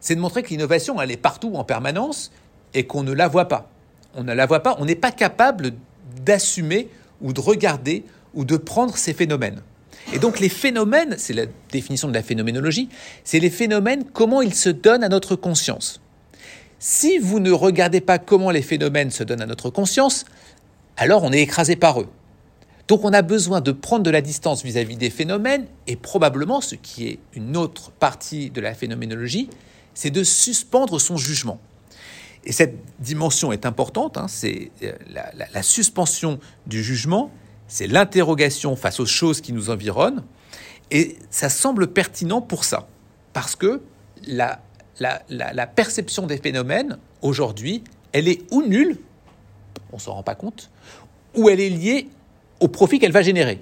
c'est 0.00 0.16
de 0.16 0.20
montrer 0.20 0.42
que 0.42 0.48
l'innovation, 0.48 1.00
elle 1.00 1.10
est 1.10 1.16
partout 1.16 1.54
en 1.54 1.64
permanence 1.64 2.32
et 2.74 2.86
qu'on 2.86 3.02
ne 3.02 3.12
la 3.12 3.28
voit 3.28 3.48
pas. 3.48 3.70
On 4.14 4.24
ne 4.24 4.32
la 4.32 4.46
voit 4.46 4.60
pas, 4.60 4.76
on 4.78 4.84
n'est 4.84 4.96
pas 4.96 5.12
capable 5.12 5.72
d'assumer 6.24 6.88
ou 7.20 7.32
de 7.32 7.40
regarder 7.40 8.04
ou 8.34 8.44
de 8.44 8.56
prendre 8.56 8.96
ces 8.96 9.14
phénomènes. 9.14 9.62
Et 10.12 10.18
donc 10.18 10.40
les 10.40 10.48
phénomènes, 10.48 11.14
c'est 11.18 11.32
la 11.32 11.46
définition 11.70 12.08
de 12.08 12.14
la 12.14 12.22
phénoménologie, 12.22 12.88
c'est 13.24 13.38
les 13.38 13.50
phénomènes, 13.50 14.04
comment 14.12 14.42
ils 14.42 14.54
se 14.54 14.68
donnent 14.68 15.04
à 15.04 15.08
notre 15.08 15.36
conscience. 15.36 16.00
Si 16.78 17.18
vous 17.18 17.38
ne 17.38 17.52
regardez 17.52 18.00
pas 18.00 18.18
comment 18.18 18.50
les 18.50 18.62
phénomènes 18.62 19.10
se 19.10 19.22
donnent 19.22 19.42
à 19.42 19.46
notre 19.46 19.70
conscience, 19.70 20.24
alors 20.96 21.22
on 21.22 21.32
est 21.32 21.40
écrasé 21.40 21.76
par 21.76 22.00
eux. 22.00 22.08
Donc 22.88 23.04
on 23.04 23.12
a 23.12 23.22
besoin 23.22 23.60
de 23.60 23.72
prendre 23.72 24.02
de 24.02 24.10
la 24.10 24.20
distance 24.20 24.62
vis-à-vis 24.62 24.96
des 24.96 25.10
phénomènes, 25.10 25.66
et 25.86 25.96
probablement, 25.96 26.60
ce 26.60 26.74
qui 26.74 27.08
est 27.08 27.18
une 27.34 27.56
autre 27.56 27.90
partie 27.90 28.50
de 28.50 28.60
la 28.60 28.74
phénoménologie, 28.74 29.48
c'est 29.94 30.10
de 30.10 30.24
suspendre 30.24 31.00
son 31.00 31.16
jugement. 31.16 31.60
Et 32.44 32.52
cette 32.52 32.76
dimension 32.98 33.52
est 33.52 33.66
importante, 33.66 34.18
hein, 34.18 34.26
c'est 34.28 34.72
euh, 34.82 34.92
la, 35.54 35.62
suspension 35.62 36.40
du 36.66 36.82
jugement, 36.82 37.30
c'est 37.68 37.86
l'interrogation 37.86 38.74
face 38.74 38.98
aux 38.98 39.06
choses 39.06 39.40
qui 39.40 39.52
nous 39.52 39.70
environnent, 39.70 40.24
et 40.90 41.16
ça 41.30 41.48
semble 41.48 41.86
pertinent 41.86 42.42
pour 42.42 42.64
ça, 42.64 42.88
parce 43.32 43.54
que 43.54 43.80
la, 44.26 44.60
la 44.98 45.66
perception 45.66 46.26
des 46.26 46.36
phénomènes, 46.36 46.98
aujourd'hui, 47.22 47.84
elle 48.12 48.28
est 48.28 48.42
ou 48.50 48.62
nulle, 48.62 48.98
on 49.92 49.96
ne 49.96 50.00
s'en 50.00 50.14
rend 50.14 50.22
pas 50.22 50.34
compte, 50.34 50.70
ou 51.34 51.48
elle 51.48 51.60
est 51.60 51.70
liée 51.70 52.08
au 52.60 52.68
profit 52.68 52.98
qu'elle 52.98 53.12
va 53.12 53.22
générer. 53.22 53.60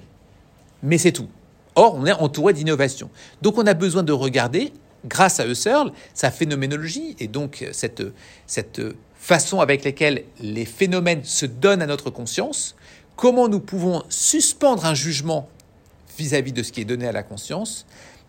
Mais 0.83 0.97
c'est 0.97 1.11
tout. 1.11 1.27
Or, 1.75 1.95
on 1.95 2.05
est 2.05 2.11
entouré 2.11 2.53
d'innovation. 2.53 3.09
Donc, 3.41 3.57
on 3.57 3.65
a 3.65 3.73
besoin 3.73 4.03
de 4.03 4.11
regarder, 4.11 4.73
grâce 5.05 5.39
à 5.39 5.47
Husserl, 5.47 5.91
sa 6.13 6.31
phénoménologie 6.31 7.15
et 7.19 7.27
donc 7.27 7.65
cette, 7.71 8.03
cette 8.45 8.81
façon 9.15 9.59
avec 9.59 9.83
laquelle 9.83 10.23
les 10.39 10.65
phénomènes 10.65 11.23
se 11.23 11.45
donnent 11.45 11.81
à 11.81 11.87
notre 11.87 12.09
conscience, 12.09 12.75
comment 13.15 13.47
nous 13.47 13.59
pouvons 13.59 14.03
suspendre 14.09 14.85
un 14.85 14.95
jugement 14.95 15.47
vis-à-vis 16.17 16.51
de 16.51 16.63
ce 16.63 16.71
qui 16.71 16.81
est 16.81 16.85
donné 16.85 17.07
à 17.07 17.11
la 17.11 17.23
conscience, 17.23 17.85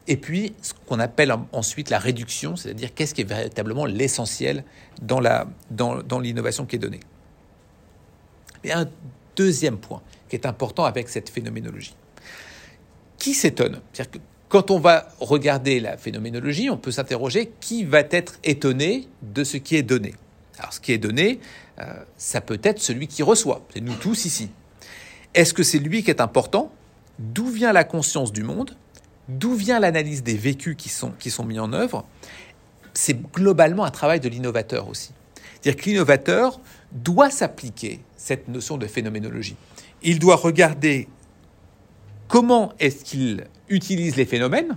et 0.08 0.16
puis 0.16 0.52
ce 0.62 0.72
qu'on 0.86 1.00
appelle 1.00 1.34
ensuite 1.52 1.90
la 1.90 1.98
réduction, 1.98 2.56
c'est-à-dire 2.56 2.94
qu'est-ce 2.94 3.14
qui 3.14 3.20
est 3.22 3.28
véritablement 3.28 3.86
l'essentiel 3.86 4.64
dans, 5.00 5.20
dans, 5.70 6.02
dans 6.02 6.18
l'innovation 6.18 6.66
qui 6.66 6.76
est 6.76 6.78
donnée. 6.78 7.00
Deuxième 9.36 9.78
point 9.78 10.02
qui 10.28 10.36
est 10.36 10.46
important 10.46 10.84
avec 10.84 11.08
cette 11.08 11.28
phénoménologie 11.28 11.94
qui 13.22 13.34
s'étonne? 13.34 13.80
Que 13.94 14.18
quand 14.48 14.72
on 14.72 14.80
va 14.80 15.08
regarder 15.20 15.78
la 15.78 15.96
phénoménologie, 15.96 16.68
on 16.70 16.76
peut 16.76 16.90
s'interroger 16.90 17.52
qui 17.60 17.84
va 17.84 18.00
être 18.00 18.34
étonné 18.42 19.08
de 19.22 19.44
ce 19.44 19.56
qui 19.56 19.76
est 19.76 19.82
donné. 19.82 20.14
Alors, 20.58 20.72
ce 20.72 20.80
qui 20.80 20.92
est 20.92 20.98
donné, 20.98 21.38
euh, 21.80 21.84
ça 22.16 22.40
peut 22.40 22.60
être 22.64 22.80
celui 22.80 23.06
qui 23.06 23.22
reçoit. 23.22 23.64
C'est 23.72 23.80
nous 23.80 23.94
tous 23.94 24.24
ici. 24.24 24.50
Est-ce 25.34 25.54
que 25.54 25.62
c'est 25.62 25.78
lui 25.78 26.02
qui 26.02 26.10
est 26.10 26.20
important? 26.20 26.72
D'où 27.18 27.46
vient 27.46 27.72
la 27.72 27.84
conscience 27.84 28.32
du 28.32 28.42
monde? 28.42 28.76
D'où 29.28 29.54
vient 29.54 29.78
l'analyse 29.78 30.22
des 30.22 30.36
vécus 30.36 30.74
qui 30.76 30.88
sont, 30.88 31.12
qui 31.18 31.30
sont 31.30 31.44
mis 31.44 31.60
en 31.60 31.72
œuvre? 31.72 32.04
C'est 32.92 33.22
globalement 33.32 33.84
un 33.84 33.90
travail 33.90 34.18
de 34.18 34.28
l'innovateur 34.28 34.88
aussi. 34.88 35.12
C'est-à-dire 35.60 35.82
que 35.82 35.88
l'innovateur 35.88 36.60
doit 36.90 37.30
s'appliquer 37.30 38.00
cette 38.22 38.46
notion 38.48 38.78
de 38.78 38.86
phénoménologie. 38.86 39.56
Il 40.02 40.18
doit 40.20 40.36
regarder 40.36 41.08
comment 42.28 42.72
est-ce 42.78 43.04
qu'il 43.04 43.44
utilise 43.68 44.16
les 44.16 44.26
phénomènes, 44.26 44.76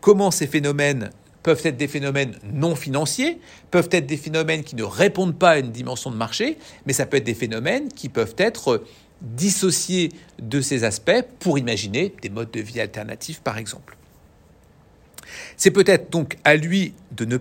comment 0.00 0.30
ces 0.30 0.48
phénomènes 0.48 1.10
peuvent 1.44 1.60
être 1.64 1.76
des 1.76 1.88
phénomènes 1.88 2.34
non 2.52 2.74
financiers, 2.74 3.38
peuvent 3.70 3.88
être 3.92 4.06
des 4.06 4.16
phénomènes 4.16 4.64
qui 4.64 4.74
ne 4.74 4.82
répondent 4.82 5.38
pas 5.38 5.50
à 5.50 5.58
une 5.58 5.70
dimension 5.70 6.10
de 6.10 6.16
marché, 6.16 6.58
mais 6.86 6.92
ça 6.92 7.06
peut 7.06 7.16
être 7.16 7.24
des 7.24 7.34
phénomènes 7.34 7.88
qui 7.88 8.08
peuvent 8.08 8.34
être 8.36 8.82
dissociés 9.20 10.10
de 10.40 10.60
ces 10.60 10.82
aspects 10.82 11.22
pour 11.38 11.58
imaginer 11.58 12.12
des 12.20 12.30
modes 12.30 12.50
de 12.50 12.60
vie 12.60 12.80
alternatifs, 12.80 13.40
par 13.40 13.58
exemple. 13.58 13.96
C'est 15.56 15.70
peut-être 15.70 16.10
donc 16.10 16.36
à 16.44 16.56
lui 16.56 16.94
de 17.12 17.24
ne 17.24 17.38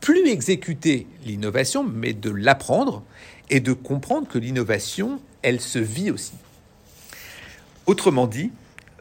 plus 0.00 0.26
exécuter 0.28 1.06
l'innovation, 1.26 1.84
mais 1.84 2.14
de 2.14 2.30
l'apprendre 2.30 3.04
et 3.50 3.60
de 3.60 3.72
comprendre 3.72 4.26
que 4.28 4.38
l'innovation, 4.38 5.20
elle 5.42 5.60
se 5.60 5.78
vit 5.78 6.10
aussi. 6.10 6.32
Autrement 7.86 8.26
dit, 8.26 8.52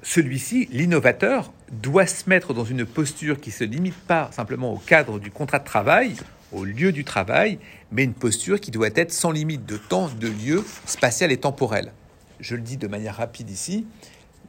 celui-ci, 0.01 0.67
l'innovateur, 0.71 1.53
doit 1.71 2.07
se 2.07 2.27
mettre 2.27 2.53
dans 2.53 2.65
une 2.65 2.85
posture 2.85 3.39
qui 3.39 3.49
ne 3.49 3.53
se 3.53 3.63
limite 3.63 3.95
pas 3.95 4.29
simplement 4.31 4.73
au 4.73 4.77
cadre 4.77 5.19
du 5.19 5.29
contrat 5.29 5.59
de 5.59 5.65
travail, 5.65 6.15
au 6.51 6.65
lieu 6.65 6.91
du 6.91 7.03
travail, 7.03 7.59
mais 7.91 8.03
une 8.03 8.13
posture 8.13 8.59
qui 8.59 8.71
doit 8.71 8.89
être 8.95 9.13
sans 9.13 9.31
limite 9.31 9.65
de 9.65 9.77
temps, 9.77 10.09
de 10.09 10.27
lieu, 10.27 10.65
spatial 10.85 11.31
et 11.31 11.37
temporel. 11.37 11.91
Je 12.39 12.55
le 12.55 12.61
dis 12.61 12.77
de 12.77 12.87
manière 12.87 13.17
rapide 13.17 13.49
ici, 13.51 13.85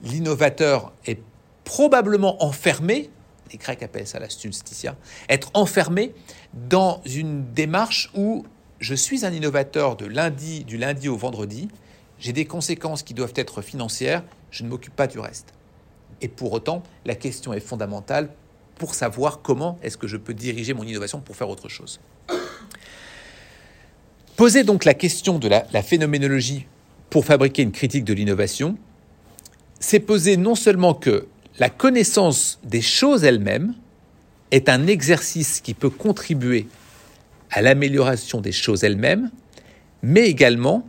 l'innovateur 0.02 0.92
est 1.06 1.20
probablement 1.64 2.42
enfermé, 2.42 3.10
les 3.52 3.58
Grecs 3.58 3.82
appellent 3.82 4.06
ça 4.06 4.18
la 4.18 4.28
être 5.28 5.50
enfermé 5.54 6.14
dans 6.54 7.02
une 7.04 7.52
démarche 7.52 8.10
où 8.14 8.46
je 8.80 8.94
suis 8.94 9.26
un 9.26 9.32
innovateur 9.32 9.96
de 9.96 10.06
lundi, 10.06 10.64
du 10.64 10.78
lundi 10.78 11.08
au 11.08 11.16
vendredi, 11.16 11.68
j'ai 12.18 12.32
des 12.32 12.46
conséquences 12.46 13.02
qui 13.02 13.14
doivent 13.14 13.34
être 13.36 13.62
financières, 13.62 14.24
je 14.50 14.64
ne 14.64 14.68
m'occupe 14.68 14.96
pas 14.96 15.06
du 15.06 15.18
reste. 15.18 15.52
Et 16.22 16.28
pour 16.28 16.52
autant, 16.52 16.82
la 17.04 17.14
question 17.14 17.52
est 17.52 17.60
fondamentale 17.60 18.30
pour 18.76 18.94
savoir 18.94 19.42
comment 19.42 19.78
est-ce 19.82 19.98
que 19.98 20.06
je 20.06 20.16
peux 20.16 20.34
diriger 20.34 20.72
mon 20.74 20.84
innovation 20.84 21.20
pour 21.20 21.36
faire 21.36 21.50
autre 21.50 21.68
chose. 21.68 22.00
Poser 24.36 24.64
donc 24.64 24.86
la 24.86 24.94
question 24.94 25.38
de 25.38 25.48
la, 25.48 25.66
la 25.72 25.82
phénoménologie 25.82 26.66
pour 27.10 27.26
fabriquer 27.26 27.62
une 27.62 27.72
critique 27.72 28.04
de 28.04 28.14
l'innovation, 28.14 28.78
c'est 29.78 30.00
poser 30.00 30.38
non 30.38 30.54
seulement 30.54 30.94
que 30.94 31.26
la 31.58 31.68
connaissance 31.68 32.58
des 32.64 32.80
choses 32.80 33.24
elles-mêmes 33.24 33.74
est 34.50 34.70
un 34.70 34.86
exercice 34.86 35.60
qui 35.60 35.74
peut 35.74 35.90
contribuer 35.90 36.66
à 37.50 37.62
l'amélioration 37.62 38.40
des 38.40 38.52
choses 38.52 38.84
elles-mêmes, 38.84 39.30
mais 40.02 40.28
également 40.28 40.86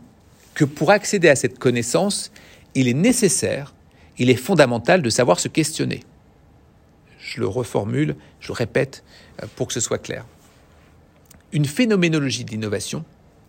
que 0.54 0.64
pour 0.64 0.90
accéder 0.90 1.28
à 1.28 1.36
cette 1.36 1.58
connaissance, 1.58 2.30
il 2.74 2.88
est 2.88 2.94
nécessaire, 2.94 3.74
il 4.18 4.30
est 4.30 4.36
fondamental 4.36 5.02
de 5.02 5.10
savoir 5.10 5.40
se 5.40 5.48
questionner. 5.48 6.00
Je 7.18 7.40
le 7.40 7.46
reformule, 7.46 8.16
je 8.40 8.48
le 8.48 8.54
répète 8.54 9.04
euh, 9.42 9.46
pour 9.56 9.68
que 9.68 9.72
ce 9.72 9.80
soit 9.80 9.98
clair. 9.98 10.24
Une 11.52 11.64
phénoménologie 11.64 12.44
de 12.44 12.50
l'innovation 12.50 13.04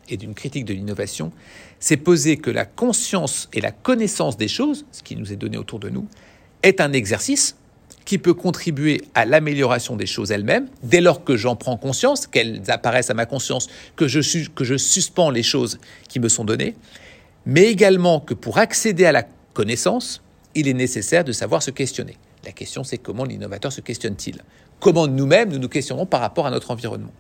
et 0.10 0.18
d'une 0.18 0.34
critique 0.34 0.66
de 0.66 0.74
l'innovation, 0.74 1.32
c'est 1.80 1.98
poser 1.98 2.38
que 2.38 2.52
la 2.52 2.66
conscience 2.66 3.50
et 3.54 3.62
la 3.62 3.72
connaissance 3.72 4.38
des 4.38 4.48
choses, 4.48 4.86
ce 4.92 5.02
qui 5.02 5.16
nous 5.16 5.32
est 5.32 5.38
donné 5.38 5.58
autour 5.58 5.80
de 5.80 5.90
nous, 5.90 6.08
est 6.62 6.82
un 6.82 6.94
exercice 6.94 7.56
qui 8.06 8.18
peut 8.18 8.34
contribuer 8.34 9.02
à 9.14 9.26
l'amélioration 9.26 9.96
des 9.96 10.06
choses 10.06 10.32
elles-mêmes, 10.32 10.68
dès 10.84 11.02
lors 11.02 11.24
que 11.24 11.38
j'en 11.38 11.56
prends 11.56 11.78
conscience, 11.78 12.28
qu'elles 12.28 12.62
apparaissent 12.70 13.10
à 13.10 13.14
ma 13.14 13.26
conscience, 13.26 13.68
que 13.96 14.08
je, 14.08 14.50
que 14.50 14.64
je 14.64 14.76
suspends 14.76 15.30
les 15.30 15.44
choses 15.44 15.80
qui 16.10 16.20
me 16.20 16.30
sont 16.30 16.44
données, 16.44 16.76
mais 17.46 17.66
également 17.66 18.20
que 18.20 18.34
pour 18.34 18.58
accéder 18.58 19.06
à 19.06 19.12
la 19.12 19.24
connaissance, 19.54 20.22
il 20.56 20.68
est 20.68 20.74
nécessaire 20.74 21.24
de 21.24 21.32
savoir 21.32 21.64
se 21.64 21.72
questionner. 21.72 22.18
La 22.46 22.52
question, 22.52 22.84
c'est 22.84 22.98
comment 22.98 23.24
l'innovateur 23.24 23.72
se 23.72 23.82
questionne-t-il? 23.82 24.42
Comment 24.80 25.08
nous-mêmes, 25.08 25.50
nous 25.50 25.60
nous 25.60 25.70
questionnons 25.70 26.06
par 26.06 26.20
rapport 26.20 26.46
à 26.46 26.52
notre 26.52 26.72
environnement? 26.72 27.14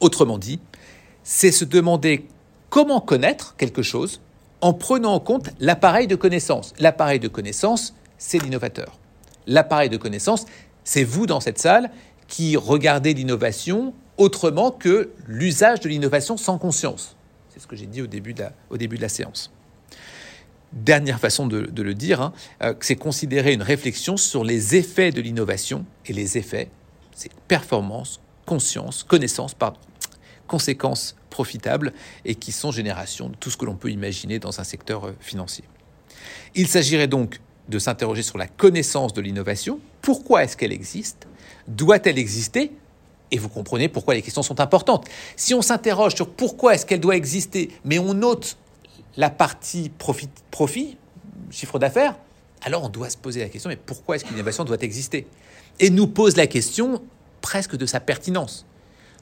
Autrement 0.00 0.38
dit, 0.38 0.60
c'est 1.24 1.50
se 1.50 1.64
demander 1.64 2.26
comment 2.70 3.00
connaître 3.00 3.56
quelque 3.56 3.82
chose 3.82 4.20
en 4.60 4.72
prenant 4.72 5.14
en 5.14 5.20
compte 5.20 5.50
l'appareil 5.58 6.06
de 6.06 6.14
connaissance. 6.14 6.74
L'appareil 6.78 7.18
de 7.18 7.28
connaissance, 7.28 7.94
c'est 8.18 8.38
l'innovateur. 8.38 8.98
L'appareil 9.46 9.90
de 9.90 9.96
connaissance, 9.96 10.44
c'est 10.84 11.04
vous 11.04 11.26
dans 11.26 11.40
cette 11.40 11.58
salle 11.58 11.90
qui 12.28 12.56
regardez 12.56 13.14
l'innovation 13.14 13.94
autrement 14.16 14.70
que 14.70 15.10
l'usage 15.26 15.80
de 15.80 15.88
l'innovation 15.88 16.36
sans 16.36 16.58
conscience. 16.58 17.16
C'est 17.50 17.60
ce 17.60 17.66
que 17.66 17.76
j'ai 17.76 17.86
dit 17.86 18.02
au 18.02 18.06
début, 18.06 18.34
de 18.34 18.42
la, 18.42 18.52
au 18.70 18.76
début 18.76 18.96
de 18.96 19.02
la 19.02 19.08
séance. 19.08 19.52
Dernière 20.72 21.20
façon 21.20 21.46
de, 21.46 21.82
le 21.82 21.94
dire, 21.94 22.20
hein, 22.20 22.32
euh, 22.62 22.74
c'est 22.80 22.96
considérer 22.96 23.52
une 23.52 23.62
réflexion 23.62 24.16
sur 24.16 24.44
les 24.44 24.74
effets 24.74 25.10
de 25.10 25.20
l'innovation. 25.20 25.86
Et 26.06 26.12
les 26.12 26.36
effets, 26.36 26.70
c'est 27.14 27.32
performance, 27.48 28.20
conscience, 28.44 29.02
connaissance, 29.04 29.54
pardon, 29.54 29.78
conséquences 30.46 31.16
profitables 31.30 31.92
et 32.24 32.34
qui 32.34 32.52
sont 32.52 32.70
génération 32.70 33.28
de 33.28 33.36
tout 33.36 33.50
ce 33.50 33.56
que 33.56 33.64
l'on 33.64 33.76
peut 33.76 33.90
imaginer 33.90 34.38
dans 34.38 34.60
un 34.60 34.64
secteur 34.64 35.06
euh, 35.06 35.12
financier. 35.20 35.64
Il 36.54 36.68
s'agirait 36.68 37.08
donc 37.08 37.40
de 37.68 37.78
s'interroger 37.78 38.22
sur 38.22 38.38
la 38.38 38.46
connaissance 38.46 39.12
de 39.12 39.20
l'innovation. 39.20 39.80
Pourquoi 40.02 40.44
est-ce 40.44 40.56
qu'elle 40.56 40.72
existe? 40.72 41.26
Doit-elle 41.68 42.18
exister? 42.18 42.72
Et 43.30 43.38
vous 43.38 43.48
comprenez 43.48 43.88
pourquoi 43.88 44.14
les 44.14 44.22
questions 44.22 44.42
sont 44.42 44.60
importantes. 44.60 45.06
Si 45.34 45.52
on 45.52 45.62
s'interroge 45.62 46.14
sur 46.14 46.28
pourquoi 46.28 46.74
est-ce 46.74 46.86
qu'elle 46.86 47.00
doit 47.00 47.16
exister, 47.16 47.70
mais 47.84 47.98
on 47.98 48.14
note 48.14 48.56
la 49.16 49.30
partie 49.30 49.90
profit, 49.90 50.96
chiffre 51.50 51.78
d'affaires, 51.78 52.16
alors 52.62 52.84
on 52.84 52.88
doit 52.88 53.10
se 53.10 53.16
poser 53.16 53.40
la 53.40 53.48
question, 53.48 53.68
mais 53.68 53.76
pourquoi 53.76 54.16
est-ce 54.16 54.24
qu'une 54.24 54.36
innovation 54.36 54.64
doit 54.64 54.80
exister? 54.80 55.26
Et 55.80 55.90
nous 55.90 56.06
pose 56.06 56.36
la 56.36 56.46
question 56.46 57.02
presque 57.40 57.76
de 57.76 57.86
sa 57.86 58.00
pertinence. 58.00 58.66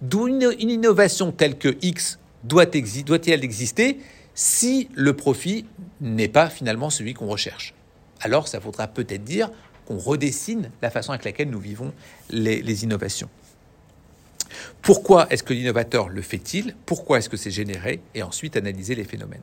D'où 0.03 0.29
une, 0.29 0.55
innovation 0.59 1.33
telle 1.33 1.57
que 1.57 1.77
X 1.83 2.19
doit-elle 2.43 3.05
doit 3.05 3.19
exister 3.27 4.01
si 4.35 4.89
le 4.95 5.15
profit 5.15 5.67
n'est 6.01 6.29
pas 6.29 6.51
finalement 6.51 6.91
celui 6.91 7.15
qu'on 7.15 7.27
recherche? 7.27 7.75
Alors 8.25 8.49
ça 8.49 8.61
faudra 8.61 8.89
peut-être 8.89 9.23
dire 9.23 9.51
qu'on 9.87 9.99
redessine 9.99 10.71
la 10.83 10.91
façon 10.91 11.13
avec 11.13 11.25
laquelle 11.25 11.51
nous 11.51 11.61
vivons 11.61 11.93
les 12.31 12.85
innovations. 12.85 13.29
Pourquoi 14.83 15.27
est-ce 15.31 15.43
que 15.43 15.55
l'innovateur 15.55 16.09
le 16.09 16.23
fait-il? 16.23 16.75
Pourquoi 16.87 17.19
est-ce 17.19 17.29
que 17.29 17.37
c'est 17.37 17.51
généré? 17.51 18.01
Et 18.15 18.23
ensuite 18.23 18.57
analyser 18.57 18.95
les 18.95 19.05
phénomènes. 19.05 19.43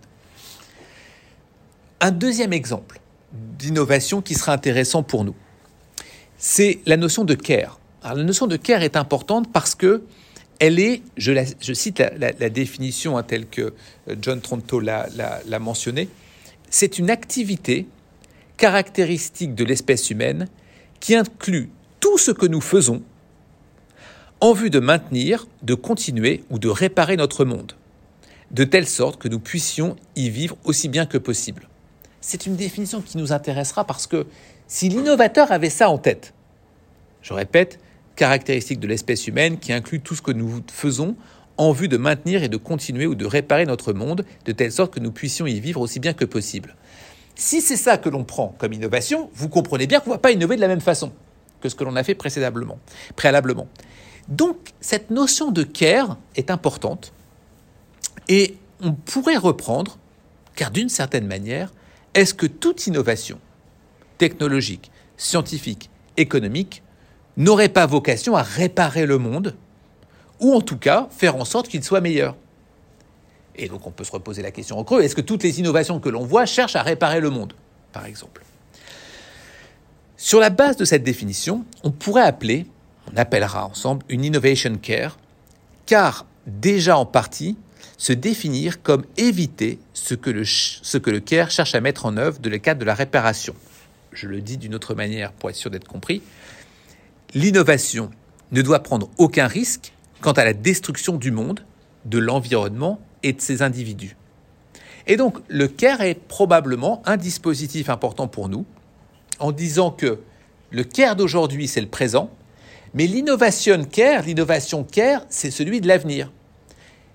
Un 2.00 2.12
deuxième 2.12 2.54
exemple 2.54 3.00
d'innovation 3.32 4.22
qui 4.22 4.36
sera 4.36 4.54
intéressant 4.54 5.04
pour 5.04 5.24
nous, 5.24 5.36
c'est 6.38 6.80
la 6.86 6.98
notion 6.98 7.24
de 7.24 7.36
care. 7.36 7.80
La 8.04 8.16
notion 8.16 8.48
de 8.48 8.58
care 8.58 8.82
est 8.82 8.96
importante 8.96 9.52
parce 9.52 9.76
que 9.76 10.04
elle 10.60 10.80
est, 10.80 11.02
je, 11.18 11.74
cite 11.74 12.04
la, 12.18 12.50
définition 12.50 13.18
hein, 13.18 13.24
telle 13.24 13.48
que 13.48 13.74
euh, 14.10 14.16
John 14.22 14.42
Tronto 14.42 14.80
l'a 14.80 15.10
mentionné, 15.60 16.08
c'est 16.70 17.00
une 17.00 17.10
activité 17.10 17.88
caractéristique 18.62 19.56
de 19.56 19.64
l'espèce 19.64 20.12
humaine 20.12 20.48
qui 21.00 21.16
inclut 21.16 21.72
tout 22.00 22.20
ce 22.20 22.30
que 22.30 22.46
nous 22.46 22.62
faisons 22.62 23.02
en 24.40 24.54
vue 24.54 24.70
de 24.70 24.80
maintenir, 24.80 25.48
de 25.64 25.74
continuer 25.74 26.44
ou 26.52 26.60
de 26.60 26.70
réparer 26.70 27.18
notre 27.18 27.44
monde, 27.44 27.72
de 28.52 28.64
telle 28.64 28.86
sorte 28.86 29.20
que 29.20 29.28
nous 29.28 29.40
puissions 29.40 29.96
y 30.16 30.30
vivre 30.30 30.58
aussi 30.64 30.90
bien 30.90 31.08
que 31.08 31.18
possible. 31.18 31.70
C'est 32.22 32.46
une 32.46 32.56
définition 32.56 33.02
qui 33.02 33.18
nous 33.18 33.34
intéressera 33.34 33.84
parce 33.84 34.06
que 34.06 34.28
si 34.68 34.90
l'innovateur 34.90 35.52
avait 35.52 35.72
ça 35.72 35.90
en 35.90 35.98
tête, 35.98 36.36
je 37.24 37.34
répète, 37.34 37.80
caractéristique 38.16 38.80
de 38.80 38.86
l'espèce 38.86 39.26
humaine 39.26 39.58
qui 39.58 39.74
inclut 39.74 40.02
tout 40.02 40.14
ce 40.14 40.22
que 40.22 40.32
nous 40.32 40.62
faisons 40.72 41.16
en 41.58 41.72
vue 41.72 41.88
de 41.88 41.98
maintenir 41.98 42.44
et 42.44 42.50
de 42.50 42.58
continuer 42.58 43.08
ou 43.08 43.16
de 43.16 43.26
réparer 43.26 43.66
notre 43.66 43.92
monde 43.92 44.24
de 44.46 44.52
telle 44.52 44.72
sorte 44.72 44.94
que 44.94 45.00
nous 45.00 45.12
puissions 45.12 45.48
y 45.48 45.60
vivre 45.60 45.82
aussi 45.82 46.00
bien 46.00 46.14
que 46.14 46.26
possible. 46.26 46.76
Si 47.42 47.60
c'est 47.60 47.76
ça 47.76 47.98
que 47.98 48.08
l'on 48.08 48.24
prend 48.24 48.54
comme 48.60 48.72
innovation, 48.72 49.32
vous 49.34 49.50
comprenez 49.50 49.88
bien 49.88 50.00
qu'on 50.00 50.12
ne 50.12 50.16
va 50.16 50.20
pas 50.20 50.32
innover 50.32 50.58
de 50.58 50.62
la 50.62 50.68
même 50.68 50.80
façon 50.80 51.12
que 51.60 51.70
ce 51.70 51.76
que 51.76 51.84
l'on 51.84 51.96
a 51.96 52.04
fait 52.04 52.14
précédemment, 52.14 52.78
préalablement. 53.16 53.68
Donc 54.28 54.58
cette 54.80 55.10
notion 55.10 55.50
de 55.50 55.64
care 55.64 56.18
est 56.36 56.52
importante 56.52 57.14
et 58.28 58.58
on 58.80 58.94
pourrait 58.94 59.38
reprendre, 59.38 59.98
car 60.56 60.70
d'une 60.70 60.88
certaine 60.88 61.26
manière, 61.26 61.74
est-ce 62.14 62.36
que 62.36 62.46
toute 62.46 62.86
innovation 62.86 63.40
technologique, 64.20 64.92
scientifique, 65.18 65.90
économique 66.18 66.84
n'aurait 67.38 67.70
pas 67.70 67.88
vocation 67.88 68.36
à 68.36 68.44
réparer 68.44 69.08
le 69.08 69.18
monde, 69.18 69.56
ou 70.40 70.54
en 70.54 70.62
tout 70.62 70.78
cas 70.78 71.08
faire 71.10 71.36
en 71.38 71.46
sorte 71.46 71.70
qu'il 71.70 71.84
soit 71.84 72.02
meilleur? 72.02 72.36
Et 73.56 73.68
donc 73.68 73.86
on 73.88 73.92
peut 73.92 74.04
se 74.04 74.12
reposer 74.12 74.42
la 74.42 74.52
question 74.52 74.78
en 74.78 74.84
creux, 74.84 75.02
est-ce 75.02 75.16
que 75.16 75.22
toutes 75.22 75.44
les 75.44 75.60
innovations 75.60 76.00
que 76.00 76.10
l'on 76.10 76.26
voit 76.26 76.46
cherchent 76.46 76.76
à 76.76 76.84
réparer 76.84 77.20
le 77.20 77.30
monde, 77.30 77.54
par 77.92 78.06
exemple? 78.06 78.44
Sur 80.18 80.40
la 80.40 80.50
base 80.50 80.78
de 80.78 80.86
cette 80.86 81.04
définition, 81.04 81.66
on 81.84 81.92
pourrait 81.92 82.22
appeler, 82.22 82.68
on 83.12 83.18
appellera 83.18 83.66
ensemble 83.66 84.06
une 84.08 84.24
innovation 84.24 84.76
care, 84.82 85.18
car 85.86 86.26
déjà 86.46 86.98
en 86.98 87.06
partie, 87.06 87.58
se 87.98 88.14
définir 88.14 88.82
comme 88.82 89.06
éviter 89.18 89.80
ce 89.94 90.16
que 90.16 90.30
le, 90.30 90.44
ce 90.46 90.98
que 90.98 91.12
le 91.12 91.20
care 91.20 91.52
cherche 91.52 91.76
à 91.76 91.82
mettre 91.82 92.06
en 92.06 92.18
œuvre 92.18 92.40
dans 92.40 92.50
le 92.50 92.58
cadre 92.58 92.80
de 92.80 92.86
la 92.86 92.96
réparation. 92.96 93.54
Je 94.12 94.28
le 94.28 94.42
dis 94.42 94.58
d'une 94.58 94.76
autre 94.76 94.96
manière 94.96 95.32
pour 95.32 95.50
être 95.50 95.56
sûr 95.56 95.70
d'être 95.70 95.88
compris. 95.88 96.22
L'innovation 97.34 98.10
ne 98.52 98.62
doit 98.62 98.80
prendre 98.80 99.10
aucun 99.18 99.48
risque 99.48 99.94
quant 100.20 100.32
à 100.32 100.44
la 100.44 100.54
destruction 100.54 101.18
du 101.18 101.32
monde, 101.32 101.62
de 102.06 102.18
l'environnement 102.18 103.00
et 103.24 103.34
de 103.34 103.42
ses 103.42 103.62
individus. 103.62 104.16
Et 105.08 105.18
donc, 105.18 105.40
le 105.48 105.68
CARE 105.68 106.02
est 106.02 106.16
probablement 106.16 107.02
un 107.06 107.18
dispositif 107.18 107.90
important 107.90 108.28
pour 108.28 108.50
nous, 108.50 108.66
en 109.40 109.52
disant 109.52 109.92
que 109.92 110.20
le 110.70 110.84
CARE 110.84 111.16
d'aujourd'hui, 111.16 111.68
c'est 111.68 111.82
le 111.82 111.88
présent, 111.88 112.30
mais 112.94 113.08
l'innovation 113.08 113.84
CARE, 113.84 114.24
l'innovation 114.24 114.84
CARE, 114.84 115.26
c'est 115.30 115.52
celui 115.52 115.82
de 115.82 115.88
l'avenir. 115.88 116.32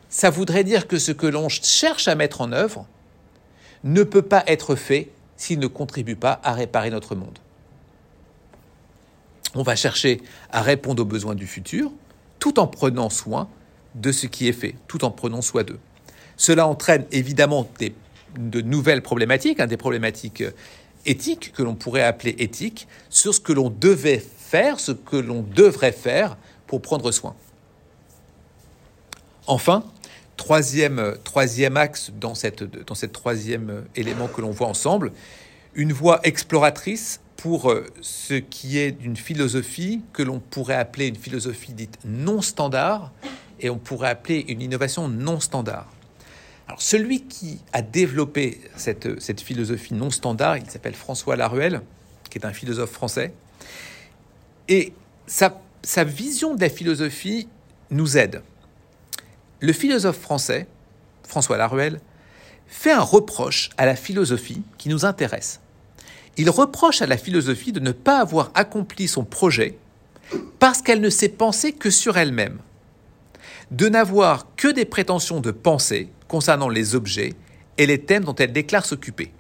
Ça 0.09 0.31
voudrait 0.31 0.65
dire 0.65 0.89
que 0.89 0.99
ce 0.99 1.13
que 1.13 1.27
l'on 1.27 1.49
cherche 1.49 2.09
à 2.09 2.15
mettre 2.15 2.41
en 2.41 2.53
œuvre 2.53 2.87
ne 3.85 4.03
peut 4.03 4.23
pas 4.23 4.43
être 4.47 4.75
fait 4.75 5.11
s'il 5.37 5.59
ne 5.59 5.67
contribue 5.67 6.17
pas 6.17 6.41
à 6.43 6.53
réparer 6.55 6.91
notre 6.91 7.15
monde. 7.15 7.39
On 9.55 9.63
va 9.63 9.77
chercher 9.77 10.21
à 10.51 10.63
répondre 10.63 11.03
aux 11.03 11.07
besoins 11.07 11.35
du 11.35 11.47
futur 11.47 11.93
tout 12.39 12.59
en 12.59 12.67
prenant 12.67 13.11
soin 13.11 13.49
de 13.95 14.13
ce 14.13 14.27
qui 14.27 14.49
est 14.49 14.53
fait, 14.53 14.75
tout 14.87 15.05
en 15.05 15.11
prenant 15.11 15.41
soin 15.41 15.65
d'eux. 15.65 15.79
Cela 16.37 16.67
entraîne 16.67 17.07
évidemment 17.13 17.69
de 18.39 18.61
nouvelles 18.61 19.03
problématiques, 19.03 19.61
hein, 19.61 19.67
des 19.67 19.77
problématiques 19.77 20.43
euh, 20.43 20.51
éthiques 21.07 21.53
que 21.53 21.63
l'on 21.63 21.75
pourrait 21.75 22.03
appeler 22.03 22.37
éthiques, 22.39 22.87
sur 23.09 23.35
ce 23.35 23.41
que 23.41 23.53
l'on 23.53 23.71
devait 23.71 24.23
faire, 24.39 24.79
ce 24.79 24.93
que 24.93 25.17
l'on 25.17 25.43
devrait 25.43 25.93
faire 25.93 26.37
pour 26.67 26.83
prendre 26.83 27.11
soin. 27.11 27.35
Enfin, 29.47 29.85
troisième, 30.37 30.99
euh, 30.99 31.15
troisième 31.25 31.77
axe 31.77 32.11
dans, 32.21 32.35
cette, 32.35 32.63
dans 32.63 32.95
cet 32.95 33.13
troisième 33.13 33.71
euh, 33.71 33.81
élément 33.95 34.29
que 34.29 34.43
l'on 34.43 34.51
voit 34.51 34.69
ensemble, 34.69 35.13
une 35.75 35.93
voie 35.93 36.21
exploratrice 36.25 37.21
pour 37.37 37.73
ce 38.01 38.33
qui 38.33 38.79
est 38.79 38.93
d'une 38.93 39.17
philosophie 39.17 40.01
que 40.15 40.23
l'on 40.23 40.41
pourrait 40.41 40.77
appeler 40.77 41.07
une 41.09 41.17
philosophie 41.17 41.75
dite 41.75 41.99
non 42.07 42.41
standard 42.41 43.13
et 43.61 43.69
on 43.69 43.77
pourrait 43.77 44.09
appeler 44.09 44.47
une 44.49 44.63
innovation 44.63 45.07
non 45.07 45.39
standard. 45.39 45.87
Alors 46.67 46.83
celui 46.83 47.23
qui 47.23 47.61
a 47.73 47.83
développé 47.83 48.61
cette, 48.77 49.21
cette 49.21 49.41
philosophie 49.41 49.95
non 49.95 50.11
standard, 50.11 50.59
il 50.59 50.69
s'appelle 50.69 50.95
François 50.95 51.37
Laruelle, 51.37 51.83
qui 52.29 52.39
est 52.39 52.47
un 52.47 52.53
philosophe 52.53 52.91
français, 52.91 53.33
et 54.69 54.93
sa, 55.27 55.61
sa 55.83 56.05
vision 56.05 56.55
de 56.55 56.61
la 56.61 56.69
philosophie 56.69 57.49
nous 57.91 58.17
aide. 58.17 58.43
Le 59.61 59.73
philosophe 59.73 60.19
français, 60.19 60.67
François 61.23 61.57
Laruelle, 61.57 62.01
fait 62.67 62.91
un 62.91 63.01
reproche 63.01 63.71
à 63.77 63.87
la 63.87 63.95
philosophie 63.95 64.63
qui 64.77 64.89
nous 64.89 65.05
intéresse. 65.05 65.61
Il 66.37 66.51
reproche 66.51 67.01
à 67.01 67.07
la 67.07 67.17
philosophie 67.17 67.73
de 67.73 67.81
ne 67.81 67.93
pas 67.93 68.19
avoir 68.19 68.51
accompli 68.55 69.09
son 69.09 69.25
projet 69.25 69.79
parce 70.59 70.83
qu'elle 70.83 71.01
ne 71.01 71.11
s'est 71.11 71.29
pensée 71.29 71.73
que 71.73 71.91
sur 71.91 72.19
elle-même, 72.19 72.59
de 73.71 73.89
n'avoir 73.89 74.47
que 74.57 74.69
des 74.69 74.85
prétentions 74.85 75.41
de 75.41 75.51
pensée 75.51 76.09
concernant 76.29 76.69
les 76.69 76.95
objets 76.95 77.35
et 77.79 77.87
les 77.87 77.99
thèmes 77.99 78.25
dont 78.25 78.35
elle 78.35 78.53
déclare 78.53 78.87
s'occuper. 78.87 79.33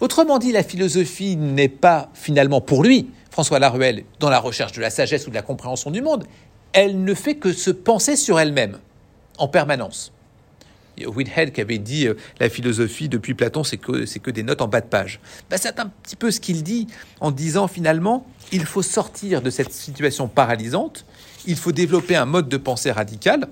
Autrement 0.00 0.38
dit, 0.38 0.52
la 0.52 0.62
philosophie 0.62 1.36
n'est 1.36 1.68
pas 1.68 2.10
finalement 2.14 2.60
pour 2.60 2.82
lui, 2.82 3.10
François 3.30 3.58
Laruelle, 3.58 4.04
dans 4.18 4.30
la 4.30 4.38
recherche 4.38 4.72
de 4.72 4.80
la 4.80 4.90
sagesse 4.90 5.26
ou 5.26 5.30
de 5.30 5.34
la 5.34 5.42
compréhension 5.42 5.90
du 5.90 6.02
monde, 6.02 6.24
elle 6.72 7.02
ne 7.04 7.14
fait 7.14 7.36
que 7.36 7.52
se 7.52 7.70
penser 7.70 8.16
sur 8.16 8.38
elle-même, 8.38 8.78
en 9.38 9.48
permanence. 9.48 10.12
Whitehead 11.06 11.52
qui 11.52 11.60
avait 11.60 11.78
dit 11.78 12.06
euh, 12.06 12.14
la 12.38 12.50
philosophie 12.50 13.08
depuis 13.08 13.34
Platon, 13.34 13.64
c'est 13.64 13.78
que, 13.78 14.04
c'est 14.04 14.18
que 14.18 14.30
des 14.30 14.42
notes 14.42 14.60
en 14.60 14.68
bas 14.68 14.80
de 14.80 14.86
page. 14.86 15.20
Ben, 15.48 15.56
c'est 15.56 15.80
un 15.80 15.86
petit 15.86 16.16
peu 16.16 16.30
ce 16.30 16.40
qu'il 16.40 16.62
dit 16.62 16.88
en 17.20 17.30
disant 17.30 17.68
finalement, 17.68 18.26
il 18.52 18.66
faut 18.66 18.82
sortir 18.82 19.40
de 19.42 19.50
cette 19.50 19.72
situation 19.72 20.28
paralysante, 20.28 21.06
il 21.46 21.56
faut 21.56 21.72
développer 21.72 22.16
un 22.16 22.26
mode 22.26 22.48
de 22.48 22.56
pensée 22.56 22.90
radical, 22.90 23.48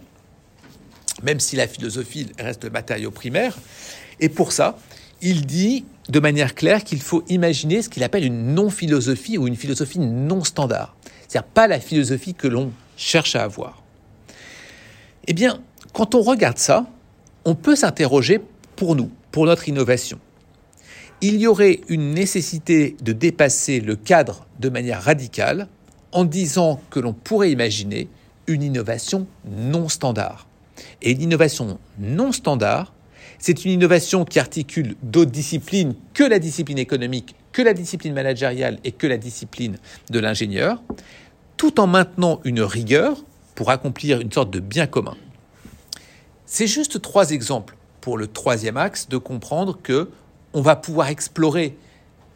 même 1.23 1.41
si 1.41 1.57
la 1.57 1.67
philosophie 1.67 2.29
reste 2.39 2.65
le 2.65 2.71
matériau 2.71 3.11
primaire. 3.11 3.57
Et 4.21 4.29
pour 4.29 4.53
ça, 4.53 4.79
il 5.21 5.47
dit 5.47 5.85
de 6.09 6.21
manière 6.21 6.55
claire 6.55 6.85
qu'il 6.85 7.01
faut 7.01 7.25
imaginer 7.29 7.83
ce 7.83 7.89
qu'il 7.89 8.05
appelle 8.05 8.25
une 8.25 8.55
non-philosophie 8.55 9.39
ou 9.39 9.47
une 9.47 9.57
philosophie 9.57 9.99
non 9.99 10.45
standard. 10.45 10.97
C'est-à-dire 11.27 11.49
pas 11.49 11.67
la 11.67 11.81
philosophie 11.81 12.35
que 12.35 12.49
l'on 12.49 12.73
cherche 12.97 13.37
à 13.37 13.45
avoir. 13.45 13.83
Eh 15.27 15.35
bien, 15.35 15.61
quand 15.93 16.15
on 16.15 16.23
regarde 16.23 16.59
ça, 16.59 16.87
on 17.45 17.55
peut 17.55 17.77
s'interroger 17.77 18.41
pour 18.77 18.97
nous, 18.97 19.11
pour 19.31 19.47
notre 19.47 19.69
innovation. 19.69 20.19
Il 21.21 21.37
y 21.37 21.47
aurait 21.47 21.81
une 21.89 22.15
nécessité 22.15 22.97
de 23.03 23.13
dépasser 23.13 23.81
le 23.81 23.97
cadre 23.97 24.47
de 24.61 24.69
manière 24.69 25.03
radicale 25.03 25.69
en 26.13 26.25
disant 26.25 26.81
que 26.91 27.01
l'on 27.01 27.13
pourrait 27.13 27.51
imaginer 27.51 28.09
une 28.47 28.63
innovation 28.63 29.27
non 29.45 29.89
standard. 29.89 30.47
Et 31.03 31.15
l'innovation 31.15 31.79
non 31.99 32.33
standard, 32.33 32.93
c'est 33.39 33.65
une 33.65 33.71
innovation 33.73 34.25
qui 34.25 34.39
articule 34.39 34.97
d'autres 35.03 35.31
disciplines 35.31 35.95
que 36.15 36.25
la 36.25 36.39
discipline 36.39 36.79
économique, 36.79 37.35
que 37.53 37.63
la 37.63 37.75
discipline 37.75 38.15
managériale 38.15 38.79
et 38.85 38.93
que 38.93 39.07
la 39.07 39.17
discipline 39.17 39.79
de 40.11 40.19
l'ingénieur, 40.19 40.83
tout 41.57 41.81
en 41.81 41.87
maintenant 41.87 42.41
une 42.45 42.63
rigueur 42.63 43.23
pour 43.55 43.71
accomplir 43.71 44.21
une 44.21 44.33
sorte 44.33 44.51
de 44.51 44.61
bien 44.61 44.87
commun. 44.87 45.17
C'est 46.47 46.67
juste 46.67 47.03
trois 47.03 47.31
exemples 47.31 47.77
pour 48.01 48.17
le 48.17 48.27
troisième 48.27 48.77
axe 48.77 49.09
de 49.09 49.19
comprendre 49.19 49.79
que 49.83 50.11
on 50.55 50.63
va 50.63 50.77
pouvoir 50.77 51.09
explorer, 51.09 51.77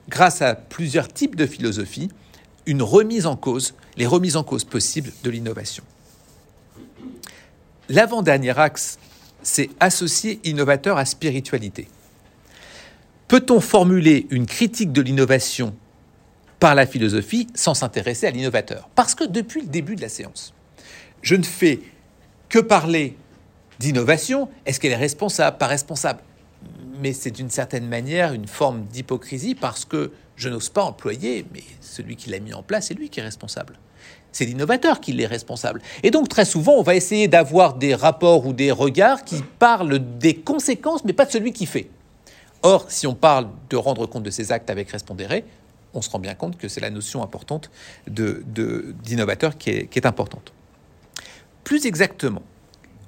grâce 0.08 0.42
à 0.42 0.54
plusieurs 0.54 1.08
types 1.08 1.34
de 1.34 1.46
philosophie, 1.46 2.10
une 2.66 2.82
remise 2.82 3.26
en 3.26 3.36
cause, 3.36 3.74
les 3.96 4.06
remises 4.06 4.36
en 4.36 4.44
cause 4.44 4.64
possibles 4.64 5.12
de 5.22 5.30
l'innovation. 5.30 5.84
L'avant-dernier 7.88 8.58
axe, 8.58 8.98
c'est 9.42 9.70
associer 9.80 10.40
innovateur 10.44 10.96
à 10.98 11.04
spiritualité. 11.04 11.88
Peut-on 13.28 13.60
formuler 13.60 14.26
une 14.30 14.46
critique 14.46 14.92
de 14.92 15.02
l'innovation 15.02 15.74
par 16.60 16.74
la 16.74 16.86
philosophie 16.86 17.48
sans 17.54 17.74
s'intéresser 17.74 18.26
à 18.26 18.30
l'innovateur? 18.30 18.88
Parce 18.94 19.14
que 19.14 19.24
depuis 19.24 19.62
le 19.62 19.66
début 19.66 19.96
de 19.96 20.02
la 20.02 20.08
séance, 20.08 20.54
je 21.22 21.34
ne 21.34 21.42
fais 21.42 21.80
que 22.48 22.58
parler 22.58 23.16
d'innovation. 23.80 24.48
Est-ce 24.66 24.78
qu'elle 24.78 24.92
est 24.92 24.96
responsable, 24.96 25.58
pas 25.58 25.66
responsable 25.66 26.20
Mais 27.00 27.12
c'est 27.12 27.30
d'une 27.30 27.50
certaine 27.50 27.88
manière 27.88 28.32
une 28.32 28.46
forme 28.46 28.84
d'hypocrisie 28.84 29.54
parce 29.54 29.84
que 29.84 30.12
je 30.42 30.48
n'ose 30.48 30.68
pas 30.68 30.82
employer, 30.82 31.46
mais 31.54 31.62
celui 31.80 32.16
qui 32.16 32.28
l'a 32.28 32.40
mis 32.40 32.52
en 32.52 32.62
place, 32.62 32.88
c'est 32.88 32.94
lui 32.94 33.08
qui 33.08 33.20
est 33.20 33.22
responsable. 33.22 33.78
c'est 34.32 34.44
l'innovateur 34.46 35.00
qui 35.00 35.20
est 35.20 35.26
responsable. 35.26 35.82
Et 36.02 36.10
donc 36.10 36.28
très 36.28 36.46
souvent, 36.46 36.72
on 36.72 36.82
va 36.82 36.94
essayer 36.94 37.28
d'avoir 37.28 37.74
des 37.74 37.94
rapports 37.94 38.46
ou 38.46 38.52
des 38.52 38.72
regards 38.72 39.24
qui 39.24 39.42
parlent 39.58 39.98
des 40.18 40.34
conséquences, 40.34 41.04
mais 41.04 41.12
pas 41.12 41.26
de 41.26 41.30
celui 41.30 41.52
qui 41.52 41.66
fait. 41.66 41.90
Or, 42.62 42.90
si 42.90 43.06
on 43.06 43.14
parle 43.14 43.48
de 43.70 43.76
rendre 43.76 44.06
compte 44.06 44.22
de 44.22 44.30
ses 44.30 44.50
actes 44.50 44.70
avec 44.70 44.90
respondéré, 44.90 45.44
on 45.94 46.00
se 46.00 46.08
rend 46.08 46.18
bien 46.18 46.34
compte 46.34 46.56
que 46.56 46.68
c'est 46.68 46.80
la 46.80 46.90
notion 46.90 47.22
importante 47.22 47.70
d'innovateur 48.06 49.58
qui, 49.58 49.70
est, 49.70 49.86
qui 49.86 49.98
est 49.98 50.06
importante. 50.06 50.52
Plus 51.62 51.84
exactement, 51.86 52.42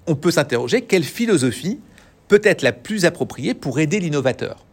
on 0.07 0.15
peut 0.15 0.31
s'interroger 0.31 0.83
quelle 0.83 1.05
philosophie 1.05 1.81
peut 2.29 2.43
être 2.45 2.63
la 2.63 2.73
plus 2.73 3.07
appropriée 3.07 3.55
pour 3.55 3.81
aider 3.81 3.99
l'innovateur. 3.99 4.65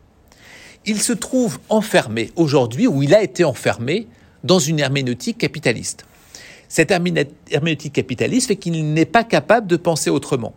Il 0.85 1.01
se 1.01 1.13
trouve 1.13 1.59
enfermé 1.69 2.31
aujourd'hui, 2.35 2.87
ou 2.87 3.03
il 3.03 3.13
a 3.13 3.21
été 3.21 3.43
enfermé, 3.43 4.07
dans 4.43 4.59
une 4.59 4.79
herméneutique 4.79 5.37
capitaliste. 5.37 6.05
Cette 6.67 6.89
herméneutique 6.91 7.93
capitaliste 7.93 8.47
fait 8.47 8.55
qu'il 8.55 8.93
n'est 8.93 9.05
pas 9.05 9.23
capable 9.23 9.67
de 9.67 9.75
penser 9.75 10.09
autrement. 10.09 10.53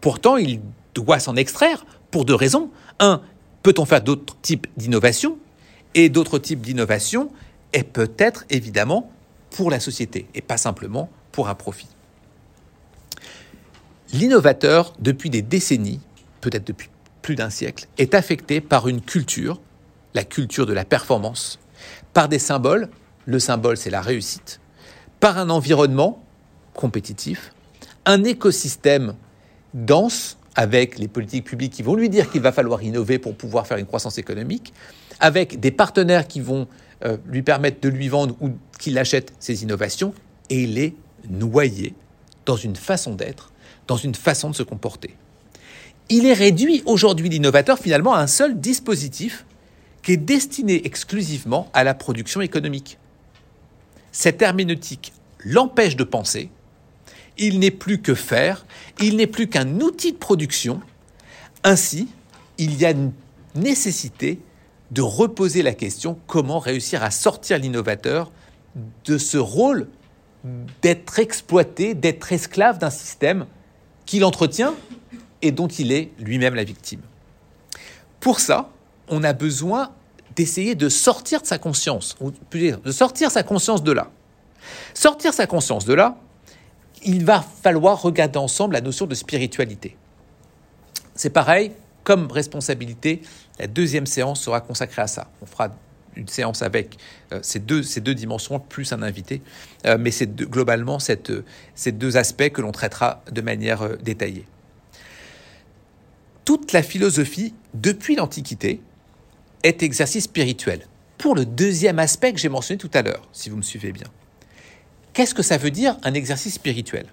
Pourtant, 0.00 0.36
il 0.36 0.60
doit 0.94 1.18
s'en 1.18 1.36
extraire 1.36 1.86
pour 2.10 2.24
deux 2.24 2.34
raisons. 2.34 2.70
Un, 2.98 3.22
peut-on 3.62 3.84
faire 3.84 4.02
d'autres 4.02 4.36
types 4.42 4.66
d'innovation 4.76 5.38
Et 5.94 6.08
d'autres 6.08 6.38
types 6.38 6.60
d'innovation 6.60 7.30
est 7.72 7.84
peut-être 7.84 8.44
évidemment 8.50 9.10
pour 9.50 9.70
la 9.70 9.80
société 9.80 10.26
et 10.34 10.42
pas 10.42 10.56
simplement 10.56 11.08
pour 11.32 11.48
un 11.48 11.54
profit. 11.54 11.88
L'innovateur, 14.12 14.92
depuis 14.98 15.30
des 15.30 15.42
décennies, 15.42 16.00
peut-être 16.40 16.66
depuis 16.66 16.88
plus 17.24 17.34
d'un 17.36 17.48
siècle, 17.48 17.88
est 17.96 18.14
affecté 18.14 18.60
par 18.60 18.86
une 18.86 19.00
culture, 19.00 19.58
la 20.12 20.24
culture 20.24 20.66
de 20.66 20.74
la 20.74 20.84
performance, 20.84 21.58
par 22.12 22.28
des 22.28 22.38
symboles, 22.38 22.90
le 23.24 23.38
symbole 23.38 23.78
c'est 23.78 23.88
la 23.88 24.02
réussite, 24.02 24.60
par 25.20 25.38
un 25.38 25.48
environnement 25.48 26.22
compétitif, 26.74 27.54
un 28.04 28.24
écosystème 28.24 29.14
dense 29.72 30.36
avec 30.54 30.98
les 30.98 31.08
politiques 31.08 31.44
publiques 31.44 31.72
qui 31.72 31.82
vont 31.82 31.94
lui 31.94 32.10
dire 32.10 32.30
qu'il 32.30 32.42
va 32.42 32.52
falloir 32.52 32.82
innover 32.82 33.18
pour 33.18 33.34
pouvoir 33.34 33.66
faire 33.66 33.78
une 33.78 33.86
croissance 33.86 34.18
économique, 34.18 34.74
avec 35.18 35.58
des 35.58 35.70
partenaires 35.70 36.28
qui 36.28 36.42
vont 36.42 36.68
euh, 37.06 37.16
lui 37.26 37.42
permettre 37.42 37.80
de 37.80 37.88
lui 37.88 38.08
vendre 38.08 38.36
ou 38.42 38.50
qu'il 38.78 38.98
achète 38.98 39.32
ses 39.38 39.62
innovations, 39.62 40.12
et 40.50 40.64
il 40.64 40.76
est 40.76 40.94
noyé 41.30 41.94
dans 42.44 42.56
une 42.56 42.76
façon 42.76 43.14
d'être, 43.14 43.50
dans 43.86 43.96
une 43.96 44.14
façon 44.14 44.50
de 44.50 44.54
se 44.54 44.62
comporter. 44.62 45.16
Il 46.10 46.26
est 46.26 46.34
réduit 46.34 46.82
aujourd'hui 46.84 47.28
l'innovateur 47.28 47.78
finalement 47.78 48.14
à 48.14 48.20
un 48.20 48.26
seul 48.26 48.60
dispositif 48.60 49.46
qui 50.02 50.12
est 50.12 50.18
destiné 50.18 50.86
exclusivement 50.86 51.70
à 51.72 51.82
la 51.82 51.94
production 51.94 52.40
économique. 52.40 52.98
Cette 54.12 54.42
herméneutique 54.42 55.12
l'empêche 55.44 55.96
de 55.96 56.04
penser, 56.04 56.50
il 57.38 57.58
n'est 57.58 57.70
plus 57.70 58.00
que 58.00 58.14
faire, 58.14 58.66
il 59.00 59.16
n'est 59.16 59.26
plus 59.26 59.48
qu'un 59.48 59.80
outil 59.80 60.12
de 60.12 60.18
production. 60.18 60.80
Ainsi, 61.64 62.08
il 62.58 62.78
y 62.80 62.84
a 62.84 62.90
une 62.90 63.12
nécessité 63.54 64.40
de 64.90 65.02
reposer 65.02 65.62
la 65.62 65.72
question 65.72 66.18
comment 66.26 66.58
réussir 66.58 67.02
à 67.02 67.10
sortir 67.10 67.58
l'innovateur 67.58 68.30
de 69.04 69.18
ce 69.18 69.38
rôle 69.38 69.88
d'être 70.82 71.18
exploité, 71.18 71.94
d'être 71.94 72.32
esclave 72.32 72.78
d'un 72.78 72.90
système 72.90 73.46
qu'il 74.04 74.24
entretient 74.24 74.74
et 75.44 75.52
dont 75.52 75.68
il 75.68 75.92
est 75.92 76.10
lui-même 76.18 76.54
la 76.54 76.64
victime. 76.64 77.02
Pour 78.18 78.40
ça, 78.40 78.70
on 79.08 79.22
a 79.22 79.34
besoin 79.34 79.90
d'essayer 80.34 80.74
de 80.74 80.88
sortir 80.88 81.42
de 81.42 81.46
sa 81.46 81.58
conscience, 81.58 82.16
ou 82.20 82.32
de 82.50 82.92
sortir 82.92 83.30
sa 83.30 83.42
conscience 83.42 83.84
de 83.84 83.92
là. 83.92 84.10
Sortir 84.94 85.34
sa 85.34 85.46
conscience 85.46 85.84
de 85.84 85.92
là, 85.92 86.16
il 87.04 87.24
va 87.24 87.44
falloir 87.62 88.00
regarder 88.00 88.38
ensemble 88.38 88.72
la 88.72 88.80
notion 88.80 89.06
de 89.06 89.14
spiritualité. 89.14 89.96
C'est 91.14 91.30
pareil, 91.30 91.72
comme 92.02 92.32
responsabilité, 92.32 93.20
la 93.58 93.66
deuxième 93.66 94.06
séance 94.06 94.40
sera 94.40 94.62
consacrée 94.62 95.02
à 95.02 95.06
ça. 95.06 95.30
On 95.42 95.46
fera 95.46 95.68
une 96.16 96.28
séance 96.28 96.62
avec 96.62 96.96
euh, 97.32 97.40
ces, 97.42 97.58
deux, 97.58 97.82
ces 97.82 98.00
deux 98.00 98.14
dimensions, 98.14 98.58
plus 98.58 98.92
un 98.94 99.02
invité, 99.02 99.42
euh, 99.84 99.98
mais 100.00 100.10
c'est 100.10 100.34
globalement 100.34 100.98
cette, 100.98 101.32
ces 101.74 101.92
deux 101.92 102.16
aspects 102.16 102.48
que 102.48 102.62
l'on 102.62 102.72
traitera 102.72 103.22
de 103.30 103.42
manière 103.42 103.82
euh, 103.82 103.96
détaillée. 103.96 104.46
Toute 106.44 106.72
la 106.72 106.82
philosophie, 106.82 107.54
depuis 107.72 108.16
l'Antiquité, 108.16 108.80
est 109.62 109.82
exercice 109.82 110.24
spirituel. 110.24 110.86
Pour 111.16 111.34
le 111.34 111.46
deuxième 111.46 111.98
aspect 111.98 112.34
que 112.34 112.38
j'ai 112.38 112.50
mentionné 112.50 112.78
tout 112.78 112.90
à 112.92 113.00
l'heure, 113.00 113.26
si 113.32 113.48
vous 113.48 113.56
me 113.56 113.62
suivez 113.62 113.92
bien. 113.92 114.06
Qu'est-ce 115.14 115.34
que 115.34 115.42
ça 115.42 115.56
veut 115.56 115.70
dire 115.70 115.96
un 116.02 116.12
exercice 116.12 116.54
spirituel? 116.54 117.06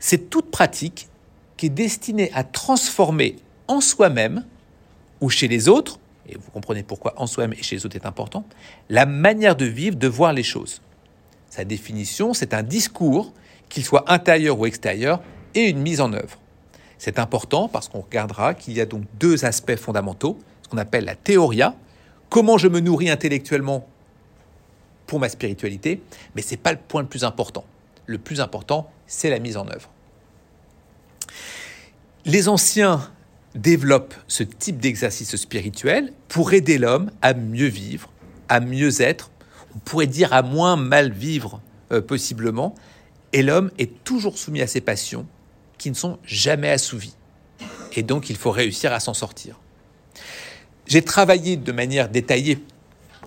C'est 0.00 0.30
toute 0.30 0.50
pratique 0.50 1.08
qui 1.56 1.66
est 1.66 1.70
destinée 1.70 2.30
à 2.34 2.42
transformer 2.42 3.36
en 3.68 3.80
soi-même 3.80 4.44
ou 5.20 5.30
chez 5.30 5.46
les 5.46 5.68
autres, 5.68 6.00
et 6.28 6.36
vous 6.36 6.50
comprenez 6.50 6.82
pourquoi 6.82 7.14
en 7.20 7.28
soi-même 7.28 7.56
et 7.56 7.62
chez 7.62 7.76
les 7.76 7.86
autres 7.86 7.96
est 7.96 8.06
important, 8.06 8.44
la 8.88 9.06
manière 9.06 9.54
de 9.54 9.66
vivre, 9.66 9.96
de 9.96 10.08
voir 10.08 10.32
les 10.32 10.42
choses. 10.42 10.80
Sa 11.50 11.64
définition, 11.64 12.34
c'est 12.34 12.54
un 12.54 12.64
discours, 12.64 13.32
qu'il 13.68 13.84
soit 13.84 14.10
intérieur 14.10 14.58
ou 14.58 14.66
extérieur, 14.66 15.22
et 15.54 15.68
une 15.68 15.82
mise 15.82 16.00
en 16.00 16.12
œuvre. 16.12 16.39
C'est 17.00 17.18
important 17.18 17.66
parce 17.66 17.88
qu'on 17.88 18.02
regardera 18.02 18.52
qu'il 18.52 18.74
y 18.74 18.80
a 18.82 18.84
donc 18.84 19.04
deux 19.18 19.46
aspects 19.46 19.76
fondamentaux 19.76 20.38
qu'on 20.68 20.76
appelle 20.76 21.06
la 21.06 21.14
théoria, 21.14 21.74
comment 22.28 22.58
je 22.58 22.68
me 22.68 22.78
nourris 22.78 23.08
intellectuellement 23.08 23.88
pour 25.06 25.18
ma 25.18 25.30
spiritualité, 25.30 26.02
mais 26.36 26.42
ce 26.42 26.50
n'est 26.50 26.56
pas 26.58 26.72
le 26.72 26.78
point 26.78 27.00
le 27.00 27.08
plus 27.08 27.24
important. 27.24 27.64
Le 28.04 28.18
plus 28.18 28.42
important, 28.42 28.92
c'est 29.06 29.30
la 29.30 29.38
mise 29.38 29.56
en 29.56 29.66
œuvre. 29.68 29.88
Les 32.26 32.50
anciens 32.50 33.10
développent 33.54 34.14
ce 34.28 34.42
type 34.42 34.78
d'exercice 34.78 35.34
spirituel 35.36 36.12
pour 36.28 36.52
aider 36.52 36.76
l'homme 36.76 37.10
à 37.22 37.32
mieux 37.32 37.68
vivre, 37.68 38.10
à 38.50 38.60
mieux 38.60 39.00
être, 39.00 39.30
on 39.74 39.78
pourrait 39.78 40.06
dire 40.06 40.34
à 40.34 40.42
moins 40.42 40.76
mal 40.76 41.12
vivre 41.12 41.62
euh, 41.92 42.02
possiblement, 42.02 42.74
et 43.32 43.42
l'homme 43.42 43.70
est 43.78 44.04
toujours 44.04 44.36
soumis 44.36 44.60
à 44.60 44.66
ses 44.66 44.82
passions 44.82 45.26
qui 45.80 45.90
ne 45.90 45.96
sont 45.96 46.18
jamais 46.24 46.70
assouvies. 46.70 47.14
Et 47.96 48.02
donc 48.02 48.30
il 48.30 48.36
faut 48.36 48.50
réussir 48.50 48.92
à 48.92 49.00
s'en 49.00 49.14
sortir. 49.14 49.58
J'ai 50.86 51.02
travaillé 51.02 51.56
de 51.56 51.72
manière 51.72 52.08
détaillée 52.08 52.58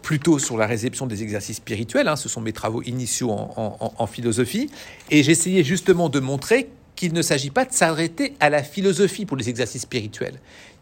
plutôt 0.03 0.37
sur 0.37 0.57
la 0.57 0.67
réception 0.67 1.07
des 1.07 1.23
exercices 1.23 1.57
spirituels, 1.57 2.07
hein, 2.07 2.15
ce 2.15 2.29
sont 2.29 2.41
mes 2.41 2.53
travaux 2.53 2.83
initiaux 2.83 3.31
en, 3.31 4.07
philosophie, 4.07 4.69
et 5.09 5.23
j'essayais 5.23 5.63
justement 5.63 6.09
de 6.09 6.19
montrer 6.19 6.69
qu'il 6.95 7.13
ne 7.13 7.21
s'agit 7.21 7.49
pas 7.49 7.65
de 7.65 7.71
s'arrêter 7.71 8.33
à 8.39 8.49
la 8.49 8.61
philosophie 8.61 9.25
pour 9.25 9.37
les 9.37 9.49
exercices 9.49 9.83
spirituels, 9.83 10.39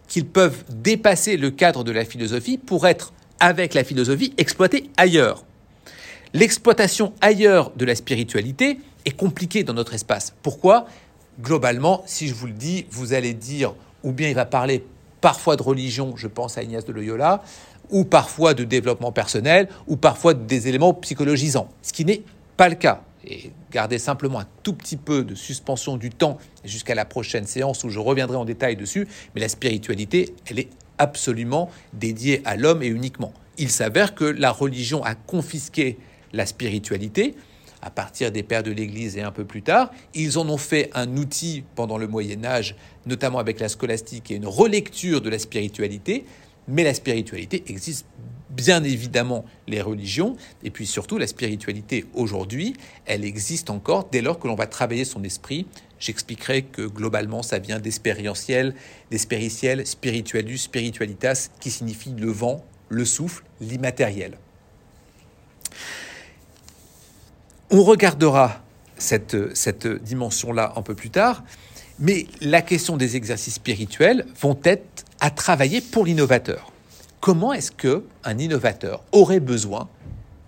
qu'ils 0.07 0.25
peuvent 0.25 0.63
dépasser 0.69 1.37
le 1.37 1.51
cadre 1.51 1.83
de 1.83 1.91
la 1.91 2.03
philosophie 2.03 2.57
pour 2.57 2.87
être, 2.87 3.13
avec 3.39 3.75
la 3.75 3.83
philosophie, 3.83 4.33
exploités 4.37 4.89
ailleurs. 4.97 5.45
L'exploitation 6.33 7.13
ailleurs 7.21 7.71
de 7.75 7.85
la 7.85 7.95
spiritualité 7.95 8.79
est 9.05 9.15
compliquée 9.15 9.63
dans 9.63 9.73
notre 9.73 9.93
espace. 9.93 10.33
Pourquoi? 10.41 10.87
Globalement, 11.41 12.03
si 12.05 12.27
je 12.27 12.33
vous 12.33 12.47
le 12.47 12.53
dis, 12.53 12.85
vous 12.91 13.13
allez 13.13 13.33
dire, 13.33 13.73
ou 14.03 14.11
bien 14.11 14.29
il 14.29 14.35
va 14.35 14.45
parler 14.45 14.85
parfois 15.21 15.55
de 15.55 15.63
religion, 15.63 16.15
je 16.15 16.27
pense 16.27 16.57
à 16.57 16.63
Ignace 16.63 16.85
de 16.85 16.91
Loyola, 16.91 17.43
ou 17.89 18.05
parfois 18.05 18.53
de 18.53 18.63
développement 18.63 19.11
personnel, 19.11 19.67
ou 19.87 19.97
parfois 19.97 20.33
des 20.33 20.67
éléments 20.67 20.93
psychologisants, 20.93 21.69
ce 21.81 21.93
qui 21.93 22.05
n'est 22.05 22.23
pas 22.57 22.69
le 22.69 22.75
cas. 22.75 23.01
Et 23.25 23.51
gardez 23.71 23.99
simplement 23.99 24.39
un 24.39 24.47
tout 24.63 24.73
petit 24.73 24.97
peu 24.97 25.23
de 25.23 25.35
suspension 25.35 25.97
du 25.97 26.09
temps 26.09 26.37
jusqu'à 26.63 26.95
la 26.95 27.05
prochaine 27.05 27.45
séance 27.45 27.83
où 27.83 27.89
je 27.89 27.99
reviendrai 27.99 28.37
en 28.37 28.45
détail 28.45 28.75
dessus, 28.75 29.07
mais 29.35 29.41
la 29.41 29.49
spiritualité, 29.49 30.33
elle 30.47 30.59
est 30.59 30.69
absolument 30.97 31.69
dédiée 31.93 32.41
à 32.45 32.55
l'homme 32.55 32.83
et 32.83 32.87
uniquement. 32.87 33.33
Il 33.57 33.69
s'avère 33.69 34.15
que 34.15 34.25
la 34.25 34.51
religion 34.51 35.03
a 35.03 35.15
confisqué 35.15 35.97
la 36.33 36.45
spiritualité, 36.45 37.35
à 37.81 37.89
partir 37.89 38.31
des 38.31 38.43
pères 38.43 38.63
de 38.63 38.71
l'Église 38.71 39.17
et 39.17 39.21
un 39.21 39.31
peu 39.31 39.45
plus 39.45 39.61
tard. 39.61 39.91
Ils 40.13 40.37
en 40.37 40.47
ont 40.49 40.57
fait 40.57 40.89
un 40.93 41.17
outil 41.17 41.63
pendant 41.75 41.97
le 41.97 42.07
Moyen 42.07 42.43
Âge, 42.43 42.75
notamment 43.05 43.39
avec 43.39 43.59
la 43.59 43.69
scolastique 43.69 44.31
et 44.31 44.35
une 44.35 44.47
relecture 44.47 45.21
de 45.21 45.29
la 45.29 45.39
spiritualité. 45.39 46.25
Mais 46.67 46.83
la 46.83 46.93
spiritualité 46.93 47.63
existe 47.67 48.05
bien 48.51 48.83
évidemment 48.83 49.45
les 49.67 49.81
religions, 49.81 50.35
et 50.63 50.69
puis 50.71 50.85
surtout 50.85 51.17
la 51.17 51.27
spiritualité 51.27 52.05
aujourd'hui, 52.13 52.73
elle 53.05 53.23
existe 53.23 53.69
encore 53.69 54.09
dès 54.11 54.21
lors 54.21 54.39
que 54.39 54.47
l'on 54.47 54.55
va 54.55 54.67
travailler 54.67 55.05
son 55.05 55.23
esprit. 55.23 55.65
J'expliquerai 55.99 56.63
que 56.63 56.81
globalement 56.81 57.43
ça 57.43 57.59
vient 57.59 57.79
d'expérientiel, 57.79 58.75
d'espériciel, 59.09 59.87
spiritualus, 59.87 60.57
spiritualitas, 60.57 61.49
qui 61.59 61.71
signifie 61.71 62.13
le 62.17 62.31
vent, 62.31 62.63
le 62.89 63.05
souffle, 63.05 63.43
l'immatériel. 63.61 64.37
On 67.73 67.83
regardera 67.83 68.61
cette, 68.97 69.55
cette 69.55 69.87
dimension-là 69.87 70.73
un 70.75 70.81
peu 70.81 70.93
plus 70.93 71.09
tard, 71.09 71.43
mais 71.99 72.27
la 72.41 72.61
question 72.61 72.97
des 72.97 73.15
exercices 73.15 73.53
spirituels 73.53 74.25
vont 74.41 74.59
être 74.63 75.05
à 75.21 75.29
travailler 75.29 75.79
pour 75.79 76.05
l'innovateur. 76.05 76.71
Comment 77.21 77.53
est-ce 77.53 77.71
que 77.71 78.03
un 78.25 78.37
innovateur 78.39 79.03
aurait 79.13 79.39
besoin 79.39 79.87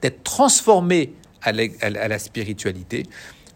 d'être 0.01 0.23
transformé 0.23 1.13
à 1.41 1.51
la, 1.53 2.19
spiritualité 2.19 3.03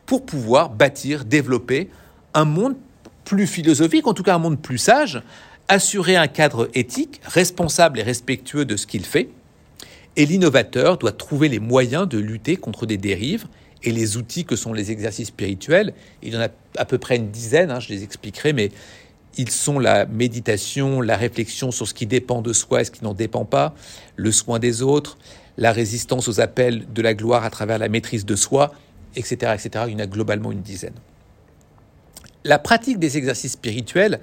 pour 0.06 0.26
pouvoir 0.26 0.70
bâtir, 0.70 1.26
développer 1.26 1.90
un 2.34 2.46
monde 2.46 2.76
plus 3.26 3.48
philosophique, 3.48 4.08
en 4.08 4.14
tout 4.14 4.24
cas 4.24 4.36
un 4.36 4.40
monde 4.40 4.62
plus 4.62 4.78
sage, 4.78 5.22
assurer 5.68 6.16
un 6.16 6.28
cadre 6.28 6.70
éthique, 6.74 7.20
responsable 7.26 8.00
et 8.00 8.04
respectueux 8.04 8.64
de 8.64 8.78
ce 8.78 8.88
qu'il 8.88 9.06
fait. 9.06 9.30
Et 10.18 10.26
l'innovateur 10.26 10.98
doit 10.98 11.12
trouver 11.12 11.48
les 11.48 11.60
moyens 11.60 12.10
de 12.10 12.18
lutter 12.18 12.56
contre 12.56 12.88
des 12.88 12.98
dérives 12.98 13.46
et 13.84 13.92
les 13.92 14.18
outils 14.18 14.46
que 14.46 14.56
sont 14.56 14.74
les 14.74 14.90
exercices 14.90 15.28
spirituels. 15.28 15.94
Il 16.24 16.34
y 16.34 16.38
en 16.38 16.42
a 16.42 16.50
à 16.76 16.86
peu 16.86 16.98
près 16.98 17.18
une 17.18 17.30
dizaine, 17.30 17.70
hein, 17.70 17.80
je 17.80 17.90
les 17.90 18.04
expliquerai, 18.04 18.52
mais 18.52 18.72
ils 19.38 19.52
sont 19.52 19.78
la 19.78 20.08
méditation, 20.08 21.02
la 21.02 21.16
réflexion 21.16 21.70
sur 21.72 21.88
ce 21.88 21.94
qui 21.94 22.08
dépend 22.08 22.42
de 22.42 22.52
soi 22.52 22.82
et 22.82 22.84
ce 22.86 22.90
qui 22.90 23.04
n'en 23.04 23.14
dépend 23.14 23.46
pas, 23.46 23.76
le 24.16 24.32
soin 24.32 24.58
des 24.58 24.82
autres, 24.82 25.20
la 25.58 25.72
résistance 25.72 26.28
aux 26.28 26.40
appels 26.40 26.92
de 26.92 27.02
la 27.04 27.14
gloire 27.14 27.44
à 27.44 27.52
travers 27.52 27.78
la 27.78 27.88
maîtrise 27.88 28.26
de 28.26 28.36
soi, 28.36 28.74
etc., 29.16 29.54
etc. 29.54 29.86
Il 29.88 29.94
y 29.94 29.96
en 29.98 30.00
a 30.00 30.08
globalement 30.08 30.52
une 30.52 30.62
dizaine. 30.62 30.96
La 32.44 32.58
pratique 32.58 32.98
des 32.98 33.18
exercices 33.18 33.52
spirituels 33.52 34.20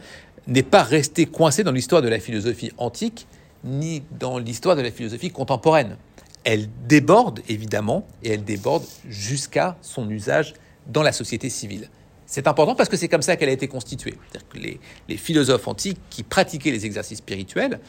n'est 0.49 0.65
pas 0.65 0.83
restée 0.83 1.27
coincée 1.27 1.63
dans 1.63 1.73
l'histoire 1.73 2.03
de 2.03 2.09
la 2.09 2.19
philosophie 2.19 2.73
antique, 2.79 3.29
ni 3.65 4.03
dans 4.19 4.39
l'histoire 4.39 4.77
de 4.77 4.83
la 4.83 4.91
philosophie 4.91 5.31
contemporaine. 5.31 5.97
Elle 6.45 6.69
déborde, 6.87 7.41
évidemment, 7.49 8.07
et 8.23 8.31
elle 8.31 8.45
déborde 8.45 8.85
jusqu'à 9.09 9.77
son 9.81 10.09
usage 10.11 10.55
dans 10.87 11.03
la 11.03 11.13
société 11.13 11.49
civile. 11.49 11.89
C'est 12.27 12.47
important 12.47 12.75
parce 12.75 12.89
que 12.89 12.97
c'est 12.97 13.09
comme 13.09 13.23
ça 13.23 13.37
qu'elle 13.37 13.49
a 13.49 13.53
été 13.53 13.69
constituée. 13.69 14.17
Que 14.51 14.59
les, 14.59 15.17
philosophes 15.17 15.67
antiques 15.69 16.01
qui 16.11 16.23
pratiquaient 16.23 16.71
les 16.71 16.85
exercices 16.85 17.19
spirituels 17.19 17.81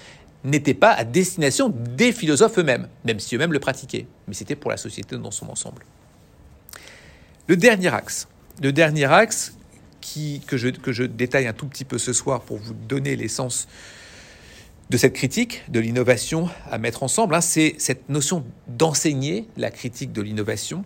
n'étaient 0.43 0.73
pas 0.73 0.91
à 0.91 1.03
destination 1.03 1.69
des 1.69 2.11
philosophes 2.11 2.57
eux-mêmes, 2.59 2.87
même 3.03 3.19
si 3.19 3.35
eux-mêmes 3.35 3.53
le 3.53 3.59
pratiquaient, 3.59 4.07
mais 4.27 4.33
c'était 4.33 4.55
pour 4.55 4.71
la 4.71 4.77
société 4.77 5.17
dans 5.17 5.31
son 5.31 5.49
ensemble. 5.49 5.83
Le 7.47 7.57
dernier 7.57 7.93
axe, 7.93 8.27
le 8.61 8.71
dernier 8.71 9.05
axe 9.05 9.55
qui, 10.01 10.41
que 10.45 10.57
je 10.57 11.03
détaille 11.03 11.47
un 11.47 11.53
tout 11.53 11.67
petit 11.67 11.85
peu 11.85 11.97
ce 11.97 12.13
soir 12.13 12.41
pour 12.41 12.57
vous 12.57 12.73
donner 12.73 13.15
l'essence 13.15 13.67
de 14.89 14.97
cette 14.97 15.13
critique 15.13 15.63
de 15.69 15.79
l'innovation 15.79 16.49
à 16.69 16.77
mettre 16.77 17.03
ensemble, 17.03 17.35
hein, 17.35 17.41
c'est 17.41 17.75
cette 17.77 18.09
notion 18.09 18.43
d'enseigner 18.67 19.47
la 19.57 19.71
critique 19.71 20.11
de 20.11 20.21
l'innovation. 20.21 20.85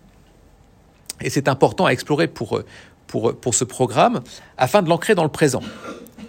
Et 1.21 1.29
c'est 1.29 1.49
important 1.49 1.85
à 1.85 1.91
explorer 1.91 2.27
pour, 2.27 2.61
pour, 3.07 3.35
pour 3.35 3.55
ce 3.55 3.65
programme 3.65 4.21
afin 4.57 4.81
de 4.81 4.89
l'ancrer 4.89 5.15
dans 5.15 5.23
le 5.23 5.29
présent. 5.29 5.61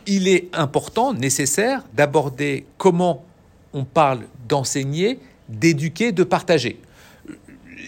Il 0.07 0.27
est 0.27 0.49
important, 0.53 1.15
nécessaire, 1.15 1.85
d'aborder 1.95 2.67
comment 2.77 3.25
on 3.73 3.85
parle 3.85 4.23
d'enseigner, 4.49 5.21
d'éduquer, 5.49 6.11
de 6.11 6.25
partager. 6.25 6.81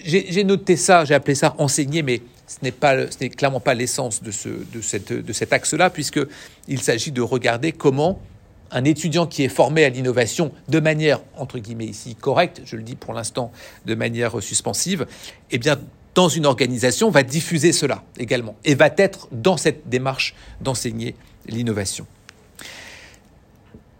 J'ai 0.04 0.44
noté 0.44 0.76
ça, 0.76 1.04
j'ai 1.04 1.14
appelé 1.14 1.34
ça 1.34 1.54
enseigner, 1.59 2.02
mais 2.02 2.22
ce 2.46 2.56
n'est 2.62 2.72
pas, 2.72 3.06
clairement 3.36 3.60
pas 3.60 3.74
l'essence 3.74 4.22
de, 4.22 4.30
ce, 4.30 4.48
de, 4.48 5.20
de 5.20 5.32
cet 5.32 5.52
axe-là, 5.52 5.90
puisqu'il 5.90 6.82
s'agit 6.82 7.12
de 7.12 7.22
regarder 7.22 7.72
comment 7.72 8.20
un 8.72 8.84
étudiant 8.84 9.26
qui 9.26 9.44
est 9.44 9.48
formé 9.48 9.84
à 9.84 9.88
l'innovation 9.88 10.52
de 10.68 10.80
manière, 10.80 11.20
entre 11.36 11.58
guillemets 11.58 11.86
ici, 11.86 12.14
correcte, 12.14 12.62
je 12.64 12.76
le 12.76 12.82
dis 12.82 12.96
pour 12.96 13.12
l'instant 13.12 13.52
de 13.86 13.94
manière 13.94 14.42
suspensive, 14.42 15.06
eh 15.50 15.58
bien, 15.58 15.78
dans 16.14 16.28
une 16.28 16.46
organisation, 16.46 17.10
va 17.10 17.22
diffuser 17.22 17.72
cela 17.72 18.02
également 18.18 18.56
et 18.64 18.74
va 18.74 18.90
être 18.96 19.28
dans 19.32 19.56
cette 19.56 19.88
démarche 19.88 20.34
d'enseigner 20.60 21.14
l'innovation. 21.46 22.06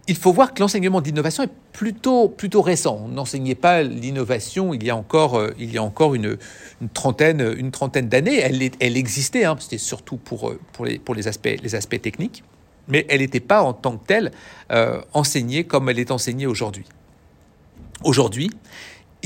Il 0.07 0.17
faut 0.17 0.33
voir 0.33 0.53
que 0.53 0.59
l'enseignement 0.59 0.99
d'innovation 0.99 1.43
est 1.43 1.51
plutôt, 1.71 2.27
plutôt 2.27 2.61
récent. 2.61 2.99
On 3.05 3.07
n'enseignait 3.07 3.55
pas 3.55 3.83
l'innovation 3.83 4.73
il 4.73 4.83
y 4.83 4.89
a 4.89 4.97
encore, 4.97 5.39
euh, 5.39 5.53
il 5.57 5.71
y 5.71 5.77
a 5.77 5.83
encore 5.83 6.13
une, 6.13 6.37
trentaine, 6.93 7.55
une 7.57 7.71
trentaine 7.71 8.09
d'années. 8.09 8.37
Elle, 8.37 8.69
elle 8.81 8.97
existait, 8.97 9.45
hein, 9.45 9.55
c'était 9.59 9.77
surtout 9.77 10.17
pour, 10.17 10.49
euh, 10.49 10.59
pour, 10.73 10.83
les, 10.85 10.99
pour 10.99 11.15
les, 11.15 11.29
aspects, 11.29 11.55
les 11.61 11.75
aspects 11.75 12.01
techniques, 12.01 12.43
mais 12.87 13.05
elle 13.09 13.21
n'était 13.21 13.39
pas 13.39 13.61
en 13.61 13.73
tant 13.73 13.97
que 13.97 14.05
telle 14.05 14.31
euh, 14.71 15.01
enseignée 15.13 15.63
comme 15.63 15.89
elle 15.89 15.99
est 15.99 16.11
enseignée 16.11 16.47
aujourd'hui. 16.47 16.85
Aujourd'hui, 18.03 18.49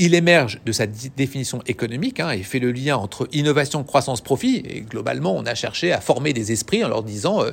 il 0.00 0.14
émerge 0.14 0.60
de 0.64 0.70
sa 0.70 0.86
définition 0.86 1.60
économique 1.66 2.20
hein, 2.20 2.30
et 2.30 2.44
fait 2.44 2.60
le 2.60 2.70
lien 2.70 2.96
entre 2.96 3.28
innovation, 3.32 3.82
croissance, 3.82 4.20
profit. 4.20 4.62
Et 4.64 4.82
globalement, 4.82 5.34
on 5.34 5.44
a 5.44 5.56
cherché 5.56 5.92
à 5.92 6.00
former 6.00 6.32
des 6.32 6.52
esprits 6.52 6.84
en 6.84 6.88
leur 6.88 7.02
disant 7.02 7.42
euh, 7.42 7.50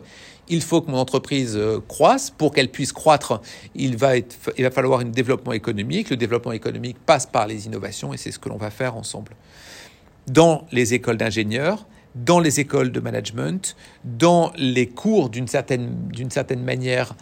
il 0.47 0.61
faut 0.61 0.81
que 0.81 0.91
mon 0.91 0.97
entreprise 0.97 1.55
euh, 1.57 1.79
croisse. 1.87 2.29
Pour 2.29 2.53
qu'elle 2.53 2.69
puisse 2.69 2.93
croître, 2.93 3.41
il 3.73 3.97
va, 3.97 4.17
être, 4.17 4.35
il 4.57 4.63
va 4.63 4.69
falloir 4.69 4.99
un 4.99 5.05
développement 5.05 5.53
économique. 5.53 6.11
Le 6.11 6.17
développement 6.17 6.51
économique 6.51 6.97
passe 7.03 7.25
par 7.25 7.47
les 7.47 7.65
innovations 7.65 8.13
et 8.13 8.17
c'est 8.17 8.31
ce 8.31 8.37
que 8.37 8.49
l'on 8.49 8.57
va 8.57 8.69
faire 8.69 8.95
ensemble. 8.95 9.31
Dans 10.27 10.67
les 10.71 10.93
écoles 10.93 11.17
d'ingénieurs, 11.17 11.87
dans 12.15 12.39
les 12.39 12.59
écoles 12.59 12.91
de 12.91 12.99
management, 12.99 13.75
dans 14.03 14.51
les 14.57 14.87
cours 14.87 15.29
d'une 15.29 15.47
certaine, 15.47 16.07
d'une 16.09 16.31
certaine 16.31 16.63
manière 16.63 17.15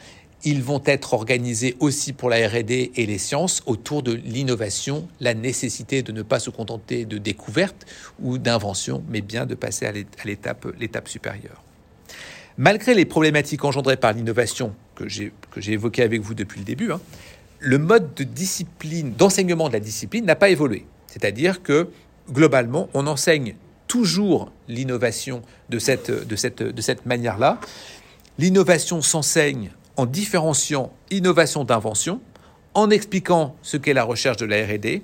ils 0.45 0.61
vont 0.61 0.81
être 0.85 1.13
organisés 1.13 1.75
aussi 1.79 2.13
pour 2.13 2.29
la 2.29 2.47
RD 2.47 2.71
et 2.71 3.05
les 3.05 3.17
sciences 3.17 3.63
autour 3.65 4.03
de 4.03 4.11
l'innovation, 4.11 5.07
la 5.19 5.33
nécessité 5.33 6.03
de 6.03 6.11
ne 6.11 6.21
pas 6.21 6.39
se 6.39 6.49
contenter 6.49 7.05
de 7.05 7.17
découvertes 7.17 7.85
ou 8.21 8.37
d'inventions, 8.37 9.03
mais 9.07 9.21
bien 9.21 9.45
de 9.45 9.55
passer 9.55 9.85
à 9.85 9.91
l'étape, 9.91 11.07
supérieure. 11.07 11.63
Malgré 12.57 12.93
les 12.93 13.05
problématiques 13.05 13.63
engendrées 13.63 13.97
par 13.97 14.13
l'innovation 14.13 14.75
que 14.95 15.07
j'ai, 15.07 15.31
que 15.51 15.61
j'ai 15.61 15.73
évoquées 15.73 16.03
avec 16.03 16.21
vous 16.21 16.33
depuis 16.33 16.59
le 16.59 16.65
début, 16.65 16.91
hein, 16.91 16.99
le 17.59 17.77
mode 17.77 18.13
d'enseignement 19.17 19.69
de 19.69 19.73
la 19.73 19.79
discipline 19.79 20.25
n'a 20.25 20.35
pas 20.35 20.49
évolué. 20.49 20.85
C'est-à-dire 21.07 21.63
que 21.63 21.89
globalement, 22.29 22.89
on 22.93 23.07
enseigne 23.07 23.55
toujours 23.93 24.51
l'innovation 24.67 25.43
de 25.69 25.77
cette, 25.77 26.09
de 26.09 26.95
manière-là. 27.05 27.59
L'innovation 28.39 29.03
s'enseigne 29.03 29.69
en 29.97 30.07
différenciant 30.07 30.91
innovation 31.11 31.63
d'invention, 31.63 32.19
en 32.73 32.89
expliquant 32.89 33.55
ce 33.61 33.77
qu'est 33.77 33.93
la 33.93 34.03
recherche 34.03 34.37
de 34.37 34.47
la 34.47 34.65
RD. 34.65 35.03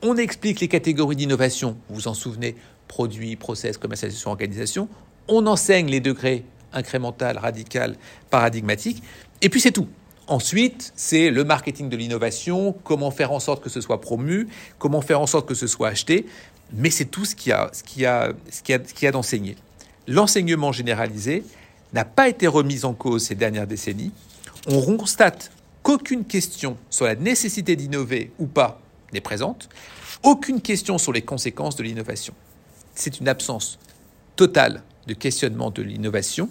On 0.00 0.16
explique 0.16 0.60
les 0.60 0.68
catégories 0.68 1.16
d'innovation, 1.16 1.76
vous 1.88 1.96
vous 1.96 2.08
en 2.08 2.14
souvenez, 2.14 2.54
produits, 2.86 3.34
process, 3.34 3.78
commercialisation, 3.78 4.30
organisation. 4.30 4.88
On 5.26 5.48
enseigne 5.48 5.88
les 5.88 5.98
degrés 5.98 6.44
incrémental, 6.72 7.36
radical, 7.36 7.96
paradigmatique. 8.30 9.02
Et 9.42 9.48
puis 9.48 9.60
c'est 9.60 9.72
tout. 9.72 9.88
Ensuite, 10.26 10.92
c'est 10.96 11.30
le 11.30 11.42
marketing 11.42 11.88
de 11.88 11.96
l'innovation, 11.96 12.76
comment 12.84 13.10
faire 13.10 13.32
en 13.32 13.40
sorte 13.40 13.62
que 13.62 13.68
ce 13.68 13.80
soit 13.80 14.00
promu, 14.00 14.48
comment 14.78 15.02
faire 15.02 15.20
en 15.20 15.26
sorte 15.26 15.46
que 15.46 15.54
ce 15.54 15.66
soit 15.66 15.88
acheté. 15.88 16.26
Mais 16.72 16.90
c'est 16.90 17.04
tout 17.04 17.24
ce 17.24 17.34
qu'il 17.34 17.50
y 17.50 17.52
a, 17.52 17.70
ce 17.72 17.82
qu'il 17.82 18.06
a, 18.06 18.32
ce 18.50 19.06
a 19.06 19.10
d'enseigné. 19.10 19.56
L'enseignement 20.06 20.72
généralisé, 20.72 21.44
n'a 21.94 22.04
pas 22.04 22.28
été 22.28 22.46
remise 22.46 22.84
en 22.84 22.92
cause 22.92 23.24
ces 23.24 23.36
dernières 23.36 23.66
décennies, 23.66 24.12
on 24.66 24.96
constate 24.96 25.50
qu'aucune 25.82 26.24
question 26.24 26.76
sur 26.90 27.06
la 27.06 27.14
nécessité 27.14 27.76
d'innover 27.76 28.32
ou 28.38 28.46
pas 28.46 28.80
n'est 29.12 29.20
présente, 29.20 29.68
aucune 30.22 30.60
question 30.60 30.98
sur 30.98 31.12
les 31.12 31.22
conséquences 31.22 31.76
de 31.76 31.84
l'innovation. 31.84 32.34
C'est 32.94 33.20
une 33.20 33.28
absence 33.28 33.78
totale 34.36 34.82
de 35.06 35.14
questionnement 35.14 35.70
de 35.70 35.82
l'innovation 35.82 36.48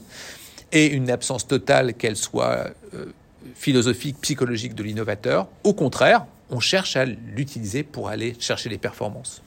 et 0.72 0.88
une 0.88 1.10
absence 1.12 1.46
totale 1.46 1.94
qu'elle 1.94 2.16
soit 2.16 2.70
euh, 2.94 3.08
philosophique, 3.56 4.18
psychologique 4.22 4.76
de 4.76 4.84
l'innovateur. 4.84 5.48
Au 5.64 5.74
contraire, 5.74 6.26
on 6.50 6.60
cherche 6.60 6.96
à 6.96 7.06
l'utiliser 7.06 7.84
pour 7.84 8.08
aller 8.08 8.36
chercher 8.40 8.70
les 8.70 8.78
performances. 8.78 9.43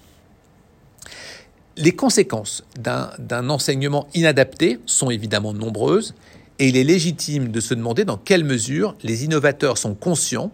Les 1.79 1.93
conséquences 1.93 2.65
d'un 2.79 3.51
enseignement 3.51 4.09
inadapté 4.15 4.79
sont 4.87 5.11
évidemment 5.11 5.53
nombreuses 5.53 6.15
et 6.59 6.69
il 6.69 6.77
est 6.79 6.85
légitime 6.85 7.49
de 7.49 7.61
se 7.61 7.75
demander 7.75 8.07
dans 8.07 8.17
quelle 8.17 8.45
mesure 8.45 8.97
les 9.03 9.25
innovateurs 9.25 9.77
sont 9.77 9.95
conscients 9.95 10.51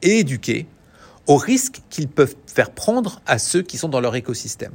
et 0.00 0.20
éduqués 0.20 0.66
aux 1.26 1.36
risques 1.36 1.82
qu'ils 1.90 2.08
peuvent 2.08 2.36
faire 2.46 2.70
prendre 2.70 3.20
à 3.26 3.38
ceux 3.38 3.60
qui 3.60 3.76
sont 3.76 3.90
dans 3.90 4.00
leur 4.00 4.16
écosystème. 4.16 4.72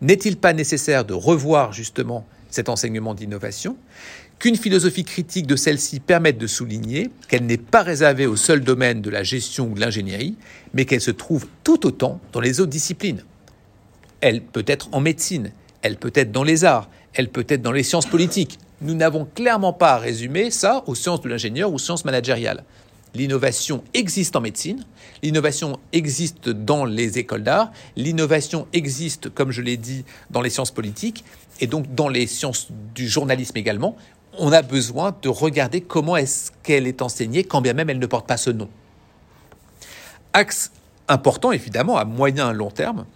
N'est-il 0.00 0.38
pas 0.38 0.52
nécessaire 0.52 1.04
de 1.04 1.14
revoir 1.14 1.72
justement 1.72 2.26
cet 2.50 2.68
enseignement 2.68 3.14
d'innovation, 3.14 3.76
qu'une 4.40 4.56
philosophie 4.56 5.04
critique 5.04 5.46
de 5.46 5.54
celle-ci 5.54 6.00
permette 6.00 6.38
de 6.38 6.46
souligner 6.48 7.10
qu'elle 7.28 7.46
n'est 7.46 7.58
pas 7.58 7.82
réservée 7.82 8.26
au 8.26 8.36
seul 8.36 8.60
domaine 8.62 9.02
de 9.02 9.10
la 9.10 9.22
gestion 9.22 9.68
ou 9.68 9.74
de 9.74 9.80
l'ingénierie, 9.80 10.36
mais 10.74 10.84
qu'elle 10.84 11.00
se 11.00 11.10
trouve 11.12 11.46
tout 11.62 11.86
autant 11.86 12.20
dans 12.32 12.40
les 12.40 12.58
autres 12.60 12.70
disciplines? 12.70 13.22
Elle 14.20 14.42
peut 14.42 14.64
être 14.66 14.88
en 14.92 15.00
médecine, 15.00 15.52
elle 15.82 15.96
peut 15.96 16.12
être 16.14 16.32
dans 16.32 16.44
les 16.44 16.64
arts, 16.64 16.88
elle 17.14 17.28
peut 17.28 17.46
être 17.48 17.62
dans 17.62 17.72
les 17.72 17.82
sciences 17.82 18.06
politiques. 18.06 18.58
Nous 18.80 18.94
n'avons 18.94 19.26
clairement 19.34 19.72
pas 19.72 19.94
à 19.94 19.98
résumer 19.98 20.50
ça 20.50 20.82
aux 20.86 20.94
sciences 20.94 21.20
de 21.20 21.28
l'ingénieur 21.28 21.70
ou 21.70 21.74
aux 21.74 21.78
sciences 21.78 22.04
managériales. 22.04 22.64
L'innovation 23.14 23.82
existe 23.94 24.36
en 24.36 24.40
médecine, 24.40 24.84
l'innovation 25.22 25.80
existe 25.92 26.50
dans 26.50 26.84
les 26.84 27.18
écoles 27.18 27.42
d'art, 27.42 27.72
l'innovation 27.96 28.66
existe, 28.72 29.30
comme 29.30 29.50
je 29.50 29.62
l'ai 29.62 29.76
dit, 29.76 30.04
dans 30.30 30.42
les 30.42 30.50
sciences 30.50 30.70
politiques 30.70 31.24
et 31.60 31.66
donc 31.66 31.92
dans 31.94 32.08
les 32.08 32.26
sciences 32.26 32.68
du 32.94 33.08
journalisme 33.08 33.56
également. 33.56 33.96
On 34.38 34.52
a 34.52 34.62
besoin 34.62 35.16
de 35.22 35.28
regarder 35.28 35.80
comment 35.80 36.16
est-ce 36.16 36.52
qu'elle 36.62 36.86
est 36.86 37.02
enseignée, 37.02 37.44
quand 37.44 37.60
bien 37.60 37.72
même 37.72 37.90
elle 37.90 37.98
ne 37.98 38.06
porte 38.06 38.26
pas 38.26 38.36
ce 38.36 38.50
nom. 38.50 38.68
Axe 40.34 40.70
important, 41.08 41.50
évidemment, 41.50 41.96
à 41.96 42.04
moyen 42.04 42.52
et 42.52 42.54
long 42.54 42.70
terme, 42.70 43.06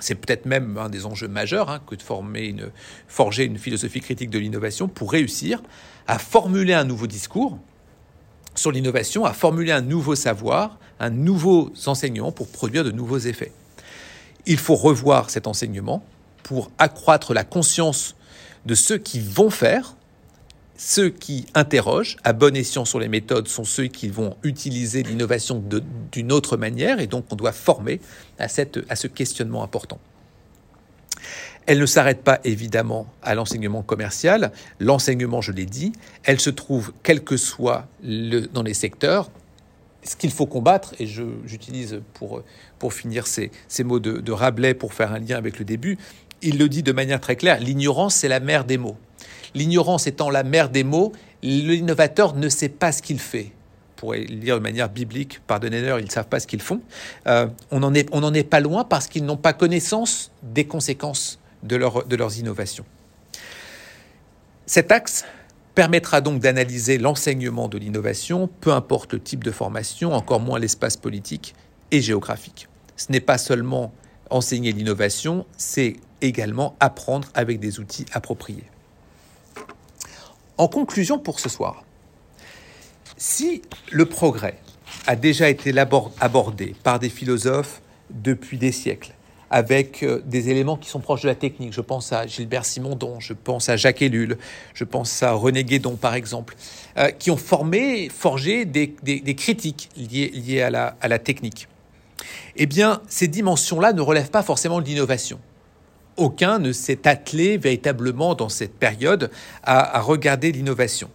C'est 0.00 0.14
peut-être 0.14 0.46
même 0.46 0.78
un 0.78 0.88
des 0.88 1.06
enjeux 1.06 1.28
majeurs 1.28 1.70
hein, 1.70 1.80
que 1.86 1.94
de 1.94 2.02
former 2.02 2.46
une, 2.46 2.70
forger 3.08 3.44
une 3.44 3.58
philosophie 3.58 4.00
critique 4.00 4.30
de 4.30 4.38
l'innovation 4.38 4.88
pour 4.88 5.10
réussir 5.12 5.62
à 6.06 6.18
formuler 6.18 6.74
un 6.74 6.84
nouveau 6.84 7.06
discours 7.06 7.58
sur 8.54 8.72
l'innovation, 8.72 9.24
à 9.24 9.32
formuler 9.32 9.72
un 9.72 9.80
nouveau 9.80 10.14
savoir, 10.14 10.78
un 11.00 11.10
nouveau 11.10 11.72
enseignement 11.86 12.32
pour 12.32 12.48
produire 12.48 12.84
de 12.84 12.90
nouveaux 12.90 13.18
effets. 13.18 13.52
Il 14.46 14.58
faut 14.58 14.74
revoir 14.74 15.30
cet 15.30 15.46
enseignement 15.46 16.04
pour 16.42 16.70
accroître 16.78 17.34
la 17.34 17.44
conscience 17.44 18.16
de 18.66 18.74
ceux 18.74 18.98
qui 18.98 19.20
vont 19.20 19.50
faire, 19.50 19.94
ceux 20.78 21.10
qui 21.10 21.44
interrogent 21.54 22.16
à 22.22 22.32
bon 22.32 22.56
escient 22.56 22.84
sur 22.84 23.00
les 23.00 23.08
méthodes 23.08 23.48
sont 23.48 23.64
ceux 23.64 23.88
qui 23.88 24.08
vont 24.08 24.36
utiliser 24.44 25.02
l'innovation 25.02 25.62
d'une 26.12 26.32
autre 26.32 26.56
manière 26.56 27.00
et 27.00 27.08
donc 27.08 27.26
on 27.30 27.36
doit 27.36 27.52
former 27.52 28.00
à, 28.38 28.46
cette, 28.46 28.78
à 28.88 28.94
ce 28.94 29.08
questionnement 29.08 29.64
important. 29.64 29.98
Elle 31.66 31.80
ne 31.80 31.86
s'arrête 31.86 32.22
pas 32.22 32.38
évidemment 32.44 33.12
à 33.22 33.34
l'enseignement 33.34 33.82
commercial. 33.82 34.52
L'enseignement, 34.78 35.40
je 35.40 35.50
l'ai 35.50 35.66
dit, 35.66 35.92
elle 36.22 36.40
se 36.40 36.48
trouve 36.48 36.92
quel 37.02 37.24
que 37.24 37.36
soit 37.36 37.88
dans 38.00 38.62
les 38.62 38.72
secteurs. 38.72 39.32
Ce 40.04 40.14
qu'il 40.14 40.30
faut 40.30 40.46
combattre, 40.46 40.94
et 41.00 41.06
j'utilise 41.06 42.00
pour, 42.14 42.42
pour 42.78 42.94
finir 42.94 43.26
ces, 43.26 43.50
ces 43.66 43.82
mots 43.82 43.98
de, 43.98 44.20
de 44.20 44.32
Rabelais 44.32 44.74
pour 44.74 44.94
faire 44.94 45.12
un 45.12 45.18
lien 45.18 45.36
avec 45.36 45.58
le 45.58 45.64
début, 45.64 45.98
il 46.40 46.56
le 46.56 46.68
dit 46.68 46.84
de 46.84 46.92
manière 46.92 47.20
très 47.20 47.34
claire, 47.34 47.58
l'ignorance 47.58 48.14
c'est 48.14 48.28
la 48.28 48.38
mère 48.38 48.64
des 48.64 48.78
mots. 48.78 48.96
L'ignorance 49.54 50.06
étant 50.06 50.30
la 50.30 50.42
mère 50.42 50.70
des 50.70 50.84
mots, 50.84 51.12
l'innovateur 51.42 52.34
ne 52.34 52.48
sait 52.48 52.68
pas 52.68 52.92
ce 52.92 53.02
qu'il 53.02 53.18
fait. 53.18 53.52
Pour 53.96 54.14
lire 54.14 54.56
de 54.56 54.62
manière 54.62 54.88
biblique, 54.88 55.40
pardonnez-leur, 55.46 55.98
ils 55.98 56.04
ne 56.04 56.10
savent 56.10 56.28
pas 56.28 56.38
ce 56.38 56.46
qu'ils 56.46 56.62
font. 56.62 56.80
Euh, 57.26 57.48
on 57.70 57.80
n'en 57.80 57.94
est, 57.94 58.08
est 58.36 58.44
pas 58.44 58.60
loin 58.60 58.84
parce 58.84 59.08
qu'ils 59.08 59.24
n'ont 59.24 59.36
pas 59.36 59.52
connaissance 59.52 60.30
des 60.42 60.66
conséquences 60.66 61.40
de, 61.64 61.76
de 62.06 62.16
leurs 62.16 62.38
innovations. 62.38 62.84
Cet 64.66 64.92
axe 64.92 65.24
permettra 65.74 66.20
donc 66.20 66.40
d'analyser 66.40 66.98
l'enseignement 66.98 67.68
de 67.68 67.78
l'innovation, 67.78 68.48
peu 68.60 68.72
importe 68.72 69.12
le 69.14 69.20
type 69.20 69.42
de 69.42 69.50
formation, 69.50 70.12
encore 70.12 70.40
moins 70.40 70.58
l'espace 70.58 70.96
politique 70.96 71.54
et 71.90 72.00
géographique. 72.00 72.68
Ce 72.96 73.10
n'est 73.10 73.20
pas 73.20 73.38
seulement 73.38 73.92
enseigner 74.30 74.72
l'innovation, 74.72 75.46
c'est 75.56 75.96
également 76.20 76.76
apprendre 76.80 77.28
avec 77.34 77.60
des 77.60 77.80
outils 77.80 78.06
appropriés. 78.12 78.64
En 80.58 80.68
conclusion 80.68 81.18
pour 81.18 81.40
ce 81.40 81.48
soir, 81.48 81.84
si 83.16 83.62
le 83.90 84.06
progrès 84.06 84.58
a 85.06 85.16
déjà 85.16 85.48
été 85.48 85.72
abordé 86.20 86.74
par 86.82 86.98
des 86.98 87.08
philosophes 87.08 87.80
depuis 88.10 88.58
des 88.58 88.72
siècles, 88.72 89.14
avec 89.50 90.02
euh, 90.02 90.20
des 90.26 90.50
éléments 90.50 90.76
qui 90.76 90.88
sont 90.88 91.00
proches 91.00 91.22
de 91.22 91.28
la 91.28 91.34
technique. 91.34 91.72
Je 91.72 91.80
pense 91.80 92.12
à 92.12 92.26
Gilbert 92.26 92.64
Simondon, 92.64 93.20
je 93.20 93.32
pense 93.32 93.68
à 93.68 93.76
Jacques 93.76 94.02
Ellul, 94.02 94.36
je 94.74 94.84
pense 94.84 95.22
à 95.22 95.32
René 95.32 95.64
Guédon, 95.64 95.96
par 95.96 96.14
exemple, 96.14 96.56
euh, 96.98 97.10
qui 97.10 97.30
ont 97.30 97.36
formé, 97.36 98.08
forgé 98.08 98.64
des, 98.64 98.94
critiques 99.36 99.88
liées, 99.96 100.60
à, 100.60 100.70
la, 100.70 100.96
à 101.00 101.08
la 101.08 101.18
technique. 101.18 101.68
Eh 102.56 102.66
bien, 102.66 103.00
ces 103.08 103.28
dimensions-là 103.28 103.92
ne 103.92 104.00
relèvent 104.00 104.30
pas 104.30 104.42
forcément 104.42 104.80
de 104.80 104.86
l'innovation. 104.86 105.38
Aucun 106.18 106.58
ne 106.58 106.72
s'est 106.72 107.06
attelé 107.06 107.56
véritablement 107.56 108.34
dans 108.34 108.48
cette 108.48 108.74
période 108.74 109.30
à, 109.62 110.00
regarder 110.00 110.50
l'innovation. 110.50 111.08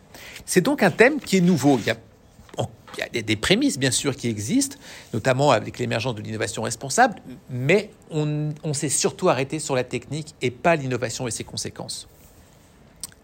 C'est 0.46 0.62
donc 0.62 0.82
un 0.82 0.92
thème 0.92 1.20
qui 1.20 1.38
est 1.38 1.42
nouveau. 1.42 1.78
Il 1.78 1.86
y 3.16 3.20
a 3.20 3.22
des 3.22 3.36
prémices, 3.36 3.78
bien 3.78 3.92
sûr, 3.92 4.16
qui 4.16 4.30
existent, 4.30 4.78
notamment 5.14 5.52
avec 5.52 5.78
l'émergence 5.78 6.16
de 6.16 6.22
l'innovation 6.22 6.62
responsable, 6.62 7.16
mais 7.50 7.90
on, 8.12 8.74
s'est 8.74 8.88
surtout 8.88 9.28
arrêté 9.28 9.60
sur 9.60 9.76
la 9.76 9.84
technique 9.84 10.36
et 10.42 10.52
pas 10.52 10.78
l'innovation 10.78 11.28
et 11.28 11.32
ses 11.32 11.44
conséquences. 11.44 12.08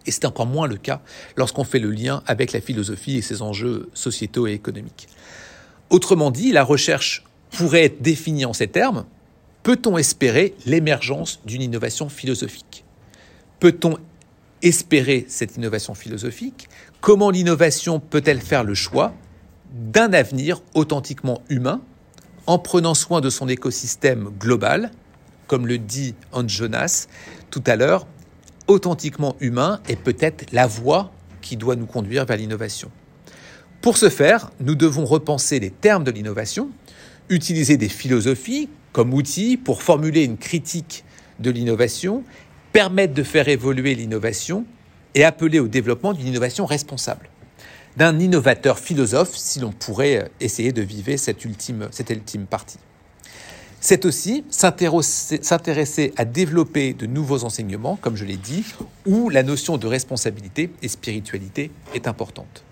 Et 0.05 0.11
c'est 0.11 0.25
encore 0.25 0.47
moins 0.47 0.67
le 0.67 0.77
cas 0.77 1.01
lorsqu'on 1.37 1.63
fait 1.63 1.79
le 1.79 1.91
lien 1.91 2.23
avec 2.25 2.51
la 2.51 2.59
philosophie 2.61 3.17
et 3.17 3.21
ses 3.21 3.41
enjeux 3.41 3.89
sociétaux 3.93 4.47
et 4.47 4.53
économiques. 4.53 5.07
Autrement 5.89 6.31
dit, 6.31 6.51
la 6.51 6.63
recherche 6.63 7.23
pourrait 7.51 7.85
être 7.85 8.01
définie 8.01 8.45
en 8.45 8.53
ces 8.53 8.67
termes. 8.67 9.05
Peut-on 9.63 9.97
espérer 9.97 10.55
l'émergence 10.65 11.41
d'une 11.45 11.61
innovation 11.61 12.07
philosophique? 12.07 12.85
Peut-on 13.59 13.97
espérer 14.61 15.25
cette 15.27 15.57
innovation 15.57 15.93
philosophique? 15.93 16.69
Comment 17.01 17.29
l'innovation 17.29 17.99
peut-elle 17.99 18.39
faire 18.39 18.63
le 18.63 18.73
choix 18.73 19.13
d'un 19.73 20.13
avenir 20.13 20.61
authentiquement 20.73 21.41
humain 21.49 21.81
en 22.47 22.57
prenant 22.57 22.93
soin 22.93 23.21
de 23.21 23.29
son 23.29 23.47
écosystème 23.47 24.29
global, 24.39 24.91
comme 25.47 25.67
le 25.67 25.77
dit 25.77 26.15
Hans 26.31 26.47
Jonas 26.47 27.07
tout 27.51 27.63
à 27.67 27.75
l'heure, 27.75 28.07
authentiquement 28.67 29.35
humain 29.39 29.81
est 29.89 29.95
peut-être 30.01 30.51
la 30.51 30.67
voie 30.67 31.11
qui 31.41 31.57
doit 31.57 31.75
nous 31.75 31.85
conduire 31.85 32.25
vers 32.25 32.37
l'innovation? 32.37 32.91
Pour 33.81 33.97
ce 33.97 34.09
faire, 34.09 34.51
nous 34.59 34.75
devons 34.75 35.05
repenser 35.05 35.59
les 35.59 35.71
termes 35.71 36.03
de 36.03 36.11
l'innovation, 36.11 36.69
utiliser 37.29 37.77
des 37.77 37.89
philosophies 37.89 38.69
comme 38.91 39.13
outils 39.13 39.57
pour 39.57 39.83
formuler 39.83 40.23
une 40.23 40.37
critique 40.37 41.03
de 41.39 41.51
l'innovation, 41.51 42.23
permettre 42.73 43.13
de 43.13 43.23
faire 43.23 43.47
évoluer 43.47 43.95
l'innovation 43.95 44.65
et 45.15 45.23
appeler 45.23 45.59
au 45.59 45.67
développement 45.67 46.13
d'une 46.13 46.27
innovation 46.27 46.65
responsable 46.65 47.29
d'un 47.97 48.17
innovateur 48.19 48.79
philosophe 48.79 49.35
si 49.35 49.59
l'on 49.59 49.71
pourrait 49.71 50.31
essayer 50.39 50.71
de 50.71 50.81
vivre 50.81 51.17
cette 51.17 51.43
ultime, 51.43 51.89
cette 51.91 52.09
ultime 52.09 52.45
partie. 52.45 52.79
C'est 53.81 54.05
aussi 54.05 54.43
s'intéresser 54.49 56.13
à 56.17 56.25
développer 56.25 56.93
de 56.93 57.05
nouveaux 57.05 57.45
enseignements, 57.45 57.97
comme 58.01 58.15
je 58.17 58.25
l'ai 58.25 58.37
dit, 58.37 58.65
où 59.05 59.29
la 59.29 59.43
notion 59.43 59.77
de 59.77 59.87
responsabilité 59.87 60.69
et 60.81 60.87
spiritualité 60.87 61.71
est 61.93 62.07
importante. 62.07 62.63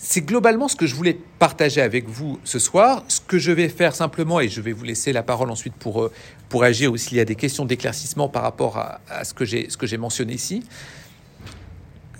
C'est 0.00 0.20
globalement 0.20 0.68
ce 0.68 0.76
que 0.76 0.86
je 0.86 0.94
voulais 0.94 1.18
partager 1.40 1.80
avec 1.80 2.08
vous 2.08 2.38
ce 2.44 2.60
soir. 2.60 3.02
Ce 3.08 3.20
que 3.20 3.36
je 3.36 3.50
vais 3.50 3.68
faire 3.68 3.96
simplement, 3.96 4.38
et 4.38 4.48
je 4.48 4.60
vais 4.60 4.70
vous 4.70 4.84
laisser 4.84 5.12
la 5.12 5.24
parole 5.24 5.50
ensuite 5.50 5.74
pour, 5.74 6.02
euh, 6.02 6.12
pour 6.48 6.62
agir 6.62 6.92
ou 6.92 6.96
s'il 6.96 7.18
y 7.18 7.20
a 7.20 7.24
des 7.24 7.34
questions 7.34 7.64
d'éclaircissement 7.64 8.28
par 8.28 8.42
rapport 8.42 8.78
à, 8.78 9.00
ce 9.24 9.34
que 9.34 9.44
j'ai 9.86 9.96
mentionné 9.98 10.34
ici. 10.34 10.62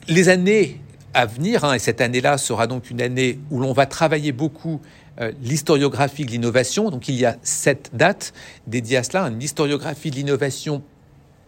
Les 0.08 0.28
années 0.28 0.80
à 1.14 1.24
venir, 1.24 1.64
hein, 1.64 1.74
et 1.74 1.78
cette 1.78 2.00
année-là 2.00 2.36
sera 2.36 2.66
donc 2.66 2.90
une 2.90 3.00
année 3.00 3.38
où 3.50 3.60
l'on 3.60 3.72
va 3.72 3.86
travailler 3.86 4.32
beaucoup 4.32 4.80
euh, 5.20 5.30
l'historiographie 5.40 6.24
de 6.24 6.32
l'innovation. 6.32 6.90
Donc 6.90 7.08
il 7.08 7.14
y 7.14 7.24
a 7.24 7.36
sept 7.42 7.90
dates 7.92 8.32
dédiées 8.66 8.96
à 8.96 9.02
cela, 9.04 9.22
une 9.28 9.40
historiographie 9.40 10.10
de 10.10 10.16
l'innovation 10.16 10.82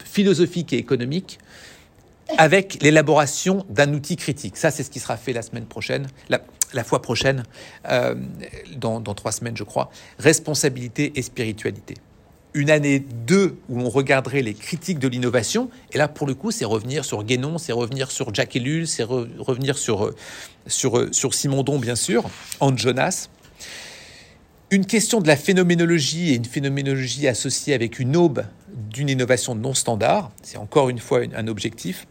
philosophique 0.04 0.72
et 0.72 0.78
économique, 0.78 1.38
avec 2.38 2.82
l'élaboration 2.82 3.64
d'un 3.68 3.92
outil 3.94 4.16
critique. 4.16 4.56
Ça, 4.56 4.70
c'est 4.70 4.82
ce 4.82 4.90
qui 4.90 5.00
sera 5.00 5.16
fait 5.16 5.32
la 5.32 5.42
semaine 5.42 5.66
prochaine, 5.66 6.08
la, 6.28 6.84
fois 6.84 7.02
prochaine, 7.02 7.44
euh, 7.88 8.14
dans 8.76 9.00
trois 9.00 9.32
semaines, 9.32 9.56
je 9.56 9.64
crois. 9.64 9.90
Responsabilité 10.18 11.12
et 11.16 11.22
spiritualité 11.22 11.94
une 12.54 12.70
année 12.70 13.00
2 13.26 13.56
où 13.68 13.80
on 13.80 13.88
regarderait 13.88 14.42
les 14.42 14.54
critiques 14.54 14.98
de 14.98 15.08
l'innovation. 15.08 15.70
Et 15.92 15.98
là, 15.98 16.08
pour 16.08 16.26
le 16.26 16.34
coup, 16.34 16.50
c'est 16.50 16.64
revenir 16.64 17.04
sur 17.04 17.22
Guénon, 17.22 17.58
c'est 17.58 17.72
revenir 17.72 18.10
sur 18.10 18.34
Jacques 18.34 18.56
Ellul, 18.56 18.86
c'est 18.86 19.04
revenir 19.04 19.78
sur, 19.78 20.06
euh, 20.06 20.16
sur, 20.66 20.98
euh, 20.98 21.08
sur 21.12 21.34
Simondon, 21.34 21.78
bien 21.78 21.96
sûr, 21.96 22.28
Hans 22.60 22.76
Jonas. 22.76 23.28
Une 24.70 24.86
question 24.86 25.20
de 25.20 25.26
la 25.26 25.36
phénoménologie 25.36 26.30
et 26.30 26.36
une 26.36 26.44
phénoménologie 26.44 27.26
associée 27.26 27.74
avec 27.74 27.98
une 27.98 28.16
aube 28.16 28.44
d'une 28.72 29.08
innovation 29.08 29.54
non 29.54 29.74
standard. 29.74 30.30
C'est 30.42 30.58
encore 30.58 30.88
une 30.88 31.00
fois 31.00 31.20
un 31.34 31.48
objectif. 31.48 32.06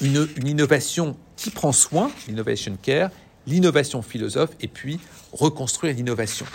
Une, 0.00 0.28
innovation 0.44 1.16
qui 1.36 1.50
prend 1.50 1.72
soin, 1.72 2.10
l'innovation 2.28 2.76
care, 2.80 3.10
l'innovation 3.46 4.02
philosophe, 4.02 4.50
et 4.60 4.68
puis 4.68 5.00
reconstruire 5.32 5.94
l'innovation. 5.94 6.46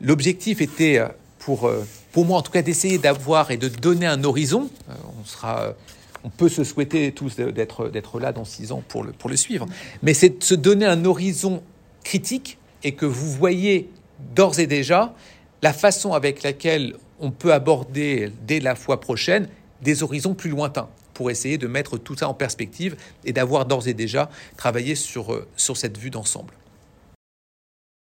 L'objectif 0.00 0.60
était 0.60 0.98
euh, 0.98 1.08
pour, 1.38 1.66
euh, 1.66 1.84
pour 2.12 2.24
moi 2.24 2.38
en 2.38 2.42
tout 2.42 2.52
cas, 2.52 2.62
d'essayer 2.62 2.98
d'avoir 2.98 3.50
et 3.50 3.56
de 3.56 3.68
donner 3.68 4.06
un 4.06 4.22
horizon. 4.24 4.70
Euh, 4.88 4.92
on, 5.20 5.24
sera, 5.24 5.74
on 6.22 6.28
peut 6.28 6.48
se 6.48 6.64
souhaiter 6.64 7.12
tous 7.12 7.36
d'être, 7.36 7.88
d'être 7.88 8.20
là 8.20 8.32
dans 8.32 8.44
six 8.44 8.72
ans 8.72 8.82
pour 8.86 9.02
le, 9.02 9.12
pour 9.12 9.30
le 9.30 9.36
suivre, 9.36 9.66
mais 10.02 10.14
c'est 10.14 10.38
de 10.38 10.44
se 10.44 10.54
donner 10.54 10.86
un 10.86 11.04
horizon 11.04 11.62
critique 12.04 12.58
et 12.84 12.92
que 12.92 13.06
vous 13.06 13.30
voyez 13.32 13.90
d'ores 14.34 14.60
et 14.60 14.66
déjà 14.66 15.14
la 15.62 15.72
façon 15.72 16.12
avec 16.12 16.42
laquelle 16.42 16.94
on 17.18 17.30
peut 17.30 17.52
aborder 17.52 18.30
dès 18.46 18.60
la 18.60 18.74
fois 18.74 19.00
prochaine 19.00 19.48
des 19.82 20.02
horizons 20.02 20.34
plus 20.34 20.50
lointains 20.50 20.88
pour 21.16 21.30
essayer 21.30 21.56
de 21.56 21.66
mettre 21.66 21.96
tout 21.96 22.14
ça 22.14 22.28
en 22.28 22.34
perspective 22.34 22.94
et 23.24 23.32
d'avoir 23.32 23.64
d'ores 23.64 23.88
et 23.88 23.94
déjà 23.94 24.28
travaillé 24.58 24.94
sur, 24.94 25.32
euh, 25.32 25.48
sur 25.56 25.78
cette 25.78 25.96
vue 25.96 26.10
d'ensemble. 26.10 26.52